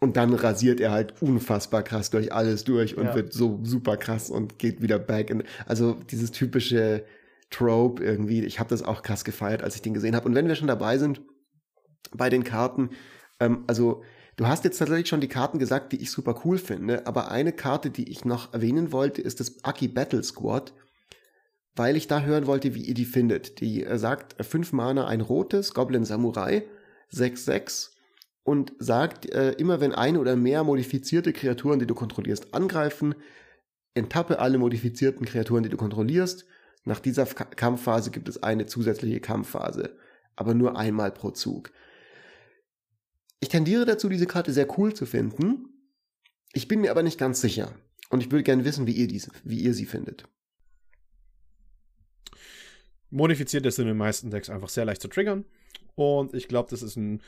Und 0.00 0.16
dann 0.16 0.32
rasiert 0.32 0.80
er 0.80 0.92
halt 0.92 1.20
unfassbar 1.20 1.82
krass 1.82 2.10
durch 2.10 2.32
alles 2.32 2.64
durch 2.64 2.96
und 2.96 3.04
ja. 3.04 3.14
wird 3.14 3.34
so 3.34 3.60
super 3.62 3.98
krass 3.98 4.30
und 4.30 4.58
geht 4.58 4.80
wieder 4.80 4.98
back 4.98 5.28
in. 5.28 5.42
Also 5.66 5.92
dieses 6.10 6.30
typische 6.30 7.04
Trope 7.50 8.02
irgendwie. 8.02 8.44
Ich 8.44 8.58
habe 8.58 8.70
das 8.70 8.82
auch 8.82 9.02
krass 9.02 9.24
gefeiert, 9.24 9.62
als 9.62 9.74
ich 9.74 9.82
den 9.82 9.92
gesehen 9.92 10.16
habe. 10.16 10.26
Und 10.26 10.34
wenn 10.34 10.48
wir 10.48 10.54
schon 10.54 10.68
dabei 10.68 10.96
sind 10.96 11.20
bei 12.12 12.30
den 12.30 12.44
Karten, 12.44 12.90
ähm, 13.40 13.64
also 13.66 14.02
du 14.36 14.46
hast 14.46 14.64
jetzt 14.64 14.78
tatsächlich 14.78 15.08
schon 15.08 15.20
die 15.20 15.28
Karten 15.28 15.58
gesagt, 15.58 15.92
die 15.92 16.00
ich 16.00 16.10
super 16.10 16.40
cool 16.44 16.56
finde. 16.56 17.06
Aber 17.06 17.30
eine 17.30 17.52
Karte, 17.52 17.90
die 17.90 18.10
ich 18.10 18.24
noch 18.24 18.54
erwähnen 18.54 18.92
wollte, 18.92 19.20
ist 19.20 19.40
das 19.40 19.62
Aki 19.64 19.88
Battle 19.88 20.22
Squad 20.22 20.72
weil 21.74 21.96
ich 21.96 22.06
da 22.08 22.22
hören 22.22 22.46
wollte, 22.46 22.74
wie 22.74 22.82
ihr 22.82 22.94
die 22.94 23.04
findet. 23.04 23.60
Die 23.60 23.84
äh, 23.84 23.98
sagt 23.98 24.44
5 24.44 24.72
äh, 24.72 24.76
Mana 24.76 25.06
ein 25.06 25.20
rotes, 25.20 25.74
Goblin 25.74 26.04
Samurai, 26.04 26.64
6-6 27.12 27.90
und 28.42 28.72
sagt, 28.78 29.30
äh, 29.30 29.52
immer 29.52 29.80
wenn 29.80 29.94
eine 29.94 30.20
oder 30.20 30.36
mehr 30.36 30.64
modifizierte 30.64 31.32
Kreaturen, 31.32 31.78
die 31.78 31.86
du 31.86 31.94
kontrollierst, 31.94 32.54
angreifen, 32.54 33.14
enttappe 33.94 34.38
alle 34.38 34.58
modifizierten 34.58 35.26
Kreaturen, 35.26 35.62
die 35.62 35.68
du 35.68 35.76
kontrollierst. 35.76 36.46
Nach 36.84 37.00
dieser 37.00 37.22
F 37.22 37.34
Kampfphase 37.34 38.10
gibt 38.10 38.28
es 38.28 38.42
eine 38.42 38.66
zusätzliche 38.66 39.20
Kampfphase, 39.20 39.96
aber 40.36 40.54
nur 40.54 40.76
einmal 40.76 41.12
pro 41.12 41.30
Zug. 41.30 41.72
Ich 43.40 43.48
tendiere 43.48 43.84
dazu, 43.84 44.08
diese 44.08 44.26
Karte 44.26 44.52
sehr 44.52 44.78
cool 44.78 44.94
zu 44.94 45.06
finden. 45.06 45.68
Ich 46.52 46.68
bin 46.68 46.80
mir 46.80 46.90
aber 46.90 47.02
nicht 47.02 47.18
ganz 47.18 47.40
sicher. 47.40 47.74
Und 48.10 48.22
ich 48.22 48.30
würde 48.30 48.42
gerne 48.42 48.64
wissen, 48.64 48.86
wie 48.86 48.92
ihr, 48.92 49.06
diese, 49.06 49.30
wie 49.44 49.60
ihr 49.60 49.72
sie 49.72 49.86
findet. 49.86 50.24
Modifiziert 53.10 53.66
ist 53.66 53.78
in 53.78 53.86
den 53.86 53.96
meisten 53.96 54.30
Decks 54.30 54.50
einfach 54.50 54.68
sehr 54.68 54.84
leicht 54.84 55.02
zu 55.02 55.08
triggern. 55.08 55.44
Und 55.94 56.34
ich 56.34 56.48
glaube, 56.48 56.70
das 56.70 56.82
ist 56.82 56.96
ein 56.96 57.20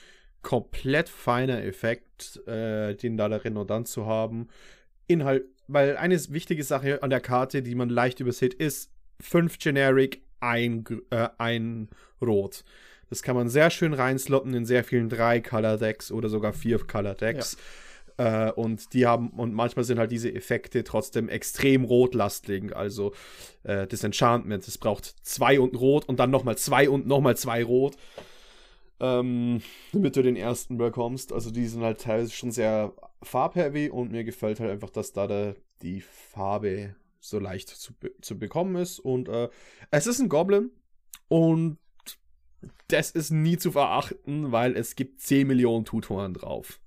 komplett 0.43 1.09
feiner 1.09 1.63
Effekt, 1.63 2.47
äh, 2.47 2.95
den 2.95 3.17
da 3.17 3.29
darin 3.29 3.67
dann 3.67 3.85
zu 3.85 4.07
haben. 4.07 4.49
Inhalt, 5.07 5.45
weil 5.69 5.97
eine 5.97 6.19
wichtige 6.31 6.65
Sache 6.65 7.03
an 7.03 7.11
der 7.11 7.21
Karte, 7.21 7.63
die 7.63 7.75
man 7.75 7.89
leicht 7.89 8.21
übersieht, 8.21 8.55
ist 8.55 8.91
5 9.21 9.59
Generic, 9.59 10.23
ein, 10.41 10.85
äh, 11.11 11.29
ein 11.39 11.89
Rot. 12.21 12.65
Das 13.09 13.23
kann 13.23 13.37
man 13.37 13.49
sehr 13.49 13.71
schön 13.71 13.93
reinslotten 13.93 14.55
in 14.55 14.65
sehr 14.65 14.85
vielen 14.85 15.11
3-Color-Decks 15.11 16.11
oder 16.13 16.29
sogar 16.29 16.53
4-Color-Decks. 16.53 17.53
Ja. 17.53 17.59
Äh, 18.17 18.51
und 18.53 18.93
die 18.93 19.07
haben, 19.07 19.31
und 19.31 19.55
manchmal 19.55 19.85
sind 19.85 19.99
halt 19.99 20.11
diese 20.11 20.33
Effekte 20.33 20.85
trotzdem 20.85 21.29
extrem 21.29 21.85
rotlastig. 21.85 22.75
Also 22.75 23.13
äh, 23.63 23.87
das 23.87 24.05
Enchantment, 24.05 24.67
es 24.67 24.79
braucht 24.79 25.05
zwei 25.23 25.61
und 25.61 25.79
rot 25.79 26.09
und 26.09 26.19
dann 26.21 26.31
nochmal 26.31 26.57
zwei 26.57 26.89
und 26.89 27.07
nochmal 27.07 27.37
zwei 27.37 27.65
rot. 27.65 27.97
Ähm, 29.01 29.63
damit 29.93 30.17
du 30.17 30.23
den 30.23 30.37
ersten 30.37 30.77
bekommst. 30.77 31.33
Also 31.33 31.51
die 31.51 31.67
sind 31.67 31.83
halt 31.83 32.01
teilweise 32.01 32.31
schon 32.31 32.53
sehr 32.53 32.93
farbheavy 33.23 33.91
und 33.91 34.13
mir 34.13 34.25
gefällt 34.25 34.61
halt 34.61 34.71
einfach, 34.71 34.91
dass 34.91 35.13
da 35.13 35.27
der, 35.27 35.57
die 35.83 36.01
Farbe 36.01 36.95
so 37.19 37.39
leicht 37.39 37.69
zu, 37.69 37.93
zu 38.21 38.39
bekommen 38.39 38.77
ist. 38.77 38.99
Und 38.99 39.29
äh, 39.29 39.49
es 39.91 40.07
ist 40.07 40.21
ein 40.21 40.29
Goblin 40.29 40.71
und 41.29 41.79
das 42.89 43.11
ist 43.11 43.31
nie 43.31 43.57
zu 43.57 43.73
verachten, 43.73 44.53
weil 44.53 44.77
es 44.77 44.95
gibt 44.95 45.21
10 45.21 45.47
Millionen 45.47 45.85
Tutoren 45.85 46.35
drauf. 46.35 46.81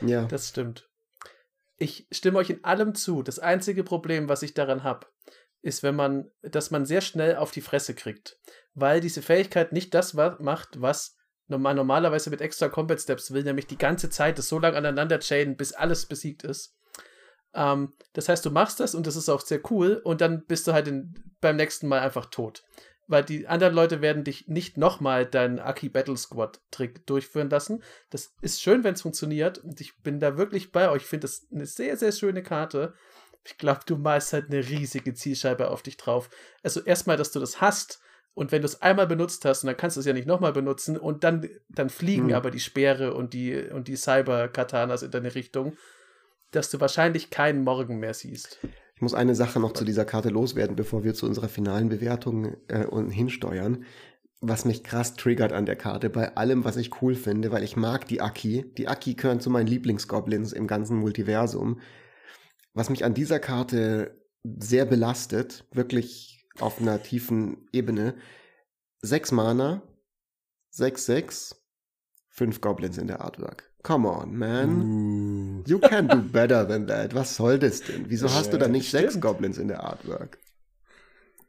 Ja. 0.00 0.24
Das 0.24 0.48
stimmt. 0.48 0.88
Ich 1.76 2.06
stimme 2.10 2.38
euch 2.38 2.50
in 2.50 2.64
allem 2.64 2.94
zu. 2.94 3.22
Das 3.22 3.38
einzige 3.38 3.84
Problem, 3.84 4.28
was 4.28 4.42
ich 4.42 4.54
daran 4.54 4.84
habe, 4.84 5.06
ist, 5.62 5.82
wenn 5.82 5.96
man, 5.96 6.30
dass 6.42 6.70
man 6.70 6.84
sehr 6.86 7.00
schnell 7.00 7.36
auf 7.36 7.50
die 7.50 7.60
Fresse 7.60 7.94
kriegt. 7.94 8.38
Weil 8.74 9.00
diese 9.00 9.22
Fähigkeit 9.22 9.72
nicht 9.72 9.94
das 9.94 10.14
macht, 10.14 10.80
was 10.80 11.16
man 11.48 11.76
normalerweise 11.76 12.30
mit 12.30 12.40
extra 12.40 12.68
Combat 12.68 13.00
Steps 13.00 13.32
will, 13.32 13.42
nämlich 13.42 13.66
die 13.66 13.78
ganze 13.78 14.08
Zeit 14.10 14.38
das 14.38 14.48
so 14.48 14.58
lange 14.58 14.76
aneinander 14.76 15.18
chainen, 15.18 15.56
bis 15.56 15.72
alles 15.72 16.06
besiegt 16.06 16.44
ist. 16.44 16.76
Ähm, 17.54 17.94
das 18.12 18.28
heißt, 18.28 18.44
du 18.44 18.50
machst 18.50 18.78
das 18.78 18.94
und 18.94 19.06
das 19.06 19.16
ist 19.16 19.28
auch 19.28 19.40
sehr 19.40 19.60
cool 19.70 20.00
und 20.04 20.20
dann 20.20 20.46
bist 20.46 20.68
du 20.68 20.72
halt 20.72 20.86
in, 20.86 21.14
beim 21.40 21.56
nächsten 21.56 21.88
Mal 21.88 22.00
einfach 22.00 22.26
tot 22.26 22.62
weil 23.10 23.24
die 23.24 23.48
anderen 23.48 23.74
Leute 23.74 24.00
werden 24.00 24.24
dich 24.24 24.48
nicht 24.48 24.76
nochmal 24.76 25.26
deinen 25.26 25.58
Aki 25.58 25.88
Battle 25.88 26.16
Squad 26.16 26.60
Trick 26.70 27.06
durchführen 27.06 27.50
lassen. 27.50 27.82
Das 28.10 28.34
ist 28.40 28.62
schön, 28.62 28.84
wenn 28.84 28.94
es 28.94 29.02
funktioniert 29.02 29.58
und 29.58 29.80
ich 29.80 29.98
bin 30.02 30.20
da 30.20 30.36
wirklich 30.36 30.72
bei 30.72 30.88
euch. 30.90 31.02
Ich 31.02 31.08
finde 31.08 31.26
das 31.26 31.46
eine 31.52 31.66
sehr, 31.66 31.96
sehr 31.96 32.12
schöne 32.12 32.42
Karte. 32.42 32.94
Ich 33.44 33.58
glaube, 33.58 33.80
du 33.86 33.96
malst 33.96 34.32
halt 34.32 34.46
eine 34.46 34.66
riesige 34.68 35.14
Zielscheibe 35.14 35.70
auf 35.70 35.82
dich 35.82 35.96
drauf. 35.96 36.30
Also 36.62 36.80
erstmal, 36.80 37.16
dass 37.16 37.32
du 37.32 37.40
das 37.40 37.60
hast 37.60 38.00
und 38.34 38.52
wenn 38.52 38.62
du 38.62 38.66
es 38.66 38.80
einmal 38.80 39.06
benutzt 39.06 39.44
hast, 39.44 39.64
und 39.64 39.66
dann 39.66 39.76
kannst 39.76 39.96
du 39.96 40.00
es 40.00 40.06
ja 40.06 40.12
nicht 40.12 40.26
nochmal 40.26 40.52
benutzen 40.52 40.96
und 40.96 41.24
dann, 41.24 41.48
dann 41.68 41.90
fliegen 41.90 42.26
mhm. 42.26 42.34
aber 42.34 42.50
die 42.50 42.60
Speere 42.60 43.14
und 43.14 43.34
die, 43.34 43.56
und 43.56 43.88
die 43.88 43.96
Cyber-Katanas 43.96 45.02
in 45.02 45.10
deine 45.10 45.34
Richtung, 45.34 45.76
dass 46.52 46.70
du 46.70 46.80
wahrscheinlich 46.80 47.30
keinen 47.30 47.64
Morgen 47.64 47.98
mehr 47.98 48.14
siehst. 48.14 48.60
Ich 49.00 49.02
muss 49.02 49.14
eine 49.14 49.34
Sache 49.34 49.60
noch 49.60 49.72
zu 49.72 49.86
dieser 49.86 50.04
Karte 50.04 50.28
loswerden, 50.28 50.76
bevor 50.76 51.04
wir 51.04 51.14
zu 51.14 51.24
unserer 51.24 51.48
finalen 51.48 51.88
Bewertung 51.88 52.54
äh, 52.68 52.84
hinsteuern. 53.10 53.86
Was 54.42 54.66
mich 54.66 54.84
krass 54.84 55.14
triggert 55.14 55.54
an 55.54 55.64
der 55.64 55.76
Karte, 55.76 56.10
bei 56.10 56.36
allem, 56.36 56.66
was 56.66 56.76
ich 56.76 57.00
cool 57.00 57.14
finde, 57.14 57.50
weil 57.50 57.62
ich 57.62 57.78
mag 57.78 58.06
die 58.08 58.20
Aki. 58.20 58.74
Die 58.76 58.88
Aki 58.88 59.14
gehören 59.14 59.40
zu 59.40 59.48
meinen 59.48 59.68
Lieblingsgoblins 59.68 60.52
im 60.52 60.66
ganzen 60.66 60.98
Multiversum. 60.98 61.80
Was 62.74 62.90
mich 62.90 63.02
an 63.02 63.14
dieser 63.14 63.38
Karte 63.38 64.22
sehr 64.44 64.84
belastet, 64.84 65.64
wirklich 65.72 66.46
auf 66.58 66.78
einer 66.78 67.02
tiefen 67.02 67.68
Ebene. 67.72 68.16
Sechs 69.00 69.32
Mana, 69.32 69.80
sechs, 70.68 71.06
sechs, 71.06 71.64
fünf 72.28 72.60
Goblins 72.60 72.98
in 72.98 73.06
der 73.06 73.22
Artwork. 73.22 73.69
Come 73.82 74.06
on, 74.06 74.36
man. 74.36 75.64
You 75.66 75.78
can 75.78 76.06
do 76.06 76.16
better 76.16 76.66
than 76.66 76.86
that. 76.88 77.14
Was 77.14 77.36
soll 77.36 77.58
das 77.58 77.80
denn? 77.82 78.04
Wieso 78.08 78.26
ja, 78.26 78.34
hast 78.34 78.52
du 78.52 78.58
da 78.58 78.68
nicht 78.68 78.88
stimmt. 78.88 79.04
sechs 79.04 79.20
Goblins 79.20 79.58
in 79.58 79.68
der 79.68 79.82
Artwork? 79.82 80.38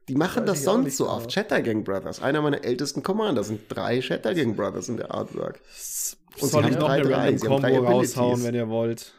Die 0.08 0.16
machen 0.16 0.46
das, 0.46 0.60
das 0.60 0.64
sonst 0.64 0.98
so 0.98 1.10
oft. 1.10 1.32
Chattergang 1.32 1.84
Brothers. 1.84 2.22
Einer 2.22 2.42
meiner 2.42 2.64
ältesten 2.64 3.04
Commander 3.04 3.44
sind 3.44 3.62
drei 3.70 4.00
Chattergang 4.02 4.56
Brothers 4.56 4.90
in 4.90 4.98
der 4.98 5.12
Artwork. 5.14 5.60
Und 6.40 6.50
Soll 6.50 6.66
ich 6.70 6.78
noch 6.78 6.88
drei, 6.88 7.16
eine 7.16 7.38
drei, 7.38 7.48
Combo 7.48 7.78
raushauen, 7.86 8.44
wenn 8.44 8.56
ihr 8.56 8.70
wollt? 8.70 9.14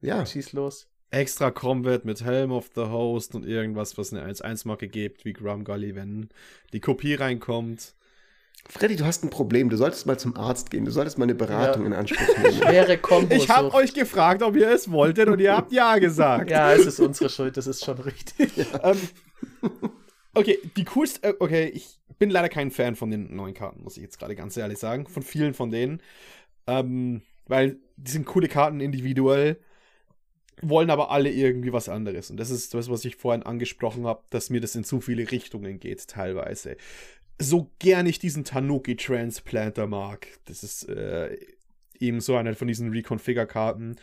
Ja. 0.00 0.24
Schieß 0.24 0.52
los. 0.52 0.86
Extra 1.10 1.50
Combat 1.50 2.04
mit 2.04 2.24
Helm 2.24 2.52
of 2.52 2.70
the 2.74 2.82
Host 2.82 3.34
und 3.34 3.46
irgendwas, 3.46 3.96
was 3.96 4.12
eine 4.12 4.28
1-1-Marke 4.28 4.88
gibt, 4.88 5.24
wie 5.24 5.32
Grum 5.32 5.64
Gully, 5.64 5.94
wenn 5.94 6.28
die 6.72 6.80
Kopie 6.80 7.14
reinkommt. 7.14 7.94
Freddy, 8.68 8.96
du 8.96 9.04
hast 9.04 9.24
ein 9.24 9.30
Problem. 9.30 9.70
Du 9.70 9.76
solltest 9.76 10.06
mal 10.06 10.18
zum 10.18 10.36
Arzt 10.36 10.70
gehen. 10.70 10.84
Du 10.84 10.90
solltest 10.90 11.18
mal 11.18 11.24
eine 11.24 11.34
Beratung 11.34 11.82
ja. 11.82 11.88
in 11.88 11.92
Anspruch 11.94 12.38
nehmen. 12.38 12.52
Schwere 12.62 12.98
Kombo. 12.98 13.34
Ich 13.34 13.48
habe 13.48 13.72
euch 13.74 13.94
gefragt, 13.94 14.42
ob 14.42 14.56
ihr 14.56 14.70
es 14.70 14.90
wolltet 14.90 15.28
und 15.28 15.40
ihr 15.40 15.56
habt 15.56 15.72
ja 15.72 15.98
gesagt. 15.98 16.50
Ja, 16.50 16.72
es 16.72 16.86
ist 16.86 17.00
unsere 17.00 17.30
Schuld. 17.30 17.56
Das 17.56 17.66
ist 17.66 17.84
schon 17.84 17.98
richtig. 17.98 18.56
Ja. 18.56 18.92
Ähm, 18.92 18.98
okay, 20.34 20.58
die 20.76 20.84
coolste. 20.84 21.28
Äh, 21.28 21.34
okay, 21.38 21.70
ich 21.72 21.98
bin 22.18 22.30
leider 22.30 22.48
kein 22.48 22.70
Fan 22.70 22.96
von 22.96 23.10
den 23.10 23.34
neuen 23.34 23.54
Karten, 23.54 23.82
muss 23.82 23.96
ich 23.96 24.02
jetzt 24.02 24.18
gerade 24.18 24.34
ganz 24.34 24.56
ehrlich 24.56 24.78
sagen. 24.78 25.06
Von 25.06 25.22
vielen 25.22 25.54
von 25.54 25.70
denen. 25.70 26.02
Ähm, 26.66 27.22
weil 27.46 27.78
die 27.96 28.10
sind 28.10 28.26
coole 28.26 28.48
Karten 28.48 28.80
individuell. 28.80 29.58
wollen 30.62 30.90
aber 30.90 31.10
alle 31.10 31.30
irgendwie 31.30 31.72
was 31.72 31.88
anderes. 31.88 32.30
Und 32.30 32.38
das 32.38 32.50
ist 32.50 32.74
das, 32.74 32.90
was 32.90 33.04
ich 33.04 33.16
vorhin 33.16 33.42
angesprochen 33.42 34.06
habe, 34.06 34.22
dass 34.30 34.50
mir 34.50 34.60
das 34.60 34.74
in 34.74 34.84
zu 34.84 35.00
viele 35.00 35.30
Richtungen 35.30 35.78
geht, 35.78 36.08
teilweise. 36.08 36.76
So 37.38 37.70
gern 37.78 38.06
ich 38.06 38.18
diesen 38.18 38.44
Tanuki 38.44 38.96
Transplanter 38.96 39.86
mag, 39.86 40.26
das 40.46 40.62
ist 40.62 40.88
äh, 40.88 41.36
eben 41.98 42.20
so 42.20 42.36
eine 42.36 42.54
von 42.54 42.68
diesen 42.68 42.90
Reconfigure-Karten. 42.90 43.96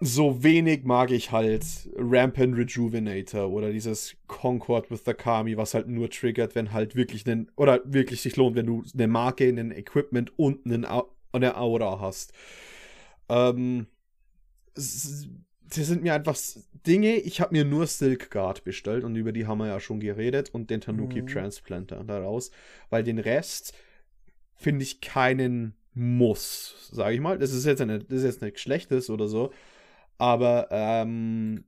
So 0.00 0.42
wenig 0.42 0.82
mag 0.82 1.12
ich 1.12 1.30
halt 1.30 1.64
Rampant 1.96 2.56
Rejuvenator 2.56 3.48
oder 3.48 3.70
dieses 3.70 4.16
Concord 4.26 4.90
with 4.90 5.02
the 5.06 5.14
Kami, 5.14 5.56
was 5.56 5.74
halt 5.74 5.86
nur 5.86 6.10
triggert, 6.10 6.56
wenn 6.56 6.72
halt 6.72 6.96
wirklich 6.96 7.24
einen, 7.28 7.48
oder 7.54 7.80
wirklich 7.84 8.20
sich 8.20 8.34
lohnt, 8.34 8.56
wenn 8.56 8.66
du 8.66 8.82
eine 8.94 9.06
Marke, 9.06 9.46
ein 9.46 9.70
Equipment 9.70 10.36
und 10.36 10.66
einen, 10.66 10.84
eine 11.32 11.56
Aura 11.56 12.00
hast. 12.00 12.32
Ähm, 13.28 13.86
das 15.76 15.86
sind 15.86 16.02
mir 16.02 16.14
einfach 16.14 16.38
Dinge, 16.86 17.16
ich 17.16 17.40
habe 17.40 17.52
mir 17.52 17.64
nur 17.64 17.86
Silk 17.86 18.30
Guard 18.30 18.64
bestellt 18.64 19.04
und 19.04 19.16
über 19.16 19.32
die 19.32 19.46
haben 19.46 19.58
wir 19.58 19.68
ja 19.68 19.80
schon 19.80 20.00
geredet 20.00 20.50
und 20.50 20.70
den 20.70 20.80
Tanuki 20.80 21.22
mhm. 21.22 21.26
Transplanter 21.26 22.04
daraus, 22.04 22.50
weil 22.90 23.04
den 23.04 23.18
Rest 23.18 23.74
finde 24.54 24.82
ich 24.82 25.00
keinen 25.00 25.74
Muss, 25.94 26.90
sage 26.92 27.14
ich 27.14 27.20
mal. 27.20 27.38
Das 27.38 27.52
ist 27.52 27.64
jetzt 27.64 27.80
eine, 27.80 28.00
das 28.00 28.18
ist 28.18 28.24
jetzt 28.24 28.42
nichts 28.42 28.60
Schlechtes 28.60 29.10
oder 29.10 29.28
so, 29.28 29.52
aber 30.18 30.68
ähm, 30.70 31.64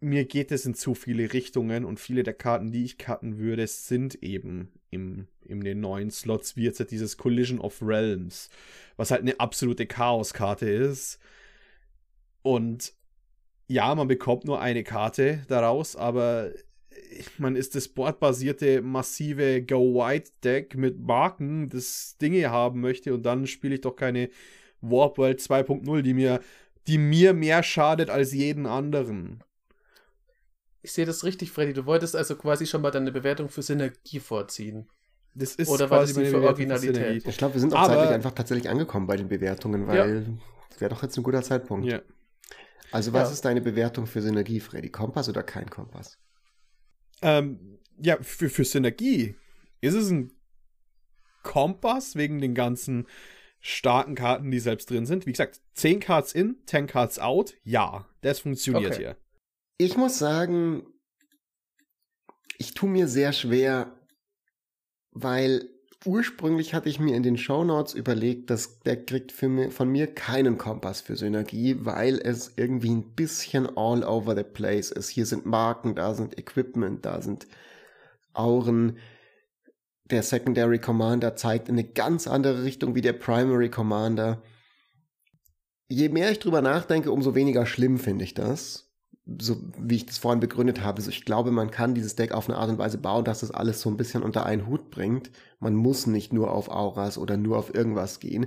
mir 0.00 0.24
geht 0.24 0.52
es 0.52 0.66
in 0.66 0.74
zu 0.74 0.94
viele 0.94 1.32
Richtungen 1.32 1.84
und 1.84 2.00
viele 2.00 2.22
der 2.22 2.34
Karten, 2.34 2.70
die 2.70 2.84
ich 2.84 2.98
cutten 2.98 3.38
würde, 3.38 3.66
sind 3.66 4.22
eben 4.22 4.72
im, 4.90 5.26
in 5.42 5.62
den 5.62 5.80
neuen 5.80 6.10
Slots, 6.10 6.56
wie 6.56 6.64
jetzt 6.64 6.80
halt 6.80 6.90
dieses 6.90 7.16
Collision 7.16 7.60
of 7.60 7.82
Realms, 7.82 8.50
was 8.96 9.10
halt 9.10 9.22
eine 9.22 9.40
absolute 9.40 9.86
Chaos-Karte 9.86 10.68
ist 10.68 11.18
und 12.42 12.92
ja, 13.68 13.94
man 13.94 14.08
bekommt 14.08 14.44
nur 14.44 14.60
eine 14.60 14.84
Karte 14.84 15.42
daraus, 15.48 15.96
aber 15.96 16.50
man 17.38 17.56
ist 17.56 17.74
das 17.74 17.88
boardbasierte 17.88 18.82
massive 18.82 19.62
Go-White-Deck 19.62 20.76
mit 20.76 21.00
Marken, 21.00 21.68
das 21.68 22.16
Dinge 22.20 22.50
haben 22.50 22.80
möchte 22.80 23.14
und 23.14 23.24
dann 23.24 23.46
spiele 23.46 23.74
ich 23.74 23.80
doch 23.80 23.96
keine 23.96 24.30
Warp 24.80 25.18
World 25.18 25.40
2.0, 25.40 26.02
die 26.02 26.14
mir, 26.14 26.40
die 26.86 26.98
mir 26.98 27.32
mehr 27.32 27.62
schadet 27.62 28.10
als 28.10 28.32
jeden 28.32 28.66
anderen. 28.66 29.42
Ich 30.82 30.92
sehe 30.92 31.06
das 31.06 31.24
richtig, 31.24 31.50
Freddy. 31.50 31.72
Du 31.72 31.86
wolltest 31.86 32.14
also 32.14 32.36
quasi 32.36 32.66
schon 32.66 32.82
mal 32.82 32.92
deine 32.92 33.10
Bewertung 33.10 33.48
für 33.48 33.62
Synergie 33.62 34.20
vorziehen. 34.20 34.88
Das 35.34 35.56
ist 35.56 35.68
Oder 35.68 35.90
war 35.90 36.00
das 36.00 36.12
für 36.12 36.42
Originalität? 36.42 37.26
Ich 37.26 37.36
glaube, 37.36 37.54
wir 37.54 37.60
sind 37.60 37.74
auch 37.74 37.80
Aber, 37.80 37.94
zeitlich 37.94 38.10
einfach 38.10 38.32
tatsächlich 38.32 38.70
angekommen 38.70 39.06
bei 39.06 39.16
den 39.16 39.28
Bewertungen, 39.28 39.86
weil 39.86 40.24
ja. 40.74 40.80
wäre 40.80 40.94
doch 40.94 41.02
jetzt 41.02 41.16
ein 41.16 41.24
guter 41.24 41.42
Zeitpunkt. 41.42 41.86
Ja. 41.86 42.00
Also 42.92 43.12
was 43.12 43.28
ja. 43.28 43.34
ist 43.34 43.44
deine 43.44 43.60
Bewertung 43.60 44.06
für 44.06 44.22
Synergie, 44.22 44.60
Freddy? 44.60 44.90
Kompass 44.90 45.28
oder 45.28 45.42
kein 45.42 45.68
Kompass? 45.68 46.18
Ähm, 47.22 47.78
ja, 47.98 48.18
für, 48.22 48.48
für 48.48 48.64
Synergie 48.64 49.36
ist 49.80 49.94
es 49.94 50.10
ein 50.10 50.32
Kompass 51.42 52.16
wegen 52.16 52.40
den 52.40 52.54
ganzen 52.54 53.06
starken 53.60 54.14
Karten, 54.14 54.50
die 54.50 54.60
selbst 54.60 54.90
drin 54.90 55.06
sind. 55.06 55.26
Wie 55.26 55.32
gesagt, 55.32 55.60
10 55.74 56.00
Cards 56.00 56.32
in, 56.32 56.56
10 56.66 56.86
Cards 56.86 57.18
out, 57.18 57.54
ja, 57.64 58.06
das 58.20 58.40
funktioniert 58.40 58.92
okay. 58.92 59.00
hier. 59.00 59.16
Ich 59.78 59.96
muss 59.96 60.18
sagen, 60.18 60.86
ich 62.58 62.74
tue 62.74 62.88
mir 62.88 63.08
sehr 63.08 63.32
schwer, 63.32 63.92
weil 65.10 65.68
ursprünglich 66.06 66.74
hatte 66.74 66.88
ich 66.88 67.00
mir 67.00 67.16
in 67.16 67.22
den 67.22 67.36
Shownotes 67.36 67.94
überlegt, 67.94 68.50
dass 68.50 68.80
der 68.80 69.04
kriegt 69.04 69.32
für 69.32 69.70
von 69.70 69.88
mir 69.90 70.06
keinen 70.06 70.58
Kompass 70.58 71.00
für 71.00 71.16
Synergie, 71.16 71.76
weil 71.80 72.18
es 72.18 72.52
irgendwie 72.56 72.90
ein 72.90 73.14
bisschen 73.14 73.66
all 73.76 74.04
over 74.04 74.34
the 74.36 74.44
place 74.44 74.90
ist. 74.90 75.08
Hier 75.08 75.26
sind 75.26 75.46
Marken, 75.46 75.94
da 75.94 76.14
sind 76.14 76.38
Equipment, 76.38 77.04
da 77.04 77.20
sind 77.20 77.46
Auren. 78.32 78.98
Der 80.10 80.22
Secondary 80.22 80.78
Commander 80.78 81.36
zeigt 81.36 81.68
in 81.68 81.74
eine 81.74 81.84
ganz 81.84 82.26
andere 82.26 82.62
Richtung 82.62 82.94
wie 82.94 83.00
der 83.00 83.12
Primary 83.12 83.70
Commander. 83.70 84.42
Je 85.88 86.08
mehr 86.08 86.30
ich 86.30 86.38
drüber 86.38 86.62
nachdenke, 86.62 87.10
umso 87.10 87.34
weniger 87.34 87.66
schlimm 87.66 87.98
finde 87.98 88.24
ich 88.24 88.34
das 88.34 88.85
so 89.26 89.56
wie 89.78 89.96
ich 89.96 90.06
das 90.06 90.18
vorhin 90.18 90.40
begründet 90.40 90.82
habe, 90.82 91.02
so 91.02 91.10
ich 91.10 91.24
glaube, 91.24 91.50
man 91.50 91.70
kann 91.72 91.94
dieses 91.94 92.14
Deck 92.14 92.32
auf 92.32 92.48
eine 92.48 92.58
Art 92.58 92.70
und 92.70 92.78
Weise 92.78 92.98
bauen, 92.98 93.24
dass 93.24 93.40
das 93.40 93.50
alles 93.50 93.80
so 93.80 93.90
ein 93.90 93.96
bisschen 93.96 94.22
unter 94.22 94.46
einen 94.46 94.66
Hut 94.68 94.90
bringt. 94.90 95.30
Man 95.58 95.74
muss 95.74 96.06
nicht 96.06 96.32
nur 96.32 96.52
auf 96.52 96.68
Auras 96.68 97.18
oder 97.18 97.36
nur 97.36 97.58
auf 97.58 97.74
irgendwas 97.74 98.20
gehen. 98.20 98.46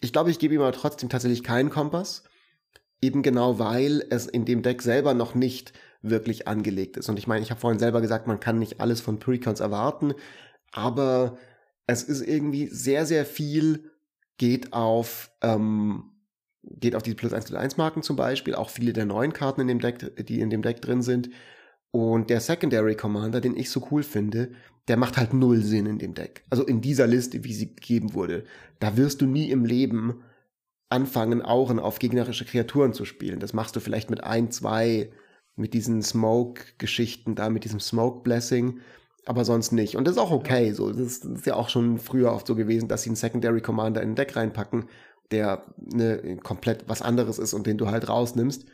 Ich 0.00 0.12
glaube, 0.12 0.30
ich 0.30 0.38
gebe 0.38 0.54
ihm 0.54 0.60
aber 0.60 0.72
trotzdem 0.72 1.08
tatsächlich 1.08 1.42
keinen 1.42 1.70
Kompass. 1.70 2.22
Eben 3.02 3.22
genau, 3.22 3.58
weil 3.58 4.04
es 4.10 4.26
in 4.26 4.44
dem 4.44 4.62
Deck 4.62 4.82
selber 4.82 5.14
noch 5.14 5.34
nicht 5.34 5.72
wirklich 6.02 6.46
angelegt 6.46 6.96
ist. 6.96 7.08
Und 7.08 7.18
ich 7.18 7.26
meine, 7.26 7.42
ich 7.42 7.50
habe 7.50 7.60
vorhin 7.60 7.80
selber 7.80 8.00
gesagt, 8.00 8.26
man 8.26 8.40
kann 8.40 8.58
nicht 8.58 8.80
alles 8.80 9.00
von 9.00 9.18
Precons 9.18 9.60
erwarten, 9.60 10.14
aber 10.70 11.38
es 11.86 12.04
ist 12.04 12.20
irgendwie 12.20 12.68
sehr, 12.68 13.04
sehr 13.04 13.24
viel 13.26 13.90
geht 14.38 14.72
auf 14.72 15.30
ähm, 15.42 16.09
geht 16.62 16.94
auf 16.94 17.02
die 17.02 17.14
plus 17.14 17.32
1 17.32 17.46
plus 17.46 17.58
1 17.58 17.76
Marken 17.76 18.02
zum 18.02 18.16
Beispiel, 18.16 18.54
auch 18.54 18.70
viele 18.70 18.92
der 18.92 19.06
neuen 19.06 19.32
Karten 19.32 19.62
in 19.62 19.68
dem 19.68 19.80
Deck, 19.80 20.26
die 20.26 20.40
in 20.40 20.50
dem 20.50 20.62
Deck 20.62 20.82
drin 20.82 21.02
sind. 21.02 21.30
Und 21.90 22.30
der 22.30 22.40
Secondary 22.40 22.94
Commander, 22.94 23.40
den 23.40 23.56
ich 23.56 23.70
so 23.70 23.86
cool 23.90 24.02
finde, 24.02 24.52
der 24.88 24.96
macht 24.96 25.16
halt 25.16 25.34
null 25.34 25.62
Sinn 25.62 25.86
in 25.86 25.98
dem 25.98 26.14
Deck. 26.14 26.44
Also 26.50 26.64
in 26.64 26.80
dieser 26.80 27.06
Liste, 27.06 27.44
wie 27.44 27.52
sie 27.52 27.74
gegeben 27.74 28.14
wurde. 28.14 28.44
Da 28.78 28.96
wirst 28.96 29.20
du 29.20 29.26
nie 29.26 29.50
im 29.50 29.64
Leben 29.64 30.22
anfangen, 30.88 31.42
Auren 31.42 31.78
auf 31.78 31.98
gegnerische 31.98 32.44
Kreaturen 32.44 32.92
zu 32.92 33.04
spielen. 33.04 33.40
Das 33.40 33.52
machst 33.52 33.76
du 33.76 33.80
vielleicht 33.80 34.10
mit 34.10 34.24
ein, 34.24 34.50
zwei, 34.50 35.10
mit 35.56 35.74
diesen 35.74 36.02
Smoke-Geschichten 36.02 37.34
da, 37.34 37.50
mit 37.50 37.64
diesem 37.64 37.80
Smoke-Blessing, 37.80 38.80
aber 39.26 39.44
sonst 39.44 39.72
nicht. 39.72 39.96
Und 39.96 40.06
das 40.06 40.16
ist 40.16 40.20
auch 40.20 40.32
okay. 40.32 40.72
So, 40.72 40.92
das 40.92 41.18
ist 41.18 41.46
ja 41.46 41.54
auch 41.54 41.68
schon 41.68 41.98
früher 41.98 42.32
oft 42.32 42.46
so 42.46 42.56
gewesen, 42.56 42.88
dass 42.88 43.02
sie 43.02 43.10
einen 43.10 43.16
Secondary 43.16 43.60
Commander 43.60 44.02
in 44.02 44.10
ein 44.10 44.16
Deck 44.16 44.34
reinpacken 44.34 44.86
der 45.30 45.64
ne, 45.76 46.38
komplett 46.42 46.88
was 46.88 47.02
anderes 47.02 47.38
ist 47.38 47.54
und 47.54 47.66
den 47.66 47.78
du 47.78 47.88
halt 47.88 48.08
rausnimmst. 48.08 48.66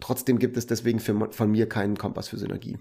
Trotzdem 0.00 0.38
gibt 0.38 0.56
es 0.56 0.66
deswegen 0.66 1.00
für, 1.00 1.30
von 1.32 1.50
mir 1.50 1.68
keinen 1.68 1.96
Kompass 1.96 2.28
für 2.28 2.38
Synergie. 2.38 2.78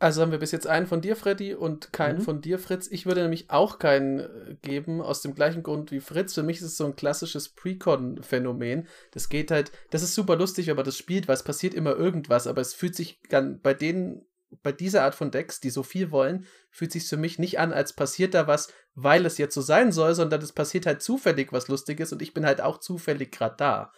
Also 0.00 0.22
haben 0.22 0.32
wir 0.32 0.38
bis 0.38 0.50
jetzt 0.50 0.66
einen 0.66 0.86
von 0.86 1.02
dir, 1.02 1.14
Freddy, 1.14 1.54
und 1.54 1.92
keinen 1.92 2.20
mhm. 2.20 2.22
von 2.22 2.40
dir, 2.40 2.58
Fritz. 2.58 2.88
Ich 2.90 3.04
würde 3.04 3.20
nämlich 3.20 3.50
auch 3.50 3.78
keinen 3.78 4.20
äh, 4.20 4.56
geben, 4.62 5.02
aus 5.02 5.20
dem 5.20 5.34
gleichen 5.34 5.62
Grund 5.62 5.92
wie 5.92 6.00
Fritz. 6.00 6.34
Für 6.34 6.42
mich 6.42 6.56
ist 6.56 6.64
es 6.64 6.76
so 6.78 6.86
ein 6.86 6.96
klassisches 6.96 7.50
Precon-Phänomen. 7.50 8.88
Das 9.10 9.28
geht 9.28 9.50
halt, 9.50 9.72
das 9.90 10.02
ist 10.02 10.14
super 10.14 10.36
lustig, 10.36 10.68
wenn 10.68 10.76
man 10.76 10.86
das 10.86 10.96
spielt, 10.96 11.28
weil 11.28 11.34
es 11.34 11.42
passiert 11.42 11.74
immer 11.74 11.94
irgendwas, 11.94 12.46
aber 12.46 12.62
es 12.62 12.72
fühlt 12.72 12.96
sich 12.96 13.20
dann 13.28 13.60
bei 13.60 13.74
denen 13.74 14.24
bei 14.62 14.72
dieser 14.72 15.04
Art 15.04 15.14
von 15.14 15.30
Decks, 15.30 15.60
die 15.60 15.70
so 15.70 15.82
viel 15.82 16.10
wollen, 16.10 16.46
fühlt 16.70 16.92
sich 16.92 17.08
für 17.08 17.16
mich 17.16 17.38
nicht 17.38 17.58
an, 17.58 17.72
als 17.72 17.94
passiert 17.94 18.34
da 18.34 18.46
was, 18.46 18.72
weil 18.94 19.24
es 19.26 19.38
jetzt 19.38 19.54
so 19.54 19.60
sein 19.60 19.92
soll, 19.92 20.14
sondern 20.14 20.42
es 20.42 20.52
passiert 20.52 20.86
halt 20.86 21.02
zufällig 21.02 21.52
was 21.52 21.68
Lustiges 21.68 22.12
und 22.12 22.20
ich 22.22 22.34
bin 22.34 22.44
halt 22.44 22.60
auch 22.60 22.78
zufällig 22.78 23.32
gerade 23.32 23.56
da. 23.56 23.92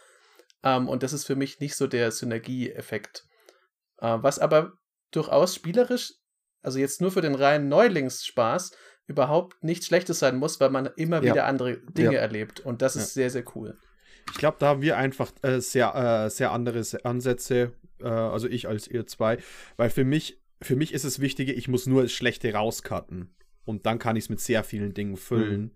Ähm, 0.62 0.88
und 0.88 1.02
das 1.02 1.12
ist 1.12 1.24
für 1.24 1.36
mich 1.36 1.60
nicht 1.60 1.74
so 1.74 1.86
der 1.86 2.12
Synergieeffekt. 2.12 3.26
Äh, 3.98 4.18
was 4.20 4.38
aber 4.38 4.74
durchaus 5.10 5.54
spielerisch, 5.54 6.14
also 6.62 6.78
jetzt 6.78 7.00
nur 7.00 7.10
für 7.10 7.22
den 7.22 7.34
reinen 7.34 7.68
Neulingsspaß, 7.68 8.72
überhaupt 9.06 9.64
nichts 9.64 9.86
Schlechtes 9.86 10.18
sein 10.18 10.36
muss, 10.36 10.60
weil 10.60 10.70
man 10.70 10.86
immer 10.96 11.22
ja. 11.22 11.32
wieder 11.32 11.46
andere 11.46 11.78
Dinge 11.78 12.14
ja. 12.14 12.20
erlebt. 12.20 12.60
Und 12.60 12.82
das 12.82 12.94
ist 12.94 13.14
sehr, 13.14 13.30
sehr 13.30 13.44
cool. 13.54 13.76
Ich 14.30 14.38
glaube, 14.38 14.58
da 14.60 14.66
haben 14.68 14.82
wir 14.82 14.96
einfach 14.96 15.32
äh, 15.42 15.60
sehr, 15.60 15.94
äh, 15.94 16.30
sehr 16.30 16.52
andere 16.52 16.82
Ansätze, 17.02 17.72
äh, 18.00 18.08
also 18.08 18.48
ich 18.48 18.68
als 18.68 18.86
ihr 18.86 19.06
zwei, 19.06 19.38
weil 19.76 19.90
für 19.90 20.04
mich 20.04 20.41
für 20.62 20.76
mich 20.76 20.92
ist 20.92 21.04
es 21.04 21.20
wichtiger, 21.20 21.52
ich 21.52 21.68
muss 21.68 21.86
nur 21.86 22.02
das 22.02 22.12
Schlechte 22.12 22.52
rauscutten. 22.52 23.34
Und 23.64 23.86
dann 23.86 23.98
kann 23.98 24.16
ich 24.16 24.24
es 24.24 24.30
mit 24.30 24.40
sehr 24.40 24.64
vielen 24.64 24.94
Dingen 24.94 25.16
füllen. 25.16 25.62
Mhm. 25.62 25.70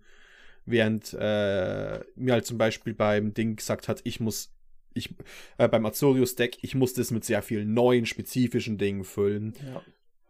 Während 0.65 1.13
äh, 1.13 1.99
mir 2.15 2.33
halt 2.33 2.45
zum 2.45 2.57
Beispiel 2.57 2.93
beim 2.93 3.33
Ding 3.33 3.55
gesagt 3.55 3.87
hat, 3.87 4.01
ich 4.03 4.19
muss, 4.19 4.51
ich, 4.93 5.15
äh, 5.57 5.69
beim 5.69 5.85
Azorius 5.85 6.35
Deck, 6.35 6.57
ich 6.61 6.75
muss 6.75 6.93
das 6.93 7.11
mit 7.11 7.23
sehr 7.23 7.41
vielen 7.41 7.73
neuen, 7.73 8.05
spezifischen 8.05 8.77
Dingen 8.77 9.05
füllen. 9.05 9.53
Ja. 9.65 9.81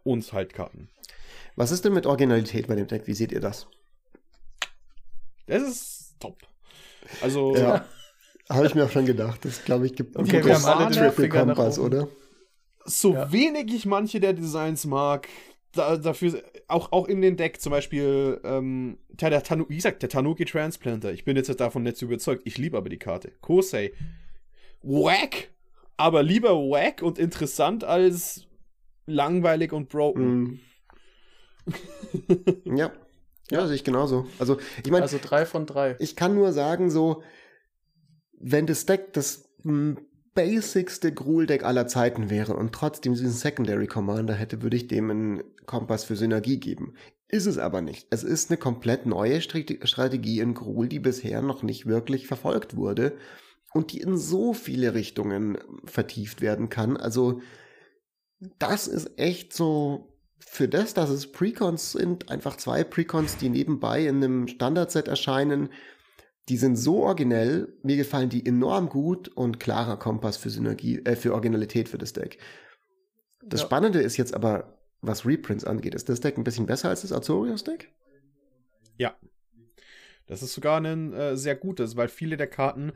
Und 0.04 0.32
halt 0.32 0.54
cutten. 0.54 0.88
Was 1.56 1.72
ist 1.72 1.84
denn 1.84 1.92
mit 1.92 2.06
Originalität 2.06 2.68
bei 2.68 2.76
dem 2.76 2.86
Deck? 2.86 3.06
Wie 3.06 3.14
seht 3.14 3.32
ihr 3.32 3.40
das? 3.40 3.66
Das 5.46 5.62
ist 5.62 6.14
top. 6.20 6.38
Also. 7.20 7.56
Ja. 7.56 7.84
Habe 8.48 8.66
ich 8.66 8.74
mir 8.74 8.84
auch 8.84 8.90
schon 8.90 9.04
gedacht. 9.04 9.44
Das 9.44 9.64
glaube 9.64 9.86
ich 9.86 9.94
gibt 9.94 10.16
okay, 10.16 10.42
wir 10.42 10.54
haben 10.54 10.64
alle 10.64 10.90
Triple 10.94 11.28
Kompass, 11.28 11.78
oder? 11.78 12.08
So 12.88 13.14
ja. 13.14 13.32
wenig 13.32 13.72
ich 13.72 13.86
manche 13.86 14.20
der 14.20 14.32
Designs 14.32 14.86
mag, 14.86 15.28
da, 15.72 15.96
dafür 15.96 16.42
auch, 16.66 16.92
auch 16.92 17.08
in 17.08 17.20
den 17.20 17.36
Deck 17.36 17.60
zum 17.60 17.70
Beispiel, 17.70 18.40
ähm, 18.44 18.98
der, 19.08 19.30
der 19.30 19.42
Tanu, 19.42 19.66
wie 19.68 19.76
gesagt, 19.76 20.02
der 20.02 20.08
Tanuki 20.08 20.44
Transplanter. 20.44 21.12
Ich 21.12 21.24
bin 21.24 21.36
jetzt 21.36 21.48
davon 21.60 21.82
nicht 21.82 21.96
so 21.96 22.06
überzeugt. 22.06 22.42
Ich 22.44 22.58
liebe 22.58 22.76
aber 22.76 22.88
die 22.88 22.98
Karte. 22.98 23.32
Kosei. 23.40 23.92
Wack! 24.82 25.50
Aber 25.96 26.22
lieber 26.22 26.50
wack 26.50 27.02
und 27.02 27.18
interessant 27.18 27.84
als 27.84 28.46
langweilig 29.06 29.72
und 29.72 29.88
broken. 29.88 30.60
Mm. 32.64 32.66
ja. 32.76 32.92
Ja, 33.50 33.66
sehe 33.66 33.76
ich 33.76 33.84
genauso. 33.84 34.26
Also, 34.38 34.58
ich 34.84 34.90
meine. 34.90 35.02
Also 35.02 35.18
drei 35.20 35.46
von 35.46 35.66
drei. 35.66 35.96
Ich 35.98 36.16
kann 36.16 36.34
nur 36.34 36.52
sagen, 36.52 36.90
so, 36.90 37.22
wenn 38.38 38.66
das 38.66 38.86
Deck 38.86 39.12
das 39.14 39.48
m, 39.64 39.98
basicste 40.38 41.12
Gruul-Deck 41.12 41.64
aller 41.64 41.88
Zeiten 41.88 42.30
wäre 42.30 42.54
und 42.54 42.72
trotzdem 42.72 43.14
diesen 43.14 43.32
Secondary 43.32 43.88
Commander 43.88 44.34
hätte, 44.34 44.62
würde 44.62 44.76
ich 44.76 44.86
dem 44.86 45.10
einen 45.10 45.42
Kompass 45.66 46.04
für 46.04 46.14
Synergie 46.14 46.60
geben. 46.60 46.94
Ist 47.26 47.46
es 47.46 47.58
aber 47.58 47.80
nicht. 47.80 48.06
Es 48.10 48.22
ist 48.22 48.48
eine 48.48 48.56
komplett 48.56 49.04
neue 49.04 49.40
Strate- 49.40 49.84
Strategie 49.84 50.38
in 50.38 50.54
Gruul, 50.54 50.86
die 50.86 51.00
bisher 51.00 51.42
noch 51.42 51.64
nicht 51.64 51.86
wirklich 51.86 52.28
verfolgt 52.28 52.76
wurde 52.76 53.16
und 53.74 53.90
die 53.90 54.00
in 54.00 54.16
so 54.16 54.52
viele 54.52 54.94
Richtungen 54.94 55.58
vertieft 55.84 56.40
werden 56.40 56.68
kann. 56.68 56.96
Also 56.96 57.40
das 58.60 58.86
ist 58.86 59.18
echt 59.18 59.52
so 59.52 60.16
für 60.38 60.68
das, 60.68 60.94
dass 60.94 61.10
es 61.10 61.32
Precons 61.32 61.90
sind, 61.90 62.30
einfach 62.30 62.56
zwei 62.56 62.84
Precons, 62.84 63.38
die 63.38 63.48
nebenbei 63.48 64.06
in 64.06 64.22
einem 64.22 64.46
Standardset 64.46 65.08
erscheinen, 65.08 65.70
die 66.48 66.56
sind 66.56 66.76
so 66.76 67.04
originell, 67.04 67.68
mir 67.82 67.96
gefallen 67.96 68.28
die 68.28 68.44
enorm 68.44 68.88
gut 68.88 69.28
und 69.28 69.60
klarer 69.60 69.98
Kompass 69.98 70.36
für 70.36 70.50
Synergie, 70.50 71.00
äh, 71.04 71.16
für 71.16 71.34
Originalität 71.34 71.88
für 71.88 71.98
das 71.98 72.12
Deck. 72.12 72.38
Das 73.42 73.60
Ja. 73.60 73.66
Spannende 73.66 74.00
ist 74.00 74.16
jetzt 74.16 74.34
aber, 74.34 74.78
was 75.00 75.26
Reprints 75.26 75.64
angeht, 75.64 75.94
ist 75.94 76.08
das 76.08 76.20
Deck 76.20 76.36
ein 76.38 76.44
bisschen 76.44 76.66
besser 76.66 76.88
als 76.88 77.02
das 77.02 77.12
Azorius-Deck? 77.12 77.90
Ja. 78.96 79.16
Das 80.26 80.42
ist 80.42 80.54
sogar 80.54 80.80
ein 80.80 81.12
äh, 81.12 81.36
sehr 81.36 81.56
gutes, 81.56 81.96
weil 81.96 82.08
viele 82.08 82.36
der 82.36 82.48
Karten, 82.48 82.92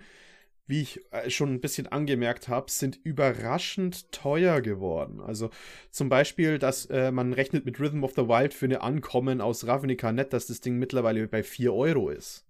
wie 0.66 0.83
ich 0.83 1.01
äh, 1.12 1.31
schon 1.31 1.55
ein 1.55 1.61
bisschen 1.61 1.87
angemerkt 1.87 2.49
habe, 2.49 2.70
sind 2.70 2.99
überraschend 3.05 4.11
teuer 4.12 4.61
geworden. 4.61 5.20
Also 5.20 5.51
zum 5.91 6.09
Beispiel, 6.09 6.59
dass 6.59 6.87
äh, 6.87 7.11
man 7.11 7.33
rechnet 7.33 7.65
mit 7.65 7.81
Rhythm 7.81 8.05
of 8.05 8.12
the 8.16 8.29
Wild 8.29 8.53
für 8.55 8.66
eine 8.66 8.83
Ankommen 8.83 9.41
aus 9.41 9.66
Ravnica 9.66 10.12
Net, 10.12 10.33
dass 10.33 10.47
das 10.47 10.61
Ding 10.61 10.79
mittlerweile 10.79 11.27
bei 11.29 11.43
4 11.43 11.73
Euro 11.73 12.11
ist. 12.11 12.45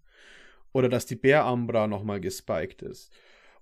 Oder 0.72 0.88
dass 0.88 1.06
die 1.06 1.16
Bär 1.16 1.44
Ambra 1.44 1.86
nochmal 1.86 2.20
gespiked 2.20 2.82
ist. 2.82 3.12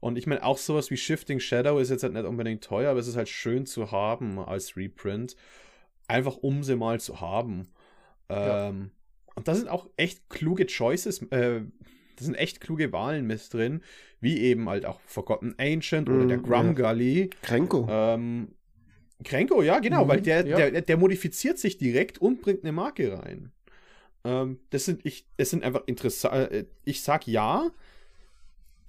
Und 0.01 0.16
ich 0.16 0.27
meine, 0.27 0.45
auch 0.45 0.57
sowas 0.59 0.91
wie 0.91 0.97
Shifting 0.97 1.41
Shadow 1.41 1.78
ist 1.78 1.91
jetzt 1.91 2.03
halt 2.03 2.15
nicht 2.15 2.24
unbedingt 2.24 2.65
teuer, 2.65 2.91
aber 2.91 3.01
es 3.01 3.09
ist 3.09 3.16
halt 3.16 3.28
schön 3.28 3.66
zu 3.66 3.91
haben 3.91 4.39
als 4.39 4.77
Reprint. 4.77 5.37
Einfach 6.09 6.37
um 6.37 6.62
sie 6.62 6.77
mal 6.77 7.01
zu 7.01 7.20
haben. 7.20 7.69
Ja. 8.31 8.69
Ähm, 8.69 8.91
und 9.35 9.47
da 9.49 9.55
sind 9.55 9.69
auch 9.69 9.89
echt 9.97 10.28
kluge 10.31 10.66
Choices, 10.66 11.23
äh, 11.31 11.61
da 12.16 12.24
sind 12.24 12.35
echt 12.35 12.61
kluge 12.61 12.93
Wahlen 12.93 13.27
mit 13.27 13.53
drin, 13.53 13.82
wie 14.20 14.39
eben 14.41 14.69
halt 14.69 14.87
auch 14.87 15.01
Forgotten 15.07 15.55
Ancient 15.59 16.09
oder 16.09 16.24
Mm, 16.24 16.28
der 16.28 16.37
ja. 16.39 16.43
Grumgully. 16.43 17.31
Krenko. 17.43 17.87
Ähm, 17.91 18.49
Krenko, 19.24 19.62
ja, 19.62 19.78
genau, 19.81 20.05
Mhm, 20.05 20.09
weil 20.09 20.20
der, 20.23 20.47
ja. 20.47 20.70
der, 20.70 20.82
der 20.82 20.97
modifiziert 20.97 21.59
sich 21.59 21.77
direkt 21.78 22.19
und 22.19 22.41
bringt 22.41 22.62
eine 22.65 22.73
Marke 22.73 23.19
rein. 23.19 23.53
Ähm, 24.25 24.59
das 24.71 24.85
sind, 24.85 25.05
ich, 25.05 25.27
das 25.37 25.51
sind 25.51 25.65
einfach 25.65 25.83
interessant. 25.87 26.53
äh, 26.53 26.65
Ich 26.85 27.03
sag 27.03 27.27
ja, 27.27 27.71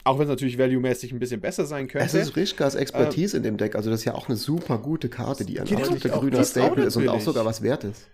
auch 0.03 0.17
wenn 0.17 0.23
es 0.23 0.29
natürlich 0.29 0.57
value-mäßig 0.57 1.11
ein 1.13 1.19
bisschen 1.19 1.41
besser 1.41 1.65
sein 1.65 1.87
könnte. 1.87 2.05
Es 2.05 2.13
ist 2.13 2.35
Rishkas 2.35 2.75
Expertise 2.75 3.37
in 3.37 3.43
dem 3.43 3.57
Deck, 3.57 3.75
also 3.75 3.89
das 3.89 3.99
ist 4.01 4.05
ja 4.05 4.15
auch 4.15 4.27
eine 4.27 4.35
super 4.35 4.79
gute 4.79 5.09
Karte, 5.09 5.45
die 5.45 5.59
ein 5.59 5.73
absoluter 5.75 6.09
grüner 6.09 6.43
Staple 6.43 6.85
ist 6.85 6.95
und 6.95 7.07
auch 7.07 7.21
sogar 7.21 7.45
was 7.45 7.61
wert 7.61 7.83
ist. 7.83 8.07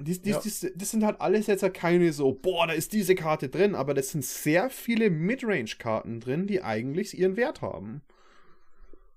Dies, 0.00 0.22
dies, 0.22 0.34
Ja. 0.34 0.40
dies, 0.42 0.72
das 0.74 0.90
sind 0.90 1.04
halt 1.04 1.20
alles 1.20 1.46
jetzt 1.46 1.62
halt 1.62 1.74
keine 1.74 2.12
so, 2.12 2.32
boah, 2.32 2.66
da 2.66 2.72
ist 2.72 2.92
diese 2.92 3.14
Karte 3.14 3.48
drin, 3.48 3.76
aber 3.76 3.94
das 3.94 4.10
sind 4.10 4.24
sehr 4.24 4.68
viele 4.68 5.08
Midrange-Karten 5.08 6.18
drin, 6.18 6.48
die 6.48 6.62
eigentlich 6.62 7.16
ihren 7.16 7.36
Wert 7.36 7.62
haben. 7.62 8.02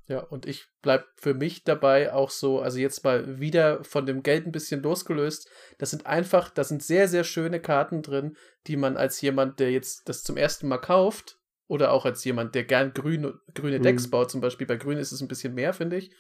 Ja, 0.08 0.20
und 0.20 0.46
ich 0.46 0.68
bleib 0.82 1.06
für 1.16 1.34
mich 1.34 1.64
dabei 1.66 2.14
auch 2.14 2.30
so, 2.30 2.62
also 2.62 2.80
jetzt 2.80 3.04
mal 3.04 3.40
wieder 3.40 3.84
von 3.84 4.06
dem 4.06 4.24
Geld 4.24 4.46
ein 4.46 4.54
bisschen 4.54 4.82
losgelöst. 4.82 5.50
Das 5.80 5.90
sind 5.90 6.06
einfach, 6.06 6.50
da 6.50 6.64
sind 6.64 6.82
sehr, 6.82 7.08
sehr 7.10 7.26
schöne 7.26 7.60
Karten 7.60 8.02
drin, 8.02 8.38
die 8.68 8.78
man 8.78 8.96
als 8.96 9.20
jemand, 9.20 9.60
der 9.60 9.72
jetzt 9.72 10.08
das 10.08 10.24
zum 10.24 10.38
ersten 10.38 10.68
Mal 10.68 10.78
kauft, 10.78 11.38
oder 11.68 11.92
auch 11.92 12.06
als 12.06 12.24
jemand, 12.24 12.56
der 12.56 12.64
gern 12.64 12.94
grün, 12.94 13.34
grüne 13.54 13.80
Mhm. 13.80 13.84
Decks 13.84 14.10
baut, 14.10 14.32
zum 14.32 14.42
Beispiel 14.42 14.68
bei 14.68 14.78
Grün 14.78 14.98
ist 14.98 15.12
es 15.12 15.22
ein 15.22 15.28
bisschen 15.28 15.54
mehr, 15.54 15.74
finde 15.74 15.98
ich, 15.98 16.12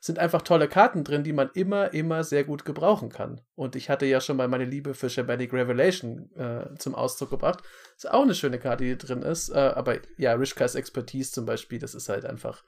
sind 0.00 0.18
einfach 0.18 0.42
tolle 0.42 0.68
Karten 0.68 1.02
drin, 1.02 1.24
die 1.24 1.32
man 1.32 1.50
immer, 1.54 1.92
immer 1.94 2.24
sehr 2.24 2.44
gut 2.44 2.64
gebrauchen 2.64 3.08
kann. 3.08 3.40
Und 3.54 3.74
ich 3.74 3.88
hatte 3.88 4.06
ja 4.06 4.20
schon 4.20 4.36
mal 4.36 4.48
meine 4.48 4.66
Liebe 4.66 4.94
für 4.94 5.08
Shamanic 5.08 5.52
Revelation 5.52 6.30
äh, 6.36 6.76
zum 6.78 6.94
Ausdruck 6.94 7.30
gebracht. 7.30 7.62
Ist 7.96 8.10
auch 8.10 8.22
eine 8.22 8.34
schöne 8.34 8.58
Karte, 8.58 8.84
die 8.84 8.98
drin 8.98 9.22
ist. 9.22 9.48
Äh, 9.48 9.54
aber 9.54 9.96
ja, 10.18 10.34
Rishkas 10.34 10.74
Expertise 10.74 11.32
zum 11.32 11.46
Beispiel, 11.46 11.78
das 11.78 11.94
ist 11.94 12.10
halt 12.10 12.26
einfach 12.26 12.62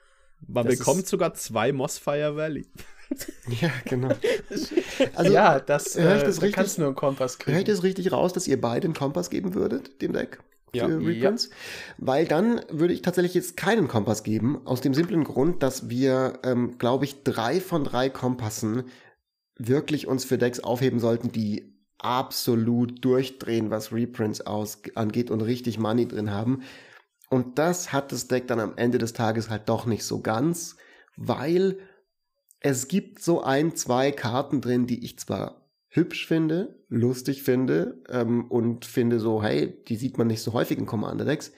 Man 0.46 0.66
Das 0.66 0.78
bekommt 0.78 1.00
ist- 1.00 1.08
sogar 1.08 1.34
zwei 1.34 1.72
Mossfire 1.72 2.36
Valley. 2.36 2.66
Ja, 3.60 3.70
genau. 3.84 4.08
Also, 5.14 5.32
ja, 5.32 5.60
das, 5.60 5.96
höre 5.96 6.16
ich 6.16 6.22
äh, 6.22 6.26
das 6.26 6.36
da 6.36 6.40
richtig? 6.42 6.52
kannst 6.56 6.76
du 6.76 6.80
nur 6.80 6.88
einen 6.88 6.96
Kompass 6.96 7.34
Höre 7.34 7.38
ich 7.38 7.54
kriegen. 7.54 7.64
das 7.66 7.82
richtig 7.84 8.10
raus, 8.10 8.32
dass 8.32 8.48
ihr 8.48 8.60
beide 8.60 8.86
einen 8.86 8.94
Kompass 8.94 9.30
geben 9.30 9.54
würdet, 9.54 10.02
dem 10.02 10.12
Deck? 10.12 10.40
Ja. 10.72 10.88
Für 10.88 10.98
Reprints? 10.98 11.50
Weil 11.98 12.26
dann 12.26 12.60
würde 12.68 12.92
ich 12.92 13.02
tatsächlich 13.02 13.34
jetzt 13.34 13.56
keinen 13.56 13.86
Kompass 13.86 14.24
geben, 14.24 14.60
aus 14.66 14.80
dem 14.80 14.92
simplen 14.92 15.22
Grund, 15.22 15.62
dass 15.62 15.88
wir, 15.88 16.40
ähm, 16.42 16.78
glaube 16.78 17.04
ich, 17.04 17.22
drei 17.22 17.60
von 17.60 17.84
drei 17.84 18.10
Kompassen 18.10 18.84
wirklich 19.56 20.08
uns 20.08 20.24
für 20.24 20.36
Decks 20.36 20.58
aufheben 20.58 20.98
sollten, 20.98 21.30
die 21.30 21.72
absolut 21.98 23.04
durchdrehen, 23.04 23.70
was 23.70 23.92
Reprints 23.92 24.40
aus 24.40 24.78
angeht 24.96 25.30
und 25.30 25.40
richtig 25.42 25.78
Money 25.78 26.08
drin 26.08 26.30
haben. 26.32 26.62
Und 27.28 27.58
das 27.58 27.92
hat 27.92 28.12
das 28.12 28.28
Deck 28.28 28.46
dann 28.46 28.60
am 28.60 28.76
Ende 28.76 28.98
des 28.98 29.12
Tages 29.12 29.50
halt 29.50 29.68
doch 29.68 29.86
nicht 29.86 30.04
so 30.04 30.20
ganz, 30.20 30.76
weil 31.16 31.78
es 32.60 32.88
gibt 32.88 33.22
so 33.22 33.42
ein, 33.42 33.74
zwei 33.74 34.12
Karten 34.12 34.60
drin, 34.60 34.86
die 34.86 35.04
ich 35.04 35.18
zwar 35.18 35.66
hübsch 35.88 36.26
finde, 36.26 36.78
lustig 36.88 37.42
finde 37.42 38.02
ähm, 38.08 38.46
und 38.50 38.84
finde 38.84 39.18
so, 39.18 39.42
hey, 39.42 39.82
die 39.88 39.96
sieht 39.96 40.18
man 40.18 40.26
nicht 40.26 40.42
so 40.42 40.52
häufig 40.52 40.78
in 40.78 40.86
Commander-Decks, 40.86 41.52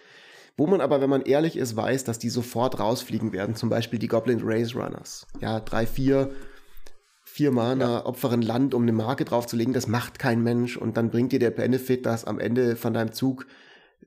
wo 0.56 0.66
man 0.66 0.80
aber, 0.80 1.00
wenn 1.00 1.10
man 1.10 1.22
ehrlich 1.22 1.56
ist, 1.56 1.76
weiß, 1.76 2.04
dass 2.04 2.18
die 2.18 2.30
sofort 2.30 2.80
rausfliegen 2.80 3.32
werden. 3.32 3.54
Zum 3.54 3.68
Beispiel 3.68 3.98
die 3.98 4.08
Goblin 4.08 4.40
Race 4.42 4.74
Runners. 4.74 5.26
Ja, 5.40 5.60
drei, 5.60 5.86
vier, 5.86 6.32
vier 7.24 7.52
Mana, 7.52 8.06
opferen 8.06 8.42
Land, 8.42 8.74
um 8.74 8.82
eine 8.82 8.92
Marke 8.92 9.24
draufzulegen, 9.24 9.74
das 9.74 9.86
macht 9.86 10.18
kein 10.18 10.42
Mensch 10.42 10.76
und 10.76 10.96
dann 10.96 11.10
bringt 11.10 11.32
dir 11.32 11.38
der 11.38 11.50
Benefit, 11.50 12.06
dass 12.06 12.24
am 12.24 12.40
Ende 12.40 12.74
von 12.74 12.94
deinem 12.94 13.12
Zug 13.12 13.46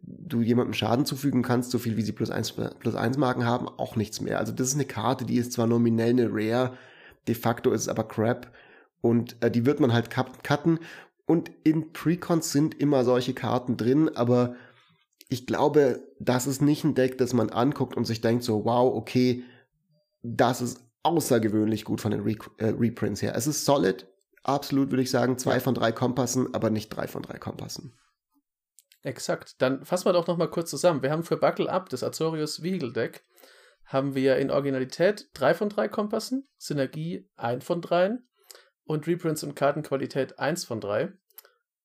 du 0.02 0.42
jemandem 0.42 0.74
Schaden 0.74 1.06
zufügen 1.06 1.44
kannst, 1.44 1.72
so 1.72 1.78
viel 1.80 1.98
wie 1.98 2.02
sie 2.02 2.12
plus 2.12 2.32
eins, 2.32 2.52
plus 2.52 2.96
eins 2.96 3.18
Marken 3.18 3.46
haben, 3.46 3.68
auch 3.68 3.96
nichts 3.96 4.22
mehr. 4.22 4.40
Also 4.40 4.52
das 4.52 4.70
ist 4.70 4.76
eine 4.76 4.86
Karte, 4.86 5.26
die 5.26 5.38
ist 5.38 5.52
zwar 5.52 5.68
nominell 5.68 6.12
eine 6.12 6.30
Rare, 6.32 6.78
de 7.28 7.36
facto 7.36 7.72
ist 7.72 7.82
es 7.82 7.88
aber 7.88 8.08
Crap 8.08 8.52
und 9.02 9.36
äh, 9.42 9.52
die 9.52 9.66
wird 9.66 9.80
man 9.80 9.94
halt 9.94 10.10
cut- 10.10 10.44
cutten 10.44 10.80
und 11.26 11.52
in 11.64 11.94
Precons 11.94 12.52
sind 12.52 12.80
immer 12.80 13.04
solche 13.04 13.34
Karten 13.34 13.78
drin, 13.78 14.10
aber 14.16 14.56
ich 15.30 15.48
glaube, 15.48 16.02
das 16.20 16.46
ist 16.46 16.62
nicht 16.62 16.84
ein 16.84 16.96
Deck, 16.96 17.18
das 17.18 17.34
man 17.34 17.50
anguckt 17.50 17.96
und 17.96 18.06
sich 18.06 18.22
denkt 18.22 18.44
so, 18.44 18.66
wow, 18.66 18.94
okay, 18.94 19.44
das 20.24 20.62
ist 20.62 20.84
außergewöhnlich 21.04 21.86
gut 21.86 22.02
von 22.02 22.12
den 22.12 22.22
Re 22.22 22.36
äh, 22.58 22.68
Reprints 22.68 23.22
her. 23.22 23.34
Es 23.36 23.48
ist 23.48 23.66
solid, 23.66 24.08
absolut 24.44 24.92
würde 24.92 25.04
ich 25.04 25.10
sagen, 25.10 25.38
zwei 25.38 25.60
von 25.60 25.74
drei 25.74 25.92
Kompassen, 25.92 26.54
aber 26.54 26.70
nicht 26.70 26.90
drei 26.90 27.08
von 27.08 27.24
drei 27.24 27.38
Kompassen. 27.38 27.94
Exakt. 29.04 29.62
Dann 29.62 29.84
fassen 29.84 30.06
wir 30.06 30.14
doch 30.14 30.28
noch 30.28 30.38
mal 30.38 30.50
kurz 30.50 30.70
zusammen. 30.70 31.02
Wir 31.02 31.12
haben 31.12 31.24
für 31.24 31.38
Buckle 31.38 31.70
Up, 31.70 31.90
das 31.90 32.04
Azorius 32.04 32.62
Vehicle 32.62 32.94
Deck, 32.94 33.26
haben 33.86 34.16
wir 34.16 34.38
in 34.38 34.52
Originalität 34.52 35.30
drei 35.34 35.54
von 35.54 35.70
drei 35.70 35.88
Kompassen, 35.88 36.48
Synergie 36.58 37.30
ein 37.36 37.62
von 37.62 37.82
dreien 37.82 38.28
und 38.84 39.08
Reprints 39.08 39.44
und 39.44 39.56
Kartenqualität 39.56 40.40
eins 40.40 40.66
von 40.66 40.80
drei. 40.80 41.12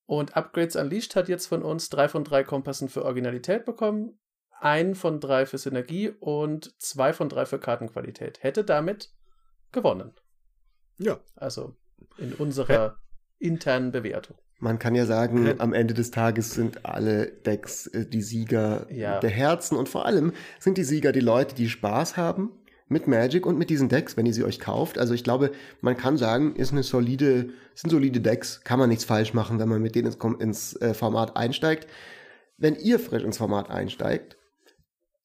Und 0.05 0.37
Upgrades 0.37 0.75
Unleashed 0.75 1.15
hat 1.15 1.27
jetzt 1.27 1.47
von 1.47 1.63
uns 1.63 1.89
drei 1.89 2.07
von 2.07 2.23
drei 2.23 2.43
Kompassen 2.43 2.87
für 2.87 3.03
Originalität 3.03 3.65
bekommen, 3.65 4.19
ein 4.59 4.95
von 4.95 5.19
drei 5.19 5.45
für 5.45 5.57
Synergie 5.57 6.09
und 6.09 6.79
zwei 6.81 7.13
von 7.13 7.29
drei 7.29 7.45
für 7.45 7.59
Kartenqualität. 7.59 8.41
Hätte 8.41 8.63
damit 8.63 9.11
gewonnen. 9.71 10.13
Ja. 10.97 11.19
Also 11.35 11.75
in 12.17 12.33
unserer 12.33 12.97
internen 13.37 13.91
Bewertung. 13.91 14.37
Man 14.59 14.79
kann 14.79 14.95
ja 14.95 15.05
sagen, 15.05 15.45
Äh. 15.45 15.55
am 15.59 15.73
Ende 15.73 15.93
des 15.93 16.09
Tages 16.11 16.51
sind 16.51 16.85
alle 16.85 17.27
Decks 17.27 17.87
äh, 17.87 18.05
die 18.05 18.21
Sieger 18.21 18.87
Ja. 18.91 19.19
der 19.19 19.29
Herzen 19.29 19.77
und 19.77 19.87
vor 19.89 20.05
allem 20.05 20.33
sind 20.59 20.77
die 20.77 20.83
Sieger 20.83 21.11
die 21.11 21.19
Leute, 21.19 21.53
die 21.55 21.69
Spaß 21.69 22.17
haben 22.17 22.51
mit 22.89 23.07
Magic 23.07 23.45
und 23.45 23.57
mit 23.57 23.69
diesen 23.69 23.89
Decks, 23.89 24.15
wenn 24.17 24.25
ihr 24.25 24.33
sie 24.33 24.43
euch 24.45 24.59
kauft. 24.59 24.97
Also 24.97 25.13
ich 25.13 25.23
glaube, 25.23 25.51
man 25.81 25.97
kann 25.97 26.17
sagen, 26.17 26.55
ist 26.55 26.71
eine 26.71 26.83
solide, 26.83 27.49
sind 27.75 27.91
solide 27.91 28.21
Decks, 28.21 28.61
kann 28.63 28.79
man 28.79 28.89
nichts 28.89 29.03
falsch 29.05 29.33
machen, 29.33 29.59
wenn 29.59 29.69
man 29.69 29.81
mit 29.81 29.93
denen 29.95 30.07
ins, 30.11 30.17
ins 30.39 30.75
äh, 30.81 30.93
Format 30.93 31.35
einsteigt. 31.37 31.87
Wenn 32.57 32.75
ihr 32.75 32.99
frisch 32.99 33.23
ins 33.23 33.37
Format 33.37 33.69
einsteigt, 33.69 34.37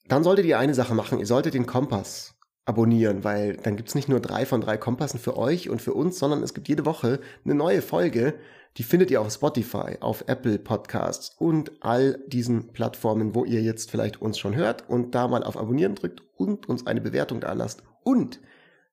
dann 0.08 0.24
solltet 0.24 0.44
ihr 0.44 0.58
eine 0.58 0.74
Sache 0.74 0.94
machen, 0.94 1.18
ihr 1.20 1.26
solltet 1.26 1.54
den 1.54 1.64
Kompass 1.66 2.34
abonnieren, 2.64 3.24
weil 3.24 3.56
dann 3.56 3.76
gibt's 3.76 3.94
nicht 3.94 4.08
nur 4.08 4.20
drei 4.20 4.44
von 4.44 4.60
drei 4.60 4.76
Kompassen 4.76 5.18
für 5.18 5.36
euch 5.38 5.70
und 5.70 5.80
für 5.80 5.94
uns, 5.94 6.18
sondern 6.18 6.42
es 6.42 6.54
gibt 6.54 6.68
jede 6.68 6.84
Woche 6.84 7.20
eine 7.44 7.54
neue 7.54 7.80
Folge, 7.80 8.34
die 8.78 8.82
findet 8.82 9.10
ihr 9.10 9.20
auf 9.20 9.32
Spotify, 9.32 9.98
auf 10.00 10.24
Apple 10.28 10.58
Podcasts 10.58 11.36
und 11.38 11.72
all 11.80 12.18
diesen 12.26 12.72
Plattformen, 12.72 13.34
wo 13.34 13.44
ihr 13.44 13.60
jetzt 13.60 13.90
vielleicht 13.90 14.22
uns 14.22 14.38
schon 14.38 14.54
hört 14.54 14.88
und 14.88 15.14
da 15.14 15.28
mal 15.28 15.42
auf 15.42 15.58
Abonnieren 15.58 15.94
drückt 15.94 16.22
und 16.36 16.68
uns 16.68 16.86
eine 16.86 17.00
Bewertung 17.00 17.40
da 17.40 17.52
lasst. 17.52 17.82
Und 18.02 18.40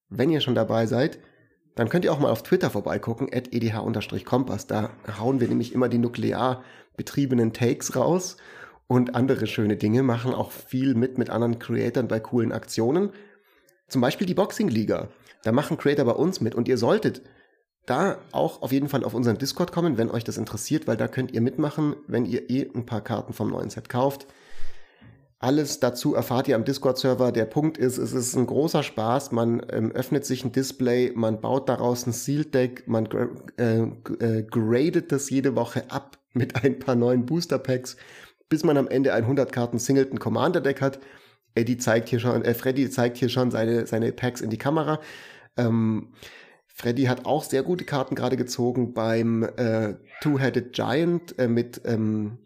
wenn 0.10 0.30
ihr 0.30 0.42
schon 0.42 0.56
dabei 0.56 0.86
seid, 0.86 1.20
dann 1.76 1.88
könnt 1.88 2.04
ihr 2.04 2.12
auch 2.12 2.20
mal 2.20 2.32
auf 2.32 2.44
Twitter 2.44 2.70
vorbeigucken, 2.70 3.30
at 3.34 3.54
edh-kompass. 3.54 4.68
Da 4.68 4.90
hauen 5.18 5.40
wir 5.40 5.48
nämlich 5.48 5.74
immer 5.74 5.88
die 5.88 5.98
nuklear 5.98 6.64
betriebenen 6.98 7.54
Takes 7.54 7.96
raus. 7.96 8.38
und 8.88 9.14
andere 9.14 9.46
schöne 9.46 9.78
Dinge, 9.78 10.02
machen 10.02 10.34
auch 10.34 10.52
viel 10.52 10.96
mit 10.96 11.20
mit 11.20 11.30
anderen 11.30 11.60
Creatoren 11.60 12.08
bei 12.08 12.20
coolen 12.20 12.52
Aktionen. 12.52 13.12
Zum 13.88 14.02
Beispiel 14.02 14.26
die 14.26 14.34
Boxing-Liga. 14.34 15.10
Da 15.44 15.52
machen 15.52 15.78
Creator 15.78 16.06
bei 16.06 16.12
uns 16.14 16.42
mit 16.42 16.56
und 16.56 16.68
ihr 16.68 16.78
solltet 16.78 17.22
da 17.90 18.18
auch 18.32 18.62
auf 18.62 18.72
jeden 18.72 18.90
Fall 18.90 19.04
auf 19.04 19.14
unseren 19.14 19.38
Discord 19.38 19.72
kommen, 19.72 19.98
wenn 19.98 20.12
euch 20.12 20.24
das 20.24 20.38
interessiert, 20.38 20.88
weil 20.88 20.98
da 20.98 21.08
könnt 21.08 21.32
ihr 21.32 21.42
mitmachen, 21.42 21.96
wenn 22.08 22.26
ihr 22.26 22.50
eh 22.50 22.70
ein 22.74 22.86
paar 22.86 23.02
Karten 23.02 23.34
vom 23.34 23.50
neuen 23.50 23.70
Set 23.70 23.90
kauft. 23.90 24.28
Alles 25.42 25.80
dazu 25.80 26.16
erfahrt 26.16 26.50
ihr 26.50 26.56
am 26.56 26.66
Discord-Server. 26.66 27.32
Der 27.32 27.46
Punkt 27.46 27.78
ist, 27.78 27.98
es 27.98 28.12
ist 28.12 28.36
ein 28.36 28.46
großer 28.46 28.84
Spaß. 28.84 29.32
Man 29.32 29.66
ähm, 29.72 29.92
öffnet 29.94 30.26
sich 30.26 30.44
ein 30.44 30.52
Display, 30.52 31.14
man 31.16 31.40
baut 31.40 31.70
daraus 31.70 32.06
ein 32.06 32.12
Sealed 32.12 32.54
Deck, 32.54 32.84
man 32.88 33.08
äh, 33.58 33.84
äh, 33.84 34.44
gradet 34.44 35.14
das 35.14 35.30
jede 35.30 35.56
Woche 35.56 35.90
ab 35.90 36.18
mit 36.34 36.62
ein 36.64 36.78
paar 36.78 36.96
neuen 36.96 37.26
Booster 37.26 37.58
Packs, 37.58 37.96
bis 38.50 38.66
man 38.66 38.78
am 38.78 38.90
Ende 38.90 39.14
ein 39.14 39.24
100 39.24 39.52
Karten 39.54 39.80
Singleton 39.80 40.20
Commander 40.20 40.60
Deck 40.60 40.82
hat. 40.82 41.00
Eddie 41.56 41.78
zeigt 41.78 42.10
hier 42.10 42.20
schon, 42.20 42.44
äh, 42.44 42.54
Freddy 42.54 42.90
zeigt 42.90 43.16
hier 43.16 43.30
schon 43.30 43.50
seine, 43.50 43.88
seine 43.88 44.12
Packs 44.12 44.42
in 44.42 44.50
die 44.50 44.58
Kamera. 44.58 45.00
Ähm, 45.56 46.10
Freddy 46.80 47.04
hat 47.04 47.26
auch 47.26 47.44
sehr 47.44 47.62
gute 47.62 47.84
Karten 47.84 48.16
gerade 48.16 48.38
gezogen 48.38 48.94
beim 48.94 49.44
äh, 49.44 49.96
Two-Headed 50.22 50.72
Giant 50.72 51.38
äh, 51.38 51.50
mit, 51.50 51.82
ähm, 51.84 52.38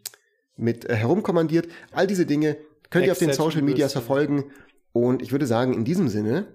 mit 0.56 0.90
äh, 0.90 0.96
herumkommandiert. 0.96 1.68
All 1.92 2.08
diese 2.08 2.26
Dinge 2.26 2.56
Könnt 2.90 3.06
ihr 3.06 3.12
auf 3.12 3.18
den 3.18 3.32
Social 3.32 3.62
Medias 3.62 3.92
verfolgen. 3.92 4.46
Und 4.92 5.22
ich 5.22 5.30
würde 5.30 5.46
sagen, 5.46 5.72
in 5.72 5.84
diesem 5.84 6.08
Sinne 6.08 6.48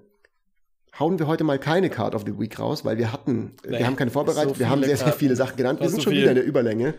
hauen 1.00 1.20
wir 1.20 1.28
heute 1.28 1.46
mal 1.46 1.58
keine 1.58 1.90
Card 1.90 2.16
of 2.16 2.24
the 2.26 2.38
Week 2.38 2.60
raus, 2.60 2.84
weil 2.84 2.98
wir 2.98 3.14
hatten, 3.14 3.56
nee, 3.66 3.80
wir 3.80 3.88
haben 3.88 3.96
keine 3.96 4.12
vorbereitet, 4.12 4.56
so 4.56 4.60
wir 4.60 4.70
haben 4.70 4.84
sehr, 4.84 4.98
sehr 4.98 5.14
viele 5.14 5.38
Sachen 5.38 5.56
genannt. 5.56 5.80
Wir 5.80 5.88
sind 5.88 6.00
so 6.00 6.04
schon 6.04 6.14
viel. 6.14 6.24
wieder 6.24 6.32
in 6.32 6.36
der 6.36 6.46
Überlänge. 6.46 6.96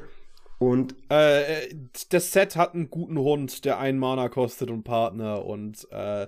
Und 0.59 0.95
äh, 1.11 1.75
das 2.09 2.33
Set 2.33 2.57
hat 2.57 2.75
einen 2.75 2.89
guten 2.89 3.19
Hund, 3.19 3.67
der 3.67 3.79
einen 3.79 3.99
Mana 3.99 4.31
kostet 4.31 4.71
und 4.71 4.83
Partner 4.83 5.45
und 5.45 5.87
äh, 5.91 6.27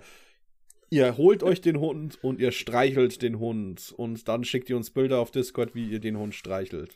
ihr 0.92 1.16
holt 1.16 1.42
euch 1.42 1.62
den 1.62 1.80
Hund 1.80 2.18
und 2.22 2.38
ihr 2.38 2.52
streichelt 2.52 3.22
den 3.22 3.38
Hund 3.38 3.94
und 3.96 4.28
dann 4.28 4.44
schickt 4.44 4.68
ihr 4.68 4.76
uns 4.76 4.90
Bilder 4.90 5.20
auf 5.20 5.30
Discord, 5.30 5.74
wie 5.74 5.88
ihr 5.88 6.00
den 6.00 6.18
Hund 6.18 6.34
streichelt. 6.34 6.94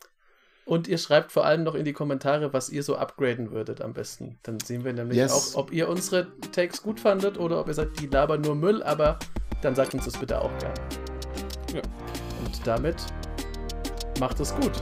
Und 0.67 0.87
ihr 0.87 0.99
schreibt 0.99 1.33
vor 1.33 1.47
allem 1.47 1.63
noch 1.63 1.75
in 1.75 1.85
die 1.85 1.95
Kommentare, 1.95 2.53
was 2.53 2.69
ihr 2.69 2.83
so 2.83 2.97
upgraden 2.97 3.53
würdet 3.53 3.81
am 3.81 3.95
besten. 3.95 4.39
Dann 4.43 4.61
sehen 4.61 4.85
wir 4.85 4.93
nämlich 4.93 5.17
yes. 5.17 5.55
auch, 5.55 5.61
ob 5.61 5.73
ihr 5.73 5.89
unsere 5.89 6.27
Takes 6.53 6.83
gut 6.83 7.01
fandet 7.01 7.39
oder 7.39 7.59
ob 7.61 7.69
ihr 7.69 7.75
sagt, 7.75 7.99
die 8.01 8.07
labern 8.07 8.43
nur 8.43 8.55
Müll, 8.55 8.83
aber 8.83 9.19
dann 9.63 9.75
sagt 9.75 9.95
uns 9.95 10.05
das 10.05 10.19
bitte 10.19 10.43
auch 10.43 10.57
gerne. 10.59 10.75
Ja. 11.73 11.83
Und 12.45 12.67
damit 12.67 12.97
macht 14.21 14.39
es 14.41 14.55
gut. 14.57 14.73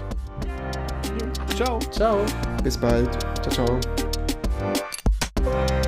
Ciao. 1.55 1.79
Ciao. 1.93 2.25
Bis 2.65 2.77
bald. 2.77 3.13
Ciao, 3.43 3.81
ciao. 5.45 5.85